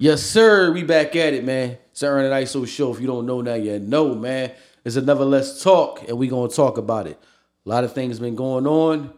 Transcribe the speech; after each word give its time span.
Yes, 0.00 0.22
sir. 0.22 0.70
We 0.70 0.84
back 0.84 1.16
at 1.16 1.34
it, 1.34 1.42
man. 1.42 1.76
It's 1.90 2.00
the 2.00 2.06
Ern 2.06 2.24
and 2.24 2.32
Iso 2.32 2.64
show. 2.68 2.94
If 2.94 3.00
you 3.00 3.08
don't 3.08 3.26
know 3.26 3.40
now, 3.40 3.54
you 3.54 3.80
know, 3.80 4.14
man. 4.14 4.52
It's 4.84 4.94
another 4.94 5.24
Let's 5.24 5.60
Talk, 5.60 6.08
and 6.08 6.16
we 6.16 6.28
gonna 6.28 6.48
talk 6.48 6.78
about 6.78 7.08
it. 7.08 7.18
A 7.66 7.68
lot 7.68 7.82
of 7.82 7.92
things 7.94 8.20
been 8.20 8.36
going 8.36 8.64
on. 8.68 9.12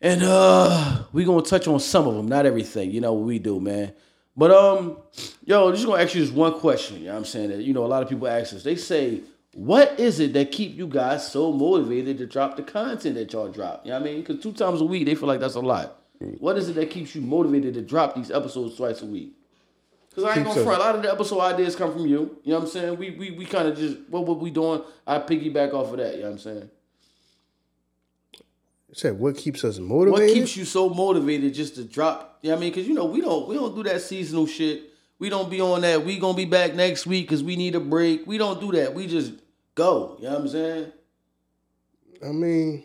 And 0.00 0.20
uh 0.24 1.04
we 1.12 1.24
gonna 1.24 1.42
touch 1.42 1.68
on 1.68 1.78
some 1.78 2.08
of 2.08 2.16
them, 2.16 2.26
not 2.26 2.44
everything. 2.44 2.90
You 2.90 3.02
know 3.02 3.12
what 3.12 3.24
we 3.24 3.38
do, 3.38 3.60
man. 3.60 3.92
But 4.36 4.50
um, 4.50 4.96
yo, 5.44 5.70
just 5.70 5.86
gonna 5.86 6.02
ask 6.02 6.12
you 6.16 6.22
just 6.22 6.34
one 6.34 6.58
question. 6.58 6.98
You 6.98 7.04
know 7.04 7.12
what 7.12 7.18
I'm 7.18 7.24
saying? 7.24 7.50
That 7.50 7.62
you 7.62 7.72
know, 7.72 7.84
a 7.84 7.86
lot 7.86 8.02
of 8.02 8.08
people 8.08 8.26
ask 8.26 8.52
us, 8.52 8.64
they 8.64 8.74
say, 8.74 9.20
what 9.52 10.00
is 10.00 10.18
it 10.18 10.32
that 10.32 10.50
keep 10.50 10.76
you 10.76 10.88
guys 10.88 11.30
so 11.30 11.52
motivated 11.52 12.18
to 12.18 12.26
drop 12.26 12.56
the 12.56 12.64
content 12.64 13.14
that 13.14 13.32
y'all 13.32 13.48
drop? 13.48 13.86
You 13.86 13.92
know 13.92 14.00
what 14.00 14.08
I 14.08 14.12
mean? 14.12 14.22
Because 14.22 14.42
two 14.42 14.52
times 14.52 14.80
a 14.80 14.84
week, 14.84 15.06
they 15.06 15.14
feel 15.14 15.28
like 15.28 15.38
that's 15.38 15.54
a 15.54 15.60
lot. 15.60 16.00
What 16.18 16.58
is 16.58 16.68
it 16.68 16.74
that 16.74 16.90
keeps 16.90 17.14
you 17.14 17.20
motivated 17.20 17.74
to 17.74 17.82
drop 17.82 18.16
these 18.16 18.32
episodes 18.32 18.76
twice 18.76 19.00
a 19.02 19.06
week? 19.06 19.34
Because 20.14 20.30
I 20.30 20.36
ain't 20.36 20.46
gonna 20.46 20.62
front. 20.62 20.80
A 20.80 20.84
lot 20.84 20.94
of 20.94 21.02
the 21.02 21.10
episode 21.10 21.40
ideas 21.40 21.74
come 21.74 21.92
from 21.92 22.06
you. 22.06 22.38
You 22.44 22.52
know 22.52 22.58
what 22.58 22.64
I'm 22.66 22.70
saying? 22.70 22.98
We 22.98 23.10
we, 23.10 23.30
we 23.32 23.44
kind 23.44 23.66
of 23.66 23.76
just 23.76 23.98
what 24.08 24.26
what 24.26 24.38
we 24.38 24.50
doing. 24.50 24.82
I 25.06 25.18
piggyback 25.18 25.72
off 25.74 25.90
of 25.90 25.96
that. 25.96 26.14
You 26.14 26.22
know 26.22 26.26
what 26.26 26.32
I'm 26.32 26.38
saying? 26.38 26.70
You 28.88 28.94
said 28.94 29.18
what 29.18 29.36
keeps 29.36 29.64
us 29.64 29.78
motivated? 29.78 30.28
What 30.28 30.34
keeps 30.34 30.56
you 30.56 30.64
so 30.64 30.88
motivated 30.88 31.52
just 31.52 31.74
to 31.76 31.84
drop? 31.84 32.38
You 32.42 32.50
know 32.50 32.54
what 32.54 32.58
I 32.58 32.60
mean? 32.60 32.70
Because 32.70 32.86
you 32.86 32.94
know 32.94 33.06
we 33.06 33.20
don't 33.20 33.48
we 33.48 33.56
don't 33.56 33.74
do 33.74 33.82
that 33.84 34.02
seasonal 34.02 34.46
shit. 34.46 34.82
We 35.18 35.28
don't 35.30 35.50
be 35.50 35.60
on 35.60 35.80
that. 35.80 36.04
We 36.04 36.18
gonna 36.18 36.36
be 36.36 36.44
back 36.44 36.74
next 36.74 37.06
week 37.06 37.26
because 37.26 37.42
we 37.42 37.56
need 37.56 37.74
a 37.74 37.80
break. 37.80 38.24
We 38.26 38.38
don't 38.38 38.60
do 38.60 38.70
that. 38.72 38.94
We 38.94 39.08
just 39.08 39.32
go. 39.74 40.16
You 40.18 40.24
know 40.26 40.34
what 40.34 40.40
I'm 40.42 40.48
saying? 40.48 40.92
I 42.24 42.28
mean, 42.28 42.84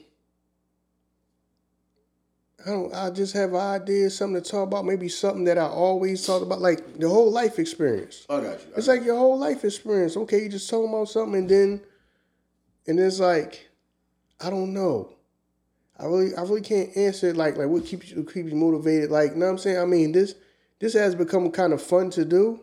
I 2.65 2.69
don't. 2.69 2.93
I 2.93 3.09
just 3.09 3.33
have 3.33 3.55
ideas, 3.55 4.17
something 4.17 4.41
to 4.41 4.49
talk 4.49 4.67
about. 4.67 4.85
Maybe 4.85 5.07
something 5.07 5.45
that 5.45 5.57
I 5.57 5.65
always 5.65 6.25
talk 6.25 6.41
about, 6.41 6.59
like 6.59 6.99
the 6.99 7.07
whole 7.07 7.31
life 7.31 7.57
experience. 7.57 8.25
I 8.29 8.41
got 8.41 8.59
you. 8.59 8.73
It's 8.75 8.87
like 8.87 9.03
your 9.03 9.17
whole 9.17 9.37
life 9.37 9.63
experience. 9.63 10.17
Okay, 10.17 10.43
you 10.43 10.49
just 10.49 10.69
talking 10.69 10.89
about 10.89 11.09
something, 11.09 11.39
and 11.39 11.49
then, 11.49 11.81
and 12.87 12.99
it's 12.99 13.19
like, 13.19 13.69
I 14.41 14.49
don't 14.49 14.73
know. 14.73 15.13
I 15.97 16.05
really, 16.05 16.35
I 16.35 16.41
really 16.41 16.61
can't 16.61 16.95
answer 16.95 17.29
it. 17.29 17.37
Like, 17.37 17.57
like 17.57 17.67
what 17.67 17.85
keeps 17.85 18.11
you 18.11 18.23
keeps 18.23 18.49
you 18.49 18.55
motivated? 18.55 19.09
Like, 19.09 19.31
you 19.31 19.37
know 19.37 19.45
what 19.45 19.51
I'm 19.53 19.57
saying? 19.57 19.79
I 19.79 19.85
mean, 19.85 20.11
this, 20.11 20.35
this 20.79 20.93
has 20.93 21.15
become 21.15 21.51
kind 21.51 21.73
of 21.73 21.81
fun 21.81 22.09
to 22.11 22.25
do. 22.25 22.61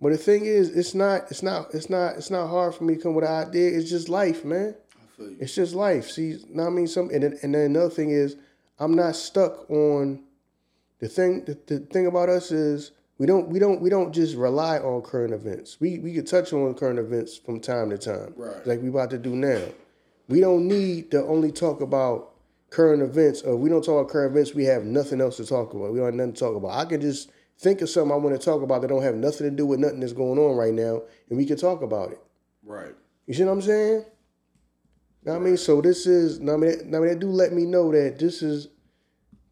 But 0.00 0.12
the 0.12 0.18
thing 0.18 0.44
is, 0.44 0.70
it's 0.76 0.94
not, 0.94 1.30
it's 1.30 1.42
not, 1.42 1.74
it's 1.74 1.88
not, 1.88 2.16
it's 2.16 2.30
not 2.30 2.48
hard 2.48 2.74
for 2.74 2.84
me 2.84 2.96
to 2.96 3.00
come 3.00 3.14
with 3.14 3.24
an 3.24 3.48
idea. 3.48 3.70
It's 3.70 3.88
just 3.88 4.08
life, 4.08 4.44
man. 4.44 4.74
I 4.96 5.16
feel 5.16 5.30
you. 5.30 5.36
It's 5.40 5.54
just 5.54 5.74
life. 5.74 6.10
See, 6.10 6.28
you 6.28 6.40
know 6.50 6.64
what 6.64 6.70
I 6.70 6.74
mean? 6.74 6.86
Some 6.88 7.10
and 7.10 7.22
then, 7.22 7.38
and 7.42 7.54
then 7.54 7.62
another 7.70 7.90
thing 7.90 8.10
is 8.10 8.36
I'm 8.78 8.94
not 8.94 9.16
stuck 9.16 9.70
on 9.70 10.22
the 11.00 11.08
thing 11.08 11.44
the, 11.44 11.58
the 11.66 11.80
thing 11.80 12.06
about 12.06 12.28
us 12.28 12.50
is 12.50 12.92
we 13.18 13.26
don't 13.26 13.48
we 13.48 13.58
don't 13.58 13.80
we 13.80 13.90
don't 13.90 14.12
just 14.12 14.36
rely 14.36 14.78
on 14.78 15.02
current 15.02 15.32
events. 15.32 15.80
We 15.80 15.98
we 15.98 16.14
could 16.14 16.26
touch 16.26 16.52
on 16.52 16.74
current 16.74 16.98
events 16.98 17.36
from 17.36 17.60
time 17.60 17.90
to 17.90 17.98
time. 17.98 18.34
Right. 18.36 18.66
Like 18.66 18.82
we 18.82 18.88
about 18.88 19.10
to 19.10 19.18
do 19.18 19.36
now. 19.36 19.62
We 20.28 20.40
don't 20.40 20.66
need 20.66 21.10
to 21.10 21.22
only 21.22 21.52
talk 21.52 21.80
about 21.80 22.34
current 22.74 23.02
events 23.02 23.42
or 23.42 23.56
we 23.56 23.68
don't 23.68 23.84
talk 23.84 24.00
about 24.00 24.10
current 24.10 24.32
events, 24.32 24.52
we 24.54 24.64
have 24.64 24.84
nothing 24.84 25.20
else 25.20 25.36
to 25.36 25.46
talk 25.46 25.72
about. 25.74 25.92
We 25.92 25.98
don't 25.98 26.06
have 26.06 26.14
nothing 26.14 26.32
to 26.32 26.40
talk 26.40 26.56
about. 26.56 26.72
I 26.72 26.84
can 26.84 27.00
just 27.00 27.30
think 27.58 27.80
of 27.82 27.88
something 27.88 28.12
I 28.12 28.16
want 28.16 28.38
to 28.38 28.44
talk 28.44 28.62
about 28.62 28.82
that 28.82 28.88
don't 28.88 29.02
have 29.02 29.14
nothing 29.14 29.48
to 29.48 29.56
do 29.56 29.64
with 29.64 29.78
nothing 29.78 30.00
that's 30.00 30.12
going 30.12 30.38
on 30.38 30.56
right 30.56 30.74
now 30.74 31.02
and 31.28 31.38
we 31.38 31.46
can 31.46 31.56
talk 31.56 31.82
about 31.82 32.10
it. 32.10 32.20
Right. 32.64 32.94
You 33.26 33.34
see 33.34 33.44
what 33.44 33.52
I'm 33.52 33.62
saying? 33.62 34.04
Know 35.24 35.36
I 35.36 35.38
mean, 35.38 35.56
so 35.56 35.80
this 35.80 36.06
is. 36.06 36.38
I 36.40 36.56
mean, 36.56 36.94
I 36.94 36.98
mean, 36.98 37.06
they 37.06 37.14
do 37.14 37.28
let 37.28 37.52
me 37.52 37.64
know 37.64 37.90
that 37.92 38.18
this 38.18 38.42
is, 38.42 38.68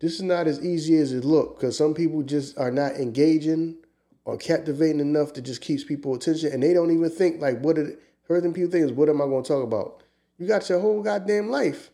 this 0.01 0.15
is 0.15 0.23
not 0.23 0.47
as 0.47 0.65
easy 0.65 0.97
as 0.99 1.13
it 1.13 1.25
look. 1.25 1.59
Because 1.59 1.77
some 1.77 1.95
people 1.95 2.23
just 2.23 2.59
are 2.59 2.71
not 2.71 2.97
engaging 2.97 3.77
or 4.25 4.37
captivating 4.37 5.01
enough 5.01 5.33
that 5.35 5.43
just 5.43 5.61
keeps 5.61 5.85
people 5.85 6.15
attention, 6.15 6.53
and 6.53 6.63
they 6.63 6.75
don't 6.75 6.91
even 6.91 7.11
think 7.11 7.41
like 7.41 7.61
what. 7.61 7.79
It, 7.79 7.99
first 8.25 8.43
thing 8.43 8.53
people 8.53 8.71
think 8.71 8.85
is, 8.85 8.93
what 8.93 9.09
am 9.09 9.23
I 9.23 9.25
going 9.25 9.43
to 9.43 9.49
talk 9.49 9.63
about? 9.63 10.03
You 10.39 10.47
got 10.47 10.69
your 10.69 10.81
whole 10.81 11.03
goddamn 11.03 11.51
life. 11.51 11.91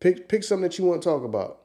Pick 0.00 0.28
pick 0.28 0.44
something 0.44 0.64
that 0.64 0.78
you 0.78 0.84
want 0.84 1.02
to 1.02 1.08
talk 1.08 1.24
about. 1.24 1.60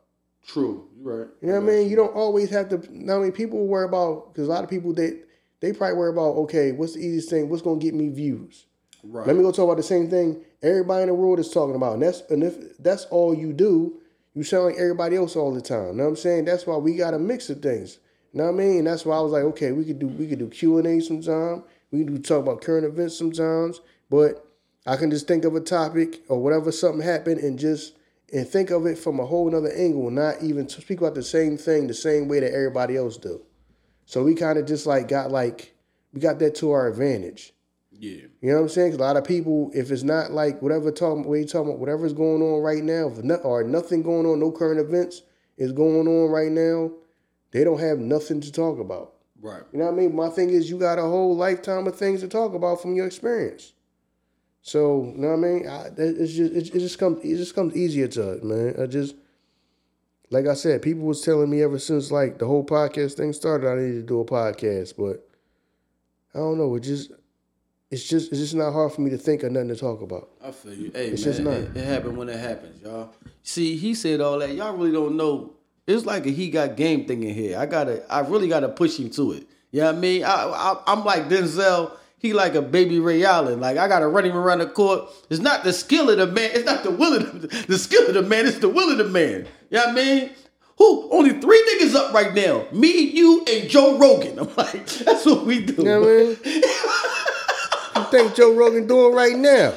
True. 0.46 0.88
You're 0.98 1.20
right. 1.20 1.28
You 1.42 1.48
know 1.50 1.60
what 1.60 1.74
I 1.74 1.76
mean? 1.76 1.90
You 1.90 1.98
don't 1.98 2.16
always 2.16 2.50
have 2.52 2.70
to. 2.70 2.82
Now, 2.90 3.18
I 3.18 3.24
mean, 3.24 3.32
people 3.34 3.68
worry 3.68 3.86
about 3.86 4.34
because 4.34 4.48
a 4.48 4.52
lot 4.52 4.64
of 4.64 4.70
people 4.70 4.94
they 4.94 5.22
they 5.60 5.74
probably 5.74 5.98
worry 5.98 6.12
about 6.12 6.36
okay, 6.44 6.72
what's 6.72 6.94
the 6.94 7.00
easiest 7.00 7.30
thing? 7.30 7.50
What's 7.50 7.62
going 7.62 7.80
to 7.80 7.86
get 7.86 7.94
me 7.94 8.10
views? 8.10 8.67
Right. 9.10 9.26
Let 9.26 9.38
me 9.38 9.42
go 9.42 9.52
talk 9.52 9.66
about 9.66 9.78
the 9.78 9.84
same 9.84 10.10
thing 10.10 10.44
everybody 10.62 11.04
in 11.04 11.08
the 11.08 11.14
world 11.14 11.40
is 11.40 11.50
talking 11.50 11.76
about. 11.76 11.94
And 11.94 12.04
that's 12.04 12.22
and 12.30 12.44
if 12.44 12.78
that's 12.78 13.06
all 13.06 13.34
you 13.34 13.54
do, 13.54 14.00
you 14.34 14.44
sound 14.44 14.66
like 14.66 14.76
everybody 14.76 15.16
else 15.16 15.36
all 15.36 15.54
the 15.54 15.62
time. 15.62 15.88
You 15.88 15.94
know 15.94 16.04
what 16.04 16.10
I'm 16.10 16.16
saying? 16.18 16.46
That's 16.46 16.68
why 16.68 16.76
we 16.78 16.96
got 16.96 17.14
a 17.14 17.20
mix 17.20 17.50
of 17.50 17.62
things. 17.62 18.00
You 18.34 18.40
know 18.40 18.52
what 18.52 18.62
I 18.62 18.66
mean? 18.66 18.84
That's 18.84 19.06
why 19.06 19.18
I 19.18 19.22
was 19.22 19.32
like, 19.32 19.44
okay, 19.44 19.72
we 19.72 19.86
could 19.86 20.00
do 20.00 20.08
we 20.08 20.28
could 20.28 20.40
do 20.40 20.50
Q 20.50 20.78
and 20.78 20.88
A 20.88 21.00
sometime. 21.00 21.64
We 21.92 22.04
could 22.04 22.16
do 22.16 22.18
talk 22.20 22.40
about 22.44 22.62
current 22.62 22.86
events 22.86 23.18
sometimes. 23.18 23.80
But 24.10 24.46
I 24.86 24.98
can 24.98 25.10
just 25.10 25.28
think 25.28 25.46
of 25.46 25.56
a 25.56 25.62
topic 25.62 26.22
or 26.28 26.42
whatever 26.42 26.72
something 26.72 27.02
happened 27.02 27.40
and 27.40 27.58
just 27.58 27.94
and 28.34 28.48
think 28.48 28.72
of 28.72 28.86
it 28.86 28.98
from 28.98 29.22
a 29.22 29.26
whole 29.26 29.50
nother 29.50 29.72
angle, 29.72 30.12
not 30.12 30.44
even 30.44 30.68
to 30.68 30.82
speak 30.82 31.00
about 31.00 31.16
the 31.16 31.24
same 31.24 31.58
thing 31.58 31.88
the 31.88 31.94
same 31.94 32.28
way 32.28 32.42
that 32.42 32.54
everybody 32.54 32.98
else 32.98 33.16
do. 33.16 33.42
So 34.06 34.24
we 34.24 34.36
kind 34.36 34.60
of 34.60 34.66
just 34.66 34.86
like 34.86 35.08
got 35.08 35.32
like 35.32 35.76
we 36.14 36.20
got 36.20 36.40
that 36.40 36.56
to 36.56 36.72
our 36.72 36.88
advantage. 36.88 37.54
Yeah. 38.00 38.22
You 38.42 38.50
know 38.50 38.56
what 38.56 38.62
I'm 38.62 38.70
saying? 38.70 38.92
'Cause 38.92 39.00
a 39.00 39.04
lot 39.04 39.18
of 39.18 39.24
people, 39.24 39.72
if 39.74 39.92
it's 39.92 40.04
not 40.04 40.32
like 40.32 40.62
whatever 40.62 40.92
talking, 40.92 41.24
what 41.24 41.40
you 41.40 41.46
talking 41.46 41.70
about, 41.70 41.80
whatever's 41.80 42.14
going 42.14 42.42
on 42.42 42.62
right 42.62 42.84
now, 42.84 43.08
if 43.10 43.46
or 43.46 43.64
nothing 43.64 44.04
going 44.04 44.26
on, 44.26 44.40
no 44.40 44.52
current 44.52 44.80
events 44.80 45.24
is 45.58 45.72
going 45.72 46.08
on 46.08 46.30
right 46.30 46.52
now, 46.52 46.92
they 47.52 47.64
don't 47.64 47.80
have 47.80 48.00
nothing 48.00 48.42
to 48.42 48.52
talk 48.52 48.80
about. 48.80 49.14
Right. 49.42 49.64
You 49.72 49.80
know 49.80 49.86
what 49.86 49.94
I 49.94 49.98
mean? 49.98 50.16
My 50.16 50.30
thing 50.30 50.50
is, 50.50 50.70
you 50.70 50.78
got 50.78 51.00
a 51.00 51.04
whole 51.04 51.36
lifetime 51.36 51.88
of 51.88 51.96
things 51.96 52.22
to 52.22 52.28
talk 52.28 52.54
about 52.54 52.82
from 52.82 52.96
your 52.96 53.06
experience. 53.06 53.74
So, 54.62 55.14
you 55.16 55.22
know 55.22 55.30
what 55.30 55.34
I 55.36 55.38
mean? 55.38 55.68
I, 55.68 55.90
it's 55.98 56.34
just, 56.34 56.54
it, 56.54 56.76
it 56.76 56.80
just 56.80 57.00
comes, 57.00 57.24
it 57.24 57.38
just 57.38 57.56
comes 57.56 57.76
easier 57.76 58.08
to 58.10 58.32
it, 58.34 58.44
man. 58.44 58.76
I 58.82 58.86
just, 58.88 59.16
like 60.30 60.46
I 60.48 60.56
said, 60.56 60.82
people 60.82 61.06
was 61.06 61.22
telling 61.22 61.50
me 61.50 61.62
ever 61.62 61.80
since 61.80 62.12
like 62.12 62.38
the 62.40 62.46
whole 62.48 62.66
podcast 62.66 63.14
thing 63.14 63.32
started, 63.32 63.70
I 63.70 63.76
needed 63.76 64.02
to 64.02 64.04
do 64.04 64.20
a 64.20 64.26
podcast, 64.26 64.96
but 64.98 65.26
I 66.36 66.40
don't 66.40 66.58
know. 66.58 66.76
It 66.76 66.82
just, 66.82 67.12
it's 67.90 68.04
just, 68.08 68.32
it's 68.32 68.40
just 68.42 68.56
not 68.56 68.72
hard 68.74 68.92
for 68.92 69.02
me 69.02 69.10
to 69.12 69.18
think 69.18 69.44
of 69.44 69.52
nothing 69.52 69.70
to 69.70 69.76
talk 69.76 70.02
about. 70.02 70.30
I 70.44 70.52
feel 70.52 70.74
you. 70.74 70.92
Hey, 70.94 71.08
It's 71.08 71.26
man, 71.26 71.34
just 71.34 71.44
not. 71.44 71.54
It, 71.54 71.78
it 71.78 71.86
happened 71.86 72.18
when 72.18 72.30
it 72.30 72.40
happens, 72.40 72.82
y'all. 72.82 73.14
See, 73.44 73.78
he 73.78 73.96
said 73.96 74.22
all 74.22 74.40
that. 74.40 74.54
Y'all 74.54 74.76
really 74.76 74.92
don't 74.92 75.16
know. 75.16 75.54
It's 75.86 76.06
like 76.06 76.26
a 76.26 76.30
he 76.30 76.50
got 76.50 76.76
game 76.76 77.06
thing 77.06 77.24
in 77.24 77.34
here. 77.34 77.58
I 77.58 77.66
gotta, 77.66 78.04
I 78.12 78.20
really 78.20 78.50
gotta 78.50 78.68
push 78.70 79.00
him 79.00 79.10
to 79.12 79.32
it. 79.32 79.48
You 79.72 79.82
know 79.82 79.88
what 79.88 79.96
I 79.96 80.00
mean? 80.00 80.24
I, 80.24 80.30
I, 80.30 80.84
I'm 80.88 81.06
like 81.06 81.30
Denzel. 81.30 81.92
He 82.20 82.34
like 82.34 82.56
a 82.56 82.62
baby 82.62 83.00
Ray 83.00 83.24
Allen. 83.24 83.60
Like 83.62 83.78
I 83.78 83.88
gotta 83.88 84.08
run 84.08 84.26
him 84.26 84.36
around 84.36 84.60
the 84.60 84.66
court. 84.68 85.10
It's 85.30 85.40
not 85.40 85.64
the 85.64 85.72
skill 85.72 86.10
of 86.10 86.18
the 86.18 86.28
man. 86.28 86.50
It's 86.54 86.66
not 86.66 86.84
the 86.84 86.92
will 86.92 87.14
of 87.16 87.42
the, 87.42 87.48
the 87.68 87.78
skill 87.78 88.08
of 88.08 88.16
the 88.16 88.22
man. 88.24 88.48
It's 88.48 88.58
the 88.60 88.70
will 88.70 88.92
of 88.92 88.98
the 88.98 89.04
man. 89.06 89.48
You 89.70 89.78
know 89.78 89.86
what 89.86 89.90
I 89.90 89.94
mean? 89.94 90.32
Who? 90.78 91.10
Only 91.12 91.40
three 91.40 91.64
niggas 91.80 91.96
up 91.96 92.14
right 92.14 92.34
now. 92.34 92.66
Me, 92.72 92.92
you, 92.92 93.44
and 93.48 93.70
Joe 93.70 93.98
Rogan. 93.98 94.40
I'm 94.40 94.50
like, 94.56 94.86
that's 94.88 95.26
what 95.26 95.46
we 95.46 95.64
do. 95.66 95.74
You 95.74 95.84
know 95.84 96.00
what 96.02 96.10
I 96.10 96.50
mean? 96.50 96.64
you 97.98 98.04
think 98.12 98.36
Joe 98.36 98.54
Rogan 98.54 98.88
doing 98.88 99.16
right 99.16 99.36
now? 99.36 99.74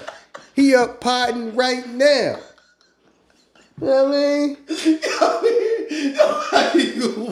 He 0.55 0.75
up 0.75 1.01
potting 1.01 1.57
right 1.57 1.89
now. 1.89 2.39
You 3.81 3.87
know 3.87 4.05
what 4.05 4.15
I 4.15 4.21
mean? 4.37 4.57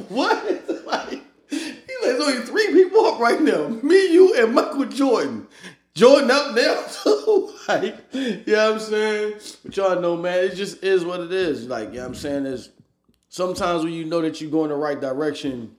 What? 0.08 0.86
Like, 0.86 1.10
he 1.50 1.56
like, 1.56 2.02
there's 2.02 2.20
only 2.20 2.46
three 2.46 2.72
people 2.72 3.04
up 3.06 3.20
right 3.20 3.40
now. 3.40 3.68
Me, 3.68 4.12
you, 4.12 4.34
and 4.34 4.54
Michael 4.54 4.86
Jordan. 4.86 5.46
Jordan 5.94 6.30
up 6.30 6.54
there 6.54 6.82
too. 7.02 7.52
like, 7.68 7.98
you 8.12 8.42
know 8.46 8.72
what 8.72 8.74
I'm 8.74 8.80
saying? 8.80 9.34
But 9.64 9.76
y'all 9.76 10.00
know, 10.00 10.16
man, 10.16 10.44
it 10.44 10.54
just 10.54 10.82
is 10.82 11.04
what 11.04 11.20
it 11.20 11.32
is. 11.32 11.66
Like, 11.66 11.88
you 11.88 11.96
know 11.96 12.02
what 12.02 12.08
I'm 12.08 12.14
saying? 12.14 12.46
Is 12.46 12.70
sometimes 13.28 13.84
when 13.84 13.92
you 13.92 14.04
know 14.04 14.22
that 14.22 14.40
you're 14.40 14.50
going 14.50 14.70
the 14.70 14.76
right 14.76 15.00
direction, 15.00 15.76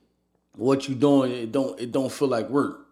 what 0.56 0.88
you 0.88 0.94
doing, 0.94 1.32
it 1.32 1.52
don't 1.52 1.78
it 1.80 1.92
don't 1.92 2.12
feel 2.12 2.28
like 2.28 2.48
work. 2.48 2.86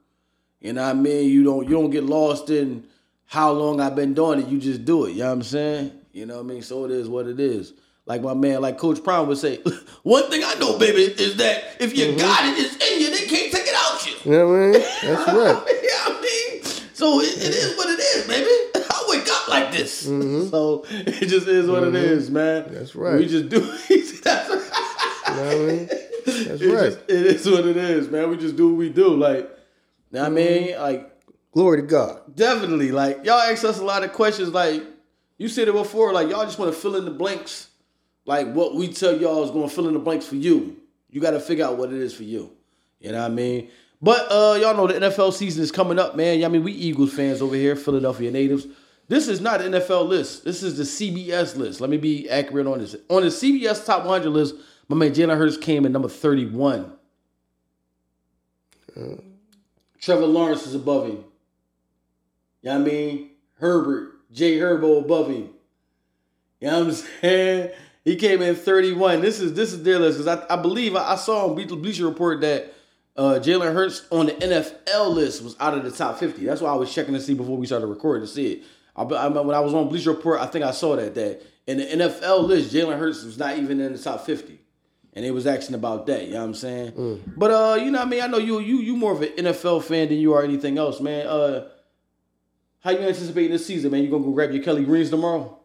You 0.61 0.73
know 0.73 0.83
what 0.83 0.91
I 0.91 0.95
mean? 0.95 1.31
You 1.31 1.45
don't 1.45 1.65
you 1.69 1.75
don't 1.75 1.91
get 1.91 2.05
lost 2.05 2.51
in 2.51 2.87
how 3.27 3.53
long 3.53 3.81
I've 3.81 3.95
been 3.95 4.15
doing 4.15 4.41
it. 4.41 4.49
You 4.49 4.59
just 4.59 4.85
do 4.85 5.05
it. 5.07 5.13
You 5.13 5.19
know 5.21 5.27
what 5.27 5.33
I'm 5.33 5.43
saying? 5.43 5.93
You 6.13 6.27
know 6.27 6.37
what 6.37 6.45
I 6.51 6.55
mean? 6.55 6.63
So 6.63 6.85
it 6.85 6.91
is 6.91 7.09
what 7.09 7.27
it 7.27 7.39
is. 7.39 7.75
Like 8.07 8.23
my 8.23 8.35
man, 8.35 8.63
like 8.63 8.79
Coach 8.79 9.05
Prime 9.05 9.29
would 9.29 9.37
say, 9.39 9.57
one 10.03 10.31
thing 10.31 10.43
I 10.45 10.55
know, 10.55 10.79
baby, 10.79 11.03
is 11.03 11.37
that 11.37 11.77
if 11.79 11.97
you 11.97 12.17
got 12.17 12.45
it, 12.45 12.55
it's 12.59 12.75
in 12.77 13.01
you. 13.01 13.11
They 13.11 13.27
can't 13.27 13.53
take 13.53 13.67
it 13.67 13.75
out 13.77 14.07
you. 14.07 14.31
You 14.33 14.39
know 14.39 14.49
what 14.49 14.55
I 14.55 14.61
mean? 14.61 14.73
That's 15.03 15.33
right. 15.33 15.75
I 16.09 16.21
mean? 16.23 16.65
So 16.95 17.21
it, 17.21 17.37
it 17.37 17.55
is 17.55 17.77
what 17.77 17.89
it 17.91 18.01
is, 18.01 18.27
baby. 18.27 18.47
I 18.91 19.07
wake 19.09 19.29
up 19.31 19.49
like 19.49 19.73
this. 19.73 20.01
So 20.01 20.85
it 20.89 21.29
just 21.29 21.47
is 21.47 21.69
what 21.69 21.85
it 21.85 21.95
is, 21.95 22.31
man. 22.31 22.65
Mm-hmm. 22.65 22.75
That's 22.75 22.97
right. 22.97 23.19
We 23.19 23.27
just 23.27 23.49
do 23.51 23.61
That's 23.61 24.49
right. 24.49 25.29
You 25.29 25.35
know 25.35 25.43
what 25.45 25.53
I 25.53 25.67
mean? 25.67 25.87
That's 25.87 26.61
It, 26.63 26.73
right. 26.75 26.85
just, 26.93 26.99
it 27.09 27.27
is 27.27 27.49
what 27.49 27.67
it 27.67 27.77
is, 27.77 28.09
man. 28.09 28.31
We 28.31 28.37
just 28.39 28.57
do 28.57 28.69
what 28.71 28.79
we 28.79 28.89
do. 28.89 29.15
Like, 29.15 29.51
know 30.13 30.21
what 30.21 30.27
I 30.27 30.29
mean? 30.31 30.79
Like, 30.79 31.15
Glory 31.53 31.81
to 31.81 31.87
God. 31.87 32.35
definitely. 32.35 32.93
Like, 32.93 33.25
y'all 33.25 33.41
ask 33.41 33.65
us 33.65 33.79
a 33.79 33.85
lot 33.85 34.05
of 34.05 34.13
questions. 34.13 34.51
Like, 34.51 34.83
you 35.39 35.49
said 35.49 35.69
it 35.69 35.73
before. 35.73 36.13
Like, 36.13 36.29
y'all 36.29 36.45
just 36.45 36.59
want 36.59 36.73
to 36.73 36.79
fill 36.79 36.97
in 36.97 37.05
the 37.05 37.11
blanks. 37.11 37.69
Like, 38.25 38.53
what 38.53 38.75
we 38.75 38.89
tell 38.89 39.17
y'all 39.17 39.43
is 39.45 39.51
going 39.51 39.69
to 39.69 39.75
fill 39.75 39.89
in 39.89 39.95
the 39.95 40.01
blanks 40.01 40.27
for 40.27 40.37
you. 40.37 40.77
You 41.11 41.21
got 41.21 41.31
to 41.33 41.41
figure 41.41 41.65
out 41.65 41.79
what 41.79 41.93
it 41.93 42.01
is 42.01 42.15
for 42.15 42.25
you. 42.25 42.53
You 43.01 43.13
know 43.13 43.23
what 43.23 43.31
I 43.31 43.35
mean? 43.35 43.71
But 44.01 44.31
uh, 44.31 44.59
y'all 44.61 44.77
know 44.77 44.87
the 44.87 45.09
NFL 45.09 45.33
season 45.33 45.63
is 45.63 45.73
coming 45.73 45.99
up, 45.99 46.17
man. 46.17 46.45
I 46.45 46.49
mean, 46.49 46.63
we 46.63 46.73
Eagles 46.73 47.13
fans 47.13 47.43
over 47.43 47.57
here, 47.57 47.75
Philadelphia 47.75 48.31
natives. 48.31 48.67
This 49.09 49.27
is 49.27 49.41
not 49.41 49.61
an 49.63 49.73
NFL 49.73 50.07
list. 50.07 50.45
This 50.45 50.63
is 50.63 50.77
the 50.77 50.85
CBS 50.85 51.57
list. 51.57 51.81
Let 51.81 51.89
me 51.91 51.97
be 51.97 52.29
accurate 52.29 52.67
on 52.67 52.79
this. 52.79 52.95
On 53.09 53.23
the 53.23 53.29
CBS 53.29 53.85
top 53.85 54.05
100 54.05 54.29
list, 54.29 54.55
my 54.89 54.97
man 54.97 55.13
Jalen 55.15 55.37
Hurts 55.37 55.57
came 55.57 55.87
in 55.87 55.93
number 55.93 56.09
31. 56.09 56.93
Trevor 60.01 60.27
Lawrence 60.27 60.67
is 60.67 60.75
above 60.75 61.07
him. 61.07 61.25
You 62.63 62.71
know 62.71 62.79
what 62.79 62.89
I 62.89 62.93
mean? 62.93 63.31
Herbert, 63.55 64.31
Jay 64.33 64.59
Herbo 64.59 64.99
above 65.01 65.29
him. 65.29 65.51
You 66.61 66.69
know 66.69 66.79
what 66.81 66.89
I'm 66.89 66.93
saying? 67.21 67.71
He 68.05 68.17
came 68.17 68.41
in 68.43 68.55
31. 68.55 69.21
This 69.21 69.41
is 69.41 69.55
this 69.55 69.73
is 69.73 69.83
their 69.83 69.99
list 69.99 70.19
because 70.19 70.39
I, 70.51 70.55
I 70.55 70.61
believe 70.61 70.97
I, 70.97 71.13
I 71.13 71.17
saw 71.17 71.47
on 71.47 71.55
Ble- 71.55 71.77
Bleacher 71.77 72.07
Report 72.07 72.41
that 72.41 72.73
uh, 73.17 73.39
Jalen 73.43 73.75
Hurts 73.75 74.07
on 74.11 74.27
the 74.27 74.33
NFL 74.33 75.15
list 75.15 75.43
was 75.43 75.57
out 75.61 75.77
of 75.77 75.85
the 75.85 75.91
top 75.91 76.19
50. 76.19 76.45
That's 76.45 76.61
why 76.61 76.71
I 76.71 76.77
was 76.77 76.93
checking 76.93 77.15
to 77.15 77.21
see 77.21 77.35
before 77.35 77.57
we 77.57 77.67
started 77.67 77.87
recording 77.87 78.27
to 78.27 78.33
see 78.33 78.53
it. 78.53 78.63
I, 78.97 79.03
I 79.03 79.29
when 79.29 79.55
I 79.55 79.61
was 79.61 79.75
on 79.75 79.89
Bleacher 79.89 80.13
Report, 80.13 80.41
I 80.41 80.47
think 80.47 80.65
I 80.65 80.71
saw 80.71 80.97
that 80.97 81.15
that 81.17 81.43
in 81.67 81.79
the 81.79 81.85
NFL 81.85 82.45
list, 82.47 82.73
Jalen 82.73 82.99
Hurts 82.99 83.25
was 83.25 83.37
not 83.37 83.59
even 83.59 83.81
in 83.81 83.93
the 83.93 83.99
top 83.99 84.25
50. 84.25 84.59
And 85.15 85.25
they 85.25 85.31
was 85.31 85.47
asking 85.47 85.75
about 85.75 86.07
that, 86.07 86.27
you 86.27 86.35
know 86.35 86.41
what 86.41 86.45
I'm 86.45 86.55
saying? 86.55 87.23
But 87.37 87.51
uh, 87.51 87.75
you 87.77 87.91
know 87.91 87.99
what 87.99 88.07
I 88.07 88.11
mean? 88.11 88.23
I 88.23 88.27
know 88.29 88.39
you 88.39 88.61
you 88.61 88.79
you 88.81 88.97
more 88.97 89.13
of 89.13 89.23
an 89.23 89.31
NFL 89.31 89.83
fan 89.83 90.09
than 90.09 90.19
you 90.19 90.35
are 90.35 90.45
anything 90.45 90.79
else, 90.79 91.01
man. 91.01 91.27
Uh 91.27 91.69
how 92.81 92.91
you 92.91 93.01
anticipating 93.01 93.51
this 93.51 93.67
season, 93.67 93.91
man? 93.91 94.03
You 94.03 94.11
gonna 94.11 94.25
go 94.25 94.31
grab 94.31 94.53
your 94.53 94.63
Kelly 94.63 94.85
Greens 94.85 95.11
tomorrow? 95.11 95.59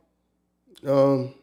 Um, 0.86 1.34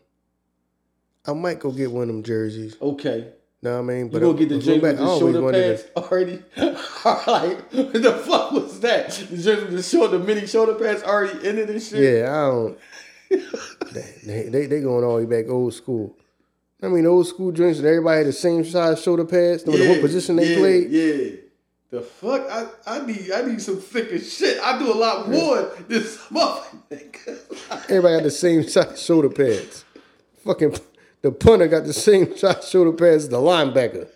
I 1.27 1.33
might 1.33 1.61
go 1.61 1.71
get 1.71 1.91
one 1.91 2.03
of 2.03 2.09
them 2.09 2.23
jerseys. 2.23 2.77
Okay. 2.81 3.33
Know 3.63 3.75
what 3.75 3.79
I 3.79 3.83
mean? 3.83 4.11
You 4.11 4.21
gonna 4.21 4.39
get 4.39 4.49
the 4.49 4.59
jersey 4.59 4.79
with 4.79 4.99
the 4.99 5.19
shoulder 5.19 5.53
pads 5.53 5.85
already? 5.97 6.43
like, 6.57 7.73
what 7.73 7.93
the 7.93 8.23
fuck 8.27 8.53
was 8.53 8.81
that? 8.81 9.11
The 9.11 9.37
jersey 9.37 9.65
with 9.65 9.73
the 9.73 9.83
shoulder, 9.83 10.19
mini 10.19 10.47
shoulder 10.47 10.75
pads 10.75 11.03
already 11.03 11.47
in 11.47 11.59
it 11.59 11.71
and 11.71 11.83
shit? 11.83 12.01
Yeah, 12.01 12.31
I 12.31 12.51
don't. 12.51 12.79
they, 14.25 14.49
they 14.49 14.67
they 14.67 14.81
going 14.81 15.05
all 15.05 15.19
the 15.19 15.27
way 15.27 15.43
back 15.43 15.51
old 15.51 15.75
school. 15.75 16.17
I 16.83 16.89
mean, 16.89 17.07
old 17.07 17.27
school 17.27 17.51
drinks 17.51 17.79
and 17.79 17.87
everybody 17.87 18.19
had 18.19 18.27
the 18.27 18.33
same 18.33 18.65
size 18.65 19.03
shoulder 19.03 19.25
pads. 19.25 19.67
No 19.67 19.73
matter 19.73 19.89
what 19.91 20.01
position 20.01 20.37
they 20.37 20.53
yeah, 20.53 20.59
played. 20.59 20.91
Yeah. 20.91 21.37
The 21.91 22.01
fuck? 22.03 22.47
I, 22.49 22.67
I 22.87 23.05
need 23.05 23.33
I 23.33 23.43
need 23.43 23.61
some 23.61 23.81
thicker 23.81 24.19
shit. 24.19 24.61
I 24.63 24.79
do 24.79 24.93
a 24.93 24.95
lot 24.95 25.29
more 25.29 25.73
than 25.89 26.05
some. 26.05 26.61
Everybody 27.89 28.15
had 28.15 28.25
the 28.25 28.31
same 28.31 28.63
size 28.69 29.03
shoulder 29.03 29.29
pads. 29.29 29.85
Fucking 30.45 30.77
the 31.23 31.33
punter 31.33 31.67
got 31.67 31.85
the 31.85 31.93
same 31.93 32.37
size 32.37 32.69
shoulder 32.69 32.93
pads 32.93 33.25
as 33.25 33.29
the 33.29 33.39
linebacker. 33.39 34.09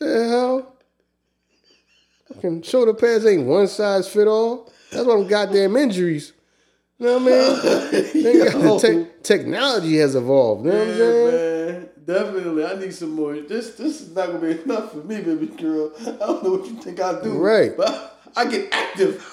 The 0.00 0.28
hell? 0.28 0.76
Fucking 2.28 2.62
shoulder 2.62 2.94
pads 2.94 3.24
ain't 3.24 3.46
one 3.46 3.68
size 3.68 4.08
fit 4.08 4.26
all. 4.26 4.70
That's 4.90 5.06
why 5.06 5.16
them 5.16 5.28
goddamn 5.28 5.76
injuries. 5.76 6.32
You 6.98 7.06
know 7.06 7.18
what 7.18 7.32
I 7.32 7.92
mean? 7.92 8.22
They 8.24 8.38
got 8.50 8.80
the 8.80 8.88
Yo. 8.92 9.06
technology 9.22 9.98
has 9.98 10.14
evolved. 10.16 10.64
You 10.66 10.72
know 10.72 10.78
what 10.78 10.88
I'm 10.88 10.96
saying? 10.96 11.72
man. 11.82 11.88
Definitely. 12.04 12.64
I 12.64 12.74
need 12.74 12.94
some 12.94 13.10
more. 13.10 13.34
This 13.38 13.74
this 13.76 14.00
is 14.00 14.14
not 14.14 14.28
gonna 14.28 14.40
be 14.40 14.60
enough 14.62 14.92
for 14.92 14.98
me, 14.98 15.20
baby 15.20 15.46
girl. 15.46 15.92
I 16.00 16.04
don't 16.26 16.42
know 16.42 16.50
what 16.52 16.66
you 16.66 16.76
think 16.80 16.98
I 17.00 17.20
do. 17.22 17.32
Right. 17.38 17.76
But 17.76 18.18
I 18.34 18.46
get 18.46 18.72
active. 18.72 19.24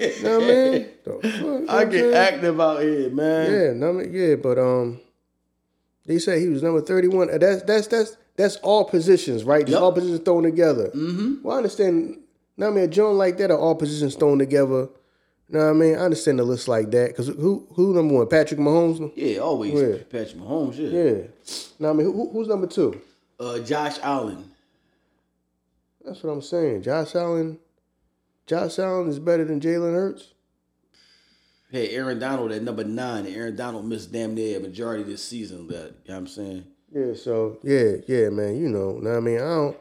You 0.00 0.22
know 0.24 0.38
what 0.40 0.44
I 0.44 0.46
mean? 0.48 0.88
Fuck, 1.04 1.24
you 1.24 1.40
know 1.42 1.64
I 1.68 1.84
get 1.84 2.00
saying? 2.00 2.14
active 2.14 2.60
out 2.60 2.82
here, 2.82 3.08
man. 3.10 3.50
Yeah, 3.50 3.72
no, 3.72 3.88
I 3.90 3.92
mean, 3.92 4.12
yeah, 4.12 4.34
but 4.34 4.58
um, 4.58 5.00
they 6.04 6.18
say 6.18 6.38
he 6.40 6.48
was 6.48 6.62
number 6.62 6.80
thirty-one. 6.82 7.30
Uh, 7.32 7.38
That's 7.38 7.62
that's 7.62 7.86
that's 7.86 8.16
that's 8.36 8.56
all 8.56 8.84
positions, 8.84 9.44
right? 9.44 9.64
Just 9.64 9.72
Yep. 9.72 9.80
all 9.82 9.92
positions 9.92 10.20
thrown 10.20 10.42
together. 10.42 10.88
Mm-hmm. 10.94 11.42
Well, 11.42 11.54
I 11.54 11.58
understand. 11.58 12.18
Now, 12.58 12.66
I 12.66 12.70
mean, 12.70 12.84
a 12.84 12.88
joint 12.88 13.14
like 13.16 13.38
that 13.38 13.50
are 13.50 13.58
all 13.58 13.74
positions 13.74 14.16
thrown 14.16 14.38
together. 14.38 14.88
You 15.48 15.58
know 15.58 15.64
what 15.64 15.70
I 15.70 15.72
mean? 15.74 15.94
I 15.94 15.98
understand 15.98 16.38
the 16.40 16.44
list 16.44 16.66
like 16.66 16.90
that 16.90 17.08
because 17.08 17.28
who 17.28 17.66
who 17.74 17.94
number 17.94 18.14
one? 18.14 18.28
Patrick 18.28 18.58
Mahomes. 18.58 19.12
Yeah, 19.14 19.38
always 19.38 19.72
Yeah. 19.74 20.02
Patrick 20.10 20.38
Mahomes. 20.42 20.76
Yeah. 20.76 20.88
Yeah. 20.88 21.62
Now, 21.78 21.90
I 21.90 21.92
mean, 21.92 22.06
who, 22.06 22.30
who's 22.30 22.48
number 22.48 22.66
two? 22.66 23.00
Uh, 23.38 23.60
Josh 23.60 23.98
Allen. 24.02 24.50
That's 26.04 26.22
what 26.22 26.32
I'm 26.32 26.42
saying. 26.42 26.82
Josh 26.82 27.14
Allen. 27.14 27.58
Josh 28.46 28.78
Allen 28.78 29.08
is 29.08 29.18
better 29.18 29.44
than 29.44 29.60
Jalen 29.60 29.92
Hurts. 29.92 30.32
Hey, 31.70 31.90
Aaron 31.90 32.18
Donald 32.18 32.52
at 32.52 32.62
number 32.62 32.84
nine. 32.84 33.26
Aaron 33.26 33.56
Donald 33.56 33.86
missed 33.86 34.12
damn 34.12 34.34
near 34.34 34.58
a 34.58 34.60
majority 34.60 35.02
of 35.02 35.08
this 35.08 35.22
season. 35.22 35.66
That 35.68 35.74
you 35.74 35.78
know 35.80 35.90
what 36.06 36.16
I'm 36.16 36.26
saying. 36.26 36.64
Yeah. 36.92 37.14
So 37.14 37.58
yeah, 37.62 37.96
yeah, 38.06 38.30
man. 38.30 38.56
You 38.56 38.68
know, 38.68 38.98
know 38.98 39.10
what 39.10 39.16
I 39.16 39.20
mean, 39.20 39.36
I 39.36 39.40
don't. 39.40 39.76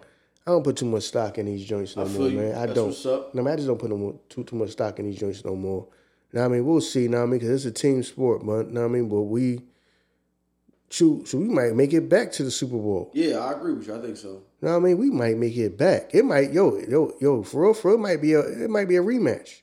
I 0.47 0.51
don't 0.51 0.63
put 0.63 0.77
too 0.77 0.85
much 0.85 1.03
stock 1.03 1.37
in 1.39 1.47
these 1.47 1.65
joints 1.65 1.95
no 1.95 2.03
I 2.03 2.07
more, 2.07 2.27
you. 2.29 2.37
man. 2.37 2.55
I 2.55 2.65
That's 2.67 2.73
don't. 2.75 2.87
what's 2.89 3.05
up. 3.05 3.33
No, 3.33 3.41
man, 3.41 3.53
I 3.53 3.55
just 3.55 3.67
don't 3.67 3.79
put 3.79 3.89
no 3.89 3.97
more, 3.97 4.15
too 4.29 4.43
too 4.43 4.55
much 4.55 4.69
stock 4.71 4.99
in 4.99 5.05
these 5.09 5.19
joints 5.19 5.43
no 5.43 5.55
more. 5.55 5.87
Now 6.33 6.45
I 6.45 6.47
mean, 6.49 6.65
we'll 6.65 6.81
see. 6.81 7.07
Now 7.07 7.23
I 7.23 7.25
mean, 7.25 7.39
because 7.39 7.65
it's 7.65 7.65
a 7.65 7.71
team 7.81 8.03
sport, 8.03 8.45
but 8.45 8.69
now 8.69 8.85
I 8.85 8.87
mean, 8.87 9.09
but 9.09 9.21
we, 9.21 9.61
shoot, 10.89 11.27
so 11.27 11.39
we 11.39 11.45
might 11.45 11.73
make 11.73 11.93
it 11.93 12.07
back 12.09 12.31
to 12.33 12.43
the 12.43 12.51
Super 12.51 12.77
Bowl. 12.77 13.09
Yeah, 13.13 13.37
I 13.39 13.53
agree 13.53 13.73
with 13.73 13.87
you. 13.87 13.95
I 13.95 14.01
think 14.01 14.17
so. 14.17 14.43
Now 14.61 14.75
I 14.75 14.79
mean, 14.79 14.97
we 14.99 15.09
might 15.09 15.37
make 15.37 15.57
it 15.57 15.77
back. 15.77 16.13
It 16.13 16.23
might, 16.25 16.51
yo, 16.51 16.77
yo, 16.77 17.13
yo, 17.19 17.41
for 17.41 17.63
real, 17.63 17.73
for 17.73 17.89
real, 17.91 17.97
it 17.97 18.01
might 18.01 18.21
be 18.21 18.33
a, 18.33 18.41
it 18.41 18.69
might 18.69 18.87
be 18.87 18.97
a 18.97 19.01
rematch. 19.03 19.61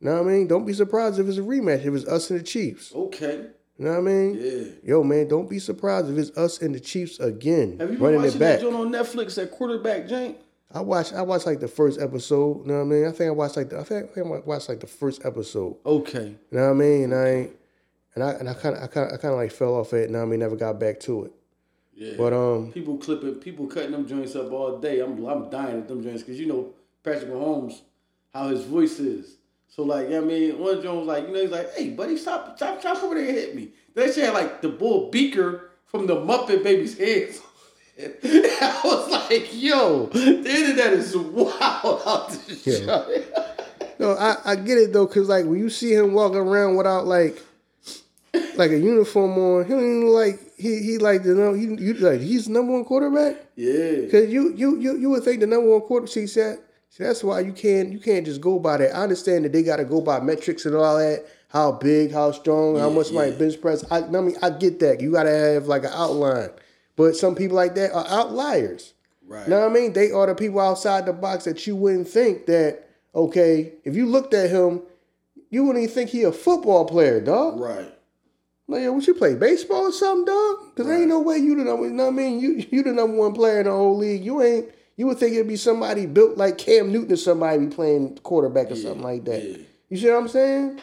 Know 0.00 0.14
what 0.14 0.30
I 0.30 0.32
mean? 0.32 0.46
Don't 0.46 0.64
be 0.64 0.72
surprised 0.72 1.18
if 1.18 1.28
it's 1.28 1.36
a 1.36 1.42
rematch. 1.42 1.84
If 1.84 1.92
it's 1.92 2.06
us 2.06 2.30
and 2.30 2.40
the 2.40 2.44
Chiefs. 2.44 2.94
Okay. 2.94 3.48
You 3.80 3.86
know 3.86 3.92
what 3.92 3.98
I 4.00 4.02
mean? 4.02 4.38
Yeah. 4.38 4.64
Yo, 4.84 5.02
man, 5.02 5.26
don't 5.26 5.48
be 5.48 5.58
surprised 5.58 6.10
if 6.10 6.18
it's 6.18 6.36
us 6.36 6.60
and 6.60 6.74
the 6.74 6.80
Chiefs 6.80 7.18
again, 7.18 7.78
Have 7.78 7.90
you 7.90 7.96
been 7.96 8.04
running 8.04 8.20
watching 8.20 8.36
it 8.36 8.38
that 8.40 8.60
joint 8.60 8.76
on 8.76 8.92
Netflix? 8.92 9.42
at 9.42 9.50
quarterback 9.50 10.06
jank. 10.06 10.36
I 10.70 10.82
watched 10.82 11.14
I 11.14 11.22
watched 11.22 11.46
like 11.46 11.60
the 11.60 11.66
first 11.68 11.98
episode, 11.98 12.60
you 12.60 12.66
know 12.72 12.74
what 12.74 12.80
I 12.82 12.84
mean? 12.84 13.06
I 13.06 13.10
think 13.10 13.28
I 13.28 13.30
watched 13.30 13.56
like 13.56 13.70
the, 13.70 13.80
I 13.80 13.84
think, 13.84 14.10
I 14.18 14.20
watched 14.20 14.68
like 14.68 14.80
the 14.80 14.86
first 14.86 15.24
episode. 15.24 15.76
Okay. 15.86 16.36
You 16.50 16.58
know 16.58 16.64
what 16.66 16.70
I 16.72 16.74
mean? 16.74 17.04
And 17.04 17.14
I 17.14 17.28
ain't 17.30 17.56
and 18.16 18.22
I 18.24 18.30
and 18.32 18.50
I 18.50 18.52
kinda 18.52 18.82
I 18.82 18.86
kinda 18.86 19.14
I 19.14 19.16
kinda 19.16 19.36
like 19.36 19.50
fell 19.50 19.74
off 19.74 19.94
it, 19.94 20.08
you 20.08 20.12
know 20.12 20.18
what 20.18 20.26
I 20.26 20.28
mean, 20.28 20.40
never 20.40 20.56
got 20.56 20.78
back 20.78 21.00
to 21.00 21.24
it. 21.24 21.32
Yeah. 21.94 22.12
But 22.18 22.34
um 22.34 22.72
people 22.72 22.98
clipping, 22.98 23.36
people 23.36 23.66
cutting 23.66 23.92
them 23.92 24.06
joints 24.06 24.36
up 24.36 24.52
all 24.52 24.76
day. 24.78 25.00
I'm 25.00 25.24
I'm 25.24 25.48
dying 25.48 25.78
at 25.78 25.88
them 25.88 26.02
joints 26.02 26.22
because 26.22 26.38
you 26.38 26.46
know 26.46 26.74
Patrick 27.02 27.30
Mahomes, 27.30 27.80
how 28.34 28.48
his 28.48 28.62
voice 28.62 28.98
is. 29.00 29.36
So 29.70 29.82
like, 29.84 30.04
you 30.08 30.10
know 30.16 30.22
I 30.22 30.24
mean, 30.24 30.58
one 30.58 30.82
joint 30.82 30.98
was 30.98 31.06
like, 31.06 31.26
you 31.26 31.32
know, 31.32 31.40
he's 31.40 31.50
like, 31.50 31.72
hey 31.74 31.90
buddy, 31.90 32.16
stop, 32.16 32.56
stop, 32.56 32.80
stop 32.80 33.02
over 33.02 33.14
there 33.14 33.24
and 33.26 33.34
hit 33.36 33.54
me. 33.54 33.70
That 33.94 34.12
shit 34.14 34.24
had 34.24 34.34
like 34.34 34.60
the 34.62 34.68
bull 34.68 35.10
beaker 35.10 35.70
from 35.86 36.06
the 36.06 36.16
Muppet 36.16 36.62
Baby's 36.62 36.98
head. 36.98 37.30
I 38.00 38.80
was 38.84 39.10
like, 39.10 39.48
yo, 39.52 40.06
the 40.06 40.36
internet 40.38 40.92
is 40.94 41.16
wild 41.16 42.02
out 42.06 42.30
this 42.46 42.66
Yeah. 42.66 43.04
shit. 43.06 43.36
No, 43.98 44.12
I, 44.12 44.36
I 44.44 44.56
get 44.56 44.78
it 44.78 44.92
though, 44.94 45.06
cause 45.06 45.28
like 45.28 45.44
when 45.44 45.58
you 45.58 45.68
see 45.68 45.92
him 45.92 46.14
walking 46.14 46.38
around 46.38 46.76
without 46.76 47.06
like 47.06 47.40
like 48.56 48.70
a 48.70 48.78
uniform 48.78 49.32
on, 49.38 49.64
he 49.64 49.70
don't 49.70 49.80
even 49.82 50.06
like 50.08 50.38
he 50.56 50.82
he 50.82 50.98
like 50.98 51.22
the 51.22 51.34
no 51.34 51.52
he 51.52 51.64
you 51.66 51.94
like 51.94 52.20
he's 52.20 52.48
number 52.48 52.72
one 52.72 52.84
quarterback. 52.84 53.36
Yeah. 53.56 54.08
Cause 54.10 54.28
you 54.30 54.54
you 54.56 54.78
you 54.78 54.96
you 54.96 55.10
would 55.10 55.22
think 55.22 55.40
the 55.40 55.46
number 55.46 55.68
one 55.70 55.82
quarterback. 55.82 56.12
See, 56.12 56.24
that- 56.40 56.60
see, 56.90 57.04
that's 57.04 57.24
why 57.24 57.40
you 57.40 57.52
can't 57.52 57.90
you 57.90 57.98
can't 57.98 58.26
just 58.26 58.40
go 58.40 58.58
by 58.58 58.76
that. 58.76 58.94
I 58.94 59.02
understand 59.02 59.46
that 59.46 59.52
they 59.52 59.62
got 59.62 59.76
to 59.76 59.84
go 59.84 60.00
by 60.02 60.20
metrics 60.20 60.66
and 60.66 60.74
all 60.76 60.98
that. 60.98 61.24
How 61.48 61.72
big, 61.72 62.12
how 62.12 62.30
strong, 62.30 62.78
how 62.78 62.90
much 62.90 63.10
might 63.10 63.32
yeah. 63.32 63.38
bench 63.38 63.60
press. 63.60 63.84
I, 63.90 64.02
I 64.02 64.08
mean, 64.08 64.36
I 64.40 64.50
get 64.50 64.78
that. 64.80 65.00
You 65.00 65.10
got 65.12 65.24
to 65.24 65.30
have 65.30 65.66
like 65.66 65.82
an 65.82 65.90
outline. 65.92 66.50
But 66.94 67.16
some 67.16 67.34
people 67.34 67.56
like 67.56 67.74
that 67.76 67.92
are 67.92 68.06
outliers. 68.06 68.92
Right. 69.26 69.44
You 69.44 69.50
know 69.50 69.60
what 69.60 69.70
I 69.70 69.72
mean? 69.72 69.92
They 69.92 70.12
are 70.12 70.26
the 70.26 70.34
people 70.34 70.60
outside 70.60 71.06
the 71.06 71.12
box 71.12 71.44
that 71.44 71.66
you 71.66 71.74
wouldn't 71.76 72.08
think 72.08 72.46
that. 72.46 72.86
Okay, 73.12 73.72
if 73.82 73.96
you 73.96 74.06
looked 74.06 74.34
at 74.34 74.50
him, 74.50 74.82
you 75.50 75.64
wouldn't 75.64 75.82
even 75.82 75.92
think 75.92 76.10
he 76.10 76.22
a 76.22 76.30
football 76.30 76.84
player, 76.84 77.20
dog. 77.20 77.58
Right. 77.58 77.92
Like, 78.68 78.82
yo, 78.82 78.92
what 78.92 79.06
you 79.06 79.14
play 79.14 79.34
baseball 79.34 79.88
or 79.88 79.92
something, 79.92 80.26
dog? 80.26 80.56
Because 80.70 80.86
Right. 80.88 81.00
ain't 81.00 81.08
no 81.08 81.18
way 81.20 81.38
you 81.38 81.56
the 81.56 81.64
number. 81.64 81.86
You 81.86 81.92
know 81.92 82.04
what 82.04 82.12
I 82.12 82.16
mean? 82.16 82.38
You 82.38 82.64
you 82.70 82.82
the 82.84 82.92
number 82.92 83.16
one 83.16 83.32
player 83.32 83.58
in 83.60 83.66
the 83.66 83.72
whole 83.72 83.96
league. 83.96 84.24
You 84.24 84.42
ain't. 84.42 84.66
You 85.00 85.06
would 85.06 85.16
think 85.16 85.32
it'd 85.32 85.48
be 85.48 85.56
somebody 85.56 86.04
built 86.04 86.36
like 86.36 86.58
Cam 86.58 86.92
Newton 86.92 87.12
or 87.12 87.16
somebody 87.16 87.64
be 87.64 87.74
playing 87.74 88.18
quarterback 88.18 88.70
or 88.70 88.76
something 88.76 89.00
like 89.00 89.24
that. 89.24 89.42
yeah. 89.42 89.56
You 89.88 89.96
see 89.96 90.10
what 90.10 90.18
I'm 90.18 90.28
saying? 90.28 90.78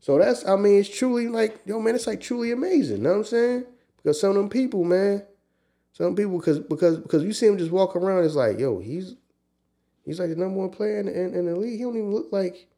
So 0.00 0.16
that's. 0.16 0.46
I 0.48 0.56
mean, 0.56 0.80
it's 0.80 0.88
truly 0.88 1.28
like, 1.28 1.60
yo, 1.66 1.78
man, 1.78 1.94
it's 1.94 2.06
like 2.06 2.22
truly 2.22 2.50
amazing. 2.50 2.96
You 2.96 3.02
know 3.02 3.10
what 3.10 3.16
I'm 3.18 3.24
saying? 3.24 3.64
Because 3.98 4.18
some 4.18 4.30
of 4.30 4.36
them 4.36 4.48
people, 4.48 4.84
man, 4.84 5.22
some 5.92 6.16
people, 6.16 6.38
because 6.38 6.60
because 6.60 6.96
because 6.96 7.22
you 7.22 7.34
see 7.34 7.46
him 7.46 7.58
just 7.58 7.70
walk 7.70 7.94
around, 7.94 8.24
it's 8.24 8.36
like, 8.36 8.58
yo, 8.58 8.78
he's 8.78 9.16
he's 10.02 10.18
like 10.18 10.30
the 10.30 10.36
number 10.36 10.60
one 10.60 10.70
player 10.70 11.00
in, 11.00 11.08
in, 11.08 11.34
in 11.34 11.44
the 11.44 11.54
league. 11.54 11.76
He 11.76 11.84
don't 11.84 11.94
even 11.94 12.10
look 12.10 12.28
like 12.32 12.68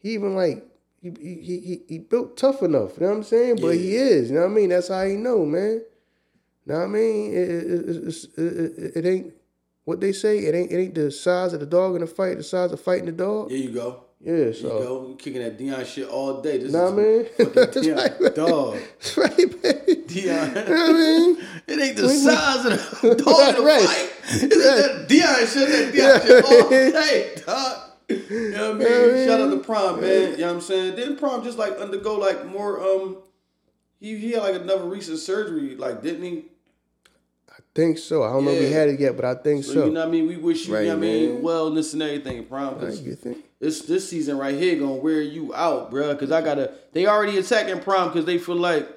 he 0.00 0.14
even 0.14 0.34
like 0.34 0.66
he 1.00 1.12
he 1.20 1.60
he, 1.60 1.82
he, 1.86 1.98
built 1.98 2.36
tough 2.36 2.64
enough. 2.64 2.96
You 2.96 3.04
know 3.04 3.10
what 3.10 3.18
I'm 3.18 3.22
saying? 3.22 3.58
But 3.60 3.76
he 3.76 3.94
is. 3.94 4.30
You 4.30 4.34
know 4.34 4.46
what 4.46 4.50
I 4.50 4.54
mean? 4.54 4.70
That's 4.70 4.88
how 4.88 5.04
he 5.04 5.14
know, 5.14 5.46
man. 5.46 5.74
You 5.74 6.72
know 6.72 6.78
what 6.80 6.84
I 6.86 6.86
mean? 6.88 7.32
It, 7.32 7.48
it, 7.48 7.88
it, 7.88 8.28
it, 8.36 8.96
it 8.96 9.06
ain't 9.06 9.37
what 9.88 10.00
they 10.00 10.12
say. 10.12 10.38
It 10.38 10.54
ain't 10.54 10.70
it 10.70 10.76
ain't 10.78 10.94
the 10.94 11.10
size 11.10 11.52
of 11.54 11.60
the 11.60 11.66
dog 11.66 11.94
in 11.94 12.02
the 12.02 12.06
fight. 12.06 12.36
The 12.36 12.42
size 12.44 12.70
of 12.72 12.80
fighting 12.80 13.06
the 13.06 13.12
dog. 13.12 13.48
There 13.48 13.58
you 13.58 13.70
go. 13.70 14.04
Yeah, 14.20 14.50
so 14.50 15.06
you 15.08 15.14
kicking 15.16 15.40
that 15.42 15.56
Deion 15.56 15.86
shit 15.86 16.08
all 16.08 16.42
day. 16.42 16.58
This 16.58 16.72
Nah, 16.72 16.88
is 16.88 16.92
man. 16.94 17.24
fucking 17.36 17.52
Deion, 17.84 17.96
right, 17.96 18.20
man. 18.20 18.32
dog. 18.34 18.76
that's 18.98 19.16
right, 19.16 19.36
baby. 19.36 20.02
Deion. 20.08 20.56
I 20.68 20.92
mean, 20.92 21.38
It 21.68 21.80
ain't 21.80 21.96
the 21.96 22.02
We- 22.02 22.08
we- 22.08 22.14
size 22.16 22.64
of 22.66 23.00
the 23.00 23.14
dog 23.24 23.48
in 23.50 23.54
the 23.54 23.62
Right. 23.62 23.80
fight. 23.82 24.10
It's 24.42 24.56
that 24.56 25.06
Deion 25.08 25.52
shit, 25.52 25.68
that 25.68 25.94
Deion 25.94 26.26
shit 26.26 26.44
all 26.44 26.68
day, 26.68 27.34
dog. 27.46 27.78
You 28.08 28.50
know 28.50 28.72
what 28.72 28.86
I 28.86 28.90
mean? 28.90 29.16
Yeah, 29.18 29.26
Shout 29.26 29.40
out 29.40 29.50
to 29.50 29.58
Prime, 29.60 30.00
man. 30.00 30.30
You 30.32 30.36
know 30.38 30.46
what 30.48 30.54
I'm 30.54 30.60
saying? 30.62 30.96
Didn't 30.96 31.16
Prime 31.18 31.44
just 31.44 31.56
like 31.58 31.78
undergo 31.78 32.16
like 32.16 32.44
more 32.46 32.80
um 32.82 33.18
he, 34.00 34.16
he 34.18 34.32
had 34.32 34.42
like 34.42 34.54
another 34.56 34.84
recent 34.84 35.18
surgery, 35.20 35.76
like 35.76 36.02
didn't 36.02 36.24
he? 36.24 36.46
I 37.78 37.80
think 37.80 37.98
so. 37.98 38.24
I 38.24 38.32
don't 38.32 38.44
know 38.44 38.50
if 38.50 38.60
Yeah. 38.60 38.76
had 38.76 38.88
it 38.88 38.98
yet, 38.98 39.14
but 39.14 39.24
I 39.24 39.34
think 39.34 39.64
So, 39.64 39.72
so. 39.72 39.84
you 39.86 39.92
know 39.92 40.00
what 40.00 40.08
I 40.08 40.10
mean? 40.10 40.26
We 40.26 40.36
wish 40.36 40.66
you, 40.66 40.74
Right, 40.74 40.80
you 40.82 40.88
know 40.88 40.96
what 40.96 41.04
I 41.04 41.10
mean, 41.10 41.42
wellness 41.42 41.92
and 41.92 42.02
everything, 42.02 42.44
Prime. 42.46 42.74
'cause 42.74 43.00
Right, 43.00 43.36
this 43.60 43.82
this 43.82 44.08
season 44.08 44.36
right 44.36 44.56
here 44.58 44.74
gonna 44.74 44.94
wear 44.96 45.20
you 45.22 45.54
out, 45.54 45.88
bro. 45.88 46.12
Cause 46.16 46.32
I 46.32 46.40
gotta. 46.40 46.72
They 46.92 47.06
already 47.06 47.38
attacking 47.38 47.78
Prime 47.78 48.08
because 48.08 48.24
they 48.24 48.38
feel 48.38 48.56
like, 48.56 48.88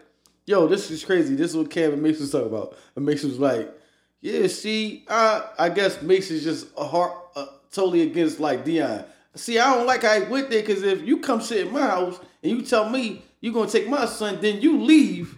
yo, 0.47 0.65
this 0.65 0.89
is 0.89 1.05
crazy. 1.05 1.35
This 1.35 1.51
is 1.51 1.57
what 1.57 1.69
Cam 1.69 1.93
and 1.93 2.01
Mason 2.01 2.27
talk 2.27 2.47
about. 2.47 2.75
And 2.95 3.05
Mason 3.05 3.29
was 3.29 3.37
like, 3.37 3.71
yeah, 4.19 4.47
see, 4.47 5.03
I 5.07 5.43
I 5.59 5.69
guess 5.69 6.01
is 6.01 6.43
just 6.43 6.65
a 6.75 6.83
heart 6.83 7.13
uh, 7.35 7.45
totally 7.71 8.01
against 8.01 8.39
like 8.39 8.65
Deion. 8.65 9.05
See, 9.35 9.59
I 9.59 9.75
don't 9.75 9.85
like 9.85 10.01
how 10.01 10.19
he 10.19 10.25
went 10.25 10.49
there 10.49 10.61
because 10.61 10.81
if 10.81 11.03
you 11.05 11.17
come 11.17 11.39
sit 11.41 11.67
in 11.67 11.71
my 11.71 11.81
house 11.85 12.19
and 12.41 12.51
you 12.51 12.63
tell 12.63 12.89
me 12.89 13.21
you're 13.41 13.53
gonna 13.53 13.69
take 13.69 13.87
my 13.87 14.07
son, 14.07 14.39
then 14.41 14.59
you 14.59 14.81
leave. 14.81 15.35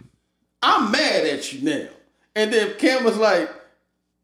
I'm 0.62 0.90
mad 0.90 1.26
at 1.26 1.52
you 1.52 1.60
now. 1.62 1.88
And 2.36 2.52
then 2.52 2.76
Cam 2.78 3.04
was 3.04 3.16
like, 3.16 3.50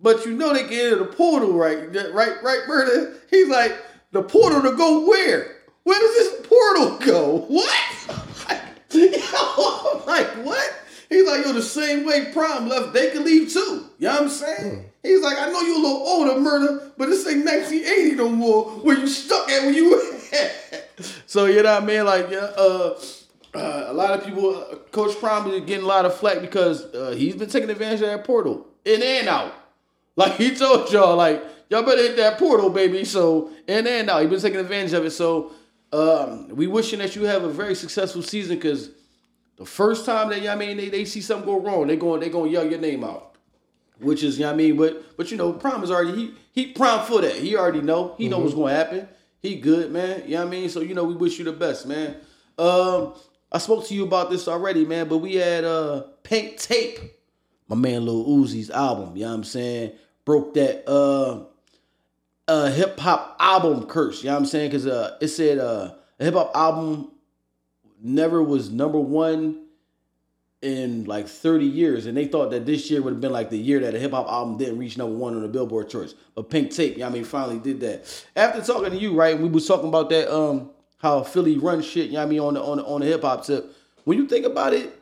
but 0.00 0.24
you 0.24 0.32
know 0.32 0.52
they 0.52 0.66
get 0.68 0.92
into 0.92 1.04
the 1.04 1.12
portal, 1.12 1.52
right? 1.52 1.94
Right, 2.12 2.42
right, 2.42 2.60
murder. 2.66 3.14
He's 3.30 3.48
like, 3.48 3.76
the 4.12 4.22
portal 4.22 4.62
to 4.62 4.76
go 4.76 5.06
where? 5.06 5.56
Where 5.84 6.00
does 6.00 6.14
this 6.14 6.46
portal 6.46 6.98
go? 6.98 7.38
What? 7.48 8.70
yo, 8.92 10.00
I'm 10.00 10.06
like, 10.06 10.28
what? 10.44 10.74
He's 11.08 11.26
like, 11.26 11.44
yo, 11.44 11.52
the 11.52 11.62
same 11.62 12.04
way 12.06 12.30
Prime 12.32 12.68
left, 12.68 12.92
they 12.92 13.10
can 13.10 13.24
leave 13.24 13.52
too. 13.52 13.86
You 13.98 14.08
know 14.08 14.12
what 14.14 14.22
I'm 14.22 14.28
saying? 14.28 14.90
He's 15.02 15.22
like, 15.22 15.38
I 15.38 15.50
know 15.50 15.60
you're 15.60 15.76
a 15.76 15.80
little 15.80 16.06
older, 16.06 16.40
murder, 16.40 16.92
but 16.96 17.06
this 17.06 17.26
ain't 17.26 17.44
1980 17.44 18.16
no 18.16 18.28
more 18.28 18.64
where 18.64 18.98
you 18.98 19.06
stuck 19.06 19.48
at 19.50 19.64
when 19.64 19.74
you 19.74 19.90
were 21.00 21.04
So, 21.26 21.46
you 21.46 21.62
know 21.62 21.74
what 21.74 21.82
I 21.82 21.86
mean? 21.86 22.04
Like, 22.04 22.30
yeah, 22.30 22.50
uh, 22.56 22.98
uh, 23.54 23.84
a 23.88 23.92
lot 23.92 24.18
of 24.18 24.24
people, 24.24 24.56
uh, 24.56 24.76
Coach 24.92 25.18
Prime 25.18 25.50
is 25.50 25.60
getting 25.62 25.84
a 25.84 25.88
lot 25.88 26.04
of 26.04 26.14
flack 26.14 26.40
because 26.40 26.84
uh, 26.94 27.14
he's 27.16 27.34
been 27.34 27.48
taking 27.48 27.70
advantage 27.70 28.00
of 28.00 28.06
that 28.06 28.24
portal 28.24 28.66
in 28.84 29.02
and 29.02 29.28
out. 29.28 29.52
Like 30.16 30.32
he 30.36 30.54
told 30.54 30.92
y'all, 30.92 31.16
like 31.16 31.42
y'all 31.68 31.82
better 31.82 32.02
hit 32.02 32.16
that 32.16 32.38
portal, 32.38 32.70
baby. 32.70 33.04
So 33.04 33.50
in 33.66 33.86
and 33.86 34.08
out, 34.08 34.22
he's 34.22 34.30
been 34.30 34.40
taking 34.40 34.60
advantage 34.60 34.92
of 34.92 35.04
it. 35.04 35.10
So 35.10 35.52
um, 35.92 36.48
we 36.50 36.66
wishing 36.66 37.00
that 37.00 37.16
you 37.16 37.24
have 37.24 37.42
a 37.42 37.50
very 37.50 37.74
successful 37.74 38.22
season 38.22 38.56
because 38.56 38.90
the 39.56 39.66
first 39.66 40.06
time 40.06 40.30
that 40.30 40.40
y'all 40.42 40.56
mean 40.56 40.76
they, 40.76 40.88
they 40.88 41.04
see 41.04 41.20
something 41.20 41.46
go 41.46 41.60
wrong, 41.60 41.86
they 41.88 41.96
going 41.96 42.20
they 42.20 42.28
gonna 42.28 42.50
yell 42.50 42.68
your 42.68 42.80
name 42.80 43.02
out, 43.02 43.34
which 43.98 44.22
is 44.22 44.38
you 44.38 44.44
know 44.44 44.48
what 44.48 44.54
I 44.54 44.58
mean. 44.58 44.76
But 44.76 45.16
but 45.16 45.30
you 45.30 45.36
know, 45.36 45.52
Prime 45.52 45.82
is 45.82 45.90
already 45.90 46.16
he 46.16 46.34
he 46.52 46.72
prime 46.72 47.04
for 47.04 47.20
that. 47.20 47.34
He 47.34 47.56
already 47.56 47.80
know. 47.80 48.14
He 48.16 48.28
know 48.28 48.38
what's 48.38 48.54
gonna 48.54 48.74
happen. 48.74 49.08
He 49.42 49.56
good, 49.56 49.90
man. 49.90 50.22
You 50.26 50.34
know 50.34 50.44
what 50.44 50.48
I 50.48 50.50
mean? 50.50 50.68
So 50.68 50.80
you 50.80 50.94
know, 50.94 51.04
we 51.04 51.14
wish 51.14 51.38
you 51.38 51.44
the 51.44 51.52
best, 51.52 51.86
man. 51.86 52.16
Um, 52.58 53.14
I 53.52 53.58
spoke 53.58 53.86
to 53.86 53.94
you 53.94 54.04
about 54.04 54.30
this 54.30 54.46
already, 54.48 54.84
man. 54.84 55.08
But 55.08 55.18
we 55.18 55.36
had 55.36 55.64
uh 55.64 56.04
Pink 56.22 56.56
Tape 56.58 56.98
my 57.70 57.76
man 57.76 58.04
Lil 58.04 58.26
Uzi's 58.26 58.68
album, 58.68 59.16
you 59.16 59.22
know 59.22 59.28
what 59.28 59.36
I'm 59.36 59.44
saying? 59.44 59.92
Broke 60.24 60.54
that 60.54 60.90
uh 60.90 61.44
uh 62.48 62.70
hip 62.72 62.98
hop 62.98 63.36
album 63.38 63.86
curse, 63.86 64.22
you 64.22 64.26
know 64.28 64.34
what 64.34 64.40
I'm 64.40 64.46
saying? 64.46 64.72
Cause 64.72 64.86
uh 64.86 65.16
it 65.20 65.28
said 65.28 65.58
uh 65.58 65.94
a 66.18 66.24
hip 66.24 66.34
hop 66.34 66.50
album 66.54 67.12
never 68.02 68.42
was 68.42 68.70
number 68.70 68.98
one 68.98 69.66
in 70.62 71.04
like 71.04 71.28
30 71.28 71.64
years. 71.64 72.06
And 72.06 72.16
they 72.16 72.26
thought 72.26 72.50
that 72.50 72.66
this 72.66 72.90
year 72.90 73.00
would 73.00 73.12
have 73.14 73.20
been 73.20 73.32
like 73.32 73.50
the 73.50 73.56
year 73.56 73.78
that 73.80 73.94
a 73.94 73.98
hip 74.00 74.10
hop 74.10 74.26
album 74.28 74.58
didn't 74.58 74.78
reach 74.78 74.98
number 74.98 75.16
one 75.16 75.36
on 75.36 75.42
the 75.42 75.48
Billboard 75.48 75.88
charts. 75.88 76.14
But 76.34 76.50
Pink 76.50 76.72
Tape, 76.72 76.94
you 76.94 76.98
know 76.98 77.06
what 77.06 77.12
I 77.12 77.14
mean, 77.14 77.24
finally 77.24 77.58
did 77.60 77.80
that. 77.80 78.26
After 78.34 78.60
talking 78.60 78.90
to 78.90 78.98
you, 78.98 79.14
right, 79.14 79.38
we 79.38 79.48
was 79.48 79.66
talking 79.66 79.88
about 79.88 80.10
that 80.10 80.34
um 80.34 80.70
how 81.00 81.22
Philly 81.22 81.58
run 81.58 81.82
shit, 81.82 82.06
you 82.06 82.12
know 82.12 82.18
what 82.20 82.26
I 82.26 82.28
mean, 82.28 82.40
on 82.40 82.54
the 82.54 82.62
on 82.62 82.76
the 82.78 82.84
on 82.84 83.00
the 83.00 83.06
hip 83.06 83.22
hop 83.22 83.44
tip. 83.44 83.74
When 84.04 84.18
you 84.18 84.26
think 84.26 84.46
about 84.46 84.72
it, 84.74 84.98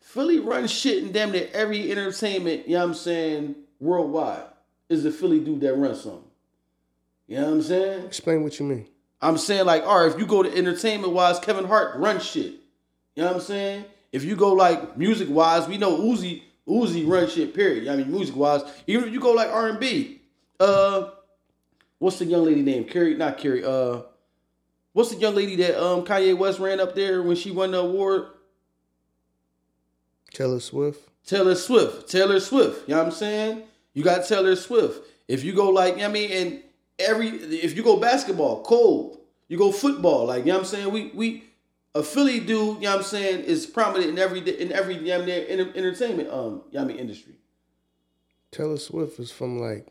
Philly 0.00 0.38
runs 0.38 0.70
shit 0.70 1.02
in 1.02 1.12
damn 1.12 1.32
near 1.32 1.48
every 1.52 1.90
entertainment, 1.90 2.66
you 2.66 2.74
know 2.74 2.80
what 2.80 2.88
I'm 2.88 2.94
saying, 2.94 3.54
worldwide. 3.80 4.44
Is 4.88 5.04
a 5.04 5.10
Philly 5.10 5.40
dude 5.40 5.62
that 5.62 5.74
runs 5.74 6.02
something. 6.02 6.22
You 7.26 7.36
know 7.36 7.46
what 7.46 7.52
I'm 7.54 7.62
saying? 7.62 8.06
Explain 8.06 8.42
what 8.42 8.58
you 8.60 8.66
mean. 8.66 8.86
I'm 9.20 9.38
saying 9.38 9.64
like, 9.64 9.82
all 9.84 10.00
right, 10.00 10.12
if 10.12 10.18
you 10.18 10.26
go 10.26 10.42
to 10.42 10.54
entertainment 10.54 11.14
wise, 11.14 11.38
Kevin 11.38 11.64
Hart 11.64 11.98
runs 11.98 12.22
shit. 12.22 12.52
You 13.16 13.22
know 13.22 13.28
what 13.28 13.36
I'm 13.36 13.40
saying? 13.40 13.84
If 14.12 14.24
you 14.24 14.36
go 14.36 14.52
like 14.52 14.96
music 14.98 15.28
wise, 15.30 15.66
we 15.66 15.78
know 15.78 15.98
Uzi, 15.98 16.42
Uzi 16.68 17.08
runs 17.08 17.32
shit, 17.32 17.54
period. 17.54 17.84
You 17.84 17.86
know 17.86 17.94
I 17.94 17.96
mean 17.96 18.12
music 18.12 18.36
wise. 18.36 18.62
Even 18.86 19.08
if 19.08 19.14
you 19.14 19.20
go 19.20 19.32
like 19.32 19.48
R&B, 19.48 20.20
uh 20.60 21.10
what's 21.98 22.18
the 22.18 22.26
young 22.26 22.44
lady 22.44 22.62
name? 22.62 22.84
Carrie, 22.84 23.14
not 23.14 23.38
Carrie, 23.38 23.64
uh 23.64 24.02
what's 24.94 25.10
the 25.10 25.16
young 25.16 25.34
lady 25.34 25.56
that 25.56 25.78
um 25.78 26.06
Kanye 26.06 26.36
West 26.36 26.58
ran 26.58 26.80
up 26.80 26.94
there 26.94 27.22
when 27.22 27.36
she 27.36 27.50
won 27.50 27.72
the 27.72 27.80
award? 27.80 28.28
Taylor 30.32 30.60
Swift. 30.60 31.08
Taylor 31.26 31.54
Swift. 31.54 32.08
Taylor 32.08 32.40
Swift. 32.40 32.88
You 32.88 32.94
know 32.94 33.00
what 33.00 33.08
I'm 33.08 33.12
saying? 33.12 33.62
You 33.92 34.02
got 34.02 34.26
Taylor 34.26 34.56
Swift. 34.56 35.06
If 35.28 35.44
you 35.44 35.52
go 35.52 35.68
like, 35.68 35.94
you 35.94 36.00
know 36.00 36.08
what 36.08 36.10
I 36.10 36.12
mean, 36.12 36.32
and 36.32 36.62
every 36.98 37.28
if 37.28 37.76
you 37.76 37.82
go 37.82 37.98
basketball, 37.98 38.62
cold. 38.62 39.18
You 39.46 39.58
go 39.58 39.70
football, 39.72 40.26
like 40.26 40.46
you 40.46 40.52
know 40.52 40.54
what 40.54 40.60
I'm 40.60 40.66
saying? 40.66 40.90
We 40.90 41.10
we 41.14 41.44
a 41.94 42.02
Philly 42.02 42.40
dude, 42.40 42.48
you 42.48 42.80
know 42.80 42.90
what 42.90 42.96
I'm 42.98 43.02
saying, 43.02 43.44
is 43.44 43.66
prominent 43.66 44.10
in 44.10 44.18
every 44.18 44.40
in 44.40 44.72
every 44.72 44.96
you 44.96 45.06
know 45.06 45.22
I 45.22 45.26
mean, 45.26 45.70
entertainment 45.74 46.30
um 46.30 46.62
you 46.70 46.78
know 46.78 46.84
I 46.84 46.84
mean 46.86 46.96
industry. 46.96 47.34
Taylor 48.50 48.78
Swift 48.78 49.20
is 49.20 49.30
from 49.30 49.60
like 49.60 49.86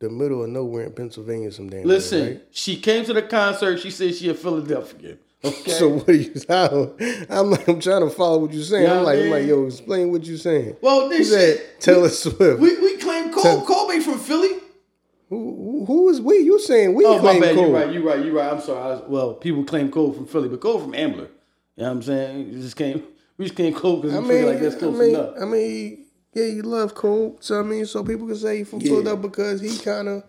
the 0.00 0.10
middle 0.10 0.42
of 0.42 0.50
nowhere 0.50 0.84
in 0.84 0.92
Pennsylvania, 0.92 1.52
some 1.52 1.68
damn. 1.70 1.84
Listen, 1.84 2.20
way, 2.20 2.32
right? 2.32 2.42
she 2.50 2.76
came 2.80 3.04
to 3.04 3.12
the 3.12 3.22
concert, 3.22 3.78
she 3.78 3.90
said 3.90 4.14
she 4.14 4.28
a 4.28 4.34
Philadelphia. 4.34 5.16
Okay. 5.42 5.70
So 5.70 5.88
what 5.88 6.08
are 6.08 6.12
you? 6.12 6.34
How, 6.48 6.92
I'm 7.30 7.50
like, 7.50 7.66
I'm 7.68 7.80
trying 7.80 8.02
to 8.06 8.10
follow 8.10 8.38
what 8.38 8.52
you're 8.52 8.62
saying. 8.62 8.84
Yeah, 8.84 8.98
I'm 8.98 9.04
like, 9.04 9.18
I'm 9.20 9.30
like, 9.30 9.46
yo, 9.46 9.64
explain 9.66 10.10
what 10.12 10.24
you're 10.26 10.36
saying. 10.36 10.76
well, 10.82 11.04
You 11.10 11.18
this 11.18 11.30
said 11.30 11.80
Taylor 11.80 12.08
Swift. 12.10 12.60
we, 12.60 12.78
we 12.78 12.96
claim 12.98 13.32
Cole. 13.32 13.64
Cole 13.64 13.90
ain't 13.90 14.04
from 14.04 14.18
Philly. 14.18 14.50
who, 15.30 15.84
who 15.86 16.08
is 16.10 16.20
we? 16.20 16.38
You 16.40 16.58
saying 16.60 16.94
we 16.94 17.04
Oh, 17.06 17.22
my 17.22 17.40
bad. 17.40 17.54
Cole? 17.54 17.64
You're 17.68 17.72
right. 17.74 17.92
You're 17.92 18.02
right. 18.02 18.24
You're 18.24 18.34
right. 18.34 18.52
I'm 18.52 18.60
sorry. 18.60 18.82
I 18.82 18.86
was, 18.96 19.02
well, 19.08 19.32
people 19.34 19.64
claim 19.64 19.90
Cole 19.90 20.12
from 20.12 20.26
Philly, 20.26 20.48
but 20.50 20.60
Cole 20.60 20.78
from 20.80 20.94
Ambler. 20.94 21.28
You 21.76 21.84
know 21.84 21.84
what 21.84 21.90
I'm 21.92 22.02
saying? 22.02 22.48
You 22.52 22.60
just 22.60 22.76
came. 22.76 23.02
We 23.38 23.46
just 23.46 23.56
came 23.56 23.72
Cole 23.72 23.96
because 24.02 24.12
we 24.12 24.18
I 24.18 24.20
feel 24.28 24.28
mean, 24.42 24.46
like 24.46 24.60
that's 24.60 24.76
close 24.76 24.94
I 24.94 24.98
mean, 25.02 25.14
enough. 25.14 25.34
I 25.40 25.44
mean, 25.46 26.06
yeah, 26.32 26.44
you 26.46 26.62
love 26.62 26.94
Cole. 26.94 27.36
So 27.40 27.60
I 27.60 27.62
mean, 27.62 27.86
so 27.86 28.04
people 28.04 28.26
can 28.26 28.36
say 28.36 28.58
he 28.58 28.64
from 28.64 28.80
Yeah. 28.80 28.90
Philadelphia 28.90 29.28
because 29.28 29.60
he 29.60 29.76
kind 29.78 30.08
of, 30.08 30.24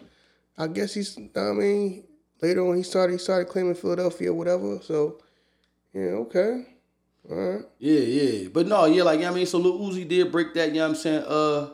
I 0.57 0.67
guess 0.67 0.93
he's. 0.93 1.17
I 1.35 1.51
mean, 1.53 2.03
later 2.41 2.65
on 2.67 2.77
he 2.77 2.83
started 2.83 3.13
he 3.13 3.19
started 3.19 3.47
claiming 3.49 3.75
Philadelphia 3.75 4.31
or 4.31 4.35
whatever. 4.35 4.79
So 4.83 5.19
yeah, 5.93 6.01
okay, 6.25 6.65
all 7.29 7.35
right. 7.37 7.65
Yeah, 7.79 7.99
yeah. 7.99 8.47
But 8.49 8.67
no, 8.67 8.85
yeah, 8.85 9.03
like, 9.03 9.19
you 9.19 9.25
know 9.25 9.31
what 9.31 9.35
I 9.35 9.37
mean? 9.37 9.45
So 9.45 9.57
Lil 9.59 9.79
Uzi 9.79 10.07
did 10.07 10.31
break 10.31 10.53
that, 10.55 10.69
you 10.69 10.75
know 10.75 10.81
what 10.83 10.89
I'm 10.89 10.95
saying? 10.95 11.23
Uh 11.27 11.69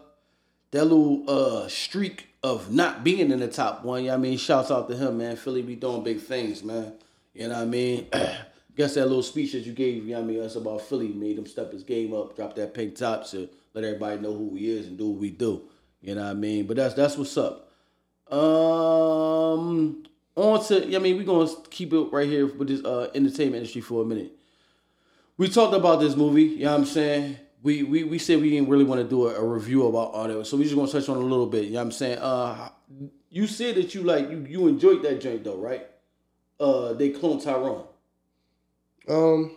that 0.72 0.84
little 0.84 1.24
uh 1.30 1.68
streak 1.70 2.28
of 2.44 2.72
not 2.72 3.04
being 3.04 3.32
in 3.32 3.40
the 3.40 3.48
top 3.48 3.84
one. 3.86 4.02
You 4.04 4.08
know 4.08 4.14
what 4.18 4.20
I 4.20 4.30
mean? 4.30 4.38
Shouts 4.38 4.72
out 4.72 4.90
to 4.90 4.96
him, 4.98 5.18
man. 5.18 5.36
Philly 5.38 5.62
be 5.62 5.76
doing 5.76 6.04
big 6.04 6.20
things, 6.20 6.64
man. 6.64 6.94
You 7.34 7.48
know 7.48 7.56
what 7.56 7.62
I 7.62 7.66
mean? 7.66 8.08
Guess 8.76 8.94
that 8.96 9.06
little 9.08 9.24
speech 9.24 9.54
that 9.54 9.60
you 9.66 9.74
gave, 9.74 10.06
you 10.06 10.12
know 10.12 10.20
what 10.22 10.26
I 10.26 10.28
mean, 10.34 10.42
us 10.42 10.56
about 10.56 10.82
Philly 10.82 11.08
made 11.08 11.38
him 11.38 11.48
step 11.48 11.72
his 11.72 11.82
game 11.82 12.14
up, 12.14 12.36
drop 12.36 12.56
that 12.56 12.76
pink 12.76 12.96
top 12.96 13.26
to 13.30 13.50
let 13.82 13.88
everybody 13.88 14.22
know 14.22 14.34
who 14.34 14.56
he 14.56 14.70
is 14.70 14.88
and 14.88 14.98
do 14.98 15.10
what 15.10 15.20
we 15.20 15.32
do. 15.32 15.64
You 16.02 16.16
know 16.16 16.24
what 16.24 16.32
I 16.32 16.34
mean? 16.34 16.68
But 16.68 16.78
that's 16.78 16.94
that's 16.94 17.18
what's 17.18 17.38
up. 17.38 17.72
Um 18.32 20.04
on 20.36 20.64
to 20.66 20.96
I 20.96 21.00
mean, 21.00 21.18
we're 21.18 21.24
gonna 21.24 21.50
keep 21.70 21.94
it 21.94 22.12
right 22.12 22.28
here 22.28 22.46
with 22.46 22.68
this 22.68 22.84
uh 22.84 23.10
entertainment 23.16 23.58
industry 23.58 23.82
for 23.82 24.04
a 24.04 24.06
minute 24.06 24.34
we 25.38 25.48
talked 25.48 25.76
about 25.76 26.00
this 26.00 26.16
movie, 26.16 26.44
you 26.44 26.66
know 26.66 26.72
what 26.72 26.80
I'm 26.80 26.86
saying? 26.86 27.38
We 27.62 27.84
we, 27.84 28.04
we 28.04 28.18
said 28.18 28.42
we 28.42 28.50
didn't 28.50 28.70
really 28.70 28.84
want 28.84 29.02
to 29.02 29.08
do 29.08 29.28
a, 29.28 29.36
a 29.36 29.44
review 29.44 29.88
about 29.88 30.14
that. 30.28 30.46
So 30.46 30.58
we 30.58 30.64
just 30.64 30.76
gonna 30.76 30.92
touch 30.92 31.10
on 31.10 31.18
a 31.18 31.22
little 31.22 31.46
bit, 31.46 31.66
you 31.66 31.72
know 31.72 31.80
what 31.80 31.86
I'm 31.86 31.92
saying? 31.92 32.18
Uh 32.20 32.70
you 33.30 33.48
said 33.48 33.76
that 33.76 33.94
you 33.94 34.04
like 34.04 34.30
you 34.30 34.46
you 34.50 34.68
enjoyed 34.68 35.04
that 35.04 35.22
joint 35.22 35.44
though, 35.44 35.58
right? 35.58 35.86
Uh 36.60 36.94
they 36.94 37.12
cloned 37.12 37.44
Tyrone. 37.44 37.86
Um, 39.08 39.56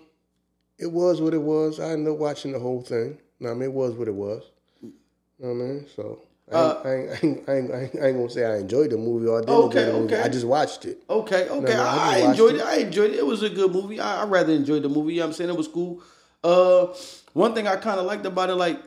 it 0.78 0.92
was 0.92 1.20
what 1.20 1.34
it 1.34 1.42
was. 1.42 1.80
I 1.80 1.90
ended 1.90 2.12
up 2.12 2.18
watching 2.18 2.52
the 2.52 2.60
whole 2.60 2.82
thing. 2.82 3.18
I 3.42 3.54
mean, 3.54 3.62
it 3.62 3.72
was 3.72 3.94
what 3.94 4.08
it 4.08 4.14
was. 4.14 4.42
You 4.82 4.92
know 5.40 5.54
what 5.54 5.64
I 5.64 5.68
mean? 5.68 5.86
So 5.96 6.22
I, 6.52 6.54
Uh, 6.56 6.82
ain't, 6.84 7.10
I, 7.10 7.26
ain't, 7.26 7.48
I, 7.48 7.52
ain't, 7.54 7.70
I, 7.72 7.80
ain't, 7.82 7.96
I 8.02 8.06
ain't 8.08 8.16
gonna 8.18 8.30
say 8.30 8.44
I 8.44 8.58
enjoyed 8.58 8.90
the 8.90 8.96
movie 8.98 9.26
or 9.26 9.38
I 9.38 9.40
didn't 9.40 9.54
Okay, 9.54 9.80
enjoy 9.80 9.92
the 9.92 10.00
movie. 10.00 10.14
okay. 10.14 10.22
I 10.24 10.28
just 10.28 10.46
watched 10.46 10.84
it. 10.84 11.02
Okay, 11.08 11.48
okay. 11.48 11.72
no, 11.74 11.82
I 11.82 11.96
I, 12.24 12.30
enjoyed 12.30 12.54
watched 12.56 12.64
it. 12.64 12.68
I 12.68 12.76
enjoyed 12.86 13.10
it. 13.12 13.18
It 13.18 13.26
was 13.26 13.42
a 13.42 13.48
good 13.50 13.72
movie. 13.72 14.00
I, 14.00 14.22
I 14.22 14.26
rather 14.26 14.52
enjoyed 14.52 14.82
the 14.82 14.88
movie. 14.88 15.14
You 15.14 15.20
know 15.20 15.26
what 15.26 15.28
I'm 15.30 15.34
saying? 15.34 15.50
It 15.50 15.56
was 15.56 15.68
cool. 15.68 16.02
Uh 16.44 16.88
one 17.32 17.54
thing 17.54 17.66
I 17.68 17.76
kind 17.76 17.98
of 18.00 18.06
liked 18.06 18.26
about 18.26 18.50
it, 18.50 18.56
like 18.56 18.80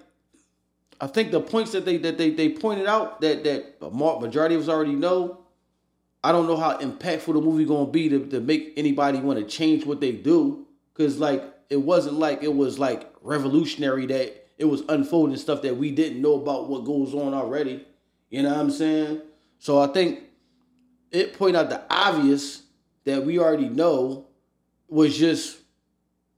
I 1.02 1.08
think 1.08 1.32
the 1.32 1.40
points 1.42 1.72
that 1.72 1.86
they 1.86 1.98
that 1.98 2.18
they 2.18 2.30
they 2.30 2.50
pointed 2.50 2.86
out 2.88 3.22
that 3.22 3.44
that 3.44 3.82
majority 3.82 4.56
of 4.56 4.62
us 4.62 4.70
already 4.70 4.94
know. 4.94 5.40
I 6.26 6.32
don't 6.32 6.48
know 6.48 6.56
how 6.56 6.78
impactful 6.78 7.34
the 7.34 7.42
movie 7.42 7.66
gonna 7.66 7.86
be 7.90 8.08
to, 8.10 8.26
to 8.28 8.40
make 8.40 8.74
anybody 8.78 9.20
want 9.20 9.40
to 9.40 9.46
change 9.46 9.86
what 9.86 10.00
they 10.00 10.12
do. 10.14 10.66
Cause 10.94 11.18
like 11.18 11.44
it 11.70 11.78
wasn't 11.82 12.16
like 12.20 12.44
it 12.44 12.54
was 12.54 12.80
like 12.80 13.12
revolutionary 13.22 14.06
that 14.08 14.43
it 14.64 14.70
was 14.70 14.82
unfolding 14.88 15.36
stuff 15.36 15.62
that 15.62 15.76
we 15.76 15.92
didn't 15.92 16.22
know 16.22 16.36
about 16.36 16.70
what 16.70 16.86
goes 16.86 17.14
on 17.14 17.34
already. 17.34 17.86
You 18.30 18.44
know 18.44 18.50
what 18.50 18.60
I'm 18.60 18.72
saying? 18.72 19.22
So 19.60 19.78
I 19.78 19.88
think 19.88 20.22
it 21.12 21.38
point 21.38 21.58
out 21.58 21.70
the 21.70 21.82
obvious 21.90 22.62
that 23.04 23.26
we 23.26 23.40
already 23.40 23.68
know 23.68 24.26
was 24.88 25.18
just 25.18 25.58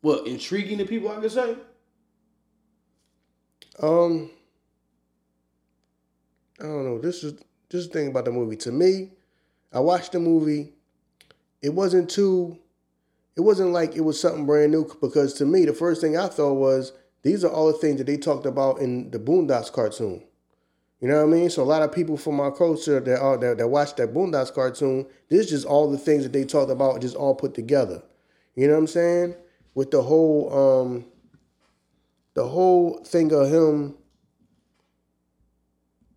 what 0.01 0.25
intriguing 0.25 0.79
to 0.79 0.85
people. 0.85 1.11
I 1.11 1.21
could 1.21 1.31
say. 1.31 1.55
Um, 3.79 4.31
I 6.59 6.63
don't 6.63 6.85
know. 6.85 6.97
This 6.97 7.23
is 7.23 7.33
this 7.69 7.81
is 7.81 7.89
the 7.89 7.93
thing 7.93 8.07
about 8.07 8.25
the 8.25 8.31
movie. 8.31 8.55
To 8.55 8.71
me, 8.71 9.11
I 9.71 9.81
watched 9.81 10.13
the 10.13 10.19
movie. 10.19 10.73
It 11.61 11.75
wasn't 11.75 12.09
too. 12.09 12.57
It 13.37 13.41
wasn't 13.41 13.69
like 13.69 13.95
it 13.95 14.01
was 14.01 14.19
something 14.19 14.47
brand 14.47 14.71
new 14.71 14.91
because 14.99 15.35
to 15.35 15.45
me, 15.45 15.65
the 15.65 15.73
first 15.73 16.01
thing 16.01 16.17
I 16.17 16.27
thought 16.27 16.55
was 16.55 16.91
these 17.25 17.43
are 17.43 17.51
all 17.51 17.65
the 17.65 17.73
things 17.79 17.97
that 17.97 18.05
they 18.05 18.17
talked 18.17 18.45
about 18.45 18.77
in 18.77 19.09
the 19.09 19.17
Boondocks 19.17 19.71
cartoon. 19.71 20.23
You 21.01 21.07
know 21.07 21.25
what 21.25 21.33
I 21.33 21.37
mean? 21.37 21.49
So 21.49 21.63
a 21.63 21.65
lot 21.65 21.81
of 21.81 21.91
people 21.91 22.17
from 22.17 22.39
our 22.39 22.51
culture 22.51 22.99
that 22.99 23.19
are 23.19 23.35
that, 23.39 23.57
that 23.57 23.67
watch 23.67 23.95
that 23.95 24.13
Boondocks 24.13 24.53
cartoon, 24.53 25.07
this 25.27 25.45
is 25.45 25.49
just 25.49 25.65
all 25.65 25.89
the 25.89 25.97
things 25.97 26.21
that 26.21 26.33
they 26.33 26.45
talked 26.45 26.69
about, 26.69 27.01
just 27.01 27.15
all 27.15 27.33
put 27.33 27.55
together. 27.55 28.03
You 28.53 28.67
know 28.67 28.73
what 28.73 28.79
I'm 28.81 28.87
saying? 28.87 29.35
With 29.73 29.89
the 29.89 30.03
whole 30.03 30.53
um 30.53 31.05
the 32.35 32.47
whole 32.47 33.03
thing 33.03 33.33
of 33.33 33.51
him 33.51 33.97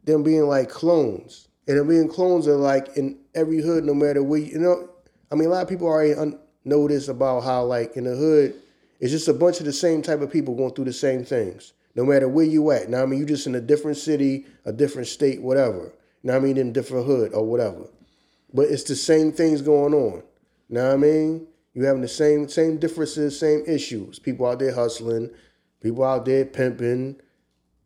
them 0.04 0.22
being 0.22 0.46
like 0.46 0.68
clones. 0.68 1.48
And 1.66 1.78
them 1.78 1.88
being 1.88 2.08
clones 2.08 2.46
are 2.46 2.56
like 2.56 2.98
in 2.98 3.18
every 3.34 3.62
hood, 3.62 3.84
no 3.84 3.94
matter 3.94 4.22
where 4.22 4.40
you, 4.40 4.58
know. 4.58 4.90
I 5.32 5.36
mean, 5.36 5.48
a 5.48 5.52
lot 5.52 5.62
of 5.62 5.68
people 5.68 5.86
already 5.86 6.14
un- 6.14 6.38
know 6.64 6.86
this 6.86 7.08
about 7.08 7.44
how 7.44 7.64
like 7.64 7.96
in 7.96 8.04
the 8.04 8.14
hood, 8.14 8.54
it's 9.00 9.12
just 9.12 9.28
a 9.28 9.34
bunch 9.34 9.60
of 9.60 9.66
the 9.66 9.72
same 9.72 10.02
type 10.02 10.20
of 10.20 10.30
people 10.30 10.54
going 10.54 10.74
through 10.74 10.86
the 10.86 10.92
same 10.92 11.24
things 11.24 11.72
no 11.98 12.04
matter 12.04 12.28
where 12.28 12.44
you 12.44 12.70
at. 12.70 12.88
Now 12.88 13.02
I 13.02 13.06
mean 13.06 13.18
you 13.18 13.26
just 13.26 13.48
in 13.48 13.56
a 13.56 13.60
different 13.60 13.96
city, 13.96 14.46
a 14.64 14.72
different 14.72 15.08
state, 15.08 15.42
whatever. 15.42 15.92
Now 16.22 16.36
I 16.36 16.38
mean 16.38 16.56
in 16.56 16.68
a 16.68 16.72
different 16.72 17.06
hood 17.06 17.34
or 17.34 17.44
whatever. 17.44 17.88
But 18.54 18.68
it's 18.68 18.84
the 18.84 18.94
same 18.94 19.32
things 19.32 19.62
going 19.62 19.94
on. 19.94 20.22
Now 20.68 20.92
I 20.92 20.96
mean? 20.96 21.48
You 21.74 21.84
having 21.84 22.02
the 22.02 22.08
same 22.08 22.48
same 22.48 22.78
differences, 22.78 23.38
same 23.38 23.64
issues. 23.66 24.20
People 24.20 24.46
out 24.46 24.60
there 24.60 24.74
hustling, 24.74 25.30
people 25.80 26.04
out 26.04 26.24
there 26.24 26.44
pimping, 26.44 27.20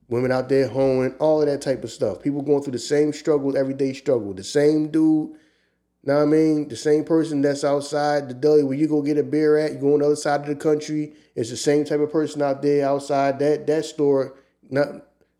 women 0.09 0.31
out 0.31 0.49
there 0.51 0.69
hoeing, 0.69 1.15
all 1.19 1.41
of 1.41 1.47
that 1.47 1.63
type 1.63 1.83
of 1.83 1.91
stuff. 1.91 2.23
People 2.23 2.43
going 2.43 2.63
through 2.63 2.73
the 2.73 2.79
same 2.79 3.13
struggle, 3.15 3.57
everyday 3.57 3.95
struggle. 3.95 4.35
The 4.35 4.45
same 4.45 4.89
dude 4.91 5.37
What 6.05 6.17
I 6.17 6.25
mean? 6.25 6.69
The 6.69 6.77
same 6.77 7.05
person 7.05 7.43
that's 7.43 7.63
outside 7.63 8.29
the 8.29 8.35
deli 8.35 8.65
where 8.65 8.77
you 8.77 8.89
go 8.89 9.03
get 9.03 9.19
a 9.19 9.23
beer 9.23 9.57
at, 9.57 9.73
you 9.73 9.79
go 9.79 9.95
on 9.95 10.01
the 10.01 10.07
other 10.07 10.17
side 10.17 10.41
of 10.41 10.47
the 10.47 10.57
country, 10.57 11.13
it's 11.37 11.51
the 11.51 11.57
same 11.57 11.85
type 11.85 12.01
of 12.01 12.11
person 12.11 12.43
out 12.43 12.61
there 12.61 12.87
outside 12.87 13.39
that 13.39 13.67
that 13.69 13.85
store. 13.85 14.35
Not, 14.69 14.89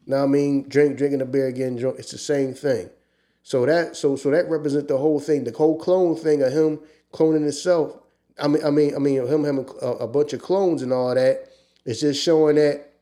know 0.07 0.23
I 0.23 0.27
mean? 0.27 0.69
Drink 0.69 0.97
drinking 0.97 1.21
a 1.21 1.27
beer 1.27 1.49
again, 1.49 1.77
drunk. 1.77 1.99
It's 1.99 2.13
the 2.13 2.19
same 2.19 2.55
thing. 2.55 2.91
So 3.43 3.67
that 3.67 3.97
so 3.97 4.15
so 4.15 4.31
that 4.31 4.49
represents 4.49 4.87
the 4.87 4.99
whole 4.99 5.19
thing, 5.19 5.45
the 5.45 5.53
whole 5.53 5.79
clone 5.79 6.15
thing 6.17 6.43
of 6.43 6.53
him 6.53 6.79
cloning 7.13 7.43
himself. 7.43 7.99
I 8.39 8.47
mean 8.47 8.65
I 8.65 8.71
mean 8.71 8.95
I 8.95 8.99
mean 8.99 9.27
him 9.27 9.45
having 9.45 9.69
a, 9.83 9.87
a 9.87 10.07
bunch 10.07 10.33
of 10.33 10.41
clones 10.41 10.83
and 10.83 10.93
all 10.93 11.15
that. 11.15 11.49
It's 11.85 12.01
just 12.01 12.23
showing 12.23 12.55
that 12.57 12.93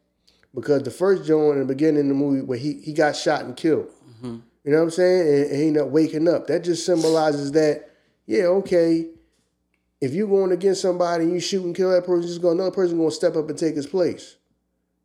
because 0.54 0.82
the 0.82 0.90
first 0.90 1.26
Joan 1.26 1.54
in 1.54 1.60
the 1.60 1.74
beginning 1.74 2.02
of 2.02 2.08
the 2.08 2.14
movie 2.14 2.40
where 2.40 2.58
he 2.58 2.80
he 2.80 2.94
got 2.94 3.16
shot 3.16 3.42
and 3.42 3.54
killed. 3.54 3.88
Mm-hmm. 4.08 4.38
You 4.64 4.72
know 4.72 4.78
what 4.78 4.84
I'm 4.84 4.90
saying? 4.90 5.28
And, 5.28 5.50
and 5.52 5.62
he 5.62 5.70
not 5.70 5.90
waking 5.90 6.28
up. 6.28 6.46
That 6.46 6.64
just 6.64 6.84
symbolizes 6.84 7.52
that, 7.52 7.90
yeah, 8.26 8.44
okay, 8.44 9.08
if 10.00 10.14
you're 10.14 10.28
going 10.28 10.52
against 10.52 10.82
somebody 10.82 11.24
and 11.24 11.32
you 11.32 11.40
shoot 11.40 11.64
and 11.64 11.74
kill 11.74 11.90
that 11.90 12.06
person, 12.06 12.28
just 12.28 12.42
going 12.42 12.58
another 12.58 12.74
person 12.74 12.98
gonna 12.98 13.10
step 13.10 13.36
up 13.36 13.48
and 13.48 13.58
take 13.58 13.76
his 13.76 13.86
place. 13.86 14.36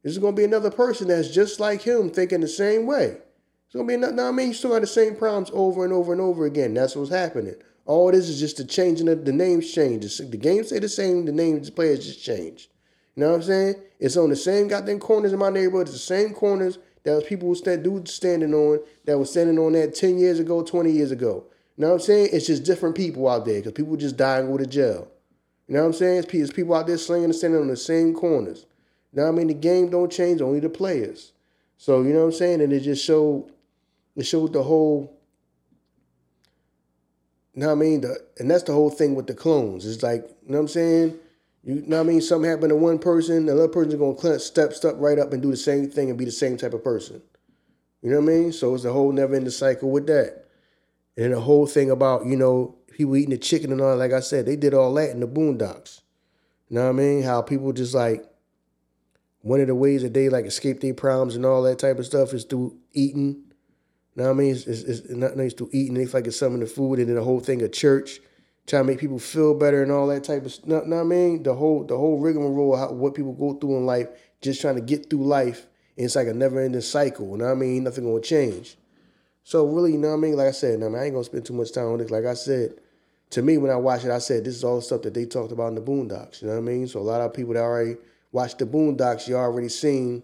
There's 0.04 0.18
gonna 0.18 0.36
be 0.36 0.44
another 0.44 0.72
person 0.72 1.08
that's 1.08 1.30
just 1.30 1.60
like 1.60 1.82
him, 1.82 2.10
thinking 2.10 2.42
the 2.42 2.48
same 2.48 2.86
way. 2.86 3.18
It's 3.66 3.76
gonna 3.76 3.88
be 3.88 3.96
another. 3.96 4.28
I 4.28 4.32
mean, 4.32 4.50
you 4.50 4.54
still 4.54 4.72
got 4.72 4.82
the 4.82 4.88
same 4.88 5.16
problems 5.16 5.50
over 5.54 5.84
and 5.84 5.92
over 5.92 6.12
and 6.12 6.22
over 6.22 6.46
again. 6.46 6.74
That's 6.74 6.96
what's 6.96 7.10
happening. 7.10 7.56
All 7.86 8.12
this 8.12 8.30
is 8.30 8.40
just 8.40 8.58
the 8.58 8.66
changing 8.66 9.10
of 9.10 9.26
the 9.26 9.34
names 9.34 9.72
change. 9.72 10.18
The 10.18 10.38
games 10.38 10.68
stay 10.68 10.80
the 10.80 10.90
same. 10.90 11.26
The 11.26 11.32
names, 11.32 11.68
the 11.68 11.74
players 11.74 12.06
just 12.06 12.24
change. 12.24 12.70
You 13.16 13.24
know 13.24 13.30
what 13.30 13.36
I'm 13.38 13.44
saying? 13.44 13.76
It's 14.00 14.18
on 14.18 14.30
the 14.30 14.36
same 14.36 14.68
goddamn 14.68 15.00
corners 15.00 15.34
in 15.34 15.40
my 15.40 15.50
neighborhood. 15.50 15.88
It's 15.88 15.94
the 15.94 16.00
same 16.00 16.34
corners 16.34 16.80
that 17.06 17.16
was 17.16 17.24
people 17.24 17.48
who 17.48 17.56
stand 17.56 17.84
dudes 17.84 18.14
standing 18.14 18.54
on 18.54 18.80
that 19.06 19.18
was 19.18 19.32
standing 19.32 19.58
on 19.60 19.74
that 19.74 19.96
10 19.96 20.18
years 20.18 20.40
ago, 20.40 20.64
20 20.64 20.92
years 20.92 21.12
ago. 21.12 21.46
You 21.78 21.84
know 21.84 21.90
what 21.90 21.94
I'm 21.96 22.00
saying? 22.02 22.30
It's 22.34 22.48
just 22.48 22.64
different 22.64 22.96
people 22.96 23.28
out 23.30 23.46
there 23.46 23.60
because 23.60 23.74
people 23.74 23.96
just 23.96 24.20
and 24.20 24.48
go 24.48 24.58
to 24.58 24.66
jail. 24.66 25.08
You 25.68 25.76
know 25.76 25.82
what 25.82 25.88
I'm 25.88 25.94
saying? 25.94 26.26
It's 26.28 26.52
people 26.52 26.76
out 26.76 26.88
there 26.88 26.98
slinging 26.98 27.26
and 27.26 27.36
standing 27.36 27.62
on 27.62 27.68
the 27.68 27.78
same 27.78 28.14
corners. 28.14 28.66
You 29.14 29.22
know 29.22 29.24
what 29.24 29.34
I 29.34 29.38
mean? 29.38 29.48
The 29.48 29.54
game 29.54 29.90
don't 29.90 30.12
change, 30.12 30.42
only 30.42 30.60
the 30.60 30.70
players. 30.70 31.32
So, 31.78 32.02
you 32.02 32.14
know 32.14 32.20
what 32.20 32.26
I'm 32.26 32.32
saying? 32.34 32.62
And 32.62 32.74
it 32.74 32.82
just 32.82 33.04
showed 33.04 33.52
it 34.16 34.26
showed 34.26 34.54
the 34.54 34.64
whole 34.64 35.16
you 37.54 37.62
know 37.62 37.68
what 37.68 37.74
I 37.74 37.76
mean? 37.76 38.02
The, 38.02 38.18
and 38.38 38.52
that's 38.52 38.64
the 38.64 38.74
whole 38.74 38.90
thing 38.90 39.16
with 39.16 39.28
the 39.28 39.34
clones. 39.34 39.86
It's 39.86 40.04
like, 40.04 40.24
you 40.24 40.52
know 40.52 40.58
what 40.58 40.62
I'm 40.64 40.68
saying? 40.68 41.18
You 41.66 41.82
know 41.88 41.98
what 41.98 42.06
I 42.06 42.08
mean? 42.08 42.22
Something 42.22 42.50
happened 42.50 42.70
to 42.70 42.76
one 42.76 43.00
person, 43.00 43.50
another 43.50 43.68
person's 43.68 43.96
gonna 43.96 44.40
step 44.40 44.74
step 44.74 44.94
right 44.98 45.18
up 45.18 45.34
and 45.34 45.42
do 45.42 45.50
the 45.50 45.58
same 45.58 45.90
thing 45.90 46.10
and 46.10 46.18
be 46.18 46.26
the 46.26 46.32
same 46.32 46.58
type 46.58 46.74
of 46.74 46.84
person. 46.84 47.24
You 48.04 48.12
know 48.12 48.20
what 48.22 48.32
I 48.32 48.36
mean? 48.36 48.52
So 48.54 48.76
it's 48.76 48.86
a 48.86 48.94
whole 48.94 49.12
never 49.12 49.34
ending 49.34 49.50
cycle 49.50 49.90
with 49.90 50.06
that. 50.06 50.46
And 51.18 51.34
the 51.34 51.40
whole 51.40 51.66
thing 51.66 51.90
about, 51.90 52.28
you 52.28 52.36
know, 52.36 52.76
people 52.92 53.16
eating 53.16 53.32
the 53.32 53.38
chicken 53.40 53.72
and 53.72 53.82
all, 53.82 53.98
like 53.98 54.14
I 54.14 54.20
said, 54.20 54.46
they 54.46 54.56
did 54.56 54.76
all 54.76 54.94
that 54.94 55.10
in 55.10 55.22
the 55.22 55.28
boondocks. 55.28 56.02
You 56.70 56.76
know 56.76 56.84
what 56.84 56.90
I 56.90 56.94
mean? 56.94 57.24
How 57.24 57.42
people 57.42 57.74
just 57.74 57.96
like 57.96 58.24
one 59.42 59.60
of 59.60 59.66
the 59.68 59.76
ways 59.76 60.04
that 60.04 60.14
they 60.14 60.30
like 60.30 60.46
escape 60.46 60.82
their 60.82 60.94
problems 60.94 61.36
and 61.36 61.48
all 61.48 61.64
that 61.64 61.80
type 61.80 61.98
of 61.98 62.06
stuff 62.06 62.32
is 62.34 62.44
through 62.44 62.78
eating. 62.94 63.44
You 64.16 64.24
know 64.24 64.24
what 64.26 64.30
I 64.30 64.34
mean? 64.34 64.52
It's, 64.52 64.68
it's, 64.68 64.84
it's 64.84 65.10
not 65.10 65.36
nice 65.36 65.56
to 65.56 65.70
eating. 65.74 65.96
They 65.96 66.06
like 66.06 66.28
it's 66.28 66.38
some 66.38 66.54
of 66.54 66.60
the 66.60 66.68
food 66.68 67.00
and 67.00 67.10
then 67.10 67.16
the 67.16 67.24
whole 67.24 67.40
thing 67.40 67.64
of 67.64 67.72
church 67.72 68.20
trying 68.68 68.84
to 68.84 68.88
make 68.88 69.00
people 69.00 69.20
feel 69.20 69.54
better 69.54 69.84
and 69.84 69.92
all 69.92 70.08
that 70.08 70.24
type 70.24 70.46
of 70.46 70.54
stuff. 70.54 70.68
Know, 70.68 70.82
know 70.82 70.96
what 70.98 71.02
I 71.02 71.06
mean? 71.06 71.44
The 71.44 71.54
whole 71.54 71.84
the 71.84 71.98
whole 71.98 72.20
rigmarole, 72.20 72.76
how, 72.76 72.92
what 72.92 73.16
people 73.16 73.34
go 73.34 73.54
through 73.54 73.78
in 73.78 73.86
life, 73.86 74.08
just 74.42 74.62
trying 74.62 74.76
to 74.76 74.82
get 74.82 75.10
through 75.10 75.26
life. 75.26 75.68
And 75.98 76.06
it's 76.06 76.16
like 76.16 76.28
a 76.28 76.34
never 76.34 76.60
ending 76.60 76.82
cycle. 76.82 77.32
You 77.32 77.38
know 77.38 77.46
what 77.46 77.52
I 77.52 77.56
mean? 77.56 77.84
Nothing 77.84 78.06
gonna 78.06 78.22
change. 78.22 78.78
So 79.44 79.66
really, 79.66 79.94
you 79.94 79.98
know 79.98 80.10
what 80.10 80.16
I 80.16 80.18
mean? 80.18 80.36
Like 80.36 80.48
I 80.48 80.52
said, 80.52 80.82
I, 80.82 80.88
mean, 80.88 80.96
I 80.96 81.06
ain't 81.06 81.14
gonna 81.14 81.24
spend 81.24 81.46
too 81.46 81.54
much 81.54 81.72
time 81.72 81.86
on 81.86 82.00
this. 82.00 82.10
Like 82.10 82.26
I 82.26 82.34
said, 82.34 82.80
to 83.32 83.42
me 83.42 83.58
when 83.58 83.72
I 83.72 83.76
watch 83.76 84.04
it, 84.04 84.12
I 84.12 84.18
said 84.18 84.44
this 84.44 84.56
is 84.56 84.64
all 84.64 84.78
the 84.78 84.82
stuff 84.82 85.04
that 85.04 85.14
they 85.14 85.26
talked 85.26 85.52
about 85.52 85.68
in 85.68 85.76
the 85.76 85.82
Boondocks. 85.82 86.42
You 86.42 86.48
know 86.48 86.56
what 86.56 86.60
I 86.60 86.64
mean? 86.64 86.88
So 86.88 87.00
a 87.00 87.02
lot 87.02 87.22
of 87.22 87.34
people 87.34 87.54
that 87.54 87.62
already 87.62 87.98
watched 88.32 88.58
the 88.58 88.66
Boondocks, 88.66 89.28
you 89.28 89.36
already 89.36 89.70
seen. 89.70 90.24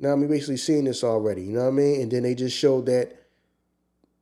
Know 0.00 0.12
I 0.12 0.16
mean? 0.16 0.28
Basically 0.28 0.56
seen 0.56 0.84
this 0.84 1.04
already. 1.04 1.42
You 1.42 1.52
know 1.52 1.62
what 1.62 1.68
I 1.68 1.70
mean? 1.70 2.02
And 2.02 2.10
then 2.10 2.24
they 2.24 2.34
just 2.34 2.56
showed 2.56 2.86
that 2.86 3.16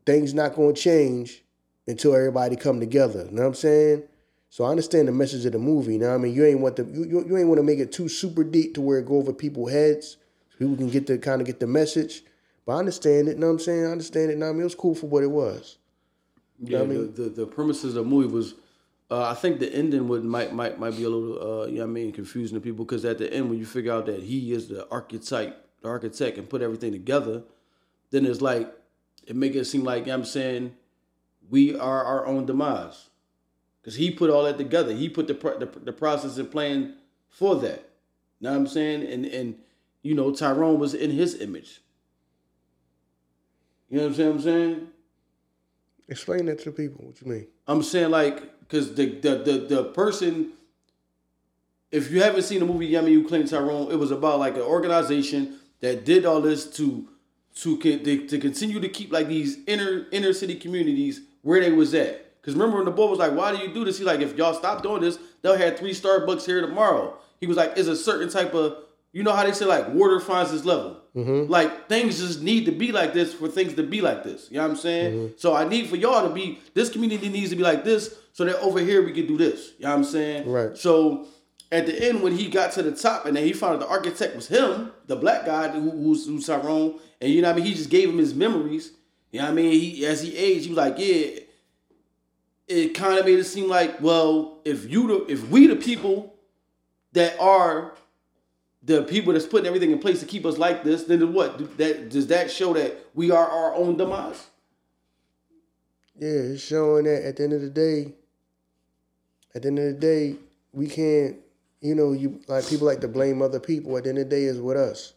things 0.04 0.34
not 0.34 0.54
gonna 0.54 0.74
change 0.74 1.42
until 1.90 2.14
everybody 2.14 2.56
come 2.56 2.80
together. 2.80 3.26
You 3.26 3.32
know 3.32 3.42
what 3.42 3.48
I'm 3.48 3.54
saying? 3.54 4.04
So 4.48 4.64
I 4.64 4.70
understand 4.70 5.08
the 5.08 5.12
message 5.12 5.44
of 5.44 5.52
the 5.52 5.58
movie. 5.58 5.98
Now 5.98 6.14
I 6.14 6.18
mean, 6.18 6.34
you 6.34 6.44
ain't 6.44 6.60
want 6.60 6.76
to 6.76 6.84
you, 6.84 7.04
you, 7.04 7.26
you 7.26 7.36
ain't 7.36 7.48
want 7.48 7.58
to 7.58 7.62
make 7.62 7.78
it 7.78 7.92
too 7.92 8.08
super 8.08 8.42
deep 8.44 8.74
to 8.74 8.80
where 8.80 8.98
it 8.98 9.06
go 9.06 9.16
over 9.16 9.32
people's 9.32 9.70
heads. 9.70 10.16
So 10.50 10.58
people 10.58 10.76
can 10.76 10.88
get 10.88 11.06
the 11.06 11.18
kind 11.18 11.40
of 11.40 11.46
get 11.46 11.60
the 11.60 11.66
message. 11.66 12.22
But 12.66 12.74
I 12.74 12.78
understand 12.78 13.28
it. 13.28 13.34
You 13.34 13.38
know 13.38 13.46
what 13.46 13.54
I'm 13.54 13.58
saying? 13.60 13.86
I 13.86 13.90
understand 13.90 14.30
it. 14.30 14.38
Now 14.38 14.48
I 14.48 14.52
mean, 14.52 14.62
it 14.62 14.64
was 14.64 14.74
cool 14.74 14.94
for 14.94 15.06
what 15.06 15.22
it 15.22 15.30
was. 15.30 15.78
You 16.58 16.76
yeah, 16.76 16.82
I 16.82 16.86
mean? 16.86 17.14
the, 17.14 17.22
the 17.22 17.28
the 17.30 17.46
premises 17.46 17.96
of 17.96 18.04
the 18.04 18.10
movie 18.10 18.32
was. 18.32 18.54
Uh, 19.12 19.28
I 19.28 19.34
think 19.34 19.58
the 19.58 19.72
ending 19.74 20.06
would 20.06 20.24
might 20.24 20.54
might 20.54 20.78
might 20.78 20.96
be 20.96 21.02
a 21.02 21.08
little 21.08 21.62
uh, 21.62 21.66
you 21.66 21.78
know 21.78 21.84
I 21.84 21.86
mean 21.86 22.12
confusing 22.12 22.56
to 22.56 22.60
people 22.60 22.84
because 22.84 23.04
at 23.04 23.18
the 23.18 23.32
end 23.32 23.50
when 23.50 23.58
you 23.58 23.66
figure 23.66 23.92
out 23.92 24.06
that 24.06 24.22
he 24.22 24.52
is 24.52 24.68
the 24.68 24.88
archetype, 24.88 25.66
the 25.82 25.88
architect, 25.88 26.38
and 26.38 26.48
put 26.48 26.62
everything 26.62 26.92
together, 26.92 27.42
then 28.10 28.24
it's 28.24 28.40
like 28.40 28.72
it 29.26 29.34
make 29.34 29.56
it 29.56 29.64
seem 29.64 29.82
like 29.82 30.06
you 30.06 30.12
know 30.12 30.14
I'm 30.14 30.24
saying 30.24 30.76
we 31.50 31.76
are 31.76 32.04
our 32.04 32.26
own 32.26 32.46
demise. 32.46 33.08
Because 33.80 33.96
he 33.96 34.10
put 34.10 34.30
all 34.30 34.44
that 34.44 34.58
together. 34.58 34.94
He 34.94 35.08
put 35.08 35.26
the, 35.26 35.34
the, 35.34 35.78
the 35.80 35.92
process 35.92 36.38
and 36.38 36.50
plan 36.50 36.96
for 37.28 37.56
that. 37.56 37.90
Know 38.40 38.50
what 38.50 38.56
I'm 38.56 38.66
saying? 38.66 39.10
And, 39.10 39.26
and, 39.26 39.56
you 40.02 40.14
know, 40.14 40.32
Tyrone 40.32 40.78
was 40.78 40.94
in 40.94 41.10
his 41.10 41.40
image. 41.40 41.80
You 43.88 43.98
know 43.98 44.08
what 44.08 44.18
I'm 44.20 44.40
saying? 44.40 44.88
Explain 46.08 46.46
that 46.46 46.58
to 46.60 46.66
the 46.66 46.72
people. 46.72 47.06
What 47.06 47.20
you 47.20 47.26
mean? 47.26 47.46
I'm 47.66 47.82
saying 47.82 48.10
like, 48.10 48.60
because 48.60 48.94
the, 48.94 49.06
the 49.06 49.36
the 49.36 49.58
the 49.68 49.84
person, 49.84 50.52
if 51.90 52.10
you 52.10 52.22
haven't 52.22 52.42
seen 52.42 52.60
the 52.60 52.66
movie 52.66 52.86
Yummy, 52.86 53.12
you 53.12 53.26
claim 53.26 53.46
Tyrone, 53.46 53.90
it 53.90 53.96
was 53.96 54.10
about 54.10 54.38
like 54.38 54.54
an 54.54 54.62
organization 54.62 55.58
that 55.80 56.04
did 56.04 56.24
all 56.24 56.40
this 56.40 56.68
to 56.76 57.08
to 57.56 57.78
to 57.78 58.38
continue 58.38 58.80
to 58.80 58.88
keep 58.88 59.12
like 59.12 59.28
these 59.28 59.58
inner 59.66 60.06
inner 60.10 60.32
city 60.32 60.54
communities 60.54 61.20
where 61.42 61.60
they 61.60 61.72
was 61.72 61.94
at. 61.94 62.40
Because 62.40 62.54
remember 62.54 62.76
when 62.76 62.86
the 62.86 62.90
boy 62.90 63.06
was 63.06 63.18
like, 63.18 63.32
why 63.32 63.54
do 63.54 63.58
you 63.58 63.72
do 63.72 63.84
this? 63.84 63.98
He 63.98 64.04
like, 64.04 64.20
if 64.20 64.36
y'all 64.36 64.54
stop 64.54 64.82
doing 64.82 65.02
this, 65.02 65.18
they'll 65.42 65.56
have 65.56 65.78
three 65.78 65.92
Starbucks 65.92 66.46
here 66.46 66.60
tomorrow. 66.60 67.16
He 67.38 67.46
was 67.46 67.56
like, 67.56 67.74
it's 67.76 67.88
a 67.88 67.96
certain 67.96 68.30
type 68.30 68.54
of 68.54 68.76
you 69.12 69.22
know 69.22 69.32
how 69.32 69.44
they 69.44 69.52
say 69.52 69.64
like 69.64 69.88
water 69.88 70.20
finds 70.20 70.52
its 70.52 70.64
level. 70.64 70.98
Mm-hmm. 71.16 71.50
Like 71.50 71.88
things 71.88 72.18
just 72.20 72.42
need 72.42 72.66
to 72.66 72.72
be 72.72 72.92
like 72.92 73.12
this 73.12 73.34
for 73.34 73.48
things 73.48 73.74
to 73.74 73.82
be 73.82 74.00
like 74.00 74.22
this. 74.22 74.48
You 74.50 74.58
know 74.58 74.62
what 74.62 74.70
I'm 74.70 74.76
saying? 74.76 75.14
Mm-hmm. 75.14 75.32
So 75.36 75.54
I 75.54 75.68
need 75.68 75.88
for 75.88 75.96
y'all 75.96 76.28
to 76.28 76.32
be 76.32 76.60
this 76.74 76.88
community 76.90 77.28
needs 77.28 77.50
to 77.50 77.56
be 77.56 77.62
like 77.62 77.84
this, 77.84 78.16
so 78.32 78.44
that 78.44 78.60
over 78.60 78.78
here 78.78 79.04
we 79.04 79.12
can 79.12 79.26
do 79.26 79.36
this. 79.36 79.72
You 79.78 79.84
know 79.84 79.90
what 79.90 79.96
I'm 79.96 80.04
saying? 80.04 80.48
Right. 80.48 80.76
So 80.76 81.26
at 81.72 81.86
the 81.86 82.08
end, 82.08 82.22
when 82.22 82.36
he 82.36 82.48
got 82.48 82.72
to 82.72 82.82
the 82.82 82.92
top, 82.92 83.26
and 83.26 83.36
then 83.36 83.44
he 83.44 83.52
found 83.52 83.74
out 83.74 83.80
the 83.80 83.88
architect 83.88 84.36
was 84.36 84.48
him, 84.48 84.92
the 85.06 85.16
black 85.16 85.46
guy 85.46 85.68
who, 85.68 85.90
who's, 85.90 86.26
who's 86.26 86.46
Tyrone, 86.46 86.98
and 87.20 87.32
you 87.32 87.42
know 87.42 87.48
what 87.48 87.54
I 87.54 87.56
mean, 87.56 87.66
he 87.66 87.74
just 87.74 87.90
gave 87.90 88.08
him 88.08 88.18
his 88.18 88.34
memories. 88.34 88.92
You 89.30 89.40
know 89.40 89.46
what 89.46 89.52
I 89.52 89.54
mean? 89.54 89.72
He 89.72 90.06
as 90.06 90.22
he 90.22 90.36
aged, 90.36 90.64
he 90.64 90.70
was 90.70 90.78
like, 90.78 90.98
yeah. 90.98 91.40
It 92.68 92.94
kind 92.94 93.18
of 93.18 93.24
made 93.24 93.38
it 93.38 93.44
seem 93.44 93.68
like, 93.68 94.00
well, 94.00 94.58
if 94.64 94.88
you 94.88 95.08
the 95.08 95.32
if 95.32 95.48
we 95.48 95.66
the 95.66 95.76
people 95.76 96.34
that 97.12 97.38
are 97.40 97.94
the 98.82 99.02
people 99.02 99.32
that's 99.32 99.46
putting 99.46 99.66
everything 99.66 99.90
in 99.90 99.98
place 99.98 100.20
to 100.20 100.26
keep 100.26 100.46
us 100.46 100.56
like 100.56 100.84
this, 100.84 101.04
then 101.04 101.32
what? 101.32 101.58
Do 101.58 101.68
that 101.78 102.10
does 102.10 102.28
that 102.28 102.50
show 102.50 102.72
that 102.74 102.96
we 103.14 103.30
are 103.30 103.46
our 103.46 103.74
own 103.74 103.96
demise? 103.96 104.46
Yeah, 106.16 106.28
it's 106.28 106.62
showing 106.62 107.04
that 107.04 107.24
at 107.24 107.36
the 107.36 107.44
end 107.44 107.52
of 107.54 107.62
the 107.62 107.70
day, 107.70 108.12
at 109.54 109.62
the 109.62 109.68
end 109.68 109.78
of 109.78 109.86
the 109.86 110.00
day, 110.00 110.36
we 110.72 110.86
can't, 110.86 111.36
you 111.80 111.94
know, 111.94 112.12
you 112.12 112.40
like 112.46 112.68
people 112.68 112.86
like 112.86 113.00
to 113.00 113.08
blame 113.08 113.42
other 113.42 113.60
people. 113.60 113.96
At 113.96 114.04
the 114.04 114.10
end 114.10 114.18
of 114.18 114.28
the 114.28 114.36
day, 114.36 114.44
is 114.44 114.60
with 114.60 114.76
us. 114.76 115.14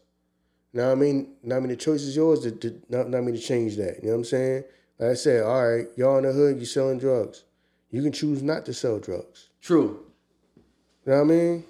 Now 0.73 0.91
I 0.91 0.95
mean, 0.95 1.35
now 1.43 1.57
I 1.57 1.59
mean 1.59 1.69
the 1.69 1.75
choice 1.75 2.01
is 2.01 2.15
yours 2.15 2.41
to, 2.41 2.51
to 2.51 2.81
not, 2.89 3.09
not 3.09 3.23
mean 3.23 3.35
to 3.35 3.41
change 3.41 3.77
that. 3.77 3.99
You 4.01 4.07
know 4.07 4.13
what 4.13 4.19
I'm 4.19 4.25
saying? 4.25 4.63
Like 4.99 5.11
I 5.11 5.13
said, 5.13 5.43
all 5.43 5.69
right, 5.69 5.87
y'all 5.95 6.17
in 6.17 6.23
the 6.23 6.31
hood, 6.31 6.59
you 6.59 6.65
selling 6.65 6.99
drugs. 6.99 7.43
You 7.91 8.01
can 8.01 8.11
choose 8.11 8.41
not 8.41 8.65
to 8.65 8.73
sell 8.73 8.99
drugs. 8.99 9.49
True. 9.61 10.03
You 11.05 11.11
know 11.11 11.17
what 11.17 11.21
I 11.21 11.23
mean? 11.25 11.63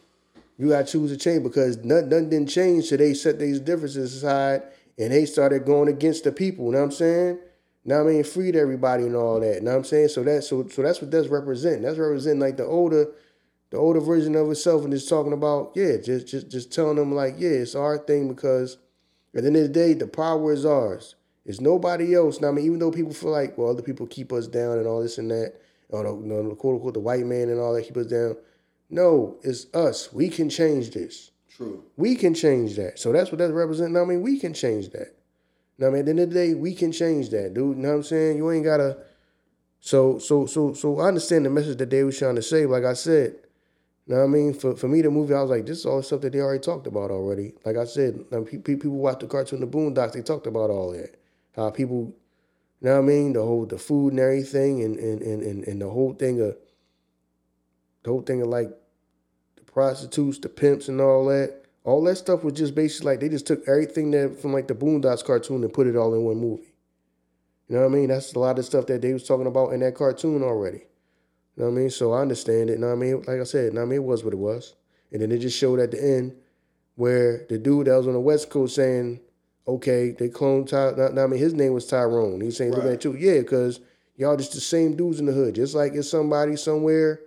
You 0.57 0.69
gotta 0.69 0.85
choose 0.85 1.11
to 1.11 1.17
change 1.17 1.43
because 1.43 1.77
nothing, 1.77 2.09
nothing 2.09 2.29
didn't 2.29 2.49
change, 2.49 2.85
so 2.85 2.97
they 2.97 3.13
set 3.13 3.39
these 3.39 3.59
differences 3.59 4.15
aside 4.15 4.63
and 4.97 5.11
they 5.11 5.25
started 5.25 5.65
going 5.65 5.89
against 5.89 6.23
the 6.23 6.31
people. 6.31 6.65
You 6.65 6.71
know 6.73 6.77
what 6.79 6.85
I'm 6.85 6.91
saying? 6.91 7.39
Now 7.85 8.01
I 8.01 8.03
mean, 8.03 8.23
freed 8.23 8.55
everybody 8.55 9.03
and 9.03 9.15
all 9.15 9.39
that. 9.39 9.55
You 9.55 9.61
know 9.61 9.71
what 9.71 9.77
I'm 9.77 9.83
saying? 9.83 10.09
So 10.09 10.23
that 10.23 10.43
so 10.43 10.65
so 10.67 10.81
that's 10.81 11.01
what 11.01 11.11
that's 11.11 11.27
representing. 11.27 11.81
That's 11.81 11.97
representing 11.97 12.39
like 12.39 12.57
the 12.57 12.65
older, 12.65 13.07
the 13.71 13.77
older 13.77 13.99
version 13.99 14.35
of 14.35 14.49
itself, 14.49 14.83
and 14.83 14.93
just 14.93 15.09
talking 15.09 15.33
about 15.33 15.73
yeah, 15.75 15.97
just 15.97 16.27
just 16.27 16.49
just 16.49 16.71
telling 16.71 16.95
them 16.95 17.13
like 17.13 17.35
yeah, 17.37 17.49
it's 17.49 17.75
our 17.75 17.97
thing 17.97 18.29
because 18.29 18.77
at 19.35 19.41
the 19.41 19.47
end 19.47 19.57
of 19.57 19.63
the 19.63 19.69
day, 19.69 19.93
the 19.93 20.07
power 20.07 20.53
is 20.53 20.65
ours. 20.65 21.15
It's 21.45 21.59
nobody 21.59 22.15
else. 22.15 22.39
Now 22.39 22.49
I 22.49 22.51
mean, 22.51 22.65
even 22.65 22.79
though 22.79 22.91
people 22.91 23.13
feel 23.13 23.31
like 23.31 23.57
well, 23.57 23.69
other 23.69 23.81
people 23.81 24.07
keep 24.07 24.31
us 24.31 24.47
down 24.47 24.77
and 24.77 24.87
all 24.87 25.01
this 25.01 25.17
and 25.17 25.29
that, 25.31 25.55
or 25.89 26.03
the, 26.03 26.09
you 26.09 26.25
know, 26.25 26.49
the 26.49 26.55
quote 26.55 26.75
unquote 26.75 26.93
the 26.93 26.99
white 26.99 27.25
man 27.25 27.49
and 27.49 27.59
all 27.59 27.73
that 27.73 27.85
keep 27.85 27.97
us 27.97 28.07
down. 28.07 28.37
No, 28.89 29.37
it's 29.43 29.67
us. 29.73 30.13
We 30.13 30.29
can 30.29 30.49
change 30.49 30.91
this. 30.91 31.31
True. 31.49 31.83
We 31.97 32.15
can 32.15 32.33
change 32.33 32.75
that. 32.77 32.99
So 32.99 33.11
that's 33.11 33.31
what 33.31 33.39
that's 33.39 33.51
representing. 33.51 33.97
I 33.97 34.05
mean, 34.05 34.21
we 34.21 34.39
can 34.39 34.53
change 34.53 34.89
that. 34.89 35.15
Now, 35.77 35.87
I 35.87 35.89
mean, 35.89 35.99
at 35.99 36.05
the 36.05 36.11
end 36.11 36.19
of 36.19 36.29
the 36.29 36.35
day, 36.35 36.53
we 36.53 36.73
can 36.75 36.91
change 36.91 37.29
that, 37.29 37.53
dude. 37.53 37.77
You 37.77 37.83
know 37.83 37.89
what 37.89 37.95
I'm 37.95 38.03
saying? 38.03 38.37
You 38.37 38.51
ain't 38.51 38.65
gotta. 38.65 38.97
So, 39.79 40.17
so, 40.19 40.45
so, 40.45 40.73
so 40.73 40.99
I 40.99 41.07
understand 41.07 41.45
the 41.45 41.49
message 41.49 41.77
that 41.77 41.89
they 41.89 42.03
was 42.03 42.17
trying 42.17 42.35
to 42.35 42.41
say. 42.41 42.65
Like 42.65 42.85
I 42.85 42.93
said, 42.93 43.35
you 44.05 44.15
know 44.15 44.21
what 44.21 44.27
I 44.27 44.27
mean? 44.27 44.53
For 44.53 44.75
for 44.75 44.87
me, 44.89 45.01
the 45.01 45.09
movie, 45.09 45.33
I 45.33 45.41
was 45.41 45.49
like, 45.49 45.65
this 45.65 45.79
is 45.79 45.85
all 45.85 45.97
the 45.97 46.03
stuff 46.03 46.21
that 46.21 46.33
they 46.33 46.39
already 46.39 46.59
talked 46.59 46.87
about 46.87 47.09
already. 47.09 47.53
Like 47.65 47.77
I 47.77 47.85
said, 47.85 48.25
people 48.63 48.91
watch 48.91 49.19
the 49.19 49.27
cartoon, 49.27 49.61
the 49.61 49.67
Boondocks, 49.67 50.13
they 50.13 50.21
talked 50.21 50.45
about 50.45 50.69
all 50.69 50.91
that. 50.91 51.15
How 51.55 51.69
people, 51.69 52.13
you 52.81 52.89
know 52.89 52.95
what 52.95 53.03
I 53.03 53.07
mean? 53.07 53.33
The 53.33 53.41
whole 53.41 53.65
the 53.65 53.77
food 53.77 54.13
and 54.13 54.19
everything, 54.19 54.83
and 54.83 54.97
and 54.97 55.21
and 55.21 55.41
and, 55.41 55.67
and 55.67 55.81
the 55.81 55.89
whole 55.89 56.13
thing 56.13 56.41
of 56.41 56.57
the 58.03 58.09
whole 58.09 58.21
thing 58.21 58.41
of 58.41 58.49
like 58.49 58.69
the 59.55 59.63
prostitutes, 59.63 60.39
the 60.39 60.49
pimps, 60.49 60.89
and 60.89 60.99
all 60.99 61.25
that. 61.25 61.61
All 61.85 62.01
that 62.05 62.15
stuff 62.15 62.45
was 62.45 62.53
just 62.53 62.75
basically 62.75 63.11
like 63.11 63.19
they 63.19 63.27
just 63.27 63.45
took 63.45 63.67
everything 63.67 64.11
that 64.11 64.39
from 64.41 64.53
like 64.53 64.67
the 64.67 64.73
Boondocks 64.73 65.23
cartoon 65.23 65.63
and 65.63 65.73
put 65.73 65.87
it 65.87 65.97
all 65.97 66.13
in 66.13 66.23
one 66.23 66.37
movie. 66.37 66.73
You 67.67 67.75
know 67.75 67.81
what 67.81 67.91
I 67.91 67.95
mean? 67.95 68.07
That's 68.09 68.33
a 68.33 68.39
lot 68.39 68.59
of 68.59 68.65
stuff 68.65 68.85
that 68.87 69.01
they 69.01 69.13
was 69.13 69.25
talking 69.25 69.47
about 69.47 69.73
in 69.73 69.81
that 69.81 69.95
cartoon 69.95 70.43
already. 70.43 70.83
You 71.55 71.63
know 71.63 71.69
what 71.69 71.77
I 71.77 71.81
mean? 71.81 71.89
So 71.89 72.13
I 72.13 72.21
understand 72.21 72.69
it. 72.69 72.73
You 72.73 72.79
know 72.79 72.87
what 72.87 72.93
I 72.93 72.97
mean? 72.97 73.17
Like 73.27 73.39
I 73.39 73.43
said, 73.43 73.65
you 73.65 73.71
know 73.71 73.81
what 73.81 73.87
I 73.87 73.89
mean? 73.89 73.99
It 73.99 74.03
was 74.03 74.23
what 74.23 74.33
it 74.33 74.37
was. 74.39 74.73
And 75.11 75.21
then 75.21 75.31
it 75.31 75.39
just 75.39 75.57
showed 75.57 75.79
at 75.79 75.91
the 75.91 76.03
end 76.03 76.35
where 76.95 77.45
the 77.49 77.57
dude 77.57 77.87
that 77.87 77.95
was 77.97 78.07
on 78.07 78.13
the 78.13 78.19
West 78.19 78.49
Coast 78.49 78.75
saying, 78.75 79.19
okay, 79.67 80.11
they 80.11 80.29
cloned 80.29 80.67
Ty. 80.69 80.93
Now, 80.97 81.09
now, 81.09 81.23
I 81.23 81.27
mean, 81.27 81.39
his 81.39 81.53
name 81.53 81.73
was 81.73 81.85
Tyrone. 81.85 82.41
He's 82.41 82.57
saying, 82.57 82.71
look 82.71 82.83
Right. 82.83 82.93
at 82.93 83.03
you. 83.05 83.13
Yeah, 83.15 83.39
because 83.39 83.79
y'all 84.15 84.35
just 84.35 84.53
the 84.53 84.59
same 84.61 84.95
dudes 84.95 85.19
in 85.19 85.25
the 85.27 85.31
hood. 85.31 85.55
Just 85.55 85.75
like 85.75 85.93
it's 85.93 86.09
somebody 86.09 86.55
somewhere. 86.55 87.19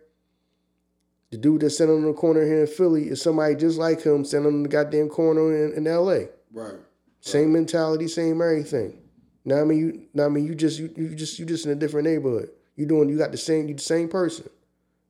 The 1.31 1.37
dude 1.39 1.63
that's 1.63 1.77
sitting 1.79 1.95
on 1.95 2.03
the 2.05 2.13
corner 2.13 2.45
here 2.45 2.61
in 2.63 2.67
Philly 2.67 3.09
is 3.09 3.21
somebody 3.21 3.57
just 3.57 3.79
like 3.79 4.03
him 4.03 4.25
sitting 4.25 4.47
on 4.47 4.63
the 4.63 4.69
goddamn 4.69 5.09
corner 5.09 5.67
in, 5.67 5.73
in 5.75 5.85
LA. 5.85 6.27
Right. 6.53 6.75
Same 7.21 7.53
mentality, 7.53 8.07
same 8.07 8.41
everything. 8.41 8.99
Now 9.45 9.61
I 9.61 9.65
mean 9.65 9.79
you 9.79 10.03
now 10.15 10.27
I 10.27 10.29
mean 10.29 10.45
you 10.47 10.55
just 10.55 10.79
you, 10.79 10.93
you 10.97 11.15
just 11.17 11.39
you 11.39 11.45
just 11.45 11.67
in 11.67 11.73
a 11.73 11.75
different 11.75 12.07
neighborhood. 12.07 12.51
You 12.77 12.87
doing 12.87 13.09
you 13.09 13.19
got 13.19 13.33
the 13.33 13.39
same 13.39 13.69
you 13.69 13.75
the 13.75 13.83
same 13.83 14.09
person. 14.09 14.49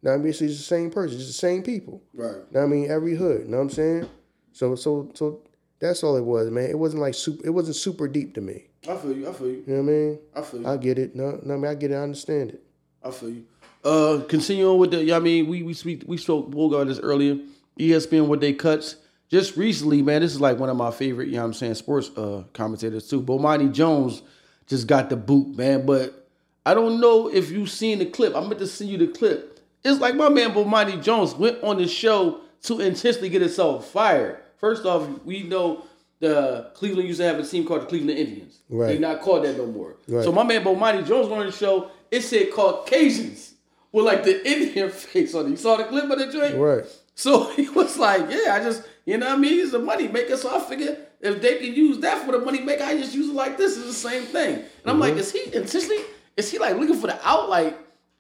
Now 0.03 0.15
I 0.15 0.17
mean 0.19 0.29
it's 0.29 0.39
the 0.39 0.49
same 0.55 0.91
person, 0.91 1.17
it's 1.17 1.27
the 1.27 1.33
same 1.33 1.63
people. 1.63 2.03
Right. 2.15 2.51
Now 2.53 2.63
I 2.63 2.67
mean 2.67 2.91
every 2.91 3.17
hood, 3.17 3.43
you 3.43 3.49
know 3.49 3.59
what 3.59 3.65
I'm 3.65 3.71
saying? 3.71 4.09
So 4.53 4.75
so 4.75 5.11
so 5.15 5.43
that's 5.79 6.03
all 6.03 6.17
it 6.17 6.25
was, 6.25 6.51
man. 6.51 6.71
It 6.71 6.79
wasn't 6.79 7.03
like 7.03 7.15
super 7.15 7.45
it 7.47 7.51
wasn't 7.51 7.77
super 7.77 8.09
deep 8.09 8.35
to 8.35 8.41
me. 8.41 8.69
I 8.89 8.97
feel 8.97 9.17
you. 9.17 9.29
I 9.29 9.33
feel 9.33 9.49
you. 9.49 9.65
You 9.67 9.75
know 9.75 9.83
what 9.83 9.91
I 9.91 9.93
mean? 9.93 10.19
I 10.37 10.43
feel 10.43 10.61
you. 10.61 10.69
I 10.69 10.77
get 10.77 10.99
it. 10.99 11.17
No, 11.17 11.41
no 11.43 11.55
I 11.55 11.57
mean 11.57 11.71
I 11.71 11.75
get 11.75 11.91
it, 11.91 11.95
I 11.95 12.03
understand 12.03 12.51
it. 12.51 12.63
I 13.03 13.11
feel 13.11 13.31
you. 13.31 13.45
Uh, 13.85 14.21
continuing 14.29 14.79
with 14.79 14.91
the, 14.91 15.05
yeah, 15.05 15.17
I 15.17 15.21
mean, 15.21 15.47
we 15.47 15.63
we 15.63 15.73
speak, 15.73 16.03
we 16.07 16.17
spoke 16.17 16.53
we'll 16.53 16.69
go 16.69 16.85
this 16.85 16.99
earlier. 16.99 17.39
ESPN 17.79 18.27
with 18.27 18.41
they 18.41 18.53
cuts 18.53 18.97
just 19.29 19.57
recently, 19.57 20.03
man. 20.03 20.23
This 20.23 20.35
is 20.35 20.41
like 20.41 20.59
one 20.59 20.71
of 20.71 20.77
my 20.77 20.91
favorite, 20.91 21.27
you 21.27 21.35
know, 21.35 21.43
what 21.43 21.47
I'm 21.47 21.55
saying, 21.55 21.75
sports 21.75 22.11
uh 22.17 22.45
commentators 22.53 23.09
too. 23.09 23.23
Bomani 23.23 23.73
Jones 23.73 24.23
just 24.67 24.87
got 24.87 25.11
the 25.11 25.17
boot, 25.17 25.57
man. 25.57 25.87
But 25.87 26.26
I 26.67 26.75
don't 26.75 27.01
know 27.01 27.29
if 27.33 27.53
you've 27.53 27.71
seen 27.71 28.01
the 28.01 28.07
clip. 28.07 28.35
I 28.35 28.41
meant 28.41 28.59
to 28.59 28.67
send 28.67 28.91
you 28.91 28.99
the 28.99 29.07
clip. 29.07 29.61
It's 29.85 30.01
like 30.01 30.17
my 30.17 30.29
man 30.29 30.53
Bomani 30.53 31.01
Jones 31.01 31.33
went 31.33 31.63
on 31.63 31.77
the 31.79 31.87
show 31.87 32.41
to 32.63 32.81
intentionally 32.81 33.29
get 33.29 33.41
himself 33.41 33.89
fired. 33.89 34.41
First 34.59 34.85
off, 34.85 35.09
we 35.25 35.45
know 35.45 35.85
the 36.19 36.73
Cleveland 36.75 37.07
used 37.07 37.21
to 37.21 37.27
have 37.27 37.39
a 37.39 37.45
team 37.45 37.65
called 37.65 37.83
the 37.83 37.87
Cleveland 37.87 38.19
Indians. 38.19 38.59
Right. 38.69 38.89
They're 38.89 38.99
not 38.99 39.21
called 39.21 39.45
that 39.45 39.57
no 39.57 39.67
more. 39.67 39.95
Right. 40.09 40.25
So 40.25 40.33
my 40.33 40.43
man 40.43 40.65
Bomani 40.65 41.07
Jones 41.07 41.29
went 41.29 41.41
on 41.41 41.47
the 41.47 41.53
show. 41.53 41.93
It 42.11 42.23
said 42.23 42.53
Caucasians 42.53 43.55
with 43.93 44.05
like 44.05 44.25
the 44.25 44.45
Indian 44.45 44.91
face 44.91 45.37
on 45.37 45.47
it. 45.47 45.51
You 45.51 45.57
saw 45.57 45.77
the 45.77 45.85
clip 45.85 46.11
of 46.11 46.19
the 46.19 46.33
joint? 46.33 46.57
Right. 46.57 46.85
So 47.15 47.49
he 47.55 47.69
was 47.69 47.97
like, 47.97 48.29
yeah, 48.29 48.57
I 48.57 48.59
just, 48.65 48.83
you 49.05 49.19
know 49.19 49.27
what 49.27 49.37
I 49.37 49.39
mean? 49.39 49.53
He's 49.53 49.73
a 49.73 49.79
money 49.79 50.09
maker. 50.09 50.37
So 50.37 50.53
I 50.53 50.59
figured 50.61 50.99
if 51.21 51.41
they 51.41 51.59
can 51.59 51.75
use 51.75 51.99
that 51.99 52.27
for 52.27 52.33
the 52.33 52.41
money 52.41 52.61
maker, 52.61 52.83
I 52.83 52.97
just 52.97 53.15
use 53.15 53.29
it 53.29 53.35
like 53.35 53.57
this. 53.57 53.77
It's 53.77 53.87
the 53.87 53.93
same 53.93 54.25
thing. 54.25 54.55
And 54.57 54.67
I'm 54.85 54.95
mm-hmm. 54.95 55.01
like, 55.01 55.15
is 55.15 55.31
he 55.31 55.45
intentionally, 55.55 56.03
is 56.37 56.51
he 56.51 56.59
like 56.59 56.77
looking 56.77 56.97
for 56.97 57.07
the 57.07 57.27
out? 57.27 57.49
Like, 57.49 57.79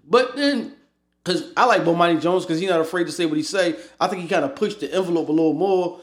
but 0.09 0.37
then, 0.37 0.75
because 1.23 1.53
I 1.57 1.67
like 1.67 1.83
Bomani 1.83 2.21
Jones 2.21 2.45
because 2.45 2.61
he's 2.61 2.71
not 2.71 2.81
afraid 2.81 3.05
to 3.07 3.13
say 3.13 3.27
what 3.27 3.37
he 3.37 3.43
say. 3.43 3.77
I 4.01 4.07
think 4.07 4.23
he 4.23 4.29
kind 4.29 4.45
of 4.45 4.55
pushed 4.57 4.81
the 4.81 4.93
envelope 4.93 5.29
a 5.29 5.33
little 5.33 5.55
more 5.55 6.01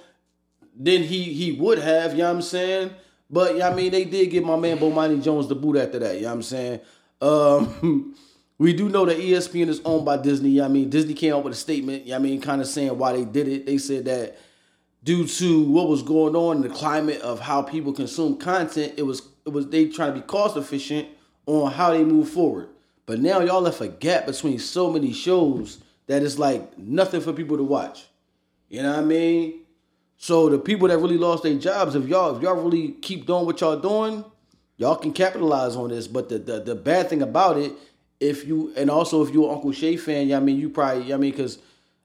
than 0.76 1.04
he 1.04 1.34
he 1.34 1.54
would 1.54 1.80
have, 1.80 2.12
you 2.12 2.20
know 2.20 2.26
what 2.26 2.36
I'm 2.36 2.42
saying? 2.42 2.92
But 3.30 3.58
yeah, 3.58 3.70
I 3.70 3.74
mean, 3.74 3.92
they 3.92 4.06
did 4.06 4.30
give 4.30 4.44
my 4.44 4.58
man 4.58 4.78
Bomani 4.78 5.24
Jones 5.24 5.48
the 5.48 5.56
boot 5.56 5.78
after 5.78 6.00
that, 6.00 6.16
you 6.16 6.22
know 6.22 6.28
what 6.28 6.34
I'm 6.36 6.44
saying? 6.44 6.80
Um, 7.22 8.16
we 8.58 8.74
do 8.74 8.90
know 8.90 9.06
that 9.06 9.18
ESPN 9.18 9.70
is 9.70 9.82
owned 9.86 10.06
by 10.06 10.18
Disney. 10.18 10.50
you 10.50 10.60
know 10.62 10.66
I 10.66 10.70
mean, 10.70 10.90
Disney 10.90 11.14
came 11.14 11.34
out 11.34 11.44
with 11.44 11.54
a 11.54 11.58
statement, 11.58 12.06
you 12.06 12.12
know 12.12 12.18
I 12.18 12.20
mean, 12.20 12.42
kind 12.42 12.62
of 12.62 12.68
saying 12.68 12.98
why 12.98 13.14
they 13.14 13.26
did 13.26 13.48
it. 13.48 13.66
They 13.66 13.78
said 13.78 14.06
that 14.06 14.38
due 15.04 15.28
to 15.28 15.64
what 15.64 15.88
was 15.88 16.04
going 16.04 16.36
on 16.36 16.58
in 16.58 16.62
the 16.64 16.70
climate 16.70 17.22
of 17.22 17.40
how 17.40 17.62
people 17.62 17.94
consume 17.94 18.38
content, 18.38 18.94
it 18.98 19.04
was 19.04 19.22
it 19.46 19.50
was 19.50 19.68
they 19.70 19.88
trying 19.88 20.14
to 20.14 20.20
be 20.20 20.26
cost 20.26 20.56
efficient 20.56 21.08
on 21.46 21.72
how 21.72 21.92
they 21.92 22.04
move 22.04 22.30
forward. 22.30 22.70
But 23.06 23.20
now 23.20 23.42
y'all 23.42 23.62
left 23.62 23.82
a 23.82 23.88
gap 23.88 24.26
between 24.26 24.60
so 24.60 24.90
many 24.90 25.12
shows 25.12 25.80
that 26.08 26.24
it's 26.24 26.40
like 26.40 26.78
nothing 26.78 27.22
for 27.22 27.34
people 27.34 27.58
to 27.58 27.64
watch. 27.64 28.06
You 28.70 28.82
know 28.82 28.92
what 28.92 29.00
I 29.00 29.06
mean? 29.06 29.60
So 30.18 30.50
the 30.50 30.58
people 30.58 30.88
that 30.88 30.98
really 30.98 31.18
lost 31.18 31.44
their 31.44 31.56
jobs, 31.56 31.96
if 31.96 32.08
y'all 32.08 32.36
if 32.36 32.42
y'all 32.42 32.56
really 32.56 32.92
keep 33.02 33.26
doing 33.26 33.46
what 33.46 33.60
y'all 33.60 33.78
doing, 33.78 34.24
y'all 34.78 34.96
can 34.96 35.12
capitalize 35.12 35.76
on 35.76 35.90
this. 35.90 36.08
But 36.08 36.30
the 36.30 36.40
the, 36.40 36.60
the 36.62 36.76
bad 36.76 37.10
thing 37.10 37.22
about 37.22 37.58
it, 37.58 37.74
if 38.20 38.48
you 38.48 38.74
and 38.78 38.90
also 38.90 39.22
if 39.22 39.34
you're 39.34 39.50
an 39.50 39.56
Uncle 39.56 39.74
Shay 39.74 39.98
fan, 39.98 40.28
yeah, 40.28 40.38
I 40.38 40.40
mean 40.40 40.58
you 40.58 40.70
probably, 40.70 41.14
I 41.14 41.18
mean 41.18 41.32
because 41.32 41.60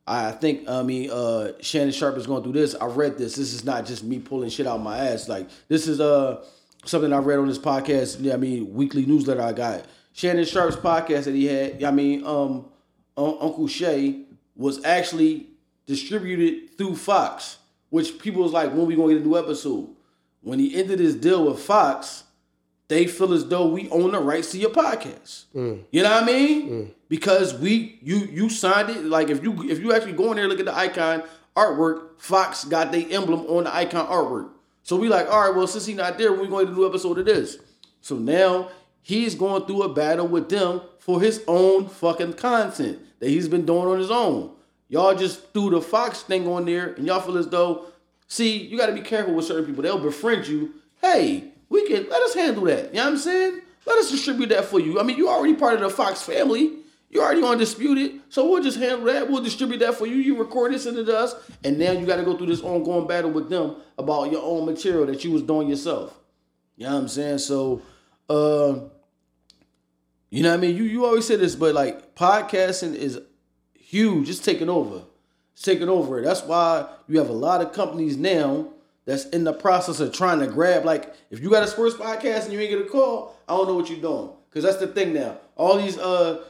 I 0.07 0.33
think 0.33 0.68
I 0.68 0.83
mean 0.83 1.11
uh 1.11 1.53
Shannon 1.61 1.92
Sharpe 1.92 2.16
is 2.16 2.27
going 2.27 2.42
through 2.42 2.55
this. 2.55 2.74
I 2.74 2.87
read 2.87 3.18
this. 3.18 3.37
This 3.37 3.53
is 3.55 3.64
not 3.64 3.87
just 3.87 4.03
me 4.03 4.18
pulling 4.18 4.51
shit 4.51 4.66
out 4.66 4.83
my 4.83 4.98
ass. 4.98 5.29
Like 5.29 5.48
this 5.68 5.87
is 5.87 6.01
uh 6.01 6.44
something 6.84 7.12
I 7.12 7.18
read 7.18 7.38
on 7.38 7.48
this 7.48 7.58
podcast. 7.58 8.18
Yeah, 8.20 8.34
I 8.34 8.36
mean 8.36 8.72
weekly 8.72 9.06
newsletter 9.06 9.42
I 9.42 9.52
got. 9.52 9.84
Shannon 10.12 10.44
Sharpe's 10.44 10.76
podcast 10.76 11.24
that 11.24 11.34
he 11.34 11.46
had. 11.46 11.82
I 11.82 11.90
mean 11.90 12.24
um 12.24 12.66
Uncle 13.16 13.66
Shay 13.68 14.22
was 14.56 14.84
actually 14.84 15.46
distributed 15.86 16.76
through 16.76 16.94
Fox, 16.96 17.58
which 17.90 18.18
people 18.18 18.42
was 18.42 18.52
like, 18.52 18.72
when 18.72 18.86
we 18.86 18.94
gonna 18.94 19.14
get 19.14 19.22
a 19.22 19.24
new 19.26 19.36
episode? 19.36 19.88
When 20.42 20.58
he 20.58 20.76
ended 20.76 21.00
his 21.00 21.16
deal 21.16 21.44
with 21.46 21.58
Fox, 21.60 22.24
they 22.86 23.06
feel 23.06 23.32
as 23.34 23.46
though 23.46 23.68
we 23.68 23.88
own 23.90 24.12
the 24.12 24.20
rights 24.20 24.52
to 24.52 24.58
your 24.58 24.70
podcast. 24.70 25.44
You 25.90 26.02
know 26.02 26.10
what 26.10 26.22
I 26.22 26.26
mean? 26.26 26.94
Because 27.08 27.54
we 27.54 27.98
you 28.02 28.16
you 28.18 28.48
signed 28.48 28.90
it. 28.90 29.04
Like 29.04 29.30
if 29.30 29.42
you 29.42 29.68
if 29.68 29.80
you 29.80 29.92
actually 29.92 30.12
go 30.12 30.30
in 30.30 30.36
there 30.36 30.44
and 30.44 30.50
look 30.50 30.60
at 30.60 30.66
the 30.66 30.76
icon 30.76 31.22
artwork, 31.56 32.18
Fox 32.20 32.64
got 32.64 32.92
the 32.92 33.10
emblem 33.12 33.40
on 33.46 33.64
the 33.64 33.74
icon 33.74 34.06
artwork. 34.06 34.50
So 34.82 34.96
we 34.96 35.08
like, 35.08 35.30
all 35.30 35.46
right, 35.46 35.54
well, 35.54 35.66
since 35.66 35.86
he's 35.86 35.96
not 35.96 36.18
there, 36.18 36.32
we're 36.32 36.46
going 36.46 36.66
to 36.66 36.74
do 36.74 36.86
episode 36.86 37.18
of 37.18 37.26
this. 37.26 37.58
So 38.00 38.16
now 38.16 38.70
he's 39.02 39.34
going 39.34 39.66
through 39.66 39.82
a 39.82 39.92
battle 39.92 40.26
with 40.26 40.48
them 40.48 40.80
for 40.98 41.20
his 41.20 41.42
own 41.46 41.88
fucking 41.88 42.34
content 42.34 42.98
that 43.20 43.28
he's 43.28 43.48
been 43.48 43.66
doing 43.66 43.88
on 43.88 43.98
his 43.98 44.10
own. 44.10 44.52
Y'all 44.88 45.14
just 45.14 45.52
threw 45.52 45.70
the 45.70 45.80
Fox 45.80 46.22
thing 46.22 46.48
on 46.48 46.64
there, 46.64 46.94
and 46.94 47.06
y'all 47.06 47.20
feel 47.20 47.36
as 47.36 47.48
though, 47.48 47.86
see, 48.26 48.56
you 48.56 48.78
got 48.78 48.86
to 48.86 48.94
be 48.94 49.02
careful 49.02 49.34
with 49.34 49.44
certain 49.44 49.66
people. 49.66 49.82
They'll 49.82 49.98
befriend 49.98 50.46
you. 50.46 50.74
Hey, 51.02 51.52
we 51.68 51.86
can 51.86 52.08
let 52.08 52.22
us 52.22 52.34
handle 52.34 52.64
that. 52.64 52.88
You 52.88 52.94
know 52.94 53.04
what 53.04 53.12
I'm 53.12 53.18
saying? 53.18 53.60
Let 53.86 53.98
us 53.98 54.10
distribute 54.10 54.48
that 54.48 54.64
for 54.64 54.80
you. 54.80 54.98
I 54.98 55.02
mean, 55.02 55.18
you 55.18 55.28
already 55.28 55.54
part 55.54 55.74
of 55.74 55.80
the 55.80 55.90
Fox 55.90 56.22
family. 56.22 56.76
You 57.10 57.22
already 57.22 57.42
undisputed, 57.42 58.20
so 58.28 58.50
we'll 58.50 58.62
just 58.62 58.78
handle 58.78 59.04
that. 59.06 59.30
We'll 59.30 59.42
distribute 59.42 59.78
that 59.78 59.94
for 59.94 60.06
you. 60.06 60.16
You 60.16 60.38
record 60.38 60.74
this 60.74 60.84
into 60.84 61.16
us, 61.16 61.34
and 61.64 61.78
now 61.78 61.92
you 61.92 62.04
got 62.04 62.16
to 62.16 62.22
go 62.22 62.36
through 62.36 62.48
this 62.48 62.60
ongoing 62.60 63.06
battle 63.06 63.30
with 63.30 63.48
them 63.48 63.76
about 63.96 64.30
your 64.30 64.42
own 64.42 64.66
material 64.66 65.06
that 65.06 65.24
you 65.24 65.30
was 65.30 65.42
doing 65.42 65.68
yourself. 65.68 66.18
You 66.76 66.84
know 66.86 66.94
what 66.94 67.00
I'm 67.00 67.08
saying? 67.08 67.38
So, 67.38 67.80
uh, 68.28 68.80
you 70.30 70.42
know 70.42 70.50
what 70.50 70.58
I 70.58 70.60
mean? 70.60 70.76
You 70.76 70.84
you 70.84 71.06
always 71.06 71.26
say 71.26 71.36
this, 71.36 71.56
but 71.56 71.74
like 71.74 72.14
podcasting 72.14 72.94
is 72.94 73.20
huge. 73.74 74.28
It's 74.28 74.38
taking 74.38 74.68
over. 74.68 75.02
It's 75.54 75.62
taking 75.62 75.88
over. 75.88 76.20
That's 76.20 76.42
why 76.42 76.88
you 77.08 77.18
have 77.18 77.30
a 77.30 77.32
lot 77.32 77.62
of 77.62 77.72
companies 77.72 78.18
now 78.18 78.68
that's 79.06 79.24
in 79.30 79.44
the 79.44 79.54
process 79.54 80.00
of 80.00 80.12
trying 80.12 80.40
to 80.40 80.46
grab. 80.46 80.84
Like, 80.84 81.14
if 81.30 81.40
you 81.40 81.48
got 81.48 81.62
a 81.62 81.66
sports 81.66 81.96
podcast 81.96 82.44
and 82.44 82.52
you 82.52 82.60
ain't 82.60 82.70
get 82.70 82.80
a 82.80 82.84
call, 82.84 83.34
I 83.48 83.56
don't 83.56 83.66
know 83.66 83.74
what 83.74 83.88
you're 83.88 83.98
doing. 83.98 84.30
Cause 84.50 84.62
that's 84.62 84.78
the 84.78 84.86
thing 84.86 85.14
now. 85.14 85.38
All 85.56 85.78
these 85.78 85.98
uh 85.98 86.44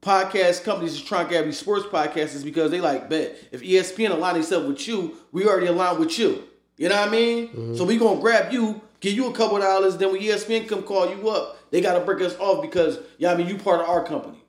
podcast 0.00 0.62
companies 0.64 0.94
is 0.94 1.02
trying 1.02 1.26
to 1.26 1.30
grab 1.30 1.44
these 1.44 1.58
sports 1.58 1.86
podcasts 1.86 2.44
because 2.44 2.70
they 2.70 2.80
like 2.80 3.10
bet 3.10 3.36
if 3.50 3.62
ESPN 3.62 4.10
align 4.10 4.34
themselves 4.34 4.66
with 4.66 4.86
you, 4.86 5.16
we 5.32 5.46
already 5.46 5.66
align 5.66 5.98
with 5.98 6.18
you. 6.18 6.44
You 6.76 6.88
know 6.88 6.96
what 6.96 7.08
I 7.08 7.10
mean? 7.10 7.48
Mm-hmm. 7.48 7.76
So 7.76 7.84
we 7.84 7.98
gonna 7.98 8.20
grab 8.20 8.52
you, 8.52 8.80
give 9.00 9.14
you 9.14 9.26
a 9.26 9.32
couple 9.32 9.58
dollars, 9.58 9.96
then 9.96 10.12
when 10.12 10.20
ESPN 10.20 10.68
come 10.68 10.82
call 10.82 11.10
you 11.10 11.28
up, 11.28 11.58
they 11.70 11.80
gotta 11.80 12.04
break 12.04 12.22
us 12.22 12.36
off 12.38 12.62
because 12.62 12.98
yeah, 13.18 13.32
I 13.32 13.36
mean 13.36 13.48
you 13.48 13.58
part 13.58 13.80
of 13.80 13.88
our 13.88 14.04
company. 14.04 14.42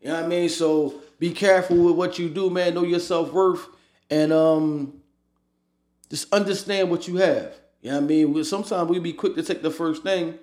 You 0.00 0.08
know 0.08 0.14
what 0.14 0.24
I 0.24 0.28
mean? 0.28 0.48
So 0.48 1.00
be 1.18 1.32
careful 1.32 1.76
with 1.76 1.96
what 1.96 2.18
you 2.18 2.30
do, 2.30 2.48
man. 2.50 2.74
Know 2.74 2.84
your 2.84 3.00
self 3.00 3.32
worth 3.32 3.66
and 4.10 4.32
um 4.32 5.00
just 6.08 6.32
understand 6.32 6.90
what 6.90 7.06
you 7.08 7.16
have. 7.16 7.54
You 7.82 7.90
know 7.90 7.96
what 7.96 8.04
I 8.04 8.06
mean? 8.06 8.44
Sometimes 8.44 8.88
we 8.88 8.98
be 8.98 9.12
quick 9.12 9.34
to 9.34 9.42
take 9.42 9.60
the 9.60 9.70
first 9.70 10.02
thing 10.02 10.38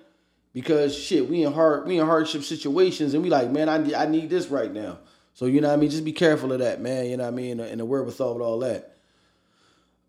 because 0.52 0.96
shit, 0.96 1.28
we 1.28 1.44
in 1.44 1.52
hard 1.52 1.86
we 1.86 1.98
in 1.98 2.06
hardship 2.06 2.42
situations 2.42 3.14
and 3.14 3.22
we 3.22 3.30
like, 3.30 3.50
man, 3.50 3.68
I 3.68 3.78
need 3.78 3.94
I 3.94 4.06
need 4.06 4.30
this 4.30 4.48
right 4.48 4.72
now. 4.72 4.98
So 5.34 5.46
you 5.46 5.60
know 5.60 5.68
what 5.68 5.74
I 5.74 5.76
mean? 5.78 5.90
Just 5.90 6.04
be 6.04 6.12
careful 6.12 6.52
of 6.52 6.58
that, 6.58 6.80
man. 6.80 7.06
You 7.06 7.16
know 7.16 7.24
what 7.24 7.32
I 7.32 7.36
mean? 7.36 7.60
And 7.60 7.80
the, 7.80 7.84
wherewithal 7.84 8.34
with 8.34 8.42
all 8.42 8.58
that. 8.60 8.96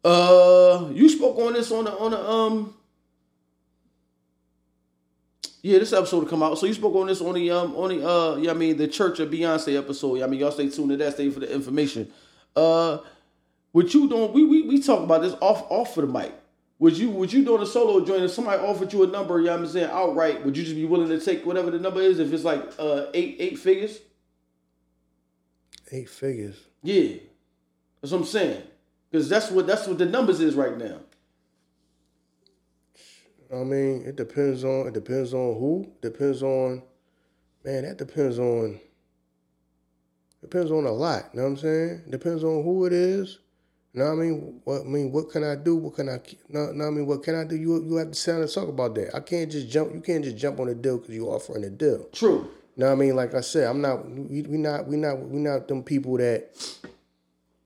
Uh, 0.03 0.89
you 0.91 1.08
spoke 1.08 1.38
on 1.38 1.53
this 1.53 1.71
on 1.71 1.86
the 1.86 1.91
on 1.97 2.12
the 2.12 2.29
um. 2.29 2.73
Yeah, 5.62 5.79
this 5.79 5.93
episode 5.93 6.23
will 6.23 6.29
come 6.29 6.43
out. 6.43 6.58
So 6.58 6.65
you 6.65 6.73
spoke 6.73 6.93
on 6.95 7.08
this 7.08 7.21
on 7.21 7.36
the 7.36 7.49
um 7.51 7.73
on 7.77 7.89
the 7.89 8.06
uh 8.06 8.36
yeah 8.36 8.51
I 8.51 8.53
mean 8.53 8.75
the 8.75 8.88
Church 8.88 9.19
of 9.19 9.29
Beyonce 9.29 9.77
episode. 9.77 10.15
Yeah, 10.15 10.25
I 10.25 10.27
mean 10.27 10.41
y'all 10.41 10.51
stay 10.51 10.67
tuned 10.69 10.89
to 10.89 10.97
that. 10.97 11.13
Stay 11.13 11.29
for 11.29 11.39
the 11.39 11.53
information. 11.53 12.12
Uh, 12.53 12.97
what 13.71 13.93
you 13.93 14.10
doing? 14.10 14.34
We 14.34 14.45
we 14.45 14.62
we 14.63 14.82
talk 14.82 15.03
about 15.03 15.21
this 15.21 15.36
off 15.39 15.65
off 15.69 15.97
of 15.97 16.06
the 16.06 16.12
mic. 16.12 16.34
Would 16.84 16.98
you 16.98 17.12
would 17.12 17.32
you 17.32 17.46
doing 17.46 17.62
a 17.62 17.65
solo 17.65 18.04
joint 18.04 18.24
if 18.24 18.32
somebody 18.32 18.62
offered 18.62 18.91
you 18.91 19.04
a 19.04 19.08
number? 19.08 19.39
You 19.39 19.46
know 19.46 19.54
what 19.54 19.62
I'm 19.62 19.67
saying 19.67 19.89
outright. 19.89 20.43
Would 20.43 20.58
you 20.58 20.63
just 20.63 20.76
be 20.76 20.84
willing 20.84 21.08
to 21.08 21.17
take 21.17 21.46
whatever 21.46 21.72
the 21.72 21.80
number 21.80 22.02
is 22.02 22.19
if 22.19 22.34
it's 22.34 22.43
like 22.43 22.62
uh 22.78 23.06
eight 23.13 23.38
eight 23.39 23.58
figures? 23.58 24.00
Eight 25.93 26.10
figures. 26.10 26.58
Yeah, 26.82 27.19
that's 28.02 28.12
what 28.12 28.19
I'm 28.19 28.26
saying. 28.26 28.63
Because 29.10 29.30
that's 29.30 29.50
what 29.50 29.65
that's 29.65 29.88
what 29.88 29.98
the 29.98 30.06
numbers 30.06 30.41
is 30.41 30.56
right 30.56 30.78
now. 30.78 31.00
I 33.50 33.63
mean, 33.63 34.04
it 34.06 34.17
depends 34.17 34.65
on 34.65 34.88
it 34.88 34.93
depends 34.93 35.34
on 35.34 35.58
who. 35.58 35.89
Depends 36.02 36.43
on 36.43 36.84
man, 37.63 37.84
that 37.84 37.98
depends 37.98 38.39
on 38.39 38.78
depends 40.41 40.69
on 40.69 40.86
a 40.86 40.91
lot. 40.91 41.30
You 41.32 41.39
know 41.39 41.43
what 41.43 41.50
I'm 41.52 41.58
saying? 41.60 42.02
Depends 42.10 42.43
on 42.43 42.62
who 42.62 42.86
it 42.86 42.91
is. 42.91 43.39
Know 43.95 44.06
what 44.06 44.12
I 44.12 44.15
mean? 44.15 44.62
What 44.63 44.82
I 44.82 44.84
mean, 44.86 45.12
what 45.12 45.29
can 45.29 45.43
I 45.43 45.56
do? 45.56 45.75
What 45.75 45.95
can 45.95 46.10
I 46.10 46.19
no, 46.49 46.71
no 46.71 46.88
I 46.88 46.89
mean, 46.89 47.06
what 47.06 47.21
can 47.21 47.36
I 47.36 47.43
do? 47.43 47.56
You 47.56 47.84
you 47.84 47.95
have 47.97 48.10
to 48.10 48.15
sound 48.15 48.41
and 48.41 48.51
talk 48.51 48.67
about 48.67 48.95
that. 48.95 49.15
I 49.15 49.19
can't 49.19 49.51
just 49.51 49.69
jump 49.69 49.93
you 49.93 50.01
can't 50.01 50.23
just 50.23 50.38
jump 50.38 50.60
on 50.60 50.69
a 50.69 50.73
deal 50.73 50.97
because 50.97 51.13
you 51.13 51.27
offering 51.27 51.63
a 51.63 51.69
deal. 51.69 52.06
True. 52.12 52.49
Know 52.75 52.88
what 52.88 52.93
I 52.93 52.95
mean? 52.95 53.15
Like 53.15 53.36
I 53.36 53.41
said, 53.41 53.67
I'm 53.67 53.82
not 53.82 54.10
we, 54.10 54.41
we 54.41 54.58
not 54.58 54.88
we 54.88 54.97
not 54.97 55.19
we 55.19 55.39
not 55.39 55.67
them 55.67 55.84
people 55.84 56.17
that 56.17 56.49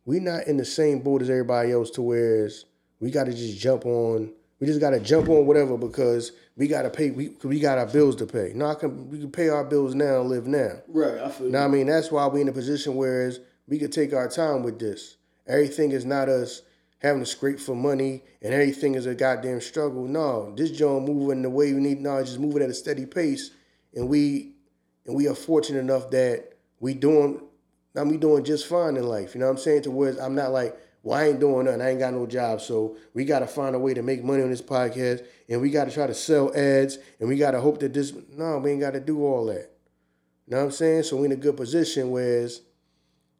we 0.03 0.19
not 0.19 0.47
in 0.47 0.57
the 0.57 0.65
same 0.65 0.99
boat 0.99 1.21
as 1.21 1.29
everybody 1.29 1.71
else 1.71 1.91
to 1.91 2.01
whereas 2.01 2.65
we 2.99 3.09
gotta 3.09 3.31
just 3.31 3.57
jump 3.57 3.85
on 3.85 4.33
we 4.59 4.67
just 4.67 4.81
gotta 4.81 4.99
jump 4.99 5.29
on 5.29 5.45
whatever 5.45 5.77
because 5.77 6.33
we 6.57 6.67
gotta 6.67 6.89
pay 6.89 7.11
we 7.11 7.29
we 7.43 7.59
got 7.61 7.77
our 7.77 7.85
bills 7.85 8.17
to 8.17 8.25
pay. 8.25 8.51
No, 8.53 8.65
I 8.65 8.75
can 8.75 9.09
we 9.09 9.19
can 9.19 9.31
pay 9.31 9.47
our 9.47 9.63
bills 9.63 9.95
now 9.95 10.21
and 10.21 10.29
live 10.29 10.45
now. 10.45 10.81
Right. 10.89 11.19
I 11.19 11.29
feel. 11.29 11.47
You 11.47 11.53
know 11.53 11.59
what 11.61 11.67
I 11.67 11.71
mean? 11.71 11.87
That's 11.87 12.11
why 12.11 12.27
we 12.27 12.41
in 12.41 12.49
a 12.49 12.53
position 12.53 12.95
whereas 12.95 13.39
we 13.67 13.79
could 13.79 13.93
take 13.93 14.13
our 14.13 14.27
time 14.27 14.63
with 14.63 14.79
this. 14.79 15.16
Everything 15.47 15.91
is 15.91 16.05
not 16.05 16.29
us 16.29 16.61
having 16.99 17.21
to 17.21 17.25
scrape 17.25 17.59
for 17.59 17.75
money 17.75 18.23
and 18.41 18.53
everything 18.53 18.95
is 18.95 19.05
a 19.05 19.15
goddamn 19.15 19.61
struggle. 19.61 20.05
No, 20.07 20.53
this 20.55 20.71
joint 20.71 21.07
moving 21.07 21.41
the 21.41 21.49
way 21.49 21.73
we 21.73 21.79
need 21.79 22.01
now, 22.01 22.21
just 22.21 22.39
moving 22.39 22.63
at 22.63 22.69
a 22.69 22.73
steady 22.73 23.05
pace. 23.05 23.51
And 23.95 24.09
we 24.09 24.53
and 25.05 25.15
we 25.15 25.27
are 25.27 25.35
fortunate 25.35 25.79
enough 25.79 26.09
that 26.11 26.53
we 26.79 26.93
doing 26.93 27.41
now 27.95 28.03
we 28.03 28.17
doing 28.17 28.43
just 28.43 28.67
fine 28.67 28.97
in 28.97 29.07
life. 29.07 29.33
You 29.33 29.39
know 29.39 29.47
what 29.47 29.53
I'm 29.53 29.57
saying? 29.57 29.83
To 29.83 29.91
where 29.91 30.15
I'm 30.21 30.35
not 30.35 30.51
like, 30.51 30.77
well, 31.01 31.17
I 31.17 31.29
ain't 31.29 31.39
doing 31.39 31.65
nothing. 31.65 31.81
I 31.81 31.91
ain't 31.91 31.99
got 31.99 32.13
no 32.13 32.27
job. 32.27 32.61
So 32.61 32.97
we 33.13 33.25
gotta 33.25 33.47
find 33.47 33.75
a 33.75 33.79
way 33.79 33.93
to 33.93 34.03
make 34.03 34.23
money 34.23 34.43
on 34.43 34.49
this 34.49 34.61
podcast 34.61 35.25
and 35.49 35.61
we 35.61 35.69
gotta 35.71 35.91
try 35.91 36.07
to 36.07 36.13
sell 36.13 36.55
ads 36.55 36.97
and 37.19 37.29
we 37.29 37.37
gotta 37.37 37.61
hope 37.61 37.79
that 37.79 37.93
this 37.93 38.13
no, 38.31 38.57
we 38.57 38.71
ain't 38.71 38.81
gotta 38.81 38.99
do 38.99 39.23
all 39.25 39.45
that. 39.45 39.71
You 40.47 40.51
know 40.51 40.57
what 40.57 40.65
I'm 40.65 40.71
saying? 40.71 41.03
So 41.03 41.17
we 41.17 41.25
in 41.25 41.31
a 41.31 41.37
good 41.37 41.57
position 41.57 42.11
whereas 42.11 42.61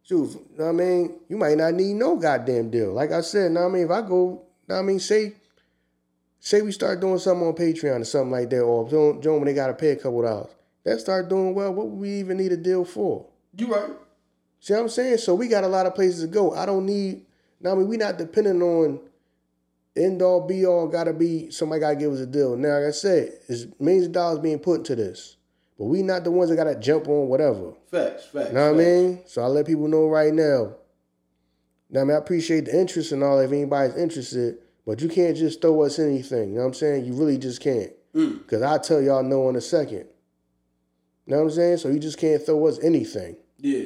Shoot, 0.07 0.31
you 0.51 0.57
know 0.57 0.65
what 0.65 0.69
I 0.69 0.71
mean? 0.71 1.19
You 1.27 1.35
might 1.35 1.57
not 1.57 1.73
need 1.73 1.95
no 1.95 2.15
goddamn 2.15 2.69
deal. 2.69 2.93
Like 2.93 3.11
I 3.11 3.21
said, 3.21 3.43
you 3.43 3.49
know 3.49 3.63
what 3.63 3.69
I 3.69 3.73
mean? 3.73 3.83
If 3.83 3.91
I 3.91 4.01
go, 4.01 4.07
you 4.07 4.39
know 4.69 4.75
what 4.75 4.79
I 4.79 4.81
mean, 4.83 4.99
say, 4.99 5.33
say 6.39 6.61
we 6.61 6.71
start 6.71 7.01
doing 7.01 7.19
something 7.19 7.45
on 7.45 7.53
Patreon 7.53 8.01
or 8.01 8.05
something 8.05 8.31
like 8.31 8.49
that, 8.51 8.61
or 8.61 8.87
doing, 8.87 9.19
doing 9.19 9.37
when 9.37 9.47
they 9.47 9.53
gotta 9.53 9.73
pay 9.73 9.89
a 9.91 9.95
couple 9.97 10.21
dollars. 10.21 10.51
That 10.85 11.01
start 11.01 11.27
doing 11.27 11.53
well, 11.53 11.73
what 11.73 11.87
would 11.87 11.99
we 11.99 12.11
even 12.19 12.37
need 12.37 12.53
a 12.53 12.57
deal 12.57 12.85
for? 12.85 13.25
You 13.57 13.67
right. 13.73 13.91
See 14.59 14.73
what 14.73 14.81
I'm 14.81 14.89
saying? 14.89 15.17
So 15.19 15.35
we 15.35 15.47
got 15.47 15.63
a 15.63 15.67
lot 15.67 15.85
of 15.85 15.95
places 15.95 16.21
to 16.21 16.27
go. 16.27 16.53
I 16.53 16.65
don't 16.65 16.85
need 16.85 17.25
now 17.59 17.71
I 17.71 17.75
mean 17.75 17.87
we 17.87 17.97
not 17.97 18.17
depending 18.17 18.61
on 18.61 18.99
end 19.95 20.21
all 20.21 20.45
be 20.47 20.65
all 20.65 20.87
gotta 20.87 21.13
be 21.13 21.51
somebody 21.51 21.81
gotta 21.81 21.95
give 21.95 22.11
us 22.11 22.19
a 22.19 22.25
deal. 22.25 22.55
Now 22.55 22.79
like 22.79 22.87
I 22.87 22.91
said, 22.91 23.33
it's 23.47 23.65
millions 23.79 24.07
of 24.07 24.13
dollars 24.13 24.39
being 24.39 24.59
put 24.59 24.79
into 24.79 24.95
this. 24.95 25.36
But 25.77 25.85
we 25.85 26.01
not 26.01 26.23
the 26.23 26.31
ones 26.31 26.49
that 26.49 26.55
gotta 26.55 26.75
jump 26.75 27.07
on 27.07 27.27
whatever. 27.27 27.73
Facts. 27.91 28.25
Facts. 28.25 28.49
You 28.49 28.55
know 28.55 28.71
what 28.73 28.81
I 28.81 28.83
mean? 28.83 29.21
So 29.27 29.41
I 29.43 29.45
let 29.47 29.67
people 29.67 29.87
know 29.87 30.07
right 30.07 30.33
now. 30.33 30.75
Now, 31.89 32.01
I 32.01 32.03
mean, 32.03 32.15
I 32.15 32.19
appreciate 32.19 32.65
the 32.65 32.77
interest 32.77 33.11
and 33.11 33.23
all 33.23 33.39
if 33.39 33.51
anybody's 33.51 33.95
interested, 33.95 34.57
but 34.85 35.01
you 35.01 35.07
can't 35.07 35.37
just 35.37 35.61
throw 35.61 35.83
us 35.83 35.99
anything. 35.99 36.49
You 36.49 36.55
know 36.55 36.61
what 36.61 36.67
I'm 36.67 36.73
saying? 36.73 37.05
You 37.05 37.13
really 37.13 37.37
just 37.37 37.61
can't. 37.61 37.91
Mm. 38.13 38.39
Because 38.39 38.61
I'll 38.61 38.79
tell 38.79 39.01
y'all 39.01 39.23
no 39.23 39.47
in 39.49 39.55
a 39.55 39.61
second. 39.61 40.05
You 41.25 41.33
know 41.33 41.37
what 41.37 41.43
I'm 41.43 41.51
saying? 41.51 41.77
So 41.77 41.89
you 41.89 41.99
just 41.99 42.17
can't 42.17 42.41
throw 42.41 42.67
us 42.67 42.79
anything. 42.83 43.37
Yeah. 43.59 43.85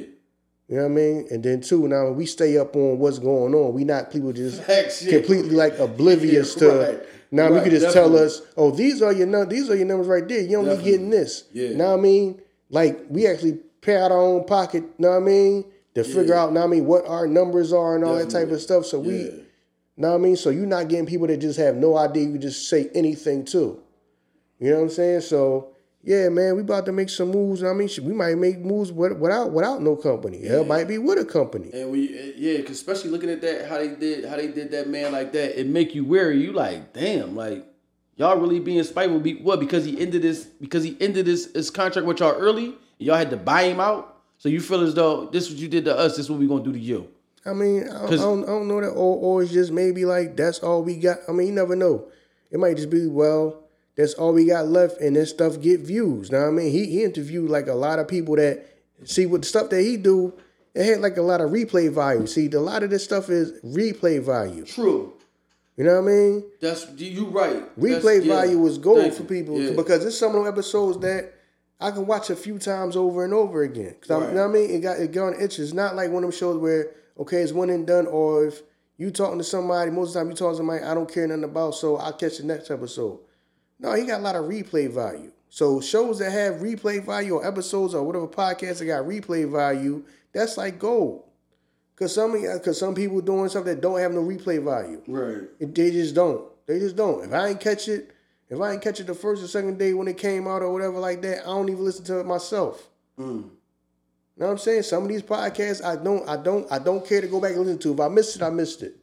You 0.68 0.78
know 0.78 0.82
what 0.84 0.92
I 0.92 0.94
mean? 0.94 1.26
And 1.30 1.42
then, 1.42 1.60
too, 1.60 1.86
now 1.86 2.10
we 2.10 2.24
stay 2.24 2.56
up 2.56 2.74
on 2.74 2.98
what's 2.98 3.18
going 3.18 3.54
on. 3.54 3.74
We 3.74 3.84
not 3.84 4.10
people 4.10 4.32
just 4.32 4.62
Facts. 4.62 5.02
Yeah. 5.04 5.18
completely 5.18 5.50
like 5.54 5.78
oblivious 5.78 6.56
Yeah, 6.56 6.68
to. 6.68 7.06
Now 7.34 7.48
we 7.48 7.54
Right, 7.56 7.62
could 7.64 7.72
just 7.72 7.86
definitely. 7.86 8.16
tell 8.18 8.26
us, 8.26 8.42
oh, 8.56 8.70
these 8.70 9.00
are 9.02 9.12
your 9.12 9.26
num- 9.26 9.48
these 9.48 9.68
are 9.70 9.74
your 9.74 9.86
numbers 9.86 10.06
right 10.06 10.26
there. 10.28 10.40
You 10.42 10.50
don't 10.58 10.66
Definitely. 10.66 10.90
getting 10.92 11.10
this. 11.10 11.44
Yeah. 11.52 11.74
Now 11.76 11.94
I 11.94 11.96
mean, 11.96 12.40
like 12.70 13.00
we 13.08 13.26
actually 13.26 13.58
pay 13.80 13.96
out 13.96 14.12
our 14.12 14.20
own 14.22 14.44
pocket. 14.44 14.82
You 14.84 14.90
know 14.98 15.10
what 15.10 15.16
I 15.16 15.20
mean? 15.20 15.64
To 15.94 16.04
figure 16.04 16.34
Yeah. 16.34 16.42
out, 16.44 16.52
know 16.52 16.60
what 16.60 16.66
I 16.66 16.70
mean, 16.70 16.86
what 16.86 17.06
our 17.08 17.26
numbers 17.26 17.72
are 17.72 17.96
and 17.96 18.04
all 18.04 18.14
that 18.14 18.30
type 18.30 18.50
of 18.50 18.60
stuff. 18.60 18.86
So 18.86 18.98
we, 19.00 19.44
know 19.96 20.10
what 20.10 20.14
I 20.14 20.18
mean. 20.18 20.36
So 20.36 20.50
you're 20.50 20.66
not 20.66 20.88
getting 20.88 21.06
people 21.06 21.26
that 21.26 21.38
just 21.38 21.58
have 21.58 21.76
no 21.76 21.96
idea. 21.96 22.24
You 22.28 22.38
just 22.38 22.68
say 22.68 22.90
anything 22.94 23.44
to. 23.46 23.78
You 24.60 24.70
know 24.70 24.76
what 24.76 24.82
I'm 24.84 24.90
saying? 24.90 25.20
So 25.22 25.68
yeah, 26.04 26.28
man, 26.28 26.56
we 26.56 26.62
about 26.62 26.84
to 26.86 26.92
make 26.92 27.08
some 27.08 27.30
moves. 27.30 27.62
I 27.62 27.72
mean, 27.72 27.88
we 28.02 28.12
might 28.12 28.36
make 28.36 28.58
moves 28.58 28.90
without 28.92 29.52
without 29.52 29.82
no 29.82 29.94
company. 29.96 30.38
Yeah. 30.42 30.60
It 30.60 30.66
might 30.66 30.88
be 30.88 30.98
with 30.98 31.18
a 31.18 31.24
company. 31.24 31.70
And 31.72 31.90
we, 31.92 32.08
yeah, 32.10 32.32
yeah, 32.58 32.62
'cause 32.62 32.72
especially 32.72 33.10
looking 33.10 33.30
at 33.30 33.40
that, 33.42 33.68
how 33.68 33.78
they 33.78 33.88
did, 33.94 34.24
how 34.24 34.36
they 34.36 34.48
did 34.48 34.70
that 34.72 34.88
man 34.88 35.12
like 35.12 35.32
that, 35.32 35.58
it 35.60 35.66
make 35.68 35.94
you 35.94 36.04
wary. 36.04 36.38
You 36.42 36.52
like, 36.52 36.92
damn, 36.92 37.36
like 37.36 37.64
y'all 38.16 38.36
really 38.36 38.58
being 38.60 38.82
spiteful. 38.84 39.20
Be 39.20 39.34
what? 39.42 39.60
Because 39.60 39.84
he 39.84 40.00
ended 40.00 40.22
this, 40.22 40.44
because 40.44 40.82
he 40.82 40.96
ended 41.00 41.26
this 41.26 41.52
his 41.52 41.70
contract 41.70 42.06
with 42.06 42.20
y'all 42.20 42.34
early. 42.36 42.66
and 42.66 42.74
Y'all 42.98 43.16
had 43.16 43.30
to 43.30 43.36
buy 43.36 43.64
him 43.64 43.78
out. 43.80 44.08
So 44.38 44.48
you 44.48 44.60
feel 44.60 44.80
as 44.82 44.94
though 44.94 45.26
this 45.26 45.48
what 45.48 45.58
you 45.58 45.68
did 45.68 45.84
to 45.84 45.96
us. 45.96 46.16
This 46.16 46.28
what 46.28 46.40
we 46.40 46.48
gonna 46.48 46.64
do 46.64 46.72
to 46.72 46.78
you. 46.78 47.08
I 47.46 47.52
mean, 47.52 47.88
I, 47.88 48.06
I, 48.06 48.10
don't, 48.10 48.44
I 48.44 48.46
don't 48.46 48.68
know 48.68 48.80
that, 48.80 48.90
or, 48.90 49.16
or 49.16 49.42
it's 49.42 49.52
just 49.52 49.72
maybe 49.72 50.04
like 50.04 50.36
that's 50.36 50.60
all 50.60 50.82
we 50.82 50.96
got. 50.96 51.18
I 51.28 51.32
mean, 51.32 51.48
you 51.48 51.52
never 51.52 51.74
know. 51.76 52.06
It 52.50 52.58
might 52.60 52.76
just 52.76 52.90
be 52.90 53.06
well, 53.06 53.61
that's 53.96 54.14
all 54.14 54.32
we 54.32 54.46
got 54.46 54.68
left, 54.68 55.00
and 55.00 55.16
this 55.16 55.30
stuff 55.30 55.60
get 55.60 55.80
views. 55.80 56.30
Now, 56.30 56.46
I 56.48 56.50
mean, 56.50 56.70
he 56.70 56.86
he 56.86 57.04
interviewed 57.04 57.50
like 57.50 57.66
a 57.68 57.74
lot 57.74 57.98
of 57.98 58.08
people 58.08 58.36
that 58.36 58.66
see 59.04 59.26
what 59.26 59.42
the 59.42 59.46
stuff 59.48 59.70
that 59.70 59.82
he 59.82 59.96
do. 59.96 60.32
it 60.74 60.86
had 60.86 61.00
like 61.00 61.16
a 61.18 61.22
lot 61.22 61.40
of 61.40 61.50
replay 61.50 61.92
value. 61.92 62.26
See, 62.26 62.46
a 62.50 62.60
lot 62.60 62.82
of 62.82 62.90
this 62.90 63.04
stuff 63.04 63.28
is 63.28 63.52
replay 63.62 64.22
value. 64.22 64.64
True. 64.64 65.12
You 65.76 65.84
know 65.84 66.00
what 66.00 66.10
I 66.10 66.14
mean? 66.14 66.44
That's 66.60 66.86
you 66.98 67.26
right. 67.28 67.78
Replay 67.78 68.02
That's- 68.02 68.24
yeah. 68.24 68.34
value 68.34 68.66
is 68.66 68.78
gold 68.78 68.98
Thank 69.00 69.14
for 69.14 69.24
people 69.24 69.58
Yeah. 69.60 69.72
because 69.72 70.04
it's 70.04 70.16
some 70.18 70.34
of 70.36 70.44
the 70.44 70.50
episodes 70.50 70.98
that 71.00 71.32
I 71.80 71.90
can 71.90 72.06
watch 72.06 72.30
a 72.30 72.36
few 72.36 72.58
times 72.58 72.94
over 72.96 73.24
and 73.24 73.34
over 73.34 73.62
again. 73.62 73.96
Cause 74.00 74.10
Right. 74.10 74.28
you 74.28 74.34
know 74.34 74.42
what 74.48 74.50
I 74.50 74.60
mean? 74.60 74.70
It 74.70 74.80
got 74.80 74.98
it 75.00 75.12
got 75.12 75.34
on 75.34 75.40
itch. 75.40 75.58
It's 75.58 75.72
not 75.72 75.96
like 75.96 76.10
one 76.10 76.24
of 76.24 76.30
them 76.30 76.38
shows 76.38 76.56
where 76.58 76.90
okay, 77.18 77.42
it's 77.42 77.52
one 77.52 77.68
and 77.70 77.86
done, 77.86 78.06
or 78.06 78.46
if 78.46 78.62
you 78.98 79.10
talking 79.10 79.38
to 79.38 79.44
somebody, 79.44 79.90
most 79.90 80.08
of 80.08 80.14
the 80.14 80.20
time 80.20 80.30
you 80.30 80.36
talking 80.36 80.52
to 80.54 80.56
somebody 80.58 80.84
I 80.84 80.94
don't 80.94 81.10
care 81.12 81.26
nothing 81.26 81.44
about, 81.44 81.74
so 81.74 81.96
I'll 81.96 82.12
catch 82.12 82.38
the 82.38 82.44
next 82.46 82.70
episode. 82.70 83.18
No, 83.82 83.92
he 83.94 84.04
got 84.06 84.20
a 84.20 84.22
lot 84.22 84.36
of 84.36 84.44
replay 84.44 84.88
value. 84.90 85.32
So 85.50 85.80
shows 85.80 86.20
that 86.20 86.30
have 86.30 86.54
replay 86.62 87.04
value 87.04 87.34
or 87.34 87.46
episodes 87.46 87.94
or 87.94 88.02
whatever 88.04 88.26
podcasts 88.28 88.78
that 88.78 88.86
got 88.86 89.04
replay 89.04 89.50
value, 89.50 90.04
that's 90.32 90.56
like 90.56 90.78
gold. 90.78 91.24
Cause 91.96 92.14
some 92.14 92.32
cause 92.60 92.78
some 92.78 92.94
people 92.94 93.20
doing 93.20 93.48
stuff 93.50 93.64
that 93.66 93.80
don't 93.82 93.98
have 94.00 94.12
no 94.12 94.22
replay 94.22 94.62
value. 94.64 95.02
Right. 95.06 95.48
It- 95.60 95.74
They 95.74 95.90
just 95.90 96.14
don't. 96.14 96.44
They 96.66 96.78
just 96.78 96.96
don't. 96.96 97.24
If 97.24 97.32
I 97.32 97.48
ain't 97.48 97.60
catch 97.60 97.88
it, 97.88 98.12
if 98.48 98.58
I 98.60 98.72
ain't 98.72 98.82
catch 98.82 99.00
it 99.00 99.06
the 99.08 99.14
first 99.14 99.42
or 99.42 99.48
second 99.48 99.78
day 99.78 99.92
when 99.94 100.08
it 100.08 100.16
came 100.16 100.46
out 100.46 100.62
or 100.62 100.72
whatever 100.72 100.98
like 100.98 101.20
that, 101.22 101.42
I 101.42 101.46
don't 101.46 101.68
even 101.68 101.84
listen 101.84 102.04
to 102.06 102.20
it 102.20 102.26
myself. 102.26 102.88
Mm. 103.18 103.24
You 103.26 103.50
know 104.38 104.46
what 104.46 104.52
I'm 104.52 104.58
saying? 104.58 104.84
Some 104.84 105.02
of 105.02 105.08
these 105.10 105.22
podcasts 105.22 105.84
I 105.84 105.96
don't 106.02 106.26
I 106.28 106.36
don't 106.36 106.70
I 106.72 106.78
don't 106.78 107.06
care 107.06 107.20
to 107.20 107.26
go 107.26 107.40
back 107.40 107.52
and 107.52 107.60
listen 107.62 107.78
to. 107.80 107.92
If 107.92 108.00
I 108.00 108.08
missed 108.08 108.36
it, 108.36 108.42
I 108.42 108.50
missed 108.50 108.82
it. 108.82 108.96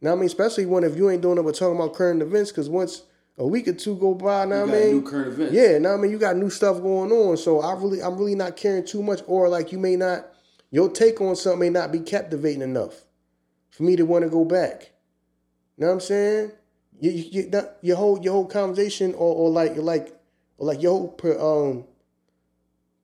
Now 0.00 0.12
I 0.12 0.14
mean, 0.16 0.24
especially 0.26 0.66
when 0.66 0.82
if 0.82 0.96
you 0.96 1.08
ain't 1.10 1.22
doing 1.22 1.38
it 1.38 1.42
but 1.42 1.54
talking 1.54 1.76
about 1.76 1.94
current 1.94 2.20
events, 2.22 2.50
because 2.50 2.68
once 2.68 3.02
a 3.38 3.46
week 3.46 3.68
or 3.68 3.72
two 3.72 3.94
go 3.96 4.14
by, 4.14 4.44
now 4.44 4.64
You 4.64 4.72
I 4.72 4.74
mean, 4.78 4.90
new 4.96 5.02
current 5.02 5.28
events. 5.28 5.52
yeah, 5.54 5.78
now 5.78 5.94
I 5.94 5.96
mean 5.96 6.10
you 6.10 6.18
got 6.18 6.36
new 6.36 6.50
stuff 6.50 6.80
going 6.82 7.12
on. 7.12 7.36
So 7.36 7.60
I 7.60 7.72
really 7.74 8.02
I'm 8.02 8.16
really 8.18 8.34
not 8.34 8.56
caring 8.56 8.84
too 8.84 9.02
much, 9.02 9.20
or 9.26 9.48
like 9.48 9.70
you 9.72 9.78
may 9.78 9.96
not 9.96 10.26
your 10.70 10.90
take 10.90 11.20
on 11.20 11.36
something 11.36 11.60
may 11.60 11.70
not 11.70 11.92
be 11.92 12.00
captivating 12.00 12.62
enough 12.62 13.04
for 13.70 13.84
me 13.84 13.96
to 13.96 14.02
want 14.04 14.24
to 14.24 14.28
go 14.30 14.44
back. 14.44 14.90
You 15.76 15.82
know 15.82 15.86
what 15.88 15.92
I'm 15.94 16.00
saying? 16.00 16.52
You, 17.00 17.10
you, 17.12 17.24
you- 17.30 17.50
that- 17.50 17.78
your 17.82 17.96
whole 17.96 18.20
your 18.20 18.32
whole 18.32 18.46
conversation 18.46 19.14
or, 19.14 19.34
or 19.34 19.50
like 19.50 19.76
like 19.76 20.14
or 20.58 20.66
like 20.66 20.82
your 20.82 20.92
whole 20.92 21.08
per, 21.08 21.38
um 21.38 21.84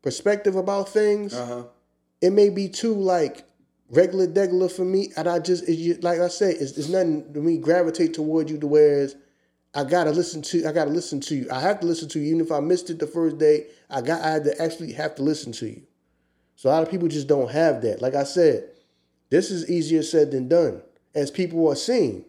perspective 0.03 0.57
about 0.57 0.89
things 0.89 1.33
Uh 1.35 1.47
huh. 1.47 1.63
it 2.21 2.31
may 2.31 2.49
be 2.51 2.69
too 2.69 2.95
like 2.95 3.45
regular 3.91 4.27
degular 4.27 4.71
for 4.71 4.85
me, 4.85 5.13
and 5.17 5.29
I 5.29 5.39
just 5.39 5.69
it's 5.69 5.81
just, 5.81 6.03
like 6.03 6.19
I 6.19 6.29
said, 6.29 6.57
it's, 6.59 6.77
it's 6.77 6.89
nothing 6.89 7.33
to 7.35 7.41
me 7.41 7.59
gravitate 7.59 8.15
toward 8.15 8.51
you 8.51 8.59
to 8.59 8.67
whereas 8.67 9.15
I 9.75 9.85
gotta 9.85 10.11
listen 10.11 10.43
to 10.43 10.67
I 10.67 10.73
gotta 10.73 10.91
listen 10.91 11.21
to 11.21 11.35
you. 11.35 11.49
I 11.51 11.61
have 11.61 11.81
to 11.81 11.87
listen 11.87 12.09
to 12.11 12.21
you, 12.21 12.27
even 12.27 12.41
if 12.41 12.53
I 12.53 12.61
missed 12.61 12.91
it 12.91 12.99
the 12.99 13.07
first 13.07 13.39
day. 13.39 13.67
I 13.91 14.01
got 14.01 14.23
I 14.23 14.31
had 14.31 14.45
to 14.45 14.63
actually 14.63 14.93
have 14.93 15.15
to 15.17 15.23
listen 15.23 15.53
to 15.53 15.67
you. 15.67 15.83
So 16.57 16.69
a 16.69 16.73
lot 16.73 16.83
of 16.83 16.91
people 16.91 17.09
just 17.09 17.27
don't 17.27 17.51
have 17.51 17.83
that. 17.83 18.01
Like 18.01 18.15
I 18.15 18.25
said, 18.25 18.71
this 19.31 19.51
is 19.51 19.69
easier 19.69 20.03
said 20.03 20.31
than 20.31 20.49
done, 20.49 20.83
as 21.15 21.31
people 21.31 21.69
are 21.69 21.75
seeing, 21.77 22.25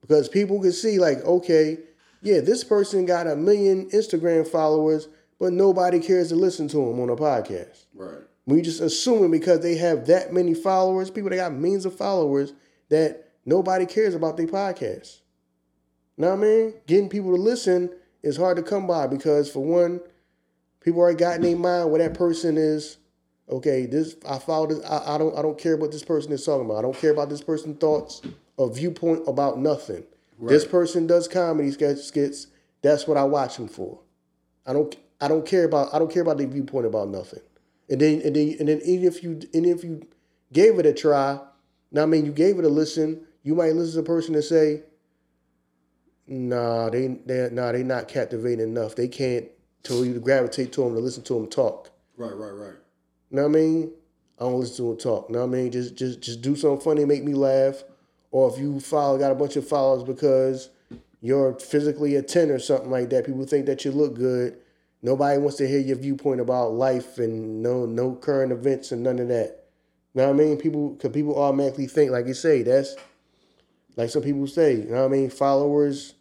because 0.00 0.28
people 0.28 0.60
can 0.60 0.72
see 0.72 0.98
like, 0.98 1.18
okay, 1.24 1.78
yeah, 2.22 2.40
this 2.40 2.64
person 2.64 3.06
got 3.06 3.26
a 3.26 3.36
million 3.36 3.90
Instagram 3.90 4.46
followers, 4.48 5.08
but 5.38 5.52
nobody 5.52 6.00
cares 6.00 6.30
to 6.30 6.36
listen 6.36 6.68
to 6.68 6.76
them 6.76 7.00
on 7.00 7.10
a 7.10 7.16
podcast. 7.16 7.84
Right. 7.94 8.22
We 8.46 8.62
just 8.62 8.80
assuming 8.80 9.30
because 9.30 9.60
they 9.60 9.76
have 9.76 10.06
that 10.06 10.32
many 10.32 10.54
followers, 10.54 11.10
people 11.10 11.28
that 11.30 11.36
got 11.36 11.52
millions 11.52 11.84
of 11.84 11.94
followers, 11.94 12.54
that 12.88 13.28
nobody 13.44 13.84
cares 13.84 14.14
about 14.14 14.38
their 14.38 14.46
podcast. 14.46 15.18
Know 16.18 16.30
what 16.30 16.40
I 16.40 16.42
mean? 16.42 16.74
Getting 16.86 17.08
people 17.08 17.34
to 17.34 17.40
listen 17.40 17.90
is 18.22 18.36
hard 18.36 18.56
to 18.56 18.62
come 18.62 18.86
by 18.86 19.06
because 19.06 19.50
for 19.50 19.64
one, 19.64 20.00
people 20.80 21.00
already 21.00 21.16
got 21.16 21.36
in 21.36 21.42
their 21.42 21.56
mind 21.56 21.90
where 21.90 22.00
that 22.00 22.14
person 22.14 22.58
is. 22.58 22.98
Okay, 23.48 23.86
this 23.86 24.16
I 24.28 24.38
follow 24.38 24.66
this. 24.66 24.84
I, 24.84 25.14
I 25.14 25.18
don't. 25.18 25.38
I 25.38 25.42
don't 25.42 25.56
care 25.56 25.76
what 25.76 25.92
this 25.92 26.04
person 26.04 26.32
is 26.32 26.44
talking 26.44 26.66
about. 26.66 26.78
I 26.78 26.82
don't 26.82 26.96
care 26.96 27.12
about 27.12 27.30
this 27.30 27.40
person's 27.40 27.78
thoughts 27.78 28.20
or 28.58 28.70
viewpoint 28.70 29.22
about 29.26 29.58
nothing. 29.58 30.04
This 30.40 30.64
person 30.64 31.06
does 31.06 31.26
comedy 31.26 31.70
sketch 31.70 31.98
skits. 31.98 32.48
That's 32.82 33.08
what 33.08 33.16
I 33.16 33.24
watch 33.24 33.56
him 33.56 33.68
for. 33.68 34.00
I 34.66 34.72
don't. 34.72 34.94
I 35.20 35.28
don't 35.28 35.46
care 35.46 35.64
about. 35.64 35.94
I 35.94 35.98
don't 35.98 36.12
care 36.12 36.22
about 36.22 36.36
their 36.38 36.46
viewpoint 36.46 36.86
about 36.86 37.08
nothing. 37.08 37.40
And 37.88 38.00
then 38.00 38.20
and 38.22 38.36
then 38.36 38.56
and 38.58 38.68
then 38.68 38.80
even 38.84 39.06
if 39.06 39.22
you 39.22 39.40
and 39.54 39.64
if 39.64 39.82
you 39.82 40.06
gave 40.52 40.78
it 40.78 40.86
a 40.86 40.92
try, 40.92 41.40
now 41.90 42.02
I 42.02 42.06
mean 42.06 42.26
you 42.26 42.32
gave 42.32 42.58
it 42.58 42.64
a 42.64 42.68
listen, 42.68 43.24
you 43.42 43.54
might 43.54 43.74
listen 43.74 43.94
to 43.94 44.00
a 44.00 44.14
person 44.14 44.34
and 44.34 44.44
say, 44.44 44.82
Nah, 46.28 46.90
they 46.90 47.08
they 47.08 47.48
nah 47.50 47.72
they 47.72 47.82
not 47.82 48.06
captivating 48.06 48.60
enough. 48.60 48.94
They 48.94 49.08
can't 49.08 49.48
tell 49.82 50.04
you 50.04 50.12
to 50.14 50.20
gravitate 50.20 50.72
to 50.72 50.82
them 50.82 50.94
to 50.94 51.00
listen 51.00 51.22
to 51.24 51.34
them 51.34 51.46
talk. 51.48 51.90
Right. 52.16 52.34
Right. 52.34 52.50
Right. 52.50 52.74
You 53.30 53.36
know 53.36 53.42
what 53.48 53.48
I 53.48 53.60
mean? 53.60 53.92
I 54.38 54.44
don't 54.44 54.60
listen 54.60 54.76
to 54.76 54.90
them 54.90 54.98
talk. 54.98 55.30
Know 55.30 55.40
what 55.40 55.44
I 55.46 55.48
mean? 55.62 55.72
Just 55.72 55.96
just 55.96 56.20
just 56.20 56.42
do 56.42 56.54
something 56.54 56.80
funny, 56.80 57.04
make 57.06 57.24
me 57.24 57.32
laugh. 57.34 57.82
Or 58.30 58.52
if 58.52 58.58
you 58.58 58.78
follow 58.78 59.18
got 59.18 59.32
a 59.32 59.34
bunch 59.34 59.56
of 59.56 59.66
followers 59.66 60.04
because 60.04 60.68
you're 61.22 61.58
physically 61.58 62.14
a 62.16 62.22
10 62.22 62.50
or 62.50 62.58
something 62.58 62.90
like 62.90 63.08
that, 63.10 63.24
people 63.24 63.44
think 63.46 63.64
that 63.66 63.84
you 63.86 63.90
look 63.90 64.14
good. 64.14 64.58
Nobody 65.00 65.38
wants 65.38 65.56
to 65.56 65.66
hear 65.66 65.80
your 65.80 65.96
viewpoint 65.96 66.40
about 66.40 66.72
life 66.72 67.18
and 67.18 67.62
no 67.62 67.86
no 67.86 68.14
current 68.14 68.52
events 68.52 68.92
and 68.92 69.02
none 69.02 69.18
of 69.18 69.28
that. 69.28 69.64
You 70.14 70.22
know 70.22 70.26
what 70.28 70.34
I 70.34 70.44
mean? 70.44 70.58
People 70.58 70.96
cause 70.96 71.12
people 71.12 71.40
automatically 71.40 71.86
think, 71.86 72.10
like 72.10 72.26
you 72.26 72.34
say, 72.34 72.62
that's 72.62 72.96
like 73.96 74.10
some 74.10 74.22
people 74.22 74.46
say, 74.46 74.74
you 74.76 74.84
know 74.90 75.02
what 75.02 75.04
I 75.04 75.08
mean? 75.08 75.30
Followers 75.30 76.14
fo- 76.14 76.17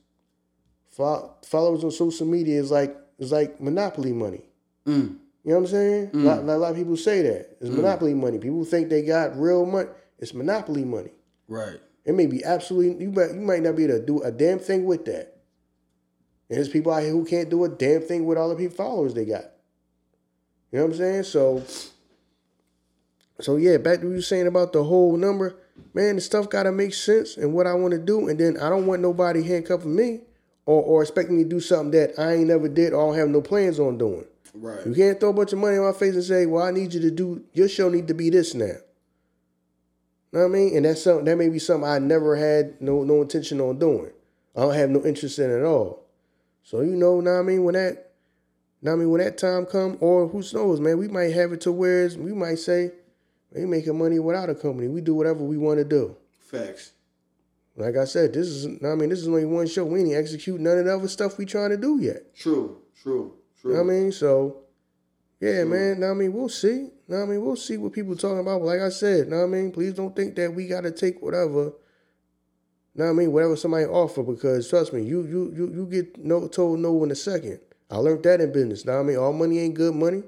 followers 0.98 1.84
on 1.84 1.92
social 1.92 2.26
media 2.26 2.60
is 2.60 2.72
like 2.72 2.96
is 3.20 3.32
like 3.32 3.62
monopoly 3.62 4.14
money. 4.14 4.42
Mm. 4.86 5.18
You 5.44 5.54
know 5.54 5.60
what 5.60 5.62
I'm 5.62 5.68
saying? 5.68 6.10
A, 6.14 6.18
lot, 6.18 6.40
a 6.40 6.58
lot 6.58 6.72
of 6.72 6.76
people 6.76 6.98
say 6.98 7.22
that. 7.22 7.58
It's 7.62 7.70
monopoly 7.70 8.14
money. 8.14 8.38
People 8.38 8.66
think 8.66 8.90
they 8.90 9.02
got 9.02 9.40
real 9.40 9.66
money. 9.66 9.88
It's 10.20 10.34
monopoly 10.34 10.84
money. 10.84 11.12
Right. 11.48 11.80
It 12.04 12.16
may 12.16 12.26
be 12.26 12.44
absolutely 12.44 13.06
you 13.06 13.12
might 13.12 13.34
you 13.34 13.42
might 13.42 13.62
not 13.62 13.76
be 13.76 13.86
able 13.86 14.00
to 14.00 14.06
do 14.06 14.22
a 14.24 14.32
damn 14.32 14.60
thing 14.60 14.86
with 14.86 15.06
that. 15.06 15.38
And 16.50 16.58
there's 16.58 16.70
people 16.70 16.92
out 16.92 17.04
here 17.04 17.12
who 17.12 17.26
can't 17.26 17.50
do 17.50 17.64
a 17.64 17.70
damn 17.70 18.02
thing 18.02 18.26
with 18.26 18.38
all 18.38 18.50
the 18.50 18.56
people 18.56 18.76
followers 18.76 19.14
they 19.14 19.26
got. 19.26 19.46
You 20.72 20.80
know 20.80 20.86
what 20.86 20.94
I'm 20.94 20.98
saying? 20.98 21.24
So 21.24 21.64
so 23.40 23.58
yeah, 23.58 23.78
back 23.78 24.00
to 24.00 24.06
what 24.06 24.12
you 24.12 24.18
were 24.18 24.22
saying 24.22 24.48
about 24.48 24.74
the 24.74 24.84
whole 24.84 25.16
number. 25.16 25.56
Man, 25.94 26.16
the 26.16 26.22
stuff 26.22 26.50
gotta 26.50 26.72
make 26.72 26.94
sense 26.94 27.38
and 27.38 27.54
what 27.54 27.68
I 27.68 27.74
want 27.74 27.92
to 27.92 28.00
do, 28.00 28.30
and 28.30 28.40
then 28.40 28.58
I 28.58 28.70
don't 28.70 28.88
want 28.88 29.02
nobody 29.02 29.44
handcuffing 29.44 29.96
me 29.96 30.22
or, 30.68 30.84
or 30.84 31.02
expecting 31.02 31.38
me 31.38 31.44
to 31.44 31.50
do 31.50 31.60
something 31.60 31.92
that 31.92 32.20
I 32.20 32.34
ain't 32.34 32.48
never 32.48 32.68
did 32.68 32.94
or 32.94 33.02
I 33.02 33.08
don't 33.08 33.18
have 33.20 33.30
no 33.30 33.42
plans 33.42 33.80
on 33.80 33.98
doing. 33.98 34.26
Right. 34.54 34.86
You 34.86 34.94
can't 34.94 35.20
throw 35.20 35.30
a 35.30 35.34
bunch 35.34 35.54
of 35.54 35.60
money 35.60 35.78
in 35.78 35.84
my 35.84 35.94
face 35.94 36.14
and 36.14 36.24
say, 36.24 36.46
"Well, 36.46 36.64
I 36.64 36.72
need 36.72 36.94
you 36.94 37.00
to 37.02 37.12
do 37.12 37.44
your 37.54 37.70
show. 37.70 37.90
Need 37.90 38.08
to 38.08 38.14
be 38.14 38.30
this 38.30 38.54
now." 38.54 38.74
Know 40.32 40.42
what 40.42 40.46
I 40.46 40.48
mean? 40.48 40.76
And 40.76 40.86
that's 40.86 41.04
something 41.04 41.26
that 41.26 41.38
may 41.38 41.50
be 41.50 41.60
something 41.60 41.88
I 41.88 42.00
never 42.00 42.36
had 42.36 42.82
no 42.82 43.04
no 43.04 43.22
intention 43.22 43.62
on 43.62 43.80
doing. 43.80 44.12
I 44.56 44.62
don't 44.62 44.74
have 44.74 44.90
no 44.90 45.06
interest 45.06 45.40
in 45.40 45.52
it 45.52 45.60
at 45.60 45.64
all. 45.64 46.04
So 46.64 46.82
you 46.82 46.96
know, 46.96 47.22
know 47.22 47.34
what 47.34 47.40
I 47.40 47.44
mean 47.44 47.64
when 47.64 47.76
that, 47.76 48.12
know 48.82 48.92
what 48.92 48.98
I 48.98 49.00
mean 49.00 49.10
when 49.12 49.22
that 49.22 49.38
time 49.38 49.66
come, 49.66 49.98
or 50.02 50.28
who 50.28 50.44
knows, 50.54 50.80
man, 50.80 50.98
we 50.98 51.08
might 51.08 51.34
have 51.34 51.54
it 51.54 51.62
to 51.62 51.72
where 51.72 52.10
we 52.18 52.34
might 52.34 52.60
say, 52.60 52.92
"We 53.54 53.66
making 53.66 53.98
money 53.98 54.20
without 54.20 54.50
a 54.50 54.56
company. 54.56 54.88
We 54.88 55.02
do 55.02 55.14
whatever 55.14 55.44
we 55.44 55.58
want 55.58 55.78
to 55.78 55.86
do." 55.86 56.16
Facts. 56.40 56.94
Like 57.78 57.96
I 57.96 58.06
said, 58.06 58.34
this 58.34 58.48
is 58.48 58.66
I 58.84 58.96
mean 58.96 59.10
this 59.10 59.20
is 59.20 59.28
only 59.28 59.46
one 59.46 59.68
show. 59.68 59.86
We 59.86 60.02
ain't 60.02 60.16
execute 60.16 60.60
none 60.60 60.80
of 60.80 60.86
the 60.86 60.96
other 60.96 61.08
stuff 61.08 61.38
we 61.38 61.46
trying 61.46 61.70
to 61.70 61.78
do 61.78 62.00
yet. 62.02 62.36
True. 62.36 62.82
True. 63.02 63.34
True. 63.62 63.74
Know 63.74 63.84
what 63.84 63.92
I 63.92 63.94
mean? 63.94 64.12
So, 64.12 64.64
yeah, 65.40 65.64
man. 65.64 66.00
Know 66.00 66.12
I 66.12 66.14
mean? 66.16 66.34
We'll 66.34 66.50
see. 66.50 66.90
Know 67.08 67.22
I 67.22 67.26
mean? 67.26 67.46
We'll 67.46 67.56
see 67.56 67.78
what 67.78 67.94
people 67.94 68.16
talking 68.16 68.40
about. 68.40 68.60
But 68.60 68.66
like 68.66 68.82
I 68.82 68.90
said, 68.90 69.30
know 69.30 69.44
I 69.44 69.48
mean? 69.48 69.72
Please 69.72 69.94
don't 69.94 70.16
think 70.16 70.36
that 70.36 70.54
we 70.54 70.68
got 70.68 70.82
to 70.82 70.92
take 70.92 71.22
whatever. 71.22 71.74
Know 72.96 73.10
I 73.10 73.14
mean? 73.14 73.32
Whatever 73.32 73.56
somebody 73.56 73.86
offer, 73.86 74.24
because 74.24 74.68
trust 74.68 74.92
me, 74.92 75.04
you 75.04 75.22
you 75.28 75.54
you 75.56 75.72
you 75.72 75.86
get 75.86 76.18
no 76.18 76.48
told 76.48 76.80
no 76.80 77.04
in 77.04 77.12
a 77.12 77.16
second. 77.16 77.60
I 77.92 77.98
learned 77.98 78.24
that 78.24 78.42
in 78.42 78.52
business. 78.52 78.86
Know 78.86 79.00
I 79.00 79.04
mean? 79.04 79.18
All 79.18 79.34
money 79.34 79.60
ain't 79.60 79.76
good 79.76 79.94
money. 79.94 80.24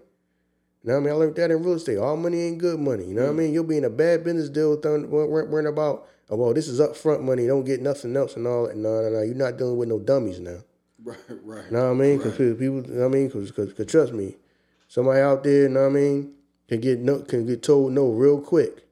Know 0.83 0.93
what 0.93 0.99
I 0.99 1.03
mean? 1.03 1.13
I 1.13 1.15
learned 1.17 1.35
that 1.35 1.51
in 1.51 1.63
real 1.63 1.73
estate. 1.73 1.97
All 1.97 2.15
money 2.15 2.41
ain't 2.41 2.57
good 2.57 2.79
money. 2.79 3.05
You 3.05 3.13
know 3.13 3.23
what 3.23 3.31
I 3.31 3.33
mm. 3.33 3.37
mean? 3.37 3.53
You'll 3.53 3.65
be 3.65 3.77
in 3.77 3.83
a 3.83 3.89
bad 3.89 4.23
business 4.23 4.49
deal 4.49 4.71
with 4.71 4.81
them, 4.81 5.09
worrying 5.09 5.67
about, 5.67 6.07
oh, 6.29 6.37
well, 6.37 6.53
this 6.53 6.67
is 6.67 6.79
upfront 6.79 7.21
money. 7.21 7.47
Don't 7.47 7.65
get 7.65 7.81
nothing 7.81 8.15
else 8.15 8.35
and 8.37 8.47
all 8.47 8.67
that. 8.67 8.77
No, 8.77 9.01
no, 9.01 9.09
no. 9.09 9.21
You're 9.21 9.35
not 9.35 9.57
dealing 9.57 9.77
with 9.77 9.89
no 9.89 9.99
dummies 9.99 10.39
now. 10.39 10.59
Right. 11.01 11.17
Right. 11.45 11.71
Know 11.71 11.85
what 11.85 11.91
I 11.91 11.93
mean? 11.93 12.17
Because 12.17 12.35
people, 12.35 12.59
you 12.61 12.71
know 12.81 12.99
what 12.99 13.05
I 13.05 13.07
mean, 13.07 13.27
because 13.27 13.51
cause, 13.51 13.73
trust 13.87 14.11
me, 14.11 14.35
somebody 14.89 15.21
out 15.21 15.45
there, 15.45 15.63
you 15.63 15.69
know 15.69 15.83
what 15.83 15.91
I 15.91 15.93
mean, 15.93 16.33
can 16.67 16.81
get 16.81 16.99
no, 16.99 17.19
can 17.19 17.45
get 17.47 17.63
told 17.63 17.93
no 17.93 18.09
real 18.09 18.41
quick. 18.41 18.85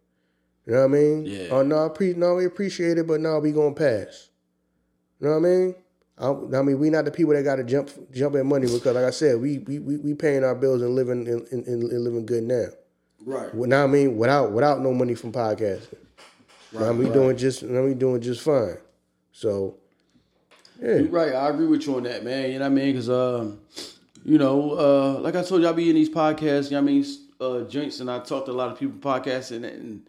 You 0.65 0.73
know 0.73 0.79
what 0.79 0.85
I 0.85 0.87
mean? 0.87 1.25
Yeah. 1.25 1.47
Oh 1.51 1.63
no, 1.63 1.85
I 1.85 1.89
pre- 1.89 2.13
no, 2.13 2.35
we 2.35 2.45
appreciate 2.45 2.97
it, 2.97 3.07
but 3.07 3.19
now 3.19 3.39
we 3.39 3.51
gonna 3.51 3.75
pass. 3.75 4.29
You 5.19 5.27
know 5.27 5.33
what 5.33 5.47
I 5.47 5.49
mean? 5.49 5.75
I, 6.19 6.29
I 6.29 6.61
mean, 6.63 6.79
we 6.79 6.89
not 6.89 7.05
the 7.05 7.11
people 7.11 7.33
that 7.33 7.43
got 7.43 7.57
to 7.57 7.63
jump 7.63 7.89
jump 8.11 8.35
at 8.35 8.45
money 8.45 8.65
because, 8.65 8.95
like 8.95 9.03
I 9.03 9.11
said, 9.11 9.39
we 9.39 9.59
we 9.59 9.79
we, 9.79 9.97
we 9.97 10.13
paying 10.13 10.43
our 10.43 10.55
bills 10.55 10.81
and 10.81 10.95
living 10.95 11.27
and, 11.27 11.47
and, 11.51 11.67
and 11.67 11.83
living 12.03 12.25
good 12.25 12.43
now. 12.43 12.65
Right. 13.25 13.53
Well, 13.53 13.69
Now 13.69 13.83
I 13.83 13.87
mean, 13.87 14.17
without 14.17 14.51
without 14.51 14.81
no 14.81 14.93
money 14.93 15.15
from 15.15 15.31
podcasting. 15.31 15.97
Now 16.73 16.91
we 16.91 17.05
right. 17.05 17.13
doing 17.13 17.37
just 17.37 17.63
now 17.63 17.83
we 17.83 17.93
doing 17.93 18.21
just 18.21 18.41
fine. 18.41 18.77
So, 19.31 19.77
yeah, 20.81 20.95
You're 20.95 21.05
right. 21.05 21.33
I 21.33 21.49
agree 21.49 21.67
with 21.67 21.85
you 21.85 21.95
on 21.95 22.03
that, 22.03 22.23
man. 22.23 22.51
You 22.51 22.59
know 22.59 22.65
what 22.65 22.71
I 22.71 22.75
mean? 22.75 22.93
Because, 22.93 23.09
um, 23.09 23.59
you 24.25 24.37
know, 24.37 24.71
uh, 24.71 25.19
like 25.19 25.35
I 25.35 25.43
told 25.43 25.61
you, 25.61 25.69
I 25.69 25.71
be 25.71 25.89
in 25.89 25.95
these 25.95 26.09
podcasts. 26.09 26.65
You 26.65 26.77
know 26.77 26.81
what 26.81 26.89
I 26.89 26.93
mean? 26.93 27.05
uh, 27.39 27.61
joints 27.61 27.99
and 27.99 28.09
I 28.09 28.19
talk 28.19 28.45
to 28.45 28.51
a 28.51 28.53
lot 28.53 28.71
of 28.71 28.79
people 28.79 28.97
podcasting 28.99 29.63
and 29.63 30.07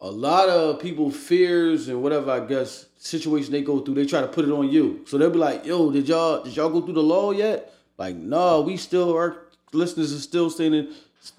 a 0.00 0.10
lot 0.10 0.48
of 0.48 0.80
people 0.80 1.10
fears 1.10 1.88
and 1.88 2.02
whatever 2.02 2.30
I 2.30 2.40
guess 2.40 2.86
situation 3.04 3.52
they 3.52 3.62
go 3.62 3.80
through, 3.80 3.94
they 3.94 4.06
try 4.06 4.20
to 4.20 4.26
put 4.26 4.44
it 4.44 4.50
on 4.50 4.70
you. 4.70 5.04
So 5.06 5.18
they'll 5.18 5.30
be 5.30 5.38
like, 5.38 5.66
"Yo, 5.66 5.90
did 5.90 6.08
y'all 6.08 6.42
did 6.42 6.56
y'all 6.56 6.70
go 6.70 6.80
through 6.80 6.94
the 6.94 7.02
law 7.02 7.30
yet?" 7.30 7.74
Like, 7.98 8.16
no, 8.16 8.62
we 8.62 8.76
still 8.76 9.14
our 9.14 9.36
listeners 9.72 10.12
are 10.12 10.18
still 10.18 10.50
staying 10.50 10.88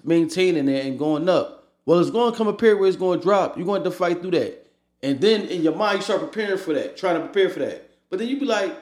maintaining 0.04 0.68
it 0.68 0.86
and 0.86 0.98
going 0.98 1.28
up. 1.28 1.68
Well, 1.84 2.00
it's 2.00 2.10
going 2.10 2.32
to 2.32 2.38
come 2.38 2.48
a 2.48 2.52
period 2.52 2.80
where 2.80 2.88
it's 2.88 2.96
going 2.96 3.20
to 3.20 3.22
drop. 3.22 3.56
You're 3.56 3.66
going 3.66 3.82
to 3.82 3.88
have 3.88 3.92
to 3.92 3.98
fight 3.98 4.20
through 4.20 4.32
that, 4.32 4.66
and 5.02 5.20
then 5.20 5.42
in 5.42 5.62
your 5.62 5.74
mind 5.74 5.98
you 5.98 6.02
start 6.02 6.20
preparing 6.20 6.58
for 6.58 6.72
that, 6.74 6.96
trying 6.96 7.16
to 7.16 7.20
prepare 7.20 7.50
for 7.50 7.60
that. 7.60 7.90
But 8.08 8.20
then 8.20 8.28
you 8.28 8.38
be 8.38 8.46
like, 8.46 8.74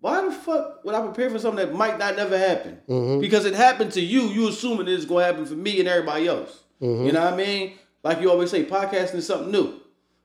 why 0.00 0.24
the 0.24 0.32
fuck 0.32 0.84
would 0.84 0.94
I 0.94 1.00
prepare 1.02 1.30
for 1.30 1.38
something 1.38 1.66
that 1.66 1.74
might 1.74 1.98
not 1.98 2.16
never 2.16 2.38
happen? 2.38 2.78
Mm-hmm. 2.88 3.20
Because 3.20 3.44
it 3.44 3.54
happened 3.54 3.92
to 3.92 4.00
you, 4.00 4.22
you 4.22 4.48
assuming 4.48 4.88
it's 4.88 5.04
going 5.04 5.22
to 5.22 5.26
happen 5.26 5.46
for 5.46 5.54
me 5.54 5.78
and 5.80 5.88
everybody 5.88 6.28
else. 6.28 6.62
Mm-hmm. 6.80 7.06
You 7.06 7.12
know 7.12 7.24
what 7.24 7.34
I 7.34 7.36
mean? 7.36 7.78
Like 8.02 8.20
you 8.20 8.30
always 8.30 8.50
say, 8.50 8.64
podcasting 8.64 9.16
is 9.16 9.26
something 9.26 9.50
new. 9.50 9.79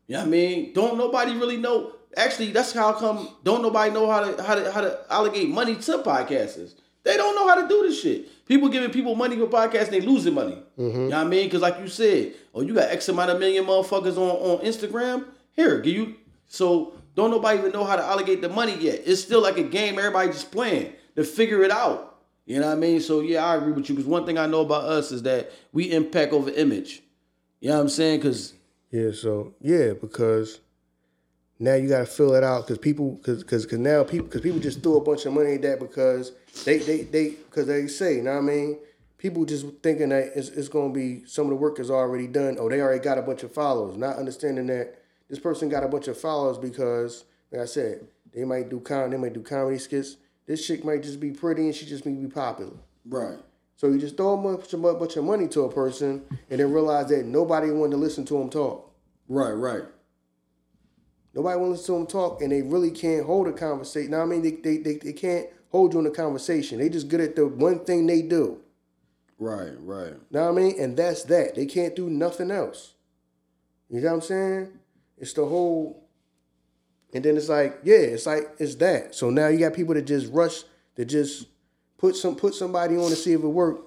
You 0.07 0.13
know 0.13 0.19
what 0.19 0.27
I 0.27 0.29
mean? 0.29 0.73
Don't 0.73 0.97
nobody 0.97 1.35
really 1.35 1.57
know. 1.57 1.93
Actually, 2.15 2.51
that's 2.51 2.71
how 2.71 2.93
come 2.93 3.29
don't 3.43 3.61
nobody 3.61 3.91
know 3.91 4.09
how 4.09 4.21
to 4.21 4.43
how 4.43 4.55
to 4.55 4.71
how 4.71 4.81
to 4.81 4.99
allocate 5.09 5.49
money 5.49 5.75
to 5.75 5.97
podcasters. 5.99 6.75
They 7.03 7.17
don't 7.17 7.35
know 7.35 7.47
how 7.47 7.61
to 7.61 7.67
do 7.67 7.83
this 7.83 8.01
shit. 8.01 8.45
People 8.45 8.69
giving 8.69 8.89
people 8.89 9.15
money 9.15 9.35
for 9.37 9.47
podcasts, 9.47 9.89
they 9.89 10.01
losing 10.01 10.33
money. 10.33 10.57
You 10.77 10.83
mm-hmm. 10.83 11.09
know 11.09 11.17
what 11.17 11.27
I 11.27 11.29
mean? 11.29 11.45
Because 11.45 11.61
like 11.61 11.79
you 11.79 11.87
said, 11.87 12.33
oh, 12.53 12.61
you 12.61 12.73
got 12.73 12.89
X 12.89 13.09
amount 13.09 13.31
of 13.31 13.39
million 13.39 13.65
motherfuckers 13.65 14.17
on, 14.17 14.59
on 14.59 14.65
Instagram. 14.65 15.25
Here, 15.51 15.79
give 15.79 15.95
you 15.95 16.15
so 16.47 16.93
don't 17.15 17.31
nobody 17.31 17.59
even 17.59 17.71
know 17.71 17.83
how 17.83 17.95
to 17.95 18.03
allocate 18.03 18.41
the 18.41 18.49
money 18.49 18.75
yet. 18.75 19.01
It's 19.05 19.21
still 19.21 19.41
like 19.41 19.57
a 19.57 19.63
game, 19.63 19.97
everybody 19.97 20.29
just 20.29 20.51
playing 20.51 20.93
to 21.15 21.23
figure 21.23 21.63
it 21.63 21.71
out. 21.71 22.17
You 22.45 22.59
know 22.59 22.67
what 22.67 22.73
I 22.73 22.79
mean? 22.79 23.01
So 23.01 23.21
yeah, 23.21 23.45
I 23.45 23.55
agree 23.55 23.71
with 23.71 23.87
you. 23.87 23.95
Because 23.95 24.07
one 24.07 24.25
thing 24.25 24.37
I 24.37 24.45
know 24.45 24.61
about 24.61 24.85
us 24.85 25.11
is 25.11 25.23
that 25.23 25.51
we 25.71 25.91
impact 25.91 26.33
over 26.33 26.49
image. 26.49 27.01
You 27.59 27.69
know 27.69 27.75
what 27.75 27.81
I'm 27.81 27.89
saying? 27.89 28.19
Because 28.19 28.53
Yeah, 28.95 29.11
so 29.11 29.53
yeah, 29.59 29.91
because 29.91 30.61
now 31.59 31.73
you 31.73 31.89
got 31.89 31.99
to 31.99 32.05
fill 32.05 32.33
it 32.33 32.45
out 32.45 32.65
because 32.65 32.77
people 32.77 33.15
because 33.15 33.43
because 33.43 33.73
now 33.73 34.05
people 34.05 34.27
because 34.27 34.39
people 34.39 34.59
just 34.59 34.81
threw 34.81 34.95
a 34.95 35.01
bunch 35.01 35.25
of 35.25 35.33
money 35.33 35.55
at 35.55 35.63
that 35.63 35.81
because 35.81 36.31
they 36.63 36.77
they 36.77 37.01
they 37.01 37.31
because 37.31 37.67
they 37.67 37.87
say 37.87 38.15
you 38.15 38.21
know 38.21 38.31
what 38.31 38.37
I 38.37 38.41
mean? 38.41 38.79
People 39.17 39.43
just 39.43 39.65
thinking 39.83 40.09
that 40.09 40.31
it's, 40.35 40.47
it's 40.47 40.69
going 40.69 40.93
to 40.93 40.97
be 40.97 41.25
some 41.25 41.47
of 41.47 41.49
the 41.49 41.57
work 41.57 41.77
is 41.81 41.91
already 41.91 42.27
done 42.27 42.55
oh 42.57 42.69
they 42.69 42.79
already 42.79 43.03
got 43.03 43.17
a 43.17 43.21
bunch 43.21 43.43
of 43.43 43.53
followers 43.53 43.97
not 43.97 44.15
understanding 44.15 44.67
that 44.67 44.95
this 45.29 45.39
person 45.39 45.67
got 45.67 45.83
a 45.83 45.89
bunch 45.89 46.07
of 46.07 46.17
followers 46.17 46.57
because 46.57 47.25
like 47.51 47.63
I 47.63 47.65
said 47.65 48.07
they 48.33 48.45
might 48.45 48.69
do 48.69 48.79
com 48.79 49.11
they 49.11 49.17
might 49.17 49.33
do 49.33 49.41
comedy 49.41 49.77
skits. 49.77 50.15
This 50.47 50.65
chick 50.65 50.85
might 50.85 51.03
just 51.03 51.19
be 51.19 51.31
pretty 51.31 51.63
and 51.63 51.75
she 51.75 51.85
just 51.85 52.05
may 52.05 52.13
be 52.13 52.27
popular. 52.27 52.77
Right, 53.05 53.39
so 53.75 53.87
you 53.87 53.99
just 53.99 54.15
throw 54.17 54.33
a 54.33 54.37
bunch 54.37 54.73
of, 54.73 54.81
bunch 54.81 55.17
of 55.17 55.23
money 55.23 55.47
to 55.49 55.61
a 55.63 55.71
person 55.71 56.23
and 56.49 56.59
then 56.59 56.71
realize 56.71 57.09
that 57.09 57.25
nobody 57.25 57.71
wanted 57.71 57.91
to 57.91 57.97
listen 57.97 58.25
to 58.25 58.37
him 58.37 58.49
talk. 58.49 58.93
right, 59.27 59.51
right, 59.51 59.83
Nobody 61.33 61.59
wants 61.59 61.83
to 61.85 61.93
listen 61.93 61.95
to 61.95 62.01
him 62.01 62.07
talk, 62.07 62.41
and 62.41 62.51
they 62.51 62.61
really 62.61 62.91
can't 62.91 63.25
hold 63.25 63.47
a 63.47 63.51
conversation. 63.53 64.11
Now, 64.11 64.21
I 64.21 64.25
mean, 64.25 64.41
they, 64.41 64.51
they, 64.51 64.77
they, 64.77 64.95
they 64.95 65.13
can't 65.13 65.47
hold 65.69 65.93
you 65.93 65.99
in 65.99 66.05
a 66.05 66.11
conversation. 66.11 66.79
They 66.79 66.87
just 66.87 67.09
good 67.09 67.19
at 67.19 67.35
the 67.35 67.45
one 67.45 67.83
thing 67.83 68.07
they 68.07 68.21
do. 68.21 68.61
right, 69.37 69.73
right. 69.79 70.13
Now 70.31 70.47
I 70.47 70.51
mean? 70.53 70.79
And 70.79 70.95
that's 70.95 71.23
that. 71.23 71.55
They 71.55 71.65
can't 71.65 71.93
do 71.95 72.09
nothing 72.09 72.51
else. 72.51 72.93
You 73.89 73.99
know 73.99 74.07
what 74.07 74.15
I'm 74.15 74.21
saying? 74.21 74.79
It's 75.17 75.33
the 75.33 75.45
whole. 75.45 76.07
And 77.13 77.23
then 77.23 77.35
it's 77.35 77.49
like, 77.49 77.79
yeah, 77.83 77.97
it's 77.97 78.25
like 78.25 78.43
it's 78.57 78.75
that. 78.75 79.15
So 79.15 79.29
now 79.29 79.47
you 79.47 79.59
got 79.59 79.73
people 79.73 79.93
that 79.95 80.03
just 80.03 80.31
rush, 80.31 80.63
that 80.95 81.05
just 81.05 81.47
put 81.97 82.15
some 82.15 82.35
put 82.35 82.53
somebody 82.53 82.97
on 82.97 83.09
to 83.09 83.15
see 83.15 83.33
if 83.33 83.41
it 83.41 83.47
work, 83.47 83.81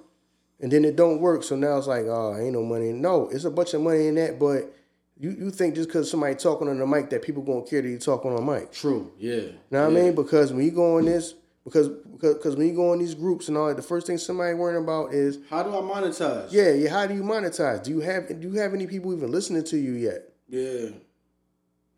and 0.59 0.71
then 0.71 0.85
it 0.85 0.95
don't 0.95 1.19
work. 1.19 1.43
So 1.43 1.55
now 1.55 1.77
it's 1.77 1.87
like, 1.87 2.05
oh, 2.05 2.37
ain't 2.37 2.53
no 2.53 2.63
money. 2.63 2.91
No, 2.91 3.29
it's 3.29 3.45
a 3.45 3.51
bunch 3.51 3.73
of 3.73 3.81
money 3.81 4.07
in 4.07 4.15
that, 4.15 4.39
but 4.39 4.73
you, 5.17 5.31
you 5.31 5.51
think 5.51 5.75
just 5.75 5.89
because 5.89 6.09
somebody 6.09 6.35
talking 6.35 6.67
on 6.69 6.79
the 6.79 6.87
mic 6.87 7.09
that 7.09 7.21
people 7.21 7.43
gonna 7.43 7.63
care 7.63 7.81
that 7.81 7.89
you 7.89 7.97
talking 7.97 8.31
on 8.31 8.45
the 8.45 8.51
mic. 8.53 8.71
True. 8.71 9.11
Yeah. 9.17 9.41
Know 9.69 9.81
what 9.83 9.97
I 9.97 10.01
mean? 10.01 10.15
Because 10.15 10.53
when 10.53 10.65
you 10.65 10.71
go 10.71 10.97
in 10.97 11.05
this, 11.05 11.33
because 11.65 11.89
because 11.89 12.35
because 12.35 12.55
when 12.55 12.67
you 12.67 12.73
go 12.73 12.93
in 12.93 12.99
these 12.99 13.15
groups 13.15 13.47
and 13.49 13.57
all 13.57 13.67
that, 13.67 13.75
the 13.75 13.83
first 13.83 14.07
thing 14.07 14.17
somebody 14.17 14.53
worrying 14.53 14.81
about 14.81 15.13
is 15.13 15.39
How 15.49 15.61
do 15.61 15.69
I 15.69 15.81
monetize? 15.81 16.47
yeah, 16.51 16.71
yeah. 16.71 16.89
How 16.89 17.05
do 17.05 17.13
you 17.13 17.21
monetize? 17.23 17.83
Do 17.83 17.91
you 17.91 17.99
have 17.99 18.27
do 18.39 18.49
you 18.49 18.59
have 18.59 18.73
any 18.73 18.87
people 18.87 19.13
even 19.13 19.29
listening 19.29 19.63
to 19.65 19.77
you 19.77 19.93
yet? 19.93 20.29
Yeah. 20.47 20.89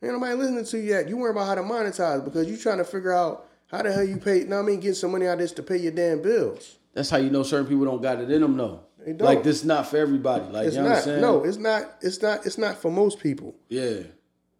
Ain't 0.03 0.14
nobody 0.14 0.34
listening 0.34 0.66
to 0.66 0.78
you 0.80 0.84
yet. 0.84 1.07
You 1.07 1.18
worry 1.18 1.30
about 1.30 1.45
how 1.45 1.55
to 1.55 1.62
monetize 1.62 2.26
because 2.26 2.49
you 2.49 2.57
trying 2.57 2.80
to 2.80 2.84
figure 2.84 3.14
out 3.14 3.45
how 3.72 3.82
the 3.82 3.91
hell 3.91 4.03
you 4.03 4.17
pay. 4.17 4.43
Know 4.43 4.57
what 4.57 4.63
I 4.63 4.65
mean? 4.67 4.80
Get 4.80 4.95
some 4.95 5.11
money 5.11 5.28
out 5.28 5.34
of 5.34 5.39
this 5.39 5.53
to 5.53 5.63
pay 5.63 5.78
your 5.78 5.91
damn 5.93 6.22
bills. 6.22 6.78
That's 6.93 7.09
how 7.09 7.17
you 7.17 7.30
know 7.30 7.43
certain 7.43 7.67
people 7.67 7.86
don't 7.86 8.01
got 8.01 8.19
it 8.19 8.30
in 8.30 8.41
them. 8.41 8.57
though. 8.57 8.82
They 9.05 9.13
don't. 9.13 9.26
Like 9.26 9.43
this, 9.43 9.63
not 9.63 9.88
for 9.88 9.97
everybody. 9.97 10.45
Like 10.51 10.67
It's 10.67 10.76
you 10.76 10.82
not. 10.84 10.89
understand? 10.91 11.22
No, 11.22 11.43
it's 11.43 11.57
not. 11.57 11.95
It's 12.01 12.22
not. 12.22 12.45
It's 12.45 12.57
not 12.57 12.78
for 12.82 12.91
most 12.91 13.19
people. 13.19 13.55
Yeah. 13.69 14.01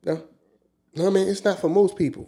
No, 0.04 0.24
no, 0.96 1.08
I 1.08 1.10
mean, 1.12 1.28
it's 1.28 1.44
not 1.46 1.60
for 1.60 1.70
most 1.70 1.96
people. 1.96 2.28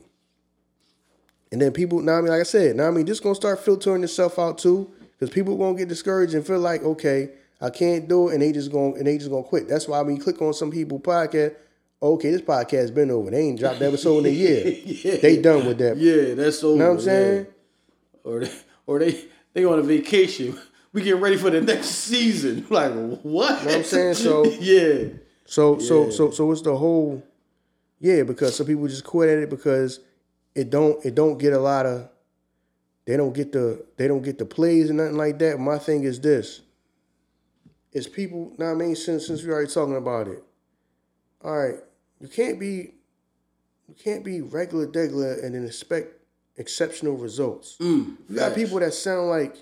And 1.52 1.62
then 1.62 1.72
people, 1.72 2.02
now 2.02 2.18
I 2.18 2.22
mean, 2.22 2.30
like 2.32 2.40
I 2.42 2.44
said, 2.44 2.76
now 2.76 2.88
I 2.88 2.92
mean, 2.92 3.06
just 3.06 3.24
gonna 3.24 3.36
start 3.36 3.60
filtering 3.64 4.04
itself 4.04 4.38
out 4.40 4.58
too, 4.58 4.92
because 5.12 5.30
people 5.34 5.58
gonna 5.58 5.78
get 5.78 5.88
discouraged 5.88 6.34
and 6.34 6.46
feel 6.46 6.60
like, 6.60 6.84
okay, 6.84 7.30
I 7.62 7.70
can't 7.70 8.08
do 8.08 8.30
it, 8.30 8.34
and 8.34 8.42
they 8.42 8.52
just 8.52 8.72
gonna 8.72 8.94
and 8.96 9.08
they 9.08 9.18
just 9.18 9.30
gonna 9.30 9.44
quit. 9.44 9.68
That's 9.68 9.88
why 9.88 10.02
when 10.02 10.16
you 10.16 10.22
click 10.22 10.42
on 10.42 10.54
some 10.54 10.72
people 10.72 11.00
podcast, 11.00 11.56
okay, 12.04 12.32
this 12.32 12.42
podcast 12.42 12.72
has 12.80 12.92
been 12.92 13.10
over. 13.12 13.32
They 13.32 13.40
ain't 13.42 13.60
dropped 13.60 13.80
the 13.80 13.88
episode 13.88 14.20
in 14.20 14.26
a 14.28 14.30
year. 14.36 14.68
Yeah. 14.68 15.18
They 15.18 15.42
done 15.42 15.66
with 15.66 15.78
that. 15.80 15.98
Yeah, 15.98 16.34
that's 16.36 16.64
over. 16.64 16.78
know 16.78 16.90
what 16.90 16.94
I'm 16.96 17.02
saying? 17.02 17.38
yeah. 17.46 17.52
Or 18.24 18.40
they, 18.42 18.52
or 18.88 19.00
they 19.00 19.26
they 19.54 19.66
on 19.66 19.80
a 19.80 19.84
vacation. 19.84 20.58
We 20.94 21.02
get 21.02 21.18
ready 21.18 21.38
for 21.38 21.50
the 21.50 21.62
next 21.62 21.88
season. 21.88 22.66
Like 22.70 22.94
what? 22.94 23.24
Know 23.64 23.66
what 23.68 23.76
I'm 23.78 23.84
saying? 23.84 24.14
So- 24.16 24.46
yeah, 24.60 25.06
So 25.46 25.80
so 25.80 26.06
Yeah. 26.06 26.12
so 26.12 26.32
so 26.32 26.52
it's 26.52 26.62
the 26.62 26.76
whole 26.76 27.24
yeah, 28.00 28.24
because 28.24 28.56
some 28.56 28.66
people 28.68 28.88
just 28.88 29.04
quit 29.06 29.30
at 29.30 29.38
it 29.40 29.50
because 29.50 30.00
it 30.56 30.70
don't 30.70 31.04
it 31.06 31.16
don't 31.16 31.38
get 31.38 31.54
a 31.54 31.60
lot 31.60 31.86
of 31.86 32.10
they 33.06 33.18
don't 33.18 33.34
get 33.34 33.52
the 33.52 33.84
they 33.98 34.08
don't 34.08 34.22
get 34.24 34.38
the 34.38 34.46
plays 34.46 34.90
and 34.90 34.98
nothing 34.98 35.18
like 35.18 35.40
that. 35.40 35.60
My 35.60 35.78
thing 35.78 36.04
is 36.04 36.20
this. 36.22 36.62
It's 37.92 38.08
people, 38.08 38.52
know 38.58 38.66
what 38.66 38.72
I 38.72 38.76
mean, 38.76 38.96
since 38.96 39.28
since 39.28 39.44
we 39.44 39.52
already 39.52 39.72
talking 39.72 39.96
about 39.96 40.28
it. 40.28 40.44
All 41.44 41.58
right, 41.58 41.76
you 42.24 42.30
can't 42.30 42.58
be 42.60 42.94
you 43.90 43.96
can't 44.02 44.24
be 44.24 44.40
regular 44.42 44.88
degular 44.88 45.44
and 45.44 45.54
then 45.54 45.66
expect 45.66 46.14
exceptional 46.56 47.16
results. 47.18 47.76
Mm, 47.82 48.16
You 48.30 48.36
got 48.38 48.54
facts. 48.54 48.56
people 48.56 48.80
that 48.80 48.94
sound 48.94 49.30
like 49.30 49.58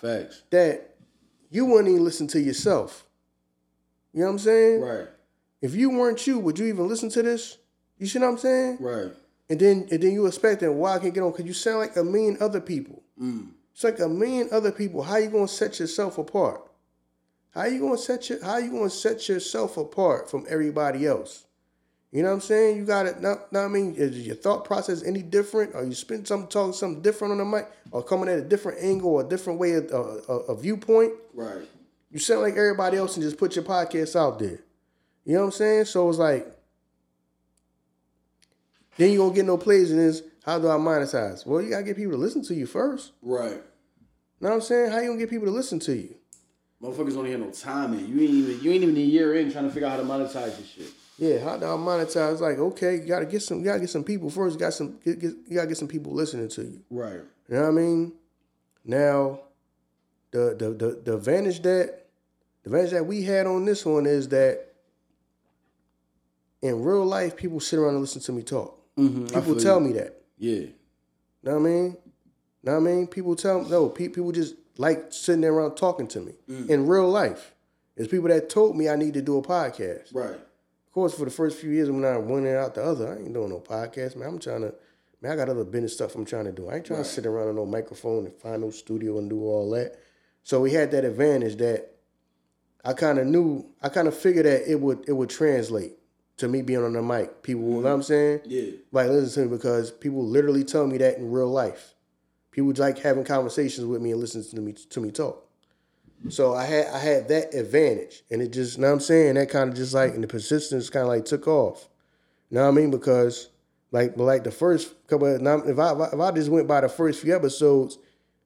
Facts. 0.00 0.42
that 0.50 0.94
you 1.50 1.66
wouldn't 1.66 1.88
even 1.88 2.02
listen 2.04 2.26
to 2.28 2.40
yourself. 2.40 3.04
You 4.14 4.20
know 4.20 4.26
what 4.28 4.32
I'm 4.32 4.38
saying? 4.38 4.80
Right. 4.80 5.08
If 5.60 5.74
you 5.74 5.90
weren't 5.90 6.26
you, 6.26 6.38
would 6.38 6.58
you 6.58 6.66
even 6.66 6.88
listen 6.88 7.10
to 7.10 7.22
this? 7.22 7.58
You 7.98 8.06
see 8.06 8.18
what 8.18 8.28
I'm 8.28 8.38
saying? 8.38 8.78
Right. 8.80 9.12
And 9.50 9.60
then 9.60 9.86
and 9.90 10.02
then 10.02 10.12
you 10.12 10.24
expect 10.26 10.60
that 10.62 10.72
why 10.72 10.94
I 10.94 10.98
can't 10.98 11.12
get 11.14 11.22
on 11.22 11.32
because 11.32 11.44
you 11.46 11.52
sound 11.52 11.78
like 11.80 11.96
a 11.96 12.04
million 12.04 12.38
other 12.40 12.60
people. 12.60 13.02
Mm. 13.20 13.48
It's 13.74 13.84
like 13.84 14.00
a 14.00 14.08
million 14.08 14.48
other 14.52 14.72
people. 14.72 15.02
How 15.02 15.18
you 15.18 15.28
gonna 15.28 15.46
set 15.48 15.78
yourself 15.80 16.16
apart? 16.16 16.62
How 17.50 17.64
you 17.66 17.80
gonna 17.80 17.98
set 17.98 18.30
your 18.30 18.42
how 18.42 18.56
you 18.56 18.70
gonna 18.70 18.88
set 18.90 19.28
yourself 19.28 19.76
apart 19.76 20.30
from 20.30 20.46
everybody 20.48 21.06
else? 21.06 21.44
You 22.12 22.22
know 22.22 22.28
what 22.28 22.34
I'm 22.36 22.40
saying? 22.40 22.76
You 22.76 22.84
got 22.84 23.06
it. 23.06 23.20
Not 23.20 23.48
I 23.54 23.68
mean, 23.68 23.94
is 23.96 24.26
your 24.26 24.36
thought 24.36 24.64
process 24.64 25.02
any 25.02 25.22
different? 25.22 25.74
Are 25.74 25.84
you 25.84 25.92
spend 25.92 26.26
some 26.26 26.46
talking 26.46 26.72
something 26.72 27.02
different 27.02 27.32
on 27.32 27.38
the 27.38 27.44
mic, 27.44 27.68
or 27.90 28.02
coming 28.02 28.28
at 28.28 28.38
a 28.38 28.42
different 28.42 28.78
angle, 28.80 29.10
or 29.10 29.22
a 29.22 29.28
different 29.28 29.58
way 29.58 29.72
of 29.72 29.92
uh, 29.92 30.32
a, 30.32 30.36
a 30.52 30.56
viewpoint? 30.56 31.12
Right. 31.34 31.66
You 32.10 32.18
sound 32.18 32.42
like 32.42 32.56
everybody 32.56 32.96
else 32.96 33.16
and 33.16 33.24
just 33.24 33.36
put 33.36 33.56
your 33.56 33.64
podcast 33.64 34.18
out 34.18 34.38
there. 34.38 34.60
You 35.24 35.34
know 35.34 35.40
what 35.40 35.46
I'm 35.46 35.52
saying? 35.52 35.84
So 35.86 36.08
it's 36.08 36.18
like, 36.18 36.46
then 38.96 39.10
you 39.10 39.18
gonna 39.18 39.34
get 39.34 39.44
no 39.44 39.58
plays 39.58 39.90
in 39.90 39.98
this. 39.98 40.22
How 40.44 40.60
do 40.60 40.68
I 40.68 40.76
monetize? 40.76 41.44
Well, 41.44 41.60
you 41.60 41.70
gotta 41.70 41.82
get 41.82 41.96
people 41.96 42.12
to 42.12 42.18
listen 42.18 42.42
to 42.44 42.54
you 42.54 42.66
first. 42.66 43.12
Right. 43.20 43.60
Know 44.40 44.50
what 44.50 44.52
I'm 44.52 44.60
saying? 44.60 44.92
How 44.92 45.00
you 45.00 45.08
gonna 45.08 45.18
get 45.18 45.28
people 45.30 45.46
to 45.46 45.52
listen 45.52 45.80
to 45.80 45.96
you? 45.96 46.14
Motherfuckers 46.80 47.14
don't 47.14 47.26
have 47.26 47.40
no 47.40 47.50
time 47.50 47.94
in. 47.94 48.06
You 48.06 48.20
ain't 48.20 48.30
even 48.30 48.60
you 48.62 48.72
ain't 48.72 48.82
even 48.84 48.96
a 48.96 49.00
year 49.00 49.34
in 49.34 49.50
trying 49.50 49.64
to 49.64 49.70
figure 49.70 49.88
out 49.88 49.92
how 49.92 49.96
to 49.96 50.04
monetize 50.04 50.56
this 50.56 50.68
shit. 50.68 50.92
Yeah, 51.18 51.38
how 51.38 51.56
do 51.56 51.64
I 51.64 51.70
monetize? 51.70 52.40
Like, 52.40 52.58
okay, 52.58 52.96
you 52.96 53.06
gotta 53.06 53.26
get 53.26 53.42
some, 53.42 53.58
you 53.60 53.64
gotta 53.64 53.80
get 53.80 53.90
some 53.90 54.04
people 54.04 54.28
first. 54.28 54.54
You 54.54 54.60
got 54.60 54.74
some, 54.74 54.98
get, 55.04 55.18
get, 55.18 55.32
you 55.48 55.54
gotta 55.56 55.68
get 55.68 55.78
some 55.78 55.88
people 55.88 56.12
listening 56.12 56.48
to 56.48 56.62
you. 56.62 56.82
Right. 56.90 57.20
You 57.48 57.54
know 57.56 57.62
what 57.62 57.68
I 57.68 57.70
mean? 57.72 58.12
Now, 58.84 59.40
the 60.30 60.54
the 60.58 60.70
the, 60.70 61.00
the 61.04 61.14
advantage 61.14 61.62
that 61.62 62.04
the 62.62 62.70
advantage 62.70 62.90
that 62.92 63.06
we 63.06 63.22
had 63.22 63.46
on 63.46 63.64
this 63.64 63.86
one 63.86 64.06
is 64.06 64.28
that 64.28 64.66
in 66.62 66.82
real 66.82 67.04
life, 67.04 67.36
people 67.36 67.60
sit 67.60 67.78
around 67.78 67.94
and 67.94 68.00
listen 68.00 68.20
to 68.22 68.32
me 68.32 68.42
talk. 68.42 68.78
Mm-hmm. 68.98 69.26
People 69.26 69.56
tell 69.56 69.80
me 69.80 69.92
that. 69.92 70.20
Yeah. 70.38 70.54
You 70.54 70.72
know 71.42 71.52
what 71.52 71.60
I 71.60 71.62
mean? 71.62 71.84
You 71.84 71.92
know 72.64 72.80
what 72.80 72.90
I 72.90 72.94
mean? 72.94 73.06
People 73.06 73.36
tell 73.36 73.64
no, 73.64 73.88
pe- 73.88 74.08
people 74.08 74.32
just 74.32 74.54
like 74.76 75.06
sitting 75.10 75.40
there 75.40 75.52
around 75.52 75.76
talking 75.76 76.08
to 76.08 76.20
me 76.20 76.32
in 76.68 76.86
real 76.86 77.08
life. 77.08 77.54
It's 77.96 78.08
people 78.08 78.28
that 78.28 78.50
told 78.50 78.76
me 78.76 78.88
I 78.88 78.96
need 78.96 79.14
to 79.14 79.22
do 79.22 79.38
a 79.38 79.42
podcast. 79.42 80.14
Right. 80.14 80.38
Of 80.96 81.00
course, 81.00 81.18
for 81.18 81.26
the 81.26 81.30
first 81.30 81.58
few 81.58 81.68
years, 81.72 81.90
when 81.90 82.06
I 82.06 82.16
one 82.16 82.46
out 82.46 82.74
the 82.74 82.82
other, 82.82 83.12
I 83.12 83.18
ain't 83.18 83.34
doing 83.34 83.50
no 83.50 83.60
podcast, 83.60 84.16
man. 84.16 84.28
I'm 84.28 84.38
trying 84.38 84.62
to, 84.62 84.74
man, 85.20 85.32
I 85.32 85.36
got 85.36 85.50
other 85.50 85.62
business 85.62 85.92
stuff 85.92 86.14
I'm 86.14 86.24
trying 86.24 86.46
to 86.46 86.52
do. 86.52 86.70
I 86.70 86.76
ain't 86.76 86.86
trying 86.86 87.02
to 87.02 87.04
sit 87.04 87.26
around 87.26 87.48
on 87.48 87.56
no 87.56 87.66
microphone 87.66 88.24
and 88.24 88.34
find 88.34 88.62
no 88.62 88.70
studio 88.70 89.18
and 89.18 89.28
do 89.28 89.42
all 89.44 89.68
that. 89.72 89.98
So 90.42 90.62
we 90.62 90.72
had 90.72 90.90
that 90.92 91.04
advantage 91.04 91.56
that 91.56 91.96
I 92.82 92.94
kind 92.94 93.18
of 93.18 93.26
knew, 93.26 93.66
I 93.82 93.90
kind 93.90 94.08
of 94.08 94.16
figured 94.16 94.46
that 94.46 94.72
it 94.72 94.80
would 94.80 95.06
it 95.06 95.12
would 95.12 95.28
translate 95.28 95.98
to 96.38 96.48
me 96.48 96.62
being 96.62 96.82
on 96.82 96.94
the 96.94 97.02
mic. 97.02 97.42
People, 97.42 97.64
you 97.64 97.70
know 97.72 97.76
what 97.76 97.90
I'm 97.90 98.00
mm-hmm. 98.00 98.06
saying? 98.06 98.40
Yeah. 98.46 98.70
Like 98.90 99.10
listen 99.10 99.42
to 99.42 99.50
me 99.50 99.54
because 99.54 99.90
people 99.90 100.24
literally 100.26 100.64
tell 100.64 100.86
me 100.86 100.96
that 100.96 101.18
in 101.18 101.30
real 101.30 101.50
life. 101.50 101.92
People 102.52 102.72
like 102.74 103.00
having 103.00 103.24
conversations 103.24 103.86
with 103.86 104.00
me 104.00 104.12
and 104.12 104.20
listening 104.20 104.46
to 104.48 104.62
me 104.62 104.72
to 104.72 105.00
me 105.00 105.10
talk. 105.10 105.45
So 106.28 106.54
I 106.54 106.64
had 106.64 106.86
I 106.88 106.98
had 106.98 107.28
that 107.28 107.54
advantage, 107.54 108.22
and 108.30 108.42
it 108.42 108.52
just, 108.52 108.76
you 108.76 108.82
know 108.82 108.88
what 108.88 108.94
I'm 108.94 109.00
saying, 109.00 109.34
that 109.34 109.48
kind 109.50 109.70
of 109.70 109.76
just 109.76 109.94
like, 109.94 110.14
and 110.14 110.22
the 110.24 110.28
persistence 110.28 110.90
kind 110.90 111.02
of 111.02 111.08
like 111.08 111.24
took 111.24 111.46
off. 111.46 111.88
You 112.50 112.56
know 112.56 112.62
what 112.64 112.68
I 112.68 112.72
mean? 112.72 112.90
Because 112.90 113.48
like, 113.92 114.16
like 114.16 114.42
the 114.44 114.50
first 114.50 114.92
couple, 115.08 115.26
of, 115.34 115.68
if 115.68 115.78
I 115.78 115.92
if 116.12 116.20
I 116.20 116.30
just 116.32 116.50
went 116.50 116.66
by 116.66 116.80
the 116.80 116.88
first 116.88 117.20
few 117.22 117.34
episodes, 117.34 117.98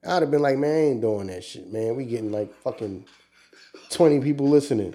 I'd 0.07 0.23
have 0.23 0.31
been 0.31 0.43
like, 0.43 0.59
man, 0.59 0.71
I 0.75 0.81
ain't 0.91 1.01
doing 1.01 1.29
that 1.29 1.43
shit, 1.45 1.73
man. 1.73 1.97
We 1.97 2.05
getting 2.05 2.33
like 2.33 2.55
fucking 2.62 3.07
twenty 3.91 4.21
people 4.21 4.49
listening. 4.49 4.95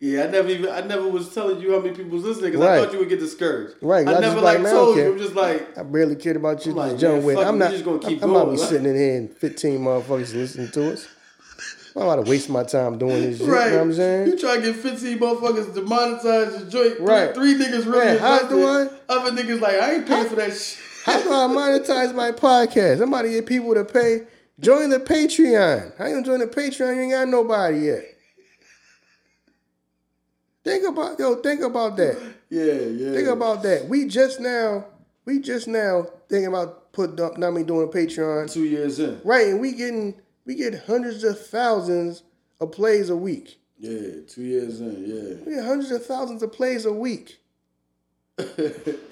Yeah, 0.00 0.24
I 0.24 0.26
never 0.28 0.48
even 0.48 0.70
I 0.70 0.80
never 0.80 1.08
was 1.08 1.32
telling 1.32 1.60
you 1.60 1.72
how 1.72 1.78
many 1.80 1.94
people 1.94 2.10
was 2.12 2.24
listening 2.24 2.50
because 2.52 2.66
Right. 2.66 2.78
I 2.80 2.84
thought 2.84 2.92
you 2.92 2.98
would 2.98 3.08
get 3.08 3.20
discouraged. 3.20 3.76
Right, 3.82 4.06
I 4.06 4.16
I 4.16 4.20
never 4.20 4.40
like 4.40 4.58
like, 4.58 4.72
told 4.72 4.96
you. 4.96 5.12
I'm 5.12 5.18
just 5.18 5.34
like, 5.34 5.78
I 5.78 5.82
barely 5.84 6.16
cared 6.16 6.36
about 6.36 6.64
you 6.66 6.72
I'm 6.72 6.78
like, 6.78 6.98
jump 6.98 7.16
man, 7.18 7.24
with. 7.24 7.38
I'm 7.38 7.58
not. 7.58 7.70
just 7.70 7.84
gonna 7.84 7.98
keep 8.00 8.22
I'm, 8.22 8.30
I'm 8.30 8.46
not 8.48 8.50
be 8.50 8.56
sitting 8.56 8.86
in 8.86 8.96
here 8.96 9.16
and 9.16 9.30
15 9.30 9.78
motherfuckers 9.80 10.34
listening 10.34 10.70
to 10.72 10.92
us. 10.92 11.06
I'm 11.94 12.02
about 12.02 12.24
to 12.24 12.30
waste 12.30 12.48
my 12.48 12.62
time 12.64 12.96
doing 12.98 13.20
this 13.22 13.38
shit. 13.38 13.46
right? 13.48 13.66
You 13.66 13.70
know 13.72 13.76
what 13.78 13.84
I'm 13.84 13.92
saying? 13.94 14.26
You 14.28 14.38
try 14.38 14.56
to 14.56 14.62
get 14.62 14.76
15 14.76 15.18
motherfuckers 15.18 15.74
to 15.74 15.82
monetize 15.82 16.58
your 16.60 16.68
joint. 16.70 17.00
Right. 17.00 17.34
Three, 17.34 17.54
niggas 17.54 17.84
really 17.84 18.04
Man, 18.06 18.18
how 18.18 18.48
do 18.48 18.66
I- 18.66 18.88
Other 19.10 19.30
niggas 19.32 19.60
like, 19.60 19.74
I 19.74 19.94
ain't 19.96 20.06
paying 20.06 20.26
for 20.28 20.36
that 20.36 20.52
shit. 20.56 20.78
How 21.04 21.20
do 21.22 21.28
I 21.30 21.46
monetize 21.48 22.14
my 22.14 22.30
podcast? 22.30 23.02
I'm 23.02 23.08
about 23.08 23.22
to 23.22 23.28
get 23.30 23.44
people 23.46 23.74
to 23.74 23.84
pay. 23.84 24.22
Join 24.60 24.90
the 24.90 25.00
Patreon. 25.00 25.98
How 25.98 26.06
you 26.06 26.12
gonna 26.14 26.24
join 26.24 26.38
the 26.38 26.46
Patreon? 26.46 26.94
You 26.94 27.02
ain't 27.02 27.12
got 27.12 27.28
nobody 27.28 27.78
yet. 27.86 28.04
Think 30.64 30.86
about 30.86 31.18
yo. 31.18 31.36
Think 31.36 31.60
about 31.62 31.96
that. 31.96 32.16
Yeah, 32.48 32.64
yeah. 32.72 33.12
Think 33.12 33.28
about 33.28 33.62
that. 33.64 33.88
We 33.88 34.06
just 34.06 34.38
now. 34.40 34.84
We 35.24 35.40
just 35.40 35.66
now 35.66 36.06
thinking 36.28 36.46
about 36.46 36.92
put. 36.92 37.18
Not 37.38 37.52
me 37.52 37.64
doing 37.64 37.88
a 37.88 37.90
Patreon. 37.90 38.52
two 38.52 38.64
years 38.64 39.00
in. 39.00 39.20
Right, 39.24 39.48
and 39.48 39.60
we 39.60 39.72
getting 39.72 40.14
we 40.44 40.54
get 40.54 40.84
hundreds 40.86 41.24
of 41.24 41.44
thousands 41.46 42.22
of 42.60 42.72
plays 42.72 43.10
a 43.10 43.16
week. 43.16 43.58
Yeah, 43.78 44.20
two 44.28 44.42
years 44.42 44.80
in. 44.80 45.04
Yeah. 45.04 45.44
We 45.44 45.54
get 45.56 45.64
hundreds 45.64 45.90
of 45.90 46.04
thousands 46.06 46.42
of 46.42 46.52
plays 46.52 46.84
a 46.84 46.92
week. 46.92 47.38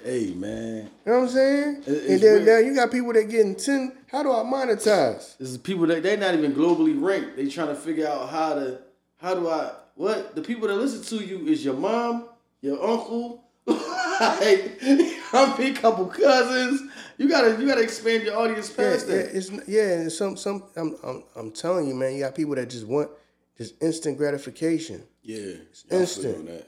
Hey 0.03 0.33
man, 0.35 0.89
You 1.05 1.11
know 1.11 1.19
what 1.19 1.23
I'm 1.25 1.29
saying? 1.29 1.83
It- 1.85 2.09
and 2.09 2.21
then 2.21 2.33
weird. 2.33 2.45
now 2.45 2.57
you 2.57 2.75
got 2.75 2.91
people 2.91 3.13
that 3.13 3.29
getting 3.29 3.55
ten. 3.55 3.93
How 4.11 4.23
do 4.23 4.31
I 4.31 4.43
monetize? 4.43 5.37
this 5.37 5.49
is 5.49 5.57
people 5.57 5.85
that 5.87 6.01
they 6.03 6.15
not 6.17 6.33
even 6.33 6.53
globally 6.53 6.99
ranked. 7.01 7.37
They 7.37 7.47
trying 7.47 7.67
to 7.69 7.75
figure 7.75 8.07
out 8.07 8.29
how 8.29 8.55
to 8.55 8.79
how 9.17 9.35
do 9.35 9.47
I 9.47 9.71
what 9.95 10.35
the 10.35 10.41
people 10.41 10.67
that 10.67 10.75
listen 10.75 11.03
to 11.19 11.23
you 11.23 11.47
is 11.47 11.63
your 11.63 11.75
mom, 11.75 12.29
your 12.61 12.81
uncle, 12.83 13.43
like 13.67 14.81
how 15.31 15.55
many 15.55 15.73
couple 15.73 16.05
cousins. 16.07 16.90
You 17.21 17.29
gotta 17.29 17.61
you 17.61 17.67
gotta 17.67 17.81
expand 17.81 18.23
your 18.23 18.35
audience 18.35 18.69
Yeah, 18.75 18.75
past 18.83 19.07
yeah, 19.07 19.15
that. 19.17 19.35
it's 19.35 19.51
yeah. 19.67 19.91
and 20.01 20.11
Some 20.11 20.35
some. 20.35 20.63
I'm, 20.75 20.95
I'm 21.03 21.23
I'm 21.35 21.51
telling 21.51 21.87
you, 21.87 21.93
man. 21.93 22.15
You 22.15 22.21
got 22.21 22.33
people 22.33 22.55
that 22.55 22.67
just 22.67 22.87
want 22.87 23.11
just 23.55 23.75
instant 23.83 24.17
gratification. 24.17 25.03
Yeah, 25.21 25.53
Instant. 25.91 26.37
on 26.37 26.45
that. 26.45 26.67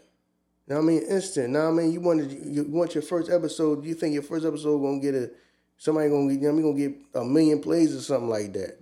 You 0.70 0.78
I 0.78 0.82
mean? 0.82 1.02
Instant. 1.10 1.50
Now 1.50 1.70
I 1.70 1.72
mean, 1.72 1.92
you 1.92 2.02
wanted 2.02 2.32
you 2.32 2.66
want 2.66 2.94
your 2.94 3.02
first 3.02 3.32
episode. 3.32 3.84
You 3.84 3.96
think 3.96 4.14
your 4.14 4.22
first 4.22 4.46
episode 4.46 4.78
gonna 4.80 5.00
get 5.00 5.16
a 5.16 5.32
somebody 5.78 6.10
gonna 6.12 6.28
get 6.32 6.42
you 6.42 6.48
know, 6.48 6.50
I 6.50 6.52
mean, 6.52 6.62
gonna 6.62 6.78
get 6.78 6.96
a 7.16 7.26
million 7.26 7.60
plays 7.60 7.96
or 7.96 8.02
something 8.02 8.30
like 8.30 8.54
that. 8.54 8.78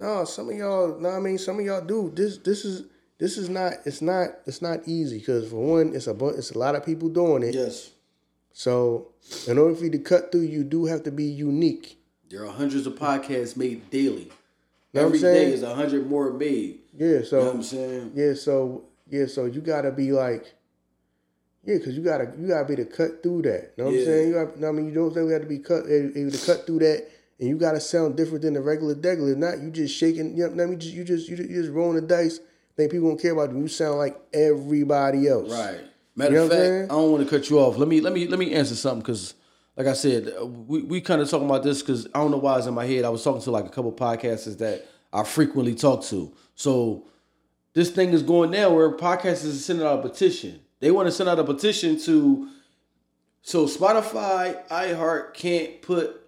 No, 0.00 0.24
some 0.24 0.48
of 0.48 0.56
y'all. 0.56 0.98
No, 0.98 1.10
I 1.10 1.18
mean, 1.20 1.36
some 1.36 1.58
of 1.58 1.66
y'all 1.66 1.84
do. 1.84 2.10
This 2.14 2.38
this 2.38 2.64
is 2.64 2.84
this 3.18 3.36
is 3.36 3.50
not. 3.50 3.74
It's 3.84 4.00
not. 4.00 4.28
It's 4.46 4.62
not 4.62 4.80
easy 4.86 5.18
because 5.18 5.50
for 5.50 5.56
one, 5.56 5.94
it's 5.94 6.06
a 6.06 6.16
it's 6.28 6.52
a 6.52 6.58
lot 6.58 6.76
of 6.76 6.86
people 6.86 7.10
doing 7.10 7.42
it. 7.42 7.54
Yes, 7.54 7.90
So 8.58 9.12
in 9.46 9.56
order 9.56 9.72
for 9.76 9.84
you 9.84 9.90
to 9.92 10.00
cut 10.00 10.32
through, 10.32 10.40
you 10.40 10.64
do 10.64 10.86
have 10.86 11.04
to 11.04 11.12
be 11.12 11.22
unique. 11.22 12.02
there 12.28 12.44
are 12.44 12.50
hundreds 12.50 12.88
of 12.88 12.94
podcasts 12.94 13.56
made 13.56 13.88
daily. 13.88 14.32
Know 14.92 15.02
Every 15.06 15.20
day 15.20 15.52
is 15.52 15.62
a 15.62 15.72
hundred 15.76 16.10
more 16.10 16.32
made. 16.32 16.80
Yeah. 16.92 17.22
So 17.22 17.36
You 17.38 17.42
know 17.44 17.46
what 17.50 17.54
I'm 17.54 17.62
saying? 17.62 18.12
Yeah, 18.16 18.34
so 18.34 18.82
yeah, 19.08 19.26
so 19.26 19.44
you 19.44 19.60
gotta 19.60 19.92
be 19.92 20.10
like, 20.10 20.54
yeah, 21.64 21.78
cause 21.78 21.94
you 21.94 22.02
gotta 22.02 22.32
you 22.36 22.48
gotta 22.48 22.64
be 22.64 22.74
to 22.74 22.84
cut 22.84 23.22
through 23.22 23.42
that. 23.42 23.74
You 23.76 23.84
know 23.84 23.90
what 23.90 23.94
Yeah. 23.94 24.00
I'm 24.00 24.06
saying? 24.06 24.28
You 24.28 24.34
gotta, 24.34 24.66
I 24.66 24.72
mean, 24.72 24.86
you 24.88 24.92
don't 24.94 25.14
say 25.14 25.22
we 25.22 25.32
have 25.34 25.42
to 25.42 25.46
be 25.48 25.60
cut 25.60 25.84
able 25.88 26.32
to 26.32 26.44
cut 26.44 26.66
through 26.66 26.80
that, 26.80 27.06
and 27.38 27.48
you 27.48 27.58
gotta 27.58 27.78
sound 27.78 28.16
different 28.16 28.42
than 28.42 28.54
the 28.54 28.60
regular 28.60 28.96
degular. 28.96 29.36
Not 29.36 29.60
you 29.60 29.70
just 29.70 29.94
shaking. 29.94 30.36
You 30.36 30.48
know, 30.48 30.64
I 30.64 30.66
mean, 30.66 30.80
just 30.80 30.94
you 30.94 31.04
just 31.04 31.28
you 31.28 31.36
just, 31.36 31.48
you 31.48 31.62
just 31.62 31.72
rolling 31.72 31.94
the 32.00 32.02
dice. 32.08 32.40
Think 32.76 32.90
people 32.90 33.08
don't 33.08 33.22
care 33.22 33.34
about 33.34 33.52
you. 33.52 33.60
You 33.60 33.68
sound 33.68 33.98
like 33.98 34.20
everybody 34.32 35.28
else. 35.28 35.52
Right. 35.52 35.80
Matter 36.18 36.34
You 36.34 36.42
of 36.42 36.50
fact. 36.50 36.92
I 36.92 36.96
don't 36.96 37.12
want 37.12 37.22
to 37.22 37.30
cut 37.30 37.48
you 37.48 37.60
off. 37.60 37.78
Let 37.78 37.86
me 37.86 38.00
let 38.00 38.12
me 38.12 38.26
let 38.26 38.40
me 38.40 38.52
answer 38.52 38.74
something 38.74 39.02
because, 39.02 39.34
like 39.76 39.86
I 39.86 39.92
said, 39.92 40.34
uh, 40.40 40.44
we, 40.44 40.82
we 40.82 41.00
kind 41.00 41.22
of 41.22 41.30
talking 41.30 41.46
about 41.46 41.62
this 41.62 41.80
because 41.80 42.06
I 42.06 42.18
don't 42.18 42.32
know 42.32 42.38
why 42.38 42.58
it's 42.58 42.66
in 42.66 42.74
my 42.74 42.86
head. 42.86 43.04
I 43.04 43.08
was 43.08 43.22
talking 43.22 43.40
to 43.42 43.52
like 43.52 43.66
a 43.66 43.68
couple 43.68 43.92
podcasters 43.92 44.58
that 44.58 44.88
I 45.12 45.22
frequently 45.22 45.76
talk 45.76 46.02
to. 46.06 46.32
So 46.56 47.04
this 47.72 47.90
thing 47.90 48.10
is 48.10 48.24
going 48.24 48.50
now 48.50 48.74
where 48.74 48.90
podcasters 48.96 49.44
is 49.44 49.64
sending 49.64 49.86
out 49.86 50.00
a 50.00 50.02
petition. 50.02 50.58
They 50.80 50.90
want 50.90 51.06
to 51.06 51.12
send 51.12 51.28
out 51.28 51.38
a 51.38 51.44
petition 51.44 52.00
to 52.00 52.48
so 53.42 53.66
Spotify, 53.66 54.66
iHeart 54.68 55.34
can't 55.34 55.80
put 55.82 56.20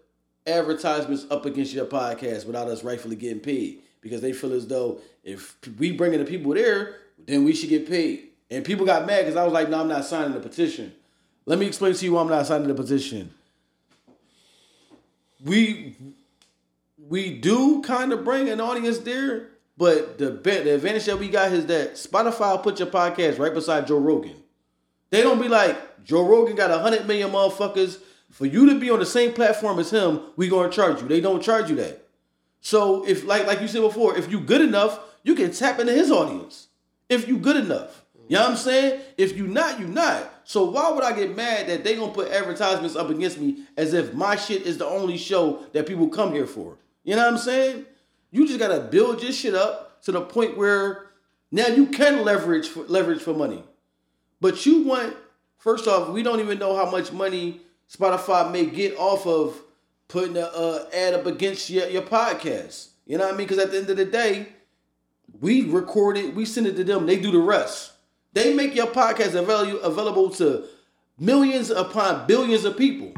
advertisements 0.47 1.27
up 1.33 1.47
against 1.47 1.75
your 1.75 1.87
podcast 1.87 2.47
without 2.47 2.69
us 2.69 2.85
rightfully 2.85 3.17
getting 3.17 3.41
paid 3.41 3.83
because 4.01 4.21
they 4.21 4.33
feel 4.33 4.53
as 4.53 4.69
though 4.69 5.01
if 5.25 5.59
we 5.79 5.91
bringing 5.91 6.21
the 6.21 6.25
people 6.25 6.55
there, 6.55 6.97
then 7.27 7.45
we 7.45 7.53
should 7.55 7.69
get 7.69 7.89
paid. 7.89 8.30
And 8.51 8.65
people 8.65 8.85
got 8.85 9.07
mad 9.07 9.21
because 9.21 9.37
I 9.37 9.45
was 9.45 9.53
like, 9.53 9.69
no, 9.69 9.81
I'm 9.81 9.89
not 9.89 10.05
signing 10.05 10.33
the 10.35 10.41
petition. 10.41 10.93
Let 11.47 11.59
me 11.59 11.67
explain 11.67 11.95
to 11.95 12.05
you 12.05 12.13
why 12.13 12.23
I'm 12.23 12.29
not 12.29 12.47
signing 12.47 12.69
the 12.69 12.75
petition. 12.75 13.33
We 15.45 15.97
we 17.09 17.39
do 17.39 17.83
kind 17.83 18.13
of 18.13 18.25
bring 18.25 18.49
an 18.49 18.61
audience 18.61 18.99
there, 18.99 19.49
but 19.77 20.19
the 20.19 20.31
the 20.31 20.75
advantage 20.75 21.07
that 21.07 21.19
we 21.19 21.29
got 21.29 21.53
is 21.53 21.67
that 21.67 21.95
Spotify 21.95 22.63
put 22.63 22.79
your 22.79 22.89
podcast 22.89 23.39
right 23.39 23.55
beside 23.55 23.87
Joe 23.87 23.99
Rogan. 23.99 24.37
They 25.11 25.23
don't 25.23 25.41
be 25.41 25.49
like 25.49 26.05
Joe 26.05 26.27
Rogan 26.27 26.57
got 26.57 26.71
hundred 26.81 27.07
million 27.07 27.31
motherfuckers. 27.31 28.01
For 28.31 28.47
you 28.47 28.69
to 28.71 28.79
be 28.79 28.91
on 28.91 29.01
the 29.01 29.07
same 29.07 29.33
platform 29.33 29.81
as 29.81 29.91
him, 29.91 30.21
we 30.37 30.49
gonna 30.49 30.71
charge 30.71 31.03
you. 31.03 31.09
They 31.09 31.21
don't 31.21 31.43
charge 31.43 31.69
you 31.69 31.77
that. 31.77 32.07
So 32.61 33.07
if 33.09 33.25
like 33.25 33.47
like 33.47 33.61
you 33.61 33.69
said 33.69 33.81
before, 33.81 34.17
if 34.17 34.31
you 34.31 34.41
good 34.41 34.61
enough, 34.61 35.01
you 35.23 35.35
can 35.35 35.51
tap 35.51 35.81
into 35.81 35.93
his 35.93 36.11
audience. 36.11 36.69
If 37.09 37.27
you 37.27 37.39
good 37.39 37.57
enough. 37.57 38.00
You 38.31 38.37
know 38.37 38.43
what 38.43 38.51
I'm 38.51 38.57
saying? 38.59 39.01
If 39.19 39.37
you 39.37 39.49
not, 39.49 39.81
you 39.81 39.89
not. 39.89 40.33
So 40.45 40.63
why 40.63 40.93
would 40.93 41.03
I 41.03 41.17
get 41.17 41.35
mad 41.35 41.67
that 41.67 41.83
they 41.83 41.97
gonna 41.97 42.13
put 42.13 42.31
advertisements 42.31 42.95
up 42.95 43.11
against 43.11 43.41
me 43.41 43.65
as 43.77 43.93
if 43.93 44.15
my 44.15 44.37
shit 44.37 44.63
is 44.63 44.79
the 44.79 44.87
only 44.87 45.19
show 45.19 45.65
that 45.73 45.85
people 45.85 46.07
come 46.07 46.33
here 46.33 46.47
for? 46.47 46.77
You 47.03 47.17
know 47.17 47.25
what 47.25 47.33
I'm 47.33 47.39
saying? 47.39 47.87
You 48.31 48.47
just 48.47 48.61
gotta 48.61 48.83
build 48.83 49.21
your 49.21 49.33
shit 49.33 49.57
up 49.57 50.01
to 50.03 50.13
the 50.13 50.21
point 50.21 50.57
where 50.57 51.11
now 51.51 51.67
you 51.67 51.87
can 51.87 52.25
leverage 52.25 52.69
for, 52.69 52.85
leverage 52.85 53.21
for 53.21 53.35
money. 53.35 53.65
But 54.41 54.65
you 54.65 54.85
want, 54.85 55.17
first 55.59 55.89
off, 55.89 56.11
we 56.11 56.23
don't 56.23 56.39
even 56.39 56.61
know 56.61 56.77
how 56.77 56.89
much 56.89 57.11
money 57.11 57.63
Spotify 57.93 58.53
may 58.53 58.65
get 58.65 58.97
off 58.97 59.27
of 59.27 59.61
putting 60.07 60.37
a 60.37 60.47
uh, 60.47 60.89
ad 60.95 61.15
up 61.15 61.27
against 61.27 61.69
your, 61.69 61.89
your 61.89 62.03
podcast. 62.03 62.91
You 63.07 63.19
know 63.19 63.25
what 63.25 63.35
I 63.35 63.37
mean? 63.37 63.49
Because 63.49 63.59
at 63.59 63.73
the 63.73 63.79
end 63.79 63.91
of 63.91 63.97
the 63.97 64.05
day, 64.05 64.47
we 65.41 65.69
record 65.69 66.17
it, 66.17 66.33
we 66.33 66.45
send 66.45 66.69
it 66.69 66.77
to 66.77 66.85
them, 66.85 67.07
they 67.07 67.19
do 67.19 67.33
the 67.33 67.39
rest. 67.41 67.95
They 68.33 68.55
make 68.55 68.75
your 68.75 68.87
podcast 68.87 69.35
available, 69.35 70.31
to 70.31 70.65
millions 71.19 71.71
upon 71.71 72.27
billions 72.27 72.65
of 72.65 72.77
people. 72.77 73.13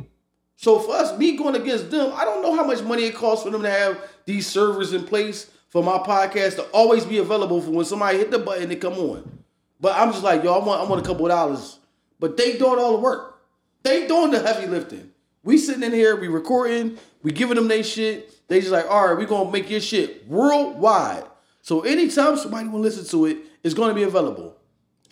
So 0.56 0.78
for 0.78 0.94
us, 0.94 1.18
me 1.18 1.36
going 1.36 1.56
against 1.56 1.90
them, 1.90 2.12
I 2.14 2.24
don't 2.24 2.42
know 2.42 2.54
how 2.54 2.64
much 2.64 2.82
money 2.82 3.04
it 3.04 3.14
costs 3.14 3.44
for 3.44 3.50
them 3.50 3.62
to 3.62 3.70
have 3.70 3.98
these 4.24 4.46
servers 4.46 4.92
in 4.92 5.04
place 5.04 5.50
for 5.70 5.82
my 5.82 5.98
podcast 5.98 6.56
to 6.56 6.62
always 6.64 7.04
be 7.04 7.18
available 7.18 7.60
for 7.60 7.70
when 7.70 7.84
somebody 7.84 8.18
hit 8.18 8.30
the 8.30 8.38
button 8.38 8.68
to 8.68 8.76
come 8.76 8.94
on. 8.94 9.42
But 9.80 9.96
I'm 9.96 10.12
just 10.12 10.22
like, 10.22 10.44
yo, 10.44 10.54
I 10.54 10.64
want, 10.64 10.80
I 10.80 10.84
want 10.84 11.04
a 11.04 11.06
couple 11.08 11.26
of 11.26 11.30
dollars. 11.30 11.78
But 12.20 12.36
they 12.36 12.56
doing 12.56 12.78
all 12.78 12.92
the 12.92 12.98
work. 12.98 13.40
They 13.82 14.06
doing 14.06 14.30
the 14.30 14.40
heavy 14.40 14.66
lifting. 14.68 15.10
We 15.42 15.58
sitting 15.58 15.82
in 15.82 15.92
here, 15.92 16.14
we 16.14 16.28
recording, 16.28 16.98
we 17.22 17.32
giving 17.32 17.56
them 17.56 17.66
they 17.66 17.82
shit. 17.82 18.32
They 18.46 18.60
just 18.60 18.70
like, 18.70 18.88
all 18.88 19.08
right, 19.08 19.18
we 19.18 19.26
gonna 19.26 19.50
make 19.50 19.68
your 19.68 19.80
shit 19.80 20.28
worldwide. 20.28 21.24
So 21.62 21.80
anytime 21.80 22.36
somebody 22.36 22.68
wanna 22.68 22.84
listen 22.84 23.04
to 23.06 23.26
it, 23.26 23.38
it's 23.64 23.74
gonna 23.74 23.94
be 23.94 24.04
available. 24.04 24.56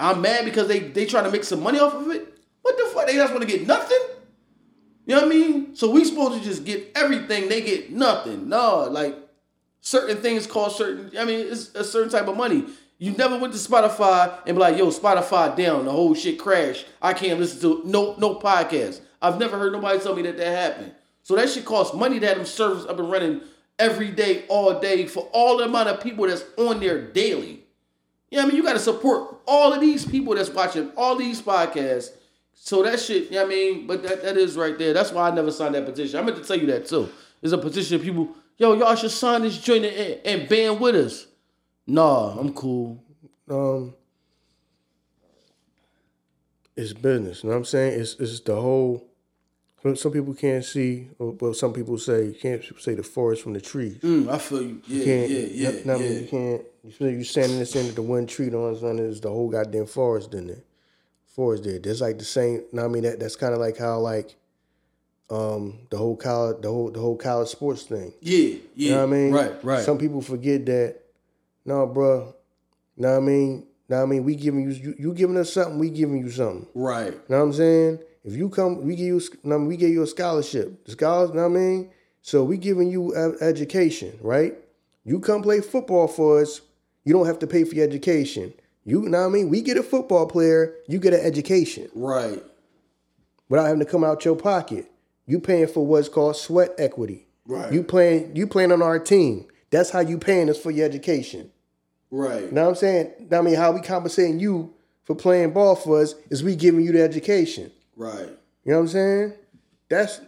I'm 0.01 0.21
mad 0.21 0.45
because 0.45 0.69
they 0.69 0.81
they 0.81 1.07
trying 1.07 1.25
to 1.25 1.31
make 1.31 1.45
some 1.45 1.63
money 1.63 1.79
off 1.79 1.95
of 1.95 2.11
it. 2.11 2.27
What 2.63 2.77
the 2.77 2.85
fuck? 2.85 3.07
They 3.07 3.15
just 3.15 3.33
want 3.33 3.43
to 3.43 3.49
get 3.49 3.67
nothing? 3.67 3.99
You 5.07 5.17
know 5.17 5.23
what 5.23 5.33
I 5.33 5.37
mean? 5.37 5.77
So 5.77 5.91
we 5.91 6.05
supposed 6.05 6.39
to 6.39 6.45
just 6.49 6.65
get 6.65 6.93
everything. 6.95 7.49
They 7.49 7.63
get 7.63 7.91
nothing. 7.91 8.49
No, 8.49 8.89
like 8.91 9.17
certain 9.81 10.19
things 10.19 10.47
cost 10.47 10.77
certain. 10.77 11.11
I 11.19 11.25
mean, 11.25 11.47
it's 11.51 11.75
a 11.75 11.85
certain 11.85 12.11
type 12.11 12.29
of 12.29 12.37
money. 12.37 12.65
You 12.99 13.13
never 13.13 13.39
went 13.39 13.55
to 13.55 13.59
Spotify 13.59 14.39
and 14.47 14.57
be 14.57 14.61
like, 14.61 14.77
"Yo, 14.77 14.91
Spotify 14.91 15.57
down, 15.57 15.87
the 15.87 15.91
whole 15.91 16.15
shit 16.15 16.39
crashed. 16.39 16.87
I 17.01 17.13
can't 17.15 17.41
listen 17.41 17.61
to 17.61 17.83
no 17.85 18.15
no 18.19 18.37
podcast." 18.37 19.01
I've 19.23 19.39
never 19.39 19.59
heard 19.59 19.73
nobody 19.73 19.99
tell 19.99 20.15
me 20.15 20.23
that 20.23 20.37
that 20.39 20.47
happened. 20.47 20.93
So 21.23 21.37
that 21.37 21.51
shit 21.51 21.65
costs 21.65 21.95
money 21.95 22.19
to 22.21 22.27
have 22.27 22.37
them 22.37 22.47
servers 22.47 22.87
up 22.87 22.99
and 22.99 23.11
running 23.11 23.43
every 23.79 24.11
day, 24.11 24.45
all 24.49 24.79
day 24.81 25.07
for 25.07 25.29
all 25.33 25.59
the 25.59 25.65
amount 25.65 25.89
of 25.89 26.01
people 26.01 26.27
that's 26.27 26.45
on 26.57 26.81
there 26.81 27.01
daily. 27.11 27.60
Yeah, 28.31 28.43
I 28.43 28.47
mean, 28.47 28.57
you 28.57 28.63
got 28.63 28.75
to 28.75 28.79
support 28.79 29.39
all 29.47 29.73
of 29.73 29.81
these 29.81 30.05
people 30.05 30.35
that's 30.35 30.51
watching 30.51 30.91
all 30.97 31.17
these 31.17 31.43
podcasts. 31.43 32.11
So 32.55 32.83
that 32.83 33.01
shit, 33.01 33.31
yeah, 33.31 33.43
I 33.43 33.47
mean, 33.47 33.87
but 33.87 34.03
that, 34.03 34.23
that 34.23 34.37
is 34.37 34.57
right 34.57 34.79
there. 34.79 34.93
That's 34.93 35.11
why 35.13 35.29
I 35.29 35.35
never 35.35 35.51
signed 35.51 35.75
that 35.75 35.87
petition. 35.87 36.21
I 36.21 36.23
meant 36.23 36.37
to 36.37 36.45
tell 36.45 36.57
you 36.59 36.67
that 36.67 36.87
too. 36.87 37.09
There's 37.41 37.53
a 37.53 37.59
petition 37.59 37.97
of 37.97 38.03
people, 38.03 38.29
yo, 38.59 38.75
y'all 38.75 38.95
should 38.95 39.11
sign 39.11 39.43
this 39.43 39.59
joint 39.59 39.85
and, 39.87 40.21
and 40.25 40.49
band 40.49 40.79
with 40.79 40.95
us. 40.95 41.27
Nah, 41.87 42.39
I'm 42.39 42.53
cool. 42.53 43.03
um 43.51 43.95
it's 46.77 46.93
business. 46.93 47.43
You 47.43 47.49
know 47.49 47.55
what 47.57 47.59
I'm 47.61 47.65
saying? 47.65 48.01
It's 48.01 48.15
it's 48.15 48.41
the 48.41 48.55
whole 48.55 49.07
some- 49.97 50.13
people 50.13 50.35
can't 50.35 50.65
see 50.65 51.09
or 51.19 51.33
well 51.33 51.55
some 51.55 51.73
people 51.73 51.99
say 51.99 52.27
you 52.27 52.35
can't 52.41 52.63
say 52.79 52.95
the 52.95 53.03
forest 53.03 53.43
from 53.43 53.55
the 53.55 53.61
trees. 53.61 53.99
Mm, 53.99 54.29
I 54.31 54.39
feel 54.39 54.63
you. 54.63 54.83
Yeah, 54.87 54.97
You 54.99 55.05
can't 55.05 55.31
yeah, 55.31 55.39
yeah, 55.51 55.71
no- 55.71 55.85
no, 55.85 55.95
I 55.95 55.99
mean, 55.99 56.13
yeah. 56.13 56.19
you 56.21 56.27
can't 56.29 56.63
you 56.85 56.91
feel 56.91 57.11
you 57.11 57.25
standing 57.25 57.55
in 57.55 57.59
the 57.61 57.67
center 57.67 57.91
of 57.91 57.95
the 57.97 58.03
one 58.03 58.27
tree 58.27 58.49
the 58.49 58.59
one 58.59 58.97
there's 58.97 59.21
the 59.21 59.29
whole 59.31 59.49
goddamn 59.51 59.87
forest 59.87 60.35
in 60.35 60.47
there. 60.49 60.65
Forest 61.35 61.65
there. 61.65 61.79
That's 61.79 62.01
like 62.01 62.19
the 62.19 62.25
same 62.25 62.65
no, 62.73 62.85
I 62.85 62.89
mean 62.89 63.03
that 63.03 63.21
that's 63.21 63.37
kinda 63.37 63.57
like 63.57 63.77
how 63.79 63.99
like 64.01 64.37
um 65.29 65.79
the 65.91 65.97
whole 65.97 66.17
college 66.17 66.61
the 66.63 66.69
whole 66.69 66.91
the 66.91 67.01
whole 67.01 67.17
college 67.17 67.49
sports 67.49 67.85
thing. 67.85 68.13
Yeah, 68.21 68.39
yeah. 68.39 68.59
You 68.75 68.91
know 68.91 68.97
what 68.99 69.03
I 69.03 69.07
mean? 69.07 69.33
Right, 69.33 69.65
right. 69.65 69.85
Some 69.85 69.99
people 69.99 70.21
forget 70.23 70.67
that. 70.67 70.97
No, 71.65 71.87
bro. 71.87 72.35
Know 72.97 73.11
what 73.13 73.17
I 73.17 73.21
mean? 73.21 73.67
What 73.87 73.99
I 73.99 74.07
mean? 74.07 74.25
We 74.25 74.35
giving 74.35 74.63
you, 74.63 74.71
you 74.71 74.95
you 74.99 75.15
giving 75.15 75.37
us 75.37 75.53
something. 75.53 75.79
We 75.79 75.91
giving 75.91 76.19
you 76.19 76.31
something. 76.31 76.67
right. 76.75 77.13
Know 77.31 77.39
what 77.39 77.45
I'm 77.45 77.53
saying? 77.53 77.99
If 78.25 78.35
you 78.35 78.49
come, 78.49 78.83
we 78.83 78.97
give 78.97 79.07
you. 79.07 79.21
I 79.45 79.49
mean, 79.49 79.67
we 79.67 79.77
give 79.77 79.91
you 79.91 80.03
a 80.03 80.07
scholarship. 80.07 80.85
The 80.85 80.93
scholars. 80.93 81.31
Know 81.33 81.49
what 81.49 81.57
I 81.57 81.61
mean? 81.61 81.91
So 82.23 82.45
we 82.45 82.59
giving 82.59 82.91
you 82.91 83.15
education, 83.41 84.19
right? 84.21 84.55
You 85.05 85.21
come 85.21 85.43
play 85.43 85.61
football 85.61 86.07
for 86.09 86.43
us. 86.43 86.61
You 87.05 87.13
don't 87.13 87.27
have 87.27 87.39
to 87.41 87.47
pay 87.47 87.65
for 87.65 87.75
your 87.75 87.85
education. 87.87 88.53
You 88.85 89.03
know 89.03 89.21
what 89.21 89.27
I 89.27 89.31
mean? 89.31 89.49
We 89.51 89.63
get 89.63 89.77
a 89.77 89.83
football 89.83 90.27
player. 90.27 90.75
You 90.89 90.99
get 90.99 91.13
an 91.15 91.21
education 91.21 91.89
Right. 91.95 92.43
without 93.49 93.65
having 93.67 93.81
to 93.81 93.85
come 93.85 94.05
out 94.05 94.25
your 94.25 94.37
pocket. 94.37 94.91
You 95.27 95.39
paying 95.39 95.67
for 95.69 95.87
what's 95.87 96.09
called 96.09 96.37
sweat 96.37 96.75
equity. 96.79 97.27
Right. 97.47 97.73
You 97.73 97.83
playing. 97.83 98.35
You 98.37 98.47
playing 98.47 98.73
on 98.73 98.83
our 98.83 98.99
team. 98.99 99.47
That's 99.71 99.91
how 99.91 100.01
you 100.01 100.19
paying 100.19 100.51
us 100.51 100.59
for 100.59 100.71
your 100.71 100.87
education. 100.87 101.51
Right. 102.11 102.45
You 102.45 102.51
know 102.53 102.63
what 102.65 102.69
I'm 102.71 102.75
saying? 102.75 103.13
I 103.31 103.41
mean, 103.41 103.55
how 103.55 103.71
we 103.73 103.81
compensating 103.81 104.41
you 104.41 104.75
for 105.05 105.15
playing 105.15 105.53
ball 105.53 105.77
for 105.77 106.01
us 106.03 106.15
is 106.31 106.43
we 106.43 106.57
giving 106.57 106.85
you 106.85 106.93
the 106.93 107.03
education. 107.03 107.71
Right. 107.97 108.29
You 108.65 108.73
know 108.73 108.79
what 108.79 108.83
I'm 108.83 108.89
saying? 108.89 109.33
That's 109.89 110.21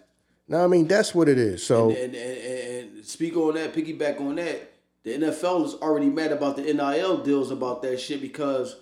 no, 0.49 0.65
I 0.65 0.67
mean 0.67 0.87
that's 0.87 1.15
what 1.15 1.29
it 1.29 1.39
is. 1.39 1.65
So 1.65 1.91
And, 1.91 2.15
and, 2.15 2.15
and, 2.15 2.97
and 2.97 3.05
speak 3.05 3.37
on 3.37 3.55
that, 3.55 3.73
piggyback 3.73 4.21
on 4.21 4.37
that. 4.37 4.72
The 5.05 5.11
NFL 5.11 5.67
is 5.67 5.75
already 5.75 6.07
mad 6.07 6.33
about 6.33 6.57
the 6.57 6.63
NIL 6.63 7.19
deals 7.19 7.51
about 7.51 7.83
that 7.83 8.01
shit 8.01 8.21
because, 8.21 8.77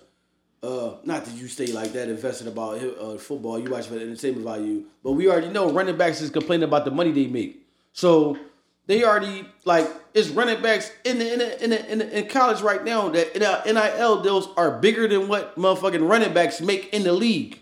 uh, 0.61 0.95
not 1.03 1.25
that 1.25 1.33
you 1.35 1.47
stay 1.47 1.67
like 1.67 1.93
that 1.93 2.09
invested 2.09 2.47
about 2.47 2.79
uh, 2.79 3.17
football, 3.17 3.57
you 3.57 3.71
watch 3.71 3.87
for 3.87 3.95
the 3.95 4.01
entertainment 4.01 4.45
value, 4.45 4.83
but 5.03 5.13
we 5.13 5.27
already 5.27 5.49
know 5.49 5.71
running 5.71 5.97
backs 5.97 6.21
is 6.21 6.29
complaining 6.29 6.65
about 6.65 6.85
the 6.85 6.91
money 6.91 7.11
they 7.11 7.25
make. 7.25 7.65
So 7.93 8.37
they 8.85 9.03
already 9.03 9.47
like 9.65 9.89
it's 10.13 10.29
running 10.29 10.61
backs 10.61 10.91
in 11.03 11.17
the 11.17 11.33
in 11.33 11.39
the, 11.39 11.63
in, 11.63 11.69
the, 11.69 11.91
in, 11.91 11.99
the, 11.99 12.19
in 12.19 12.27
college 12.27 12.61
right 12.61 12.83
now 12.83 13.09
that 13.09 13.35
NIL 13.65 14.21
deals 14.21 14.49
are 14.57 14.79
bigger 14.79 15.07
than 15.07 15.27
what 15.27 15.55
motherfucking 15.55 16.07
running 16.07 16.33
backs 16.33 16.61
make 16.61 16.93
in 16.93 17.03
the 17.03 17.13
league. 17.13 17.59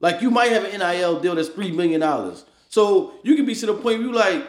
Like 0.00 0.22
you 0.22 0.30
might 0.30 0.52
have 0.52 0.64
an 0.64 0.78
NIL 0.78 1.20
deal 1.20 1.34
that's 1.34 1.48
three 1.48 1.72
million 1.72 2.00
dollars. 2.00 2.44
So 2.68 3.14
you 3.24 3.36
can 3.36 3.44
be 3.44 3.54
to 3.56 3.66
the 3.66 3.74
point 3.74 3.98
where 3.98 4.00
you 4.00 4.12
like, 4.12 4.46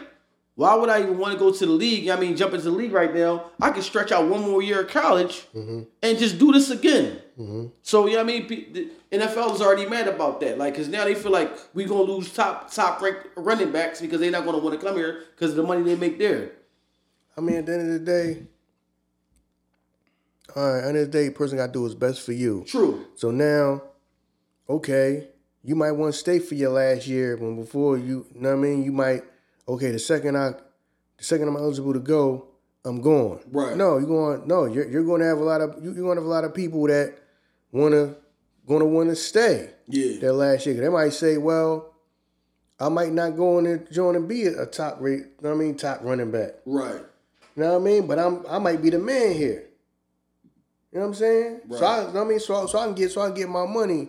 why 0.54 0.74
would 0.74 0.90
I 0.90 1.00
even 1.00 1.18
want 1.18 1.32
to 1.32 1.38
go 1.38 1.50
to 1.50 1.66
the 1.66 1.72
league? 1.72 2.08
I 2.08 2.16
mean, 2.16 2.36
jump 2.36 2.52
into 2.52 2.64
the 2.64 2.70
league 2.72 2.92
right 2.92 3.14
now. 3.14 3.50
I 3.60 3.70
can 3.70 3.82
stretch 3.82 4.12
out 4.12 4.28
one 4.28 4.42
more 4.42 4.62
year 4.62 4.82
of 4.82 4.88
college 4.88 5.46
mm-hmm. 5.54 5.82
and 6.02 6.18
just 6.18 6.38
do 6.38 6.52
this 6.52 6.70
again. 6.70 7.20
Mm-hmm. 7.38 7.66
So 7.82 8.06
yeah, 8.06 8.20
I 8.20 8.22
mean, 8.22 8.46
the 8.48 8.90
NFL 9.10 9.54
is 9.54 9.62
already 9.62 9.86
mad 9.86 10.08
about 10.08 10.40
that. 10.40 10.58
Like, 10.58 10.74
cause 10.74 10.88
now 10.88 11.04
they 11.04 11.14
feel 11.14 11.32
like 11.32 11.50
we 11.72 11.84
gonna 11.84 12.02
lose 12.02 12.32
top 12.32 12.70
top 12.70 13.00
ranked 13.00 13.28
running 13.36 13.72
backs 13.72 14.00
because 14.00 14.20
they're 14.20 14.30
not 14.30 14.44
gonna 14.44 14.58
want 14.58 14.78
to 14.78 14.86
come 14.86 14.96
here 14.96 15.24
because 15.34 15.50
of 15.50 15.56
the 15.56 15.62
money 15.62 15.82
they 15.82 15.96
make 15.96 16.18
there. 16.18 16.52
I 17.36 17.40
mean, 17.40 17.56
at 17.56 17.66
the 17.66 17.72
end 17.72 17.82
of 17.82 17.92
the 17.92 17.98
day, 17.98 18.46
all 20.54 20.70
right, 20.70 20.78
at 20.78 20.82
the 20.82 20.88
end 20.88 20.96
of 20.98 21.12
the 21.12 21.18
day, 21.18 21.30
person 21.30 21.56
got 21.56 21.68
to 21.68 21.72
do 21.72 21.82
what's 21.82 21.94
best 21.94 22.20
for 22.20 22.32
you. 22.32 22.64
True. 22.66 23.06
So 23.14 23.30
now, 23.30 23.82
okay, 24.68 25.28
you 25.64 25.74
might 25.74 25.92
want 25.92 26.12
to 26.12 26.18
stay 26.18 26.38
for 26.38 26.54
your 26.54 26.72
last 26.72 27.06
year 27.06 27.36
when 27.36 27.56
before 27.56 27.96
you, 27.96 28.26
you 28.34 28.40
know 28.40 28.50
what 28.50 28.58
I 28.58 28.60
mean? 28.60 28.84
You 28.84 28.92
might, 28.92 29.22
okay, 29.68 29.90
the 29.90 29.98
second 29.98 30.36
I, 30.36 30.50
the 31.18 31.24
second 31.24 31.48
I'm 31.48 31.56
eligible 31.56 31.92
to 31.92 32.00
go, 32.00 32.48
I'm 32.84 33.00
going. 33.00 33.40
Right. 33.50 33.76
No, 33.76 33.98
you're 33.98 34.08
going. 34.08 34.46
No, 34.46 34.64
you're 34.64 34.88
you're 34.88 35.04
going 35.04 35.20
to 35.20 35.26
have 35.26 35.38
a 35.38 35.44
lot 35.44 35.60
of 35.60 35.82
you, 35.82 35.92
you're 35.92 36.04
going 36.04 36.16
to 36.16 36.22
have 36.22 36.26
a 36.26 36.34
lot 36.34 36.44
of 36.44 36.54
people 36.54 36.86
that 36.88 37.18
wanna 37.70 38.14
gonna 38.66 38.86
want 38.86 39.10
to 39.10 39.16
stay. 39.16 39.70
Yeah. 39.88 40.18
That 40.20 40.32
last 40.34 40.66
year, 40.66 40.74
they 40.74 40.88
might 40.88 41.12
say, 41.12 41.38
well, 41.38 41.94
I 42.78 42.88
might 42.88 43.12
not 43.12 43.36
go 43.36 43.58
in 43.58 43.66
and 43.66 43.92
join 43.92 44.16
and 44.16 44.28
be 44.28 44.46
a, 44.46 44.66
top 44.66 45.00
rate. 45.00 45.18
You 45.18 45.26
know 45.42 45.50
what 45.50 45.56
I 45.56 45.58
mean? 45.58 45.76
Top 45.76 46.00
running 46.02 46.30
back. 46.30 46.54
Right. 46.66 47.00
You 47.56 47.62
know 47.62 47.78
what 47.78 47.82
I 47.82 47.84
mean? 47.84 48.06
But 48.06 48.18
I'm 48.18 48.44
I 48.48 48.58
might 48.58 48.82
be 48.82 48.90
the 48.90 48.98
man 48.98 49.34
here. 49.34 49.68
You 50.92 50.98
know 50.98 51.06
what 51.06 51.06
I'm 51.08 51.14
saying? 51.14 51.60
Right. 51.68 51.78
So 51.78 51.86
I, 51.86 51.98
you 52.00 52.06
know 52.08 52.12
what 52.12 52.20
I 52.26 52.28
mean, 52.28 52.40
so, 52.40 52.66
so 52.66 52.78
I 52.78 52.84
can 52.84 52.94
get 52.94 53.10
so 53.12 53.22
I 53.22 53.26
can 53.26 53.34
get 53.34 53.48
my 53.48 53.66
money, 53.66 54.08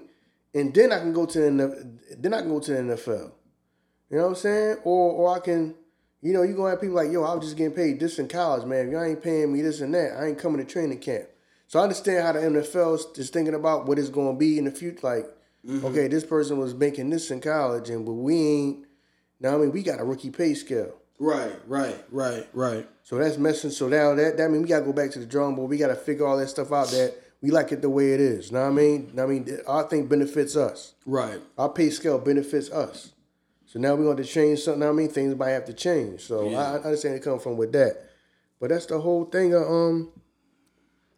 and 0.54 0.74
then 0.74 0.92
I 0.92 1.00
can 1.00 1.14
go 1.14 1.26
to 1.26 1.40
the 1.40 1.88
then 2.18 2.34
I 2.34 2.40
can 2.40 2.50
go 2.50 2.60
to 2.60 2.72
the 2.72 2.78
NFL. 2.80 3.32
You 4.14 4.20
know 4.20 4.26
what 4.26 4.30
I'm 4.30 4.36
saying? 4.36 4.78
Or 4.84 5.12
or 5.12 5.36
I 5.36 5.40
can, 5.40 5.74
you 6.22 6.34
know, 6.34 6.44
you 6.44 6.54
gonna 6.54 6.70
have 6.70 6.82
people 6.82 6.98
like, 6.98 7.12
yo, 7.12 7.24
I 7.24 7.34
was 7.34 7.46
just 7.46 7.58
getting 7.58 7.74
paid 7.74 8.00
this 8.00 8.20
in 8.20 8.28
college, 8.28 8.64
man. 8.64 8.86
If 8.86 8.92
y'all 8.92 9.04
ain't 9.04 9.24
paying 9.24 9.52
me 9.52 9.64
this 9.64 9.82
and 9.82 9.92
that, 9.96 10.16
I 10.16 10.28
ain't 10.28 10.38
coming 10.38 10.64
to 10.64 10.72
training 10.72 11.00
camp. 11.00 11.30
So 11.66 11.80
I 11.80 11.82
understand 11.82 12.24
how 12.24 12.34
the 12.34 12.42
NFL 12.42 13.18
is 13.18 13.32
thinking 13.32 13.56
about 13.56 13.88
what 13.88 13.98
it's 13.98 14.10
gonna 14.10 14.38
be 14.38 14.60
in 14.60 14.66
the 14.66 14.72
future. 14.72 15.00
Like, 15.02 15.26
mm-hmm. 15.66 15.84
okay, 15.88 16.08
this 16.08 16.24
person 16.24 16.60
was 16.60 16.76
making 16.76 17.10
this 17.10 17.32
in 17.32 17.42
college, 17.42 17.90
and 17.90 18.06
but 18.06 18.14
we 18.14 18.36
ain't. 18.36 18.86
Now 19.40 19.56
I 19.56 19.58
mean, 19.58 19.72
we 19.72 19.82
got 19.82 20.00
a 20.00 20.04
rookie 20.04 20.30
pay 20.30 20.54
scale. 20.54 20.94
Right. 21.18 21.56
Right. 21.66 21.98
Right. 22.12 22.48
Right. 22.54 22.88
So 23.02 23.18
that's 23.18 23.40
messing. 23.40 23.72
So 23.72 23.88
now 23.88 24.14
that 24.14 24.38
that 24.38 24.52
mean 24.52 24.62
we 24.62 24.68
gotta 24.68 24.86
go 24.86 24.94
back 24.94 25.10
to 25.14 25.20
the 25.20 25.26
drawing 25.26 25.56
board. 25.56 25.72
We 25.72 25.78
gotta 25.80 25.96
figure 25.96 26.28
all 26.28 26.38
that 26.38 26.50
stuff 26.50 26.72
out. 26.72 26.90
That 26.90 27.16
we 27.42 27.50
like 27.50 27.72
it 27.72 27.82
the 27.82 27.90
way 27.90 28.14
it 28.14 28.22
is. 28.22 28.52
Know 28.52 28.62
what 28.62 28.68
I 28.68 28.74
mean? 28.74 29.12
I 29.18 29.26
mean, 29.26 29.58
our 29.66 29.90
thing 29.90 30.06
benefits 30.06 30.56
us. 30.56 30.94
Right. 31.04 31.42
Our 31.58 31.70
pay 31.70 31.90
scale 31.90 32.20
benefits 32.20 32.70
us. 32.70 33.14
So 33.74 33.80
now 33.80 33.96
we're 33.96 34.04
going 34.04 34.18
to 34.18 34.24
change 34.24 34.60
something. 34.60 34.88
I 34.88 34.92
mean, 34.92 35.10
things 35.10 35.36
might 35.36 35.50
have 35.50 35.66
to 35.66 35.74
change. 35.74 36.22
So 36.22 36.48
Yeah. 36.48 36.60
I, 36.60 36.74
I 36.74 36.76
understand 36.76 37.16
it 37.16 37.24
come 37.24 37.40
from 37.40 37.58
with 37.58 37.72
that. 37.72 38.08
But 38.60 38.70
that's 38.70 38.86
the 38.86 39.00
whole 39.02 39.26
thing. 39.26 39.56
Of, 39.56 39.64
um, 39.64 40.12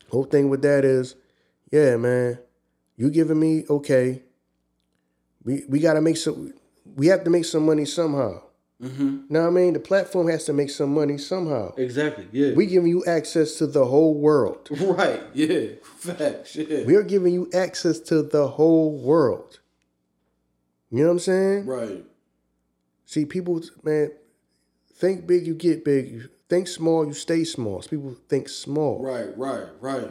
whole 0.09 0.23
thing 0.23 0.47
with 0.47 0.61
that 0.61 0.85
is, 0.85 1.15
yeah, 1.69 1.97
man, 1.97 2.39
you 2.95 3.09
giving 3.09 3.41
me 3.41 3.65
okay. 3.69 4.23
We 5.43 5.65
we 5.67 5.79
gotta 5.81 5.99
make 5.99 6.15
some. 6.15 6.53
We 6.95 7.07
have 7.07 7.25
to 7.25 7.29
make 7.29 7.43
some 7.43 7.65
money 7.65 7.83
somehow. 7.83 8.41
Mm-hmm. 8.81 9.25
Know 9.27 9.41
what 9.41 9.47
I 9.47 9.51
mean? 9.51 9.73
The 9.73 9.81
platform 9.81 10.29
has 10.29 10.45
to 10.45 10.53
make 10.53 10.69
some 10.69 10.93
money 10.93 11.17
somehow. 11.17 11.73
Exactly. 11.75 12.29
Yeah. 12.31 12.53
We 12.53 12.67
giving 12.67 12.89
you 12.89 13.03
access 13.03 13.55
to 13.57 13.67
the 13.67 13.83
whole 13.83 14.13
world. 14.13 14.69
right. 14.79 15.21
Yeah. 15.33 15.75
Facts. 15.83 16.55
Yeah. 16.55 16.85
We 16.85 16.95
are 16.95 17.03
giving 17.03 17.33
you 17.33 17.49
access 17.53 17.99
to 18.11 18.23
the 18.23 18.47
whole 18.47 18.97
world. 18.97 19.59
You 20.89 20.99
know 20.99 21.07
what 21.07 21.11
I'm 21.11 21.19
saying? 21.19 21.65
right. 21.65 22.05
See, 23.05 23.25
people, 23.25 23.61
man, 23.83 24.11
think 24.95 25.27
big, 25.27 25.45
you 25.45 25.53
get 25.53 25.85
big. 25.85 26.11
You 26.11 26.29
think 26.49 26.67
small, 26.67 27.05
you 27.05 27.13
stay 27.13 27.43
small. 27.43 27.81
So 27.81 27.89
people 27.89 28.15
think 28.27 28.49
small. 28.49 29.03
Right. 29.03 29.37
Right. 29.37 29.67
Right. 29.79 30.09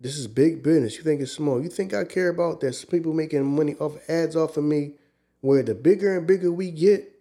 This 0.00 0.18
is 0.18 0.26
big 0.26 0.62
business. 0.62 0.96
You 0.96 1.04
think 1.04 1.20
it's 1.20 1.32
small. 1.32 1.62
You 1.62 1.68
think 1.68 1.94
I 1.94 2.04
care 2.04 2.28
about 2.28 2.60
that? 2.60 2.84
People 2.90 3.14
making 3.14 3.44
money 3.44 3.74
off 3.76 3.96
ads 4.08 4.36
off 4.36 4.56
of 4.56 4.64
me. 4.64 4.92
Where 5.40 5.62
the 5.62 5.74
bigger 5.74 6.16
and 6.16 6.26
bigger 6.26 6.50
we 6.50 6.70
get, 6.70 7.14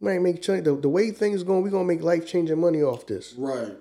might 0.00 0.20
make 0.20 0.42
change. 0.42 0.64
The, 0.64 0.74
the 0.74 0.88
way 0.88 1.12
things 1.12 1.42
going, 1.42 1.62
we're 1.62 1.70
gonna 1.70 1.84
make 1.84 2.02
life 2.02 2.26
changing 2.26 2.60
money 2.60 2.82
off 2.82 3.06
this. 3.06 3.34
Right. 3.34 3.76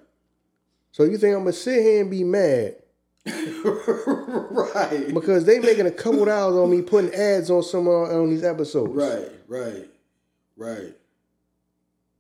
So 0.92 1.04
you 1.04 1.18
think 1.18 1.36
I'm 1.36 1.42
gonna 1.42 1.54
sit 1.54 1.82
here 1.82 2.02
and 2.02 2.12
be 2.12 2.24
mad 2.24 2.76
right. 3.26 5.12
because 5.14 5.46
they 5.46 5.60
making 5.60 5.88
a 5.88 5.92
couple 5.92 6.26
dollars 6.26 6.56
on 6.56 6.70
me 6.70 6.82
putting 6.82 7.14
ads 7.14 7.50
on 7.50 7.64
some 7.64 7.88
on, 7.88 8.12
on 8.12 8.30
these 8.30 8.44
episodes? 8.44 8.94
Right. 8.94 9.32
Right. 9.48 9.90
Right. 10.60 10.84
You 10.84 10.94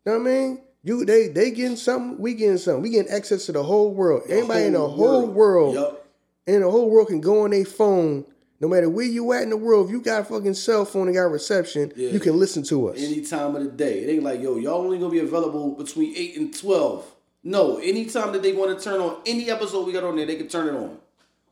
Know 0.05 0.13
what 0.13 0.21
I 0.21 0.31
mean? 0.31 0.61
You 0.81 1.03
they 1.05 1.27
they 1.27 1.51
getting 1.51 1.75
something, 1.75 2.17
we 2.19 2.33
getting 2.33 2.57
something. 2.57 2.81
We 2.81 2.89
getting 2.89 3.11
access 3.11 3.45
to 3.47 3.51
the 3.51 3.61
whole 3.63 3.93
world. 3.93 4.23
Everybody 4.29 4.63
in 4.63 4.73
the 4.73 4.87
whole 4.87 5.27
world, 5.27 5.75
Yup. 5.75 6.07
and 6.47 6.63
the 6.63 6.71
whole 6.71 6.89
world 6.89 7.09
can 7.09 7.19
go 7.19 7.43
on 7.43 7.51
their 7.51 7.65
phone. 7.65 8.25
No 8.61 8.67
matter 8.69 8.89
where 8.89 9.05
you 9.05 9.31
at 9.33 9.43
in 9.43 9.49
the 9.49 9.57
world, 9.57 9.85
if 9.87 9.91
you 9.91 10.01
got 10.01 10.21
a 10.21 10.23
fucking 10.25 10.53
cell 10.53 10.83
phone 10.85 11.07
and 11.07 11.15
got 11.15 11.23
reception, 11.31 11.93
Yeah. 11.95 12.09
you 12.09 12.19
can 12.19 12.37
listen 12.39 12.63
to 12.63 12.89
us. 12.89 12.97
Any 12.97 13.21
time 13.21 13.55
of 13.55 13.63
the 13.63 13.69
day. 13.71 13.99
It 14.03 14.09
ain't 14.09 14.23
like, 14.23 14.41
yo, 14.41 14.57
y'all 14.57 14.81
only 14.81 14.97
gonna 14.99 15.11
be 15.11 15.19
available 15.19 15.71
between 15.71 16.15
eight 16.15 16.37
and 16.37 16.57
twelve. 16.57 17.05
No, 17.43 17.77
anytime 17.77 18.31
that 18.33 18.41
they 18.41 18.53
want 18.53 18.77
to 18.77 18.83
turn 18.83 18.99
on 19.01 19.17
any 19.25 19.49
episode 19.51 19.85
we 19.85 19.91
got 19.93 20.03
on 20.05 20.15
there, 20.15 20.25
they 20.25 20.35
can 20.37 20.47
turn 20.47 20.67
it 20.73 20.77
on. 20.77 20.97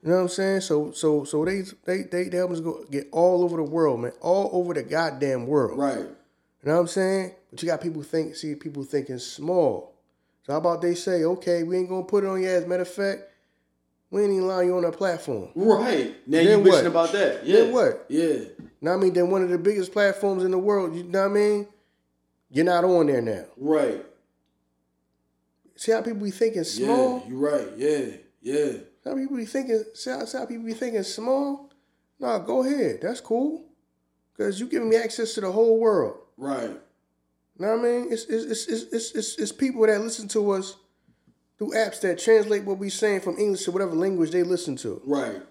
You 0.03 0.09
know 0.11 0.15
what 0.15 0.21
I'm 0.21 0.27
saying? 0.29 0.61
So 0.61 0.91
so 0.91 1.25
so 1.25 1.43
they 1.43 1.63
they 1.85 2.03
they, 2.03 2.23
they 2.29 2.38
help 2.38 2.51
us 2.51 2.61
go 2.61 2.85
get 2.89 3.07
all 3.11 3.43
over 3.43 3.57
the 3.57 3.63
world, 3.63 3.99
man. 4.01 4.13
All 4.21 4.49
over 4.53 4.73
the 4.73 4.83
goddamn 4.83 5.47
world. 5.47 5.77
Right. 5.77 6.05
You 6.63 6.69
know 6.69 6.75
what 6.75 6.81
I'm 6.81 6.87
saying? 6.87 7.31
But 7.51 7.61
you 7.61 7.67
got 7.67 7.81
people 7.81 8.03
think 8.03 8.35
see 8.35 8.55
people 8.55 8.83
thinking 8.83 9.19
small. 9.19 9.93
So 10.43 10.53
how 10.53 10.59
about 10.59 10.81
they 10.81 10.95
say, 10.95 11.23
okay, 11.23 11.63
we 11.63 11.77
ain't 11.77 11.89
gonna 11.89 12.03
put 12.03 12.23
it 12.23 12.27
on 12.27 12.41
you 12.41 12.49
as 12.49 12.63
a 12.63 12.67
matter 12.67 12.83
of 12.83 12.89
fact, 12.89 13.21
We 14.09 14.23
ain't 14.23 14.31
even 14.31 14.45
allow 14.45 14.61
you 14.61 14.77
on 14.77 14.85
our 14.85 14.91
platform. 14.91 15.49
Right. 15.53 16.15
Now 16.25 16.37
Then 16.37 16.65
you 16.65 16.71
bitching 16.71 16.85
about 16.85 17.11
that. 17.11 17.45
Yeah. 17.45 17.55
Then 17.57 17.73
what? 17.73 18.05
Yeah. 18.09 18.39
What 18.79 18.91
I 18.93 18.97
mean? 18.97 19.13
Then 19.13 19.29
one 19.29 19.43
of 19.43 19.49
the 19.49 19.57
biggest 19.57 19.91
platforms 19.91 20.43
in 20.43 20.51
the 20.51 20.57
world, 20.57 20.95
you 20.95 21.03
know 21.03 21.23
what 21.23 21.31
I 21.31 21.33
mean? 21.33 21.67
You're 22.49 22.65
not 22.65 22.85
on 22.85 23.07
there 23.07 23.21
now. 23.21 23.45
Right. 23.57 24.05
See 25.75 25.91
how 25.91 26.01
people 26.01 26.23
be 26.23 26.31
thinking 26.31 26.63
small? 26.63 27.21
Yeah. 27.23 27.29
You 27.29 27.37
right. 27.37 27.67
Yeah. 27.75 28.05
Yeah. 28.41 28.71
Some 29.03 29.19
people 29.19 29.37
be 29.37 29.45
thinking, 29.45 29.83
see 29.93 30.09
how, 30.09 30.23
see 30.25 30.37
how 30.37 30.45
people 30.45 30.65
be 30.65 30.73
thinking 30.73 31.03
small? 31.03 31.69
Nah, 32.19 32.39
go 32.39 32.63
ahead. 32.63 32.99
That's 33.01 33.19
cool. 33.19 33.65
Because 34.31 34.59
you 34.59 34.67
giving 34.67 34.89
me 34.89 34.95
access 34.95 35.33
to 35.33 35.41
the 35.41 35.51
whole 35.51 35.79
world. 35.79 36.17
Right. 36.38 36.71
Know 37.59 37.75
what 37.75 37.79
I 37.79 37.81
mean? 37.83 38.07
It's, 38.11 38.25
it's, 38.25 38.45
it's, 38.45 38.67
it's, 38.67 38.93
it's, 38.93 39.11
it's, 39.15 39.38
it's 39.39 39.51
people 39.51 39.85
that 39.88 39.99
listen 40.01 40.27
to 40.29 40.51
us 40.51 40.75
through 41.57 41.71
apps 41.71 42.01
that 42.01 42.19
translate 42.19 42.63
what 42.63 42.77
we 42.77 42.89
saying 42.89 43.21
from 43.21 43.38
English 43.38 43.63
to 43.63 43.71
whatever 43.71 43.95
language 43.95 44.31
they 44.31 44.43
listen 44.43 44.75
to. 44.77 45.01
Right. 45.05 45.41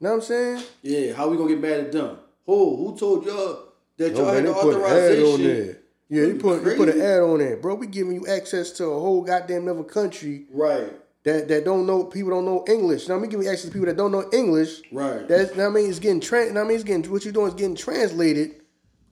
Know 0.00 0.10
what 0.10 0.14
I'm 0.16 0.20
saying? 0.22 0.62
Yeah. 0.82 1.12
How 1.14 1.28
we 1.28 1.36
gonna 1.36 1.48
get 1.48 1.60
mad 1.60 1.80
at 1.80 1.92
them? 1.92 2.18
Who? 2.46 2.76
Who 2.76 2.96
told 2.96 3.26
y'all 3.26 3.64
that 3.96 4.14
y'all 4.14 4.32
had 4.32 4.46
the 4.46 4.52
put 4.52 4.74
an 4.74 4.82
ad 4.82 5.18
on 5.18 5.24
authorization? 5.24 5.76
Yeah, 6.08 6.22
You 6.22 6.34
put, 6.36 6.64
they 6.64 6.76
put 6.76 6.88
an 6.90 7.00
ad 7.00 7.20
on 7.22 7.38
there. 7.40 7.56
Bro, 7.56 7.76
we 7.76 7.88
giving 7.88 8.14
you 8.14 8.26
access 8.28 8.70
to 8.72 8.84
a 8.84 9.00
whole 9.00 9.22
goddamn 9.22 9.66
other 9.66 9.82
country 9.82 10.44
Right. 10.52 10.92
that, 11.24 11.48
that 11.48 11.64
don't 11.64 11.84
know, 11.84 12.04
people 12.04 12.30
don't 12.30 12.44
know 12.44 12.64
English. 12.68 13.08
Now, 13.08 13.18
we 13.18 13.26
giving 13.26 13.44
you 13.46 13.50
access 13.50 13.66
to 13.66 13.72
people 13.72 13.86
that 13.86 13.96
don't 13.96 14.12
know 14.12 14.28
English. 14.32 14.82
Right. 14.92 15.26
That's, 15.26 15.58
I 15.58 15.68
mean, 15.68 15.88
it's 15.88 15.98
getting, 15.98 16.20
trans. 16.20 16.52
know 16.52 16.60
what 16.60 16.66
I 16.66 16.68
mean, 16.68 16.74
it's 16.76 16.84
getting, 16.84 17.10
what 17.10 17.24
you're 17.24 17.32
doing 17.32 17.48
is 17.48 17.54
getting 17.54 17.74
translated 17.74 18.60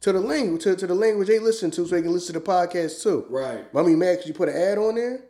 to 0.04 0.12
the 0.12 0.20
language, 0.20 0.62
to, 0.64 0.76
to 0.76 0.86
the 0.86 0.94
language 0.94 1.28
they 1.28 1.38
listen 1.38 1.70
to 1.70 1.86
so 1.86 1.94
they 1.94 2.02
can 2.02 2.12
listen 2.12 2.34
to 2.34 2.40
the 2.40 2.44
podcast 2.44 3.02
too. 3.02 3.24
right. 3.30 3.64
I 3.74 3.82
mean, 3.82 3.98
man, 3.98 4.18
you 4.26 4.34
put 4.34 4.50
an 4.50 4.56
ad 4.56 4.76
on 4.76 4.96
there. 4.96 5.24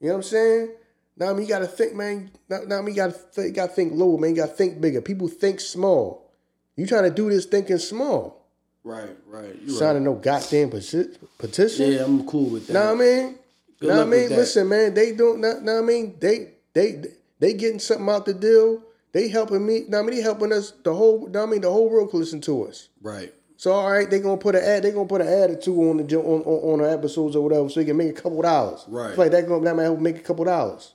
You 0.00 0.08
know 0.08 0.14
what 0.14 0.16
I'm 0.16 0.22
saying? 0.24 0.70
Now, 1.16 1.30
I 1.30 1.32
mean, 1.32 1.42
you 1.42 1.48
got 1.48 1.60
to 1.60 1.68
think, 1.68 1.94
man. 1.94 2.32
Now, 2.48 2.62
now 2.66 2.78
I 2.78 2.80
mean, 2.80 2.96
you 2.96 3.02
got 3.02 3.14
to 3.14 3.42
th- 3.42 3.54
got 3.54 3.68
to 3.68 3.72
think 3.72 3.92
lower, 3.94 4.18
man. 4.18 4.30
You 4.30 4.36
got 4.36 4.48
to 4.48 4.54
think 4.54 4.80
bigger. 4.80 5.00
People 5.00 5.28
think 5.28 5.60
small. 5.60 6.28
You 6.74 6.86
trying 6.88 7.04
to 7.04 7.10
do 7.10 7.30
this 7.30 7.46
thinking 7.46 7.78
small. 7.78 8.44
Right. 8.82 9.16
Right. 9.28 9.54
You 9.60 9.68
right. 9.68 9.78
Signing 9.78 10.02
no 10.02 10.14
goddamn 10.14 10.70
peti- 10.70 11.16
petition. 11.38 11.92
Yeah, 11.92 12.04
I'm 12.04 12.26
cool 12.26 12.50
with 12.50 12.66
that. 12.66 12.74
What 12.74 12.94
I 12.96 12.98
mean? 12.98 13.38
What 13.78 13.98
I 13.98 14.04
mean? 14.04 14.30
Listen, 14.30 14.68
man, 14.68 14.92
they 14.92 15.12
don't 15.12 15.40
know 15.40 15.54
what 15.54 15.78
I 15.78 15.80
mean? 15.82 16.16
They 16.18 16.54
they 16.72 17.04
they 17.38 17.52
getting 17.54 17.78
something 17.78 18.08
out 18.08 18.26
the 18.26 18.34
deal. 18.34 18.82
They 19.12 19.28
helping 19.28 19.64
me. 19.64 19.84
What 19.86 19.98
I 19.98 20.02
mean? 20.02 20.16
They 20.16 20.22
helping 20.22 20.52
us 20.52 20.72
the 20.82 20.94
whole 20.94 21.26
what 21.26 21.36
I 21.36 21.46
mean 21.46 21.60
the 21.60 21.70
whole 21.70 21.88
world 21.88 22.10
can 22.10 22.18
listen 22.18 22.40
to 22.42 22.64
us. 22.66 22.88
Right. 23.00 23.32
So 23.62 23.70
all 23.70 23.92
right, 23.92 24.10
they 24.10 24.18
gonna 24.18 24.38
put 24.38 24.56
an 24.56 24.64
ad. 24.64 24.82
They 24.82 24.90
gonna 24.90 25.06
put 25.06 25.20
an 25.20 25.28
ad 25.28 25.50
or 25.50 25.54
two 25.54 25.88
on 25.88 25.98
the 25.98 26.16
on 26.16 26.42
on, 26.42 26.72
on 26.72 26.78
the 26.80 26.90
episodes 26.90 27.36
or 27.36 27.44
whatever, 27.44 27.68
so 27.68 27.78
you 27.78 27.86
can 27.86 27.96
make 27.96 28.08
a 28.08 28.20
couple 28.20 28.42
dollars. 28.42 28.84
Right. 28.88 29.10
It's 29.10 29.18
like 29.18 29.30
that 29.30 29.46
gonna 29.46 29.62
that 29.62 29.76
might 29.76 29.84
help 29.84 30.00
make 30.00 30.16
a 30.16 30.20
couple 30.20 30.44
dollars. 30.44 30.94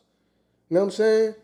You 0.67 0.73
know 0.73 0.81
what 0.81 0.85
I'm 0.87 0.91
saying? 0.91 1.35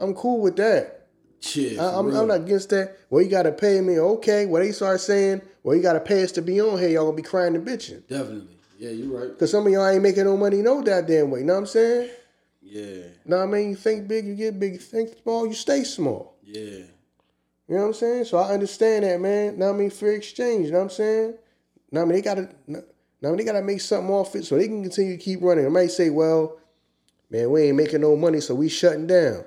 I'm 0.00 0.12
cool 0.12 0.40
with 0.40 0.56
that. 0.56 1.06
Shit. 1.38 1.78
I, 1.78 1.84
I'm. 1.84 2.12
I'm 2.12 2.26
not 2.26 2.40
against 2.40 2.70
that. 2.70 2.96
Well, 3.10 3.22
you 3.22 3.30
gotta 3.30 3.52
pay 3.52 3.80
me. 3.80 4.00
Okay. 4.00 4.44
Well, 4.44 4.60
they 4.60 4.72
start 4.72 5.00
saying, 5.00 5.42
well, 5.62 5.76
you 5.76 5.82
gotta 5.82 6.00
pay 6.00 6.24
us 6.24 6.32
to 6.32 6.42
be 6.42 6.60
on 6.60 6.80
here. 6.80 6.88
Y'all 6.88 7.04
gonna 7.04 7.16
be 7.16 7.22
crying 7.22 7.54
and 7.54 7.64
bitching. 7.64 8.04
Definitely. 8.08 8.58
Yeah, 8.76 8.90
you're 8.90 9.16
right. 9.16 9.38
Cause 9.38 9.52
some 9.52 9.64
of 9.64 9.72
y'all 9.72 9.86
ain't 9.86 10.02
making 10.02 10.24
no 10.24 10.36
money 10.36 10.62
no 10.62 10.82
goddamn 10.82 11.30
way. 11.30 11.38
You 11.38 11.46
know 11.46 11.52
what 11.52 11.58
I'm 11.60 11.66
saying? 11.66 12.10
Yeah. 12.60 13.04
Know 13.24 13.36
what 13.36 13.44
I 13.44 13.46
mean? 13.46 13.70
You 13.70 13.76
think 13.76 14.08
big, 14.08 14.26
you 14.26 14.34
get 14.34 14.58
big. 14.58 14.72
You 14.72 14.78
think 14.80 15.10
small, 15.22 15.46
you 15.46 15.54
stay 15.54 15.84
small. 15.84 16.38
Yeah. 16.42 16.86
You 17.68 17.76
know 17.76 17.82
what 17.82 17.86
I'm 17.88 17.94
saying? 17.94 18.24
So 18.24 18.38
I 18.38 18.52
understand 18.52 19.04
that, 19.04 19.20
man. 19.20 19.58
Now 19.58 19.70
I 19.70 19.72
mean? 19.72 19.90
Fair 19.90 20.12
exchange. 20.12 20.66
You 20.66 20.72
know 20.72 20.78
what 20.78 20.84
I'm 20.84 20.90
saying? 20.90 21.34
Now 21.90 22.02
I 22.02 22.04
mean? 22.04 22.14
They 22.14 22.22
gotta, 22.22 22.48
what 22.66 22.84
I 23.22 23.26
mean? 23.28 23.36
They 23.36 23.44
gotta 23.44 23.62
make 23.62 23.80
something 23.80 24.10
off 24.10 24.34
it 24.34 24.44
so 24.44 24.56
they 24.56 24.66
can 24.66 24.82
continue 24.82 25.16
to 25.16 25.22
keep 25.22 25.40
running. 25.42 25.64
They 25.64 25.70
might 25.70 25.90
say, 25.90 26.10
well, 26.10 26.58
man, 27.30 27.50
we 27.50 27.62
ain't 27.62 27.76
making 27.76 28.00
no 28.00 28.16
money, 28.16 28.40
so 28.40 28.54
we 28.54 28.68
shutting 28.68 29.06
down. 29.06 29.44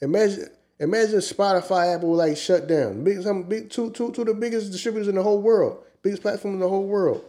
Imagine, 0.00 0.48
imagine 0.78 1.18
Spotify, 1.18 1.94
Apple 1.94 2.14
like 2.14 2.36
shut 2.36 2.66
down. 2.66 3.02
Big, 3.02 3.22
some 3.22 3.42
big, 3.42 3.70
two, 3.70 3.90
two, 3.90 4.12
two 4.12 4.22
of 4.22 4.28
the 4.28 4.34
biggest 4.34 4.70
distributors 4.70 5.08
in 5.08 5.16
the 5.16 5.22
whole 5.22 5.42
world, 5.42 5.84
biggest 6.02 6.22
platform 6.22 6.54
in 6.54 6.60
the 6.60 6.68
whole 6.68 6.86
world. 6.86 7.24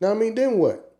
Now 0.00 0.10
I 0.12 0.14
mean? 0.14 0.34
Then 0.34 0.58
what? 0.58 0.94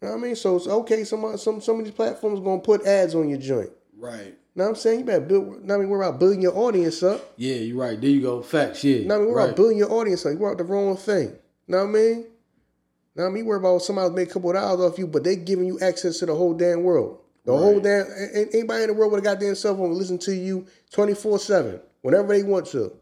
Know 0.00 0.10
what 0.10 0.18
I 0.18 0.20
mean? 0.20 0.36
So 0.36 0.56
it's 0.56 0.66
okay. 0.66 1.04
Some 1.04 1.36
some 1.36 1.60
some 1.60 1.78
of 1.78 1.84
these 1.84 1.94
platforms 1.94 2.40
gonna 2.40 2.60
put 2.60 2.86
ads 2.86 3.14
on 3.14 3.28
your 3.28 3.38
joint. 3.38 3.70
Right. 3.96 4.36
Know 4.58 4.64
what 4.64 4.70
I'm 4.70 4.76
saying? 4.76 4.98
You 4.98 5.04
better 5.04 5.20
build. 5.20 5.70
I 5.70 5.76
mean? 5.76 5.88
We're 5.88 6.02
about 6.02 6.18
building 6.18 6.42
your 6.42 6.58
audience 6.58 7.00
up. 7.04 7.32
Yeah, 7.36 7.54
you're 7.54 7.76
right. 7.76 8.00
There 8.00 8.10
you 8.10 8.20
go. 8.20 8.42
Facts. 8.42 8.82
Yeah. 8.82 9.06
What 9.06 9.14
I 9.14 9.18
mean? 9.18 9.28
We're 9.28 9.36
right. 9.36 9.44
about 9.44 9.56
building 9.56 9.78
your 9.78 9.92
audience 9.92 10.26
up. 10.26 10.32
You 10.32 10.38
work 10.38 10.58
the 10.58 10.64
wrong 10.64 10.96
thing. 10.96 11.28
You 11.28 11.36
know 11.68 11.78
what 11.84 11.90
I 11.90 11.92
mean? 11.92 12.26
What 13.14 13.24
I 13.24 13.28
mean? 13.28 13.44
You 13.44 13.44
worry 13.44 13.58
about 13.58 13.82
somebody 13.82 14.12
make 14.12 14.30
a 14.30 14.32
couple 14.32 14.50
of 14.50 14.56
dollars 14.56 14.80
off 14.80 14.98
you, 14.98 15.06
but 15.06 15.22
they 15.22 15.36
giving 15.36 15.66
you 15.66 15.78
access 15.78 16.18
to 16.18 16.26
the 16.26 16.34
whole 16.34 16.54
damn 16.54 16.82
world. 16.82 17.20
The 17.44 17.56
whole 17.56 17.78
damn 17.78 18.06
anybody 18.52 18.82
in 18.82 18.88
the 18.88 18.94
world 18.94 19.12
with 19.12 19.20
a 19.20 19.24
goddamn 19.24 19.54
cell 19.54 19.76
phone 19.76 19.90
will 19.90 19.96
listen 19.96 20.18
to 20.18 20.34
you 20.34 20.66
24-7, 20.92 21.80
whenever 22.02 22.36
they 22.36 22.42
want 22.42 22.66
to. 22.66 22.92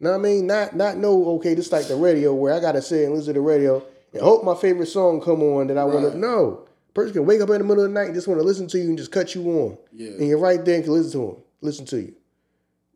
Know 0.00 0.10
what 0.10 0.16
I 0.16 0.18
mean? 0.18 0.48
Not 0.48 0.74
not 0.74 0.96
know, 0.96 1.36
okay, 1.36 1.54
this 1.54 1.70
like 1.70 1.86
the 1.86 1.94
radio 1.94 2.34
where 2.34 2.54
I 2.54 2.58
gotta 2.58 2.82
sit 2.82 3.04
and 3.04 3.14
listen 3.14 3.34
to 3.34 3.38
the 3.38 3.40
radio 3.40 3.84
and 4.12 4.20
hope 4.20 4.42
my 4.42 4.56
favorite 4.56 4.88
song 4.88 5.20
come 5.20 5.44
on 5.44 5.68
that 5.68 5.78
I 5.78 5.84
wanna 5.84 6.12
know. 6.16 6.66
Person 6.94 7.14
can 7.14 7.26
wake 7.26 7.40
up 7.40 7.48
in 7.50 7.58
the 7.58 7.64
middle 7.64 7.84
of 7.84 7.90
the 7.90 7.94
night 7.94 8.06
and 8.06 8.14
just 8.14 8.28
want 8.28 8.40
to 8.40 8.46
listen 8.46 8.66
to 8.68 8.78
you 8.78 8.84
and 8.84 8.98
just 8.98 9.12
cut 9.12 9.34
you 9.34 9.42
on. 9.48 9.78
Yeah. 9.92 10.10
And 10.10 10.28
you're 10.28 10.38
right 10.38 10.62
there 10.62 10.76
and 10.76 10.84
can 10.84 10.92
listen 10.92 11.12
to 11.12 11.26
them. 11.26 11.36
Listen 11.62 11.86
to 11.86 11.96
you. 11.96 12.14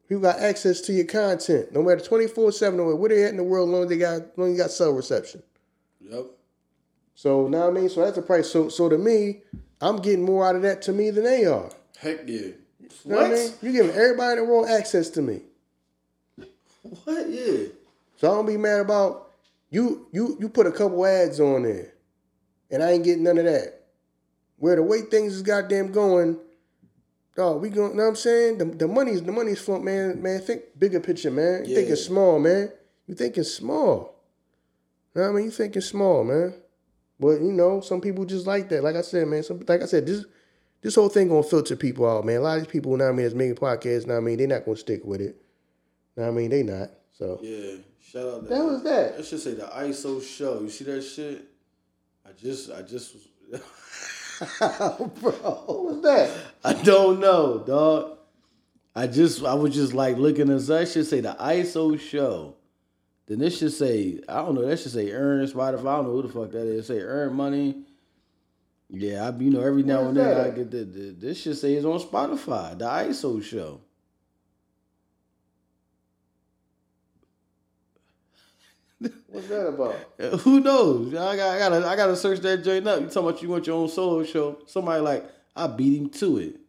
People 0.09 0.23
got 0.23 0.39
access 0.39 0.81
to 0.83 0.93
your 0.93 1.07
content, 1.07 1.73
no 1.73 1.83
matter 1.83 2.01
24-7, 2.01 2.75
no 2.75 2.85
matter 2.85 2.97
where 2.97 3.09
they're 3.09 3.25
at 3.25 3.31
in 3.31 3.39
the 3.39 3.43
world, 3.43 3.69
as 3.69 3.73
long 3.73 3.83
as 3.85 3.89
they 3.89 3.99
got 3.99 4.15
as 4.15 4.23
long 4.37 4.49
as 4.49 4.57
you 4.57 4.63
got 4.63 4.71
cell 4.71 4.93
reception. 4.93 5.43
Yep. 6.01 6.27
So 7.15 7.49
now 7.49 7.69
I 7.69 7.71
mean, 7.73 7.89
so 7.89 8.05
that's 8.05 8.17
the 8.17 8.23
price. 8.23 8.49
So 8.51 8.69
so 8.69 8.89
to 8.89 8.99
me, 8.99 9.43
I'm 9.81 9.97
getting 9.97 10.25
more 10.25 10.47
out 10.47 10.55
of 10.55 10.63
that 10.63 10.83
to 10.83 10.93
me 10.93 11.11
than 11.11 11.25
they 11.25 11.45
are. 11.47 11.71
Heck 11.99 12.29
yeah. 12.29 12.39
You 12.39 12.55
know 13.07 13.17
what 13.17 13.27
I 13.27 13.31
mean? 13.31 13.53
You're 13.63 13.73
giving 13.73 13.97
everybody 13.97 14.39
in 14.39 14.45
the 14.47 14.53
world 14.53 14.69
access 14.69 15.11
to 15.11 15.23
me. 15.23 15.41
What? 17.05 17.29
Yeah. 17.29 17.69
So 18.19 18.31
I 18.31 18.35
don't 18.37 18.47
be 18.47 18.57
mad 18.57 18.81
about 18.81 19.31
you 19.71 20.07
you 20.13 20.37
you 20.39 20.49
put 20.49 20.67
a 20.67 20.73
couple 20.73 21.05
ads 21.05 21.41
on 21.41 21.65
there 21.65 21.95
and 22.71 22.83
I 22.83 22.93
ain't 22.93 23.05
getting 23.05 23.25
none 23.25 23.39
of 23.39 23.45
that. 23.45 23.86
Where 24.59 24.77
the 24.77 24.83
way 24.83 25.03
things 25.03 25.35
is 25.35 25.43
goddamn 25.43 25.93
going, 25.93 26.39
dog, 27.37 27.61
we 27.61 27.69
going 27.69 27.97
know 27.97 28.03
what 28.05 28.09
I'm 28.11 28.17
saying? 28.17 28.59
The, 28.59 28.65
the 28.65 28.89
money's 28.89 29.23
the 29.23 29.33
money's 29.33 29.61
flowing, 29.61 29.85
man. 29.85 30.23
Man, 30.23 30.41
think 30.41 30.63
bigger 30.79 31.01
picture, 31.01 31.31
man. 31.31 31.65
You 31.65 31.71
Yeah. 31.71 31.77
thinking 31.79 31.97
small, 31.97 32.39
man. 32.39 32.73
You 33.07 33.15
thinking 33.15 33.45
small. 33.45 34.15
You 35.15 35.21
know 35.23 35.29
what 35.29 35.35
I 35.35 35.37
mean? 35.37 35.45
You 35.47 35.51
thinking 35.51 35.83
small, 35.83 36.25
man. 36.25 36.55
But 37.21 37.41
you 37.41 37.53
know, 37.53 37.81
some 37.81 38.01
people 38.01 38.25
just 38.25 38.47
like 38.47 38.69
that. 38.71 38.83
Like 38.83 38.97
I 38.97 39.03
said, 39.03 39.29
man, 39.29 39.43
some 39.43 39.63
like 39.69 39.83
I 39.83 39.87
said, 39.87 40.07
this 40.07 40.25
this 40.83 40.95
whole 40.95 41.09
thing 41.09 41.29
gonna 41.29 41.43
filter 41.43 41.77
people 41.77 42.09
out, 42.09 42.25
man. 42.25 42.37
A 42.37 42.41
lot 42.41 42.59
of 42.59 42.65
these 42.65 42.73
people, 42.73 42.93
you 42.93 42.99
know 42.99 43.05
what 43.05 43.11
I 43.13 43.15
mean, 43.15 43.25
that's 43.25 43.35
making 43.35 43.57
podcasts, 43.57 44.03
you 44.03 44.07
know 44.09 44.15
what 44.15 44.21
I 44.21 44.25
mean, 44.25 44.39
they're 44.39 44.47
not 44.47 44.65
gonna 44.65 44.77
stick 44.77 45.05
with 45.05 45.21
it. 45.21 45.37
You 46.17 46.23
know 46.23 46.25
what 46.25 46.29
I 46.29 46.31
mean? 46.33 46.51
They 46.51 46.63
not. 46.63 46.91
So 47.13 47.39
Yeah. 47.43 47.77
Shout 48.01 48.27
out. 48.29 48.43
that 48.43 48.49
That 48.51 48.65
was 48.65 48.83
that. 48.85 49.15
I 49.19 49.23
should 49.23 49.41
say 49.41 49.55
the 49.55 49.65
ISO 49.67 50.23
show. 50.23 50.61
You 50.61 50.71
see 50.71 50.85
that 50.85 51.03
shit? 51.03 51.45
I 52.25 52.31
just, 52.33 52.71
I 52.71 52.83
just 52.83 53.15
was. 53.15 53.61
Bro, 55.21 55.33
What 55.33 55.85
was 55.85 56.03
that? 56.03 56.31
I 56.65 56.75
don't 56.75 57.21
know, 57.21 57.59
dog. 57.67 58.19
I 58.95 59.07
just, 59.07 59.45
I 59.45 59.55
was 59.55 59.75
just 59.75 59.93
like 59.95 60.17
looking 60.17 60.51
at 60.51 60.67
that 60.67 60.89
should 60.89 61.07
say 61.07 61.21
the 61.21 61.37
ISO 61.39 61.99
show. 61.99 62.55
Then 63.27 63.41
this 63.41 63.59
should 63.59 63.73
say, 63.73 64.21
I 64.29 64.37
don't 64.37 64.55
know, 64.55 64.67
that 64.67 64.79
should 64.79 64.93
say 64.93 65.11
earn 65.11 65.47
Spotify. 65.47 65.87
I 65.87 65.97
don't 65.97 66.05
know 66.07 66.13
who 66.13 66.23
the 66.23 66.29
fuck 66.29 66.51
that 66.53 66.67
is. 66.67 66.87
Say 66.87 67.01
earn 67.01 67.35
money. 67.35 67.83
Yeah, 68.89 69.29
I, 69.29 69.37
you 69.37 69.51
know, 69.51 69.61
every 69.61 69.83
now 69.83 69.97
Where's 70.03 70.09
and 70.09 70.17
then 70.17 70.37
that 70.37 70.47
I 70.47 70.51
get 70.51 70.71
the, 70.71 70.85
the 70.85 71.11
this 71.11 71.41
should 71.43 71.59
say 71.59 71.75
it's 71.75 71.85
on 71.85 71.99
Spotify, 71.99 72.79
the 72.79 72.85
ISO 72.85 73.43
show. 73.43 73.81
What's 78.99 79.49
that 79.49 79.67
about? 79.67 79.97
Uh, 80.19 80.37
Who 80.39 80.61
knows? 80.61 81.15
I 81.15 81.37
got, 81.37 81.55
I 81.55 81.59
gotta, 81.59 81.87
I 81.87 81.97
gotta 81.97 82.17
search 82.17 82.41
that 82.41 82.65
joint 82.65 82.87
up. 82.87 83.01
You 83.01 83.07
talking 83.07 83.29
about 83.29 83.43
you 83.43 83.49
want 83.49 83.67
your 83.67 83.77
own 83.77 83.89
solo 83.89 84.25
show? 84.25 84.59
Somebody 84.67 85.03
like, 85.03 85.31
I 85.55 85.67
beat 85.67 85.99
him 85.99 86.09
to 86.11 86.39
it. 86.39 86.61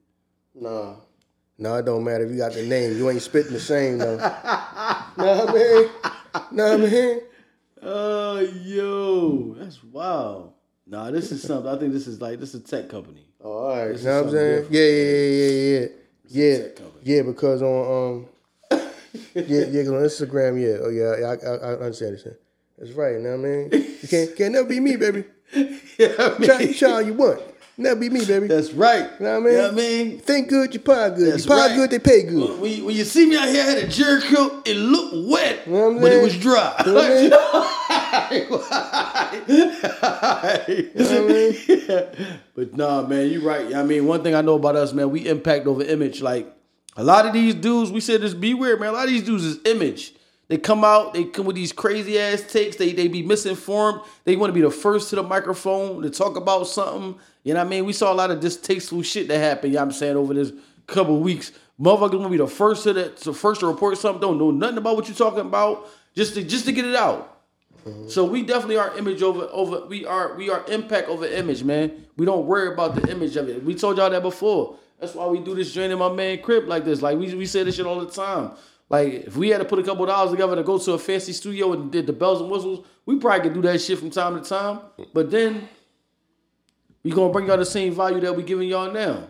Nah. 0.53 0.95
No, 1.59 1.75
it 1.75 1.86
don't 1.86 2.03
matter 2.03 2.25
if 2.25 2.32
you 2.32 2.38
got 2.38 2.53
the 2.53 2.63
name. 2.63 2.97
You 2.97 3.09
ain't 3.09 3.21
spitting 3.21 3.53
the 3.53 3.59
same 3.59 3.97
though. 3.97 4.17
know 5.17 5.45
what 5.45 5.49
I 5.49 5.53
mean? 5.53 5.89
Know 6.51 6.78
what 6.78 6.88
I 6.88 6.91
mean? 6.91 7.21
Oh, 7.82 8.39
yo, 8.39 9.55
that's 9.57 9.84
wild. 9.84 10.53
Nah, 10.86 11.11
this 11.11 11.32
is 11.32 11.41
something. 11.41 11.71
I 11.71 11.78
think 11.80 11.93
this 11.93 12.07
is 12.07 12.21
like 12.21 12.39
this 12.39 12.53
is 12.53 12.61
a 12.61 12.63
tech 12.63 12.89
company. 12.89 13.25
Oh, 13.41 13.51
all 13.51 13.78
right. 13.78 13.88
This 13.89 14.03
You 14.03 14.09
know 14.09 14.15
what 14.17 14.25
I'm 14.25 14.32
saying? 14.32 14.55
different. 14.63 14.73
Yeah, 14.73 14.82
yeah, 14.82 15.13
yeah, 15.23 15.49
yeah, 15.49 15.88
yeah. 16.28 16.57
tech. 16.57 16.80
Yeah, 17.03 17.15
yeah, 17.15 17.21
because 17.23 17.61
on 17.61 18.15
um 18.15 18.28
yeah, 19.34 19.66
yeah, 19.66 19.82
on 19.89 20.03
Instagram, 20.03 20.62
yeah. 20.62 20.78
Oh 20.82 20.89
yeah, 20.89 21.28
I, 21.28 21.34
I, 21.45 21.55
I 21.55 21.74
understand 21.80 22.14
this. 22.16 22.28
That's 22.78 22.91
right, 22.91 23.14
you 23.14 23.20
know 23.20 23.38
what 23.38 23.45
I 23.45 23.49
mean? 23.49 23.70
You 24.01 24.08
can't 24.08 24.36
can't 24.36 24.53
never 24.53 24.68
be 24.68 24.80
me, 24.80 24.95
baby. 24.95 25.24
yeah, 25.97 26.14
I 26.20 26.38
mean, 26.38 26.47
Try, 26.47 26.74
try 26.74 26.91
all 26.91 27.01
you 27.01 27.14
want. 27.14 27.41
Never 27.80 27.99
be 27.99 28.10
me, 28.10 28.26
baby. 28.26 28.47
that's 28.47 28.74
right. 28.74 29.08
You 29.20 29.26
know 29.26 29.39
what 29.39 29.41
I 29.41 29.45
mean? 29.45 29.51
You 29.51 29.58
know 29.58 29.64
what 29.64 29.72
I 29.72 29.76
mean? 29.76 30.20
Think 30.20 30.49
good, 30.49 30.74
you 30.74 30.80
pie 30.80 31.10
good. 31.12 31.34
That's 31.34 31.45
you 31.45 31.51
pie 31.51 31.68
right. 31.68 31.76
good, 31.76 31.91
they 31.91 31.99
pay 31.99 32.24
good. 32.24 32.60
When 32.60 32.72
you, 32.72 32.86
when 32.86 32.95
you 32.95 33.03
see 33.03 33.28
me 33.28 33.38
out 33.38 33.47
here, 33.47 33.62
I 33.62 33.66
had 33.68 33.78
a 33.78 33.86
Jheri 33.86 34.22
curl. 34.24 34.64
It 34.66 34.78
looked 34.78 35.30
wet, 35.30 35.68
know 35.68 35.89
what 35.89 35.95
I'm 35.97 36.01
but 36.01 36.12
it 36.12 36.24
was 36.24 36.36
dry. 36.38 36.74
You 36.88 36.93
know 36.93 36.99
what 36.99 37.12
I 41.12 41.28
mean? 41.28 42.36
But 42.55 42.76
nah, 42.76 43.03
man, 43.03 43.30
you 43.30 43.47
right. 43.47 43.76
I 43.76 43.84
mean, 43.84 44.08
one 44.08 44.24
thing 44.24 44.34
I 44.34 44.41
know 44.41 44.55
about 44.55 44.76
us, 44.76 44.91
man, 44.93 45.12
we 45.12 45.28
impact 45.28 45.68
over 45.68 45.84
image. 45.84 46.24
Like 46.24 46.51
a 46.98 47.04
lot 47.04 47.26
of 47.26 47.34
these 47.34 47.54
dudes, 47.54 47.91
we 47.91 48.02
said 48.02 48.22
this 48.22 48.34
be 48.34 48.54
weird, 48.54 48.80
man. 48.80 48.89
A 48.89 48.93
lot 48.93 49.06
of 49.06 49.10
these 49.10 49.24
dudes 49.24 49.43
is 49.43 49.60
image. 49.66 50.14
They 50.48 50.58
come 50.58 50.84
out, 50.84 51.14
they 51.14 51.26
come 51.26 51.45
with 51.45 51.56
these 51.56 51.72
crazy 51.72 52.18
ass 52.18 52.41
takes. 52.41 52.78
They 52.78 52.93
they 52.93 53.08
be 53.08 53.22
misinformed. 53.22 54.02
They 54.24 54.36
want 54.36 54.50
to 54.50 54.54
be 54.54 54.62
the 54.62 54.72
first 54.72 55.10
to 55.10 55.18
the 55.18 55.24
microphone 55.24 56.02
to 56.02 56.10
talk 56.10 56.38
about 56.38 56.68
something. 56.68 57.20
You 57.43 57.54
know 57.54 57.60
what 57.60 57.68
I 57.68 57.70
mean? 57.70 57.86
We 57.86 57.93
saw 57.93 58.12
a 58.12 58.16
lot 58.16 58.32
of 58.32 58.39
distasteful 58.39 59.02
shit 59.04 59.28
that 59.28 59.39
happened. 59.39 59.74
You 59.74 59.78
know 59.78 59.84
what 59.84 59.93
I'm 59.93 59.93
saying 59.93 60.16
over 60.16 60.34
this 60.34 60.52
couple 60.88 61.20
weeks. 61.20 61.52
Motherfuckers 61.80 62.14
want 62.14 62.24
to 62.24 62.30
be 62.30 62.38
the 62.38 62.48
first 62.48 62.84
to 62.84 62.93
the 62.93 63.10
to 63.10 63.34
first 63.34 63.60
to 63.60 63.68
report 63.68 63.98
something. 63.98 64.22
Don't 64.22 64.38
know 64.38 64.52
nothing 64.52 64.78
about 64.78 64.95
what 64.95 65.08
you're 65.08 65.18
talking 65.18 65.41
about. 65.41 65.88
Just 66.16 66.34
to 66.36 66.43
just 66.43 66.66
to 66.66 66.72
get 66.72 66.86
it 66.86 66.95
out. 66.95 67.38
Mm-hmm. 67.86 68.10
So 68.10 68.26
we 68.26 68.41
definitely 68.41 68.78
are 68.78 68.98
image 68.98 69.22
over 69.22 69.48
over 69.52 69.86
we 69.86 70.06
are 70.06 70.36
we 70.36 70.50
are 70.50 70.66
impact 70.68 71.10
over 71.10 71.26
image, 71.26 71.64
man. 71.64 72.06
We 72.16 72.26
don't 72.26 72.45
worry 72.45 72.74
about 72.74 72.95
the 72.95 73.12
image 73.12 73.36
of 73.36 73.50
it. 73.50 73.64
We 73.64 73.76
told 73.76 73.98
y'all 73.98 74.10
that 74.10 74.24
before. 74.24 74.78
That's 75.00 75.14
why 75.14 75.28
we 75.28 75.39
do 75.39 75.54
this 75.54 75.72
joint 75.72 75.91
in 75.91 76.00
my 76.00 76.12
man 76.12 76.41
crib 76.41 76.68
like 76.68 76.86
this. 76.86 77.02
Like 77.02 77.18
we 77.18 77.34
we 77.36 77.45
say 77.45 77.64
this 77.64 77.76
shit 77.76 77.86
all 77.86 78.00
the 78.00 78.12
time. 78.12 78.52
Like 78.89 79.14
if 79.28 79.36
we 79.36 79.50
had 79.50 79.60
to 79.60 79.66
put 79.66 79.80
a 79.80 79.84
couple 79.84 80.06
dollars 80.06 80.32
together 80.32 80.56
to 80.56 80.64
go 80.64 80.78
to 80.78 80.93
a 80.93 81.00
fancy 81.00 81.34
studio 81.34 81.74
and 81.74 81.91
did 81.91 82.08
the 82.08 82.14
bells 82.14 82.41
and 82.41 82.50
whistles, 82.50 82.86
we 83.06 83.20
probably 83.20 83.41
could 83.41 83.54
do 83.54 83.62
that 83.64 83.80
shit 83.80 84.00
from 84.00 84.10
time 84.10 84.41
to 84.41 84.48
time. 84.48 84.80
But 85.14 85.30
then 85.30 85.68
we 87.04 87.12
gonna 87.12 87.32
bring 87.32 87.48
y'all 87.48 87.58
the 87.58 87.66
same 87.66 87.93
value 87.93 88.20
that 88.22 88.36
we 88.36 88.43
giving 88.43 88.68
y'all 88.70 88.91
now. 88.91 89.28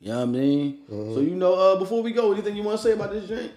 You 0.00 0.12
know 0.12 0.18
what 0.18 0.22
I 0.22 0.26
mean? 0.26 0.82
So 0.88 1.20
you 1.20 1.34
know, 1.34 1.54
uh, 1.54 1.78
before 1.78 2.02
we 2.02 2.12
go, 2.12 2.32
anything 2.32 2.56
you 2.56 2.62
want 2.62 2.78
to 2.78 2.82
say 2.82 2.92
about 2.92 3.12
this 3.12 3.28
joint? 3.28 3.52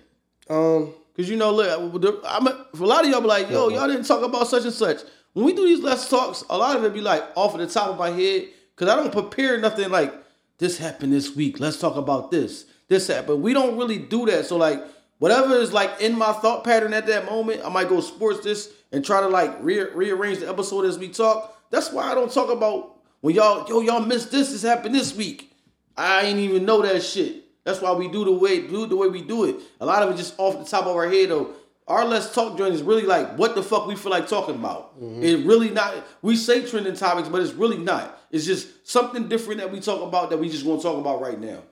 Um, 0.50 0.94
Cause 1.16 1.30
you 1.30 1.36
know, 1.36 1.52
look, 1.52 2.24
I'm 2.26 2.48
a, 2.48 2.66
for 2.74 2.84
a 2.84 2.88
lot 2.88 3.04
of 3.04 3.12
y'all 3.12 3.20
be 3.20 3.28
like, 3.28 3.50
yo, 3.50 3.68
y'all 3.68 3.88
didn't 3.88 4.06
talk 4.06 4.24
about 4.24 4.48
such 4.48 4.64
and 4.64 4.74
such. 4.74 5.02
When 5.34 5.46
we 5.46 5.54
do 5.54 5.66
these 5.66 5.82
less 5.82 6.10
talks, 6.10 6.44
a 6.50 6.58
lot 6.58 6.78
of 6.78 6.84
it 6.86 6.94
be 6.94 7.02
like 7.02 7.24
off 7.36 7.54
of 7.54 7.60
the 7.60 7.68
top 7.68 7.90
of 7.90 7.98
my 7.98 8.10
head, 8.10 8.48
cause 8.78 8.88
I 8.88 8.96
don't 8.96 9.12
prepare 9.12 9.60
nothing 9.60 9.90
like 9.90 10.14
this 10.60 10.78
happened 10.78 11.14
this 11.14 11.36
week. 11.36 11.60
Let's 11.60 11.80
talk 11.80 11.96
about 11.96 12.32
this. 12.32 12.66
This 12.88 13.08
happened. 13.08 13.42
We 13.42 13.54
don't 13.54 13.78
really 13.78 13.98
do 13.98 14.26
that. 14.28 14.46
So 14.46 14.58
like, 14.58 14.84
whatever 15.18 15.56
is 15.56 15.74
like 15.74 16.02
in 16.02 16.18
my 16.18 16.34
thought 16.34 16.64
pattern 16.64 16.94
at 16.94 17.08
that 17.08 17.26
moment, 17.26 17.62
I 17.66 17.70
might 17.70 17.90
go 17.90 18.02
sports 18.02 18.42
this 18.42 18.72
and 18.92 19.04
try 19.04 19.22
to 19.22 19.28
like 19.28 19.58
re- 19.62 19.90
rearrange 19.94 20.40
the 20.40 20.50
episode 20.50 20.86
as 20.86 21.00
we 21.00 21.10
talk. 21.10 21.58
That's 21.72 21.92
why 21.92 22.12
I 22.12 22.16
don't 22.16 22.32
talk 22.32 22.50
about 22.50 22.98
when 23.22 23.36
y'all, 23.36 23.68
yo, 23.68 23.82
y'all 23.82 24.06
missed 24.06 24.32
this. 24.32 24.52
This 24.52 24.62
happened 24.62 24.96
this 24.96 25.16
week. 25.16 25.54
I 25.96 26.22
ain't 26.22 26.40
even 26.40 26.66
know 26.66 26.82
that 26.82 27.04
shit. 27.04 27.46
That's 27.64 27.82
why 27.82 27.92
we 27.92 28.08
do 28.08 28.26
the 28.26 28.32
way 28.32 28.66
do 28.68 28.88
the 28.88 28.96
way 28.96 29.08
we 29.08 29.22
do 29.22 29.46
it. 29.46 29.58
A 29.80 29.86
lot 29.86 30.02
of 30.02 30.14
it 30.14 30.18
just 30.18 30.34
off 30.38 30.58
the 30.58 30.66
top 30.66 30.86
of 30.86 30.96
our 30.96 31.08
head 31.10 31.30
though. 31.30 31.54
Our 31.88 32.06
let's 32.06 32.34
talk 32.34 32.58
joint 32.58 32.74
is 32.74 32.82
really 32.82 33.04
like 33.04 33.38
what 33.38 33.56
the 33.56 33.64
fuck 33.64 33.88
we 33.88 33.96
feel 33.96 34.12
like 34.12 34.28
talking 34.28 34.56
about. 34.56 35.00
Mm-hmm. 35.02 35.24
It 35.24 35.46
really 35.46 35.70
not. 35.70 35.96
We 36.22 36.36
say 36.36 36.66
trending 36.66 36.96
topics, 36.96 37.30
but 37.30 37.42
it's 37.42 37.54
really 37.54 37.78
not. 37.78 38.19
It's 38.32 38.46
just 38.46 38.88
something 38.88 39.28
different 39.28 39.60
that 39.60 39.72
we 39.72 39.80
talk 39.80 40.02
about 40.08 40.30
that 40.30 40.38
we 40.38 40.50
just 40.50 40.66
want 40.66 40.82
to 40.82 40.88
talk 40.88 40.98
about 41.00 41.20
right 41.22 41.40
now. 41.40 41.64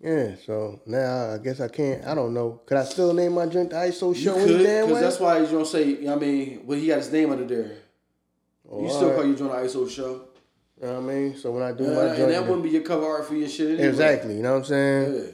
yeah. 0.00 0.34
So 0.44 0.80
now 0.86 1.34
I 1.34 1.38
guess 1.38 1.60
I 1.60 1.68
can't. 1.68 2.04
I 2.06 2.14
don't 2.14 2.34
know. 2.34 2.60
Could 2.66 2.76
I 2.78 2.84
still 2.84 3.12
name 3.14 3.32
my 3.34 3.46
drink 3.46 3.70
the 3.70 3.76
Iso 3.76 4.14
You 4.14 4.22
show 4.22 4.34
could, 4.34 4.58
because 4.58 5.00
that's 5.00 5.20
why 5.20 5.38
you 5.38 5.46
don't 5.46 5.66
say. 5.66 6.06
I 6.08 6.14
mean, 6.16 6.62
well, 6.64 6.78
he 6.78 6.88
got 6.88 6.98
his 6.98 7.12
name 7.12 7.30
under 7.30 7.44
there. 7.44 7.76
you 8.72 8.88
still 8.88 9.02
alright. 9.10 9.16
call 9.16 9.26
your 9.26 9.36
joint 9.36 9.52
an 9.52 9.64
Iso 9.66 9.88
show, 9.90 10.22
You 10.80 10.86
know 10.88 11.00
what 11.00 11.10
I 11.10 11.14
mean? 11.14 11.36
So 11.36 11.52
when 11.52 11.62
I 11.62 11.72
do 11.72 11.84
Uh, 11.86 11.94
my 11.94 12.14
and 12.14 12.32
that 12.32 12.42
wouldn't 12.42 12.62
be 12.64 12.70
your 12.70 12.82
cover 12.82 13.06
art 13.06 13.26
for 13.26 13.34
your 13.34 13.48
shit. 13.48 13.70
Anyway. 13.70 13.88
exactly. 13.88 14.36
You 14.36 14.42
know 14.42 14.52
what 14.52 14.58
I'm 14.58 14.64
saying? 14.64 15.14
Yeah. 15.14 15.30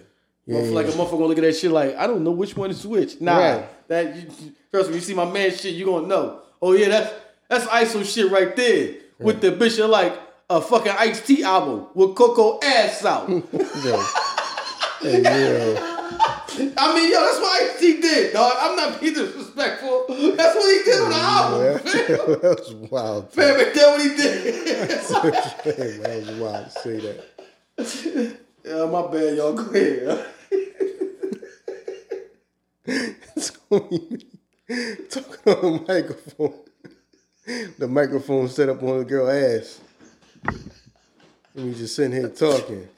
Yeah, 0.46 0.56
Motherfucker- 0.62 0.72
like 0.74 0.86
a 0.86 0.90
motherfucker 0.90 1.10
gonna 1.12 1.26
look 1.26 1.38
at 1.38 1.44
that 1.44 1.56
shit 1.56 1.70
like 1.70 1.96
I 1.96 2.06
don't 2.06 2.24
know 2.24 2.32
which 2.32 2.56
one 2.56 2.70
is 2.70 2.84
which. 2.86 3.20
Nah, 3.20 3.38
Right. 3.38 3.88
that 3.88 4.16
you, 4.16 4.22
trust 4.70 4.88
me. 4.90 4.96
You 4.96 5.00
see 5.00 5.14
my 5.14 5.30
man 5.30 5.50
shit, 5.54 5.74
you 5.74 5.84
gonna 5.86 6.06
know. 6.06 6.40
Oh 6.60 6.72
yeah, 6.72 6.88
that's 6.88 7.12
that's 7.48 7.66
Iso 7.66 8.04
shit 8.04 8.30
right 8.32 8.54
there 8.56 8.94
with 9.20 9.40
the 9.40 9.52
bitch 9.52 9.82
of 9.82 9.90
like 9.90 10.18
a 10.48 10.60
fucking 10.60 10.92
Ice 10.98 11.24
T 11.26 11.42
album 11.42 11.86
with 11.94 12.14
Coco 12.14 12.58
ass 12.62 13.04
out. 13.04 13.28
Yo. 13.28 13.40
hey, 15.00 15.22
yo. 15.22 15.86
I 16.76 16.94
mean, 16.94 17.10
yo, 17.10 17.20
that's 17.20 17.40
what 17.40 17.62
Ice 17.62 17.80
T 17.80 18.00
did, 18.02 18.32
dog. 18.34 18.52
I'm 18.58 18.76
not 18.76 19.00
being 19.00 19.14
disrespectful. 19.14 20.04
That's 20.08 20.54
what 20.56 20.76
he 20.76 20.84
did 20.84 21.00
on 21.00 21.10
the 21.10 21.16
album. 21.16 21.78
fam. 21.78 22.40
that 22.42 22.56
was 22.58 22.74
wild. 22.90 23.32
Fam, 23.32 23.54
what 23.54 24.00
he 24.02 24.16
did? 24.16 24.78
That 26.00 26.24
was 26.26 26.30
wild 26.38 26.70
say 26.72 26.98
that. 27.00 28.36
yeah, 28.64 28.84
my 28.86 29.02
bad, 29.10 29.36
y'all. 29.36 29.52
Go 29.54 29.62
ahead. 29.70 30.26
Talking 35.08 35.52
on 35.52 35.62
the 35.62 35.84
microphone. 35.88 36.69
The 37.46 37.88
microphone 37.88 38.48
set 38.48 38.68
up 38.68 38.82
on 38.82 38.98
the 38.98 39.04
girl 39.04 39.30
ass. 39.30 39.80
And 41.54 41.66
we 41.66 41.74
just 41.74 41.96
sitting 41.96 42.12
here 42.12 42.28
talking. 42.28 42.88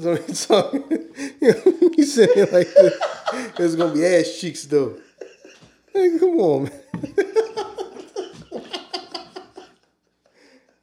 So 0.00 0.16
he 0.16 0.32
talking. 0.32 1.08
He 1.96 2.04
sitting 2.04 2.34
here 2.34 2.48
like 2.50 2.72
this. 2.72 2.94
There's 3.56 3.76
gonna 3.76 3.92
be 3.92 4.06
ass 4.06 4.38
cheeks 4.40 4.64
though. 4.64 4.96
Hey, 5.92 6.16
come 6.18 6.38
on, 6.38 6.62
man. 6.64 6.80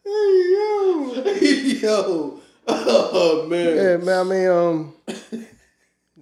hey 0.06 0.52
yo. 0.54 1.24
yo, 1.82 2.40
oh 2.68 3.48
man. 3.50 3.76
Yeah, 3.76 3.98
man. 3.98 4.20
I 4.20 4.24
mean, 4.24 4.48
um, 4.48 4.94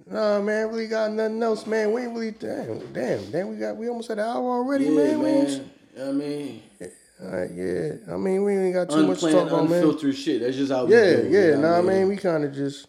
nah, 0.06 0.40
man. 0.40 0.68
Really 0.68 0.86
got 0.86 1.12
nothing 1.12 1.42
else, 1.42 1.66
man. 1.66 1.92
We 1.92 2.02
ain't 2.02 2.12
really 2.14 2.30
damn, 2.30 2.78
damn, 2.92 3.30
damn. 3.30 3.48
We 3.48 3.56
got 3.56 3.76
we 3.76 3.88
almost 3.88 4.08
had 4.08 4.18
an 4.18 4.24
hour 4.24 4.50
already, 4.50 4.86
Yeah, 4.86 5.16
man. 5.16 5.18
We 5.18 5.60
I 6.00 6.12
mean, 6.12 6.62
yeah. 7.20 7.92
I 8.12 8.16
mean, 8.16 8.44
we 8.44 8.56
ain't 8.56 8.74
got 8.74 8.90
too 8.90 9.06
much 9.06 9.20
to 9.20 9.30
talk 9.32 9.48
about, 9.48 9.68
man. 9.68 9.78
unfiltered 9.82 10.16
shit. 10.16 10.40
That's 10.42 10.56
just 10.56 10.72
how 10.72 10.84
we 10.84 10.94
Yeah, 10.94 11.16
do. 11.16 11.28
yeah. 11.30 11.46
you 11.46 11.56
know 11.56 11.60
Nah, 11.60 11.78
I 11.78 11.82
mean, 11.82 12.08
we 12.08 12.16
kind 12.16 12.44
of 12.44 12.54
just, 12.54 12.86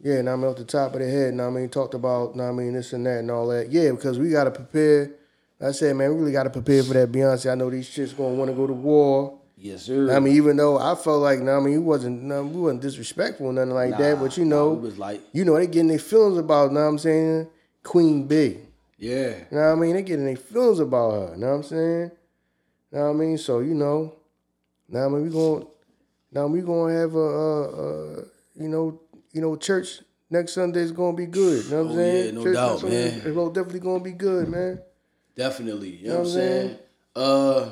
yeah. 0.00 0.20
now 0.22 0.32
I 0.32 0.36
mean, 0.36 0.46
off 0.46 0.56
the 0.56 0.64
top 0.64 0.94
of 0.94 1.00
the 1.00 1.08
head. 1.08 1.34
Now 1.34 1.46
I 1.46 1.50
mean, 1.50 1.68
talked 1.68 1.94
about, 1.94 2.34
Now 2.36 2.48
I 2.48 2.52
mean, 2.52 2.72
this 2.72 2.92
and 2.92 3.06
that 3.06 3.18
and 3.20 3.30
all 3.30 3.46
that. 3.48 3.70
Yeah, 3.70 3.90
because 3.92 4.18
we 4.18 4.30
gotta 4.30 4.50
prepare. 4.50 5.12
I 5.62 5.72
said, 5.72 5.94
man, 5.94 6.10
we 6.14 6.20
really 6.20 6.32
gotta 6.32 6.50
prepare 6.50 6.82
for 6.82 6.94
that 6.94 7.12
Beyoncé. 7.12 7.52
I 7.52 7.54
know 7.54 7.68
these 7.70 7.88
chicks 7.88 8.12
gonna 8.12 8.34
want 8.34 8.50
to 8.50 8.56
go 8.56 8.66
to 8.66 8.72
war. 8.72 9.38
Yes, 9.56 9.82
sir. 9.82 10.10
I 10.16 10.18
mean, 10.20 10.34
even 10.36 10.56
though 10.56 10.78
I 10.78 10.94
felt 10.94 11.20
like, 11.20 11.40
nah, 11.40 11.58
I 11.58 11.60
mean, 11.60 11.74
he 11.74 11.78
wasn't, 11.78 12.22
nah, 12.22 12.40
we 12.40 12.58
wasn't 12.62 12.80
disrespectful 12.80 13.46
or 13.48 13.52
nothing 13.52 13.74
like 13.74 13.96
that, 13.98 14.18
but 14.18 14.38
you 14.38 14.46
know, 14.46 14.72
it 14.72 14.80
was 14.80 14.96
like, 14.98 15.20
you 15.32 15.44
know, 15.44 15.54
they 15.56 15.66
getting 15.66 15.88
their 15.88 15.98
feelings 15.98 16.38
about, 16.38 16.72
know 16.72 16.80
what 16.80 16.86
I'm 16.86 16.98
saying, 16.98 17.46
Queen 17.82 18.26
B. 18.26 18.56
yeah, 19.00 19.28
You 19.50 19.56
know 19.58 19.66
what 19.68 19.72
I 19.72 19.74
mean? 19.76 19.94
They 19.94 20.02
getting 20.02 20.26
their 20.26 20.36
feelings 20.36 20.78
about 20.78 21.10
her. 21.12 21.34
You 21.34 21.40
know 21.40 21.46
what 21.48 21.54
I'm 21.54 21.62
saying? 21.64 22.10
You 22.92 22.98
know 22.98 23.04
what 23.06 23.10
I 23.10 23.12
mean? 23.14 23.38
So, 23.38 23.58
you 23.60 23.74
know, 23.74 24.14
now 24.88 25.06
I 25.06 25.08
mean 25.08 25.22
we 25.24 25.30
going 25.30 25.66
now 26.32 26.46
we 26.46 26.60
gonna 26.60 26.92
have 26.94 27.14
a, 27.14 27.18
uh 27.18 27.62
uh 27.62 28.24
you 28.56 28.68
know, 28.68 29.00
you 29.32 29.40
know, 29.40 29.56
church 29.56 30.00
next 30.28 30.52
Sunday 30.52 30.80
is 30.80 30.92
gonna 30.92 31.16
be 31.16 31.26
good. 31.26 31.64
You 31.64 31.70
know 31.70 31.76
what 31.84 31.90
I'm 31.92 31.92
Oh, 31.92 31.96
saying? 32.02 32.24
yeah, 32.26 32.30
no 32.32 32.42
church 32.44 32.54
doubt, 32.54 32.80
Sunday 32.80 33.18
man. 33.24 33.34
most 33.34 33.54
definitely 33.54 33.80
gonna 33.80 34.04
be 34.04 34.12
good, 34.12 34.48
man. 34.48 34.80
definitely. 35.36 35.96
You 35.96 36.08
know, 36.08 36.12
know 36.14 36.18
what 36.20 36.26
I'm 36.26 36.32
saying? 36.32 36.78
Uh, 37.16 37.70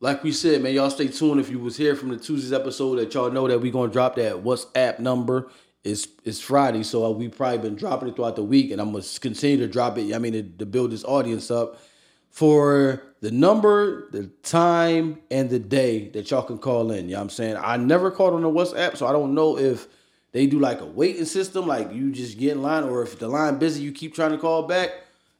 like 0.00 0.22
we 0.22 0.30
said, 0.32 0.62
man, 0.62 0.74
y'all 0.74 0.90
stay 0.90 1.08
tuned. 1.08 1.40
If 1.40 1.50
you 1.50 1.58
was 1.58 1.76
here 1.76 1.96
from 1.96 2.10
the 2.10 2.16
Tuesdays 2.18 2.52
episode, 2.52 2.96
that 3.00 3.12
y'all 3.14 3.30
know 3.30 3.48
that 3.48 3.60
we 3.60 3.70
gonna 3.70 3.90
drop 3.90 4.14
that 4.16 4.34
WhatsApp 4.44 4.98
number. 5.00 5.48
It's 5.88 6.08
it's 6.24 6.40
Friday, 6.40 6.82
so 6.82 7.10
we 7.10 7.28
probably 7.28 7.58
been 7.58 7.76
dropping 7.76 8.08
it 8.08 8.16
throughout 8.16 8.36
the 8.36 8.44
week, 8.44 8.70
and 8.70 8.80
I'm 8.80 8.92
gonna 8.92 9.04
continue 9.20 9.58
to 9.58 9.68
drop 9.68 9.96
it. 9.98 10.14
I 10.14 10.18
mean, 10.18 10.32
to, 10.32 10.42
to 10.42 10.66
build 10.66 10.92
this 10.92 11.04
audience 11.04 11.50
up 11.50 11.80
for 12.30 13.02
the 13.20 13.30
number, 13.30 14.08
the 14.10 14.26
time, 14.42 15.18
and 15.30 15.50
the 15.50 15.58
day 15.58 16.08
that 16.10 16.30
y'all 16.30 16.42
can 16.42 16.58
call 16.58 16.92
in. 16.92 17.06
You 17.06 17.12
know 17.12 17.18
what 17.18 17.22
I'm 17.22 17.30
saying? 17.30 17.56
I 17.56 17.76
never 17.76 18.10
called 18.10 18.34
on 18.34 18.42
the 18.42 18.50
WhatsApp, 18.50 18.96
so 18.96 19.06
I 19.06 19.12
don't 19.12 19.34
know 19.34 19.58
if 19.58 19.88
they 20.32 20.46
do 20.46 20.58
like 20.58 20.80
a 20.80 20.86
waiting 20.86 21.24
system, 21.24 21.66
like 21.66 21.92
you 21.92 22.12
just 22.12 22.38
get 22.38 22.52
in 22.52 22.62
line, 22.62 22.84
or 22.84 23.02
if 23.02 23.18
the 23.18 23.28
line 23.28 23.58
busy, 23.58 23.82
you 23.82 23.92
keep 23.92 24.14
trying 24.14 24.32
to 24.32 24.38
call 24.38 24.64
back. 24.64 24.90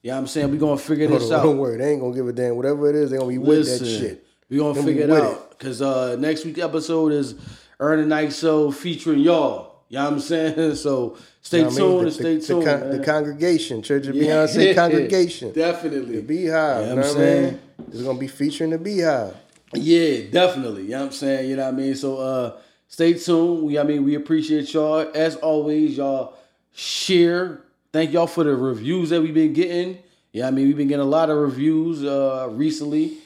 You 0.02 0.10
know 0.10 0.16
what 0.16 0.20
I'm 0.22 0.26
saying? 0.28 0.50
we 0.50 0.58
gonna 0.58 0.78
figure 0.78 1.08
this 1.08 1.30
out. 1.30 1.42
don't 1.42 1.58
worry, 1.58 1.76
they 1.76 1.92
ain't 1.92 2.00
gonna 2.00 2.14
give 2.14 2.26
a 2.26 2.32
damn. 2.32 2.56
Whatever 2.56 2.88
it 2.88 2.96
is, 2.96 3.10
they 3.10 3.18
gonna 3.18 3.28
be 3.28 3.38
with 3.38 3.66
that 3.66 3.84
shit. 3.86 4.26
we 4.48 4.56
gonna 4.56 4.82
figure 4.82 5.04
it 5.04 5.10
out. 5.10 5.58
Cause 5.58 5.82
uh 5.82 6.16
next 6.16 6.44
week's 6.44 6.60
episode 6.60 7.12
is 7.12 7.34
Ern 7.80 8.00
a 8.00 8.06
Night 8.06 8.32
Show 8.32 8.70
featuring 8.70 9.20
y'all. 9.20 9.67
You 9.90 9.98
know 9.98 10.04
what 10.04 10.12
I'm 10.14 10.20
saying? 10.20 10.74
So 10.76 11.16
stay 11.40 11.58
You 11.58 11.64
know 11.64 11.70
I 11.70 11.74
tuned 11.74 11.88
mean? 11.90 11.98
and 11.98 12.06
The- 12.08 12.12
stay 12.12 12.36
the, 12.36 12.46
tuned. 12.46 12.62
The, 12.62 12.78
con- 12.78 12.90
the 12.90 13.04
congregation, 13.04 13.82
Church 13.82 14.06
of 14.06 14.14
Yeah. 14.16 14.24
Beyoncé 14.46 14.74
congregation. 14.82 15.52
Definitely. 15.52 16.20
The 16.20 16.34
BeyHive. 16.34 16.36
You 16.36 16.44
You 16.44 16.50
know 16.50 16.88
know 16.88 16.96
what 16.96 17.04
I'm 17.06 17.12
saying? 17.14 17.60
It's 17.92 18.02
gonna 18.02 18.18
be 18.18 18.28
featuring 18.28 18.70
the 18.70 18.78
BeyHive. 18.78 19.34
Yeah, 19.74 20.30
definitely. 20.30 20.82
You 20.84 20.90
know 20.90 20.98
what 21.00 21.06
I'm 21.06 21.12
saying? 21.12 21.50
You 21.50 21.56
know 21.56 21.64
what 21.64 21.74
I 21.74 21.76
mean? 21.76 21.94
So 21.94 22.16
uh 22.18 22.56
stay 22.88 23.14
tuned. 23.14 23.62
We 23.64 23.78
I 23.78 23.82
mean 23.82 24.04
we 24.04 24.14
appreciate 24.14 24.72
y'all. 24.74 25.10
As 25.14 25.36
always, 25.36 25.96
y'all 25.96 26.34
share. 26.74 27.60
Thank 27.92 28.12
y'all 28.12 28.26
for 28.26 28.44
the 28.44 28.54
reviews 28.54 29.10
that 29.10 29.20
we've 29.22 29.34
been 29.34 29.52
getting. 29.54 29.98
Yeah, 30.32 30.48
I 30.48 30.50
mean 30.50 30.66
we've 30.66 30.76
been 30.76 30.88
getting 30.88 31.00
a 31.06 31.08
lot 31.08 31.30
of 31.30 31.38
reviews 31.38 32.04
uh 32.04 32.48
recently. 32.50 33.16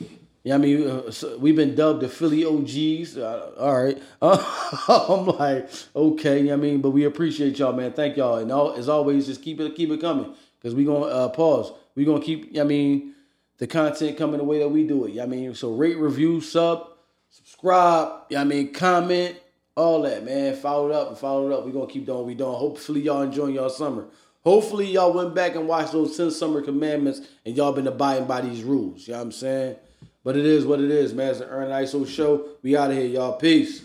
Yeah, 0.44 0.56
I 0.56 0.58
mean 0.58 0.88
uh, 0.88 1.10
so 1.12 1.38
we've 1.38 1.54
been 1.54 1.76
dubbed 1.76 2.00
the 2.00 2.08
Philly 2.08 2.44
OGs. 2.44 3.16
Uh, 3.16 3.52
all 3.58 3.84
right, 3.84 4.02
I'm 4.22 5.26
like 5.26 5.70
okay. 5.94 6.52
I 6.52 6.56
mean, 6.56 6.80
but 6.80 6.90
we 6.90 7.04
appreciate 7.04 7.58
y'all, 7.58 7.72
man. 7.72 7.92
Thank 7.92 8.16
y'all, 8.16 8.38
and 8.38 8.50
all, 8.50 8.72
as 8.72 8.88
always, 8.88 9.26
just 9.26 9.42
keep 9.42 9.60
it 9.60 9.76
keep 9.76 9.90
it 9.90 10.00
coming 10.00 10.34
because 10.58 10.74
we 10.74 10.84
gonna 10.84 11.06
uh, 11.06 11.28
pause. 11.28 11.72
We 11.94 12.04
gonna 12.04 12.22
keep. 12.22 12.58
I 12.58 12.64
mean, 12.64 13.14
the 13.58 13.68
content 13.68 14.18
coming 14.18 14.38
the 14.38 14.44
way 14.44 14.58
that 14.58 14.68
we 14.68 14.84
do 14.84 15.04
it. 15.04 15.20
I 15.20 15.26
mean, 15.26 15.54
so 15.54 15.74
rate, 15.74 15.96
review, 15.96 16.40
sub, 16.40 16.88
subscribe. 17.30 18.22
I 18.36 18.42
mean, 18.42 18.72
comment, 18.72 19.36
all 19.76 20.02
that, 20.02 20.24
man. 20.24 20.56
Follow 20.56 20.90
it 20.90 20.94
up 20.94 21.08
and 21.10 21.18
follow 21.18 21.48
it 21.48 21.56
up. 21.56 21.64
We're 21.64 21.72
gonna 21.72 21.86
keep 21.86 22.06
doing 22.06 22.18
what 22.18 22.26
we 22.26 22.34
doing. 22.34 22.54
Hopefully 22.54 23.02
y'all 23.02 23.22
enjoying 23.22 23.54
y'all 23.54 23.70
summer. 23.70 24.06
Hopefully 24.42 24.90
y'all 24.90 25.12
went 25.12 25.36
back 25.36 25.54
and 25.54 25.68
watched 25.68 25.92
those 25.92 26.16
10 26.16 26.32
summer 26.32 26.60
commandments 26.62 27.20
and 27.46 27.56
y'all 27.56 27.72
been 27.72 27.86
abiding 27.86 28.26
by 28.26 28.40
these 28.40 28.64
rules. 28.64 29.06
You 29.06 29.12
know 29.12 29.20
what 29.20 29.26
I'm 29.26 29.32
saying? 29.32 29.76
But 30.24 30.36
it 30.36 30.46
is 30.46 30.64
what 30.64 30.80
it 30.80 30.90
is, 30.90 31.14
man. 31.14 31.30
It's 31.30 31.40
the 31.40 31.48
Ern 31.48 31.70
Iso 31.70 32.06
show. 32.06 32.48
We 32.62 32.76
out 32.76 32.90
of 32.90 32.96
here, 32.96 33.06
y'all. 33.06 33.36
Peace. 33.36 33.82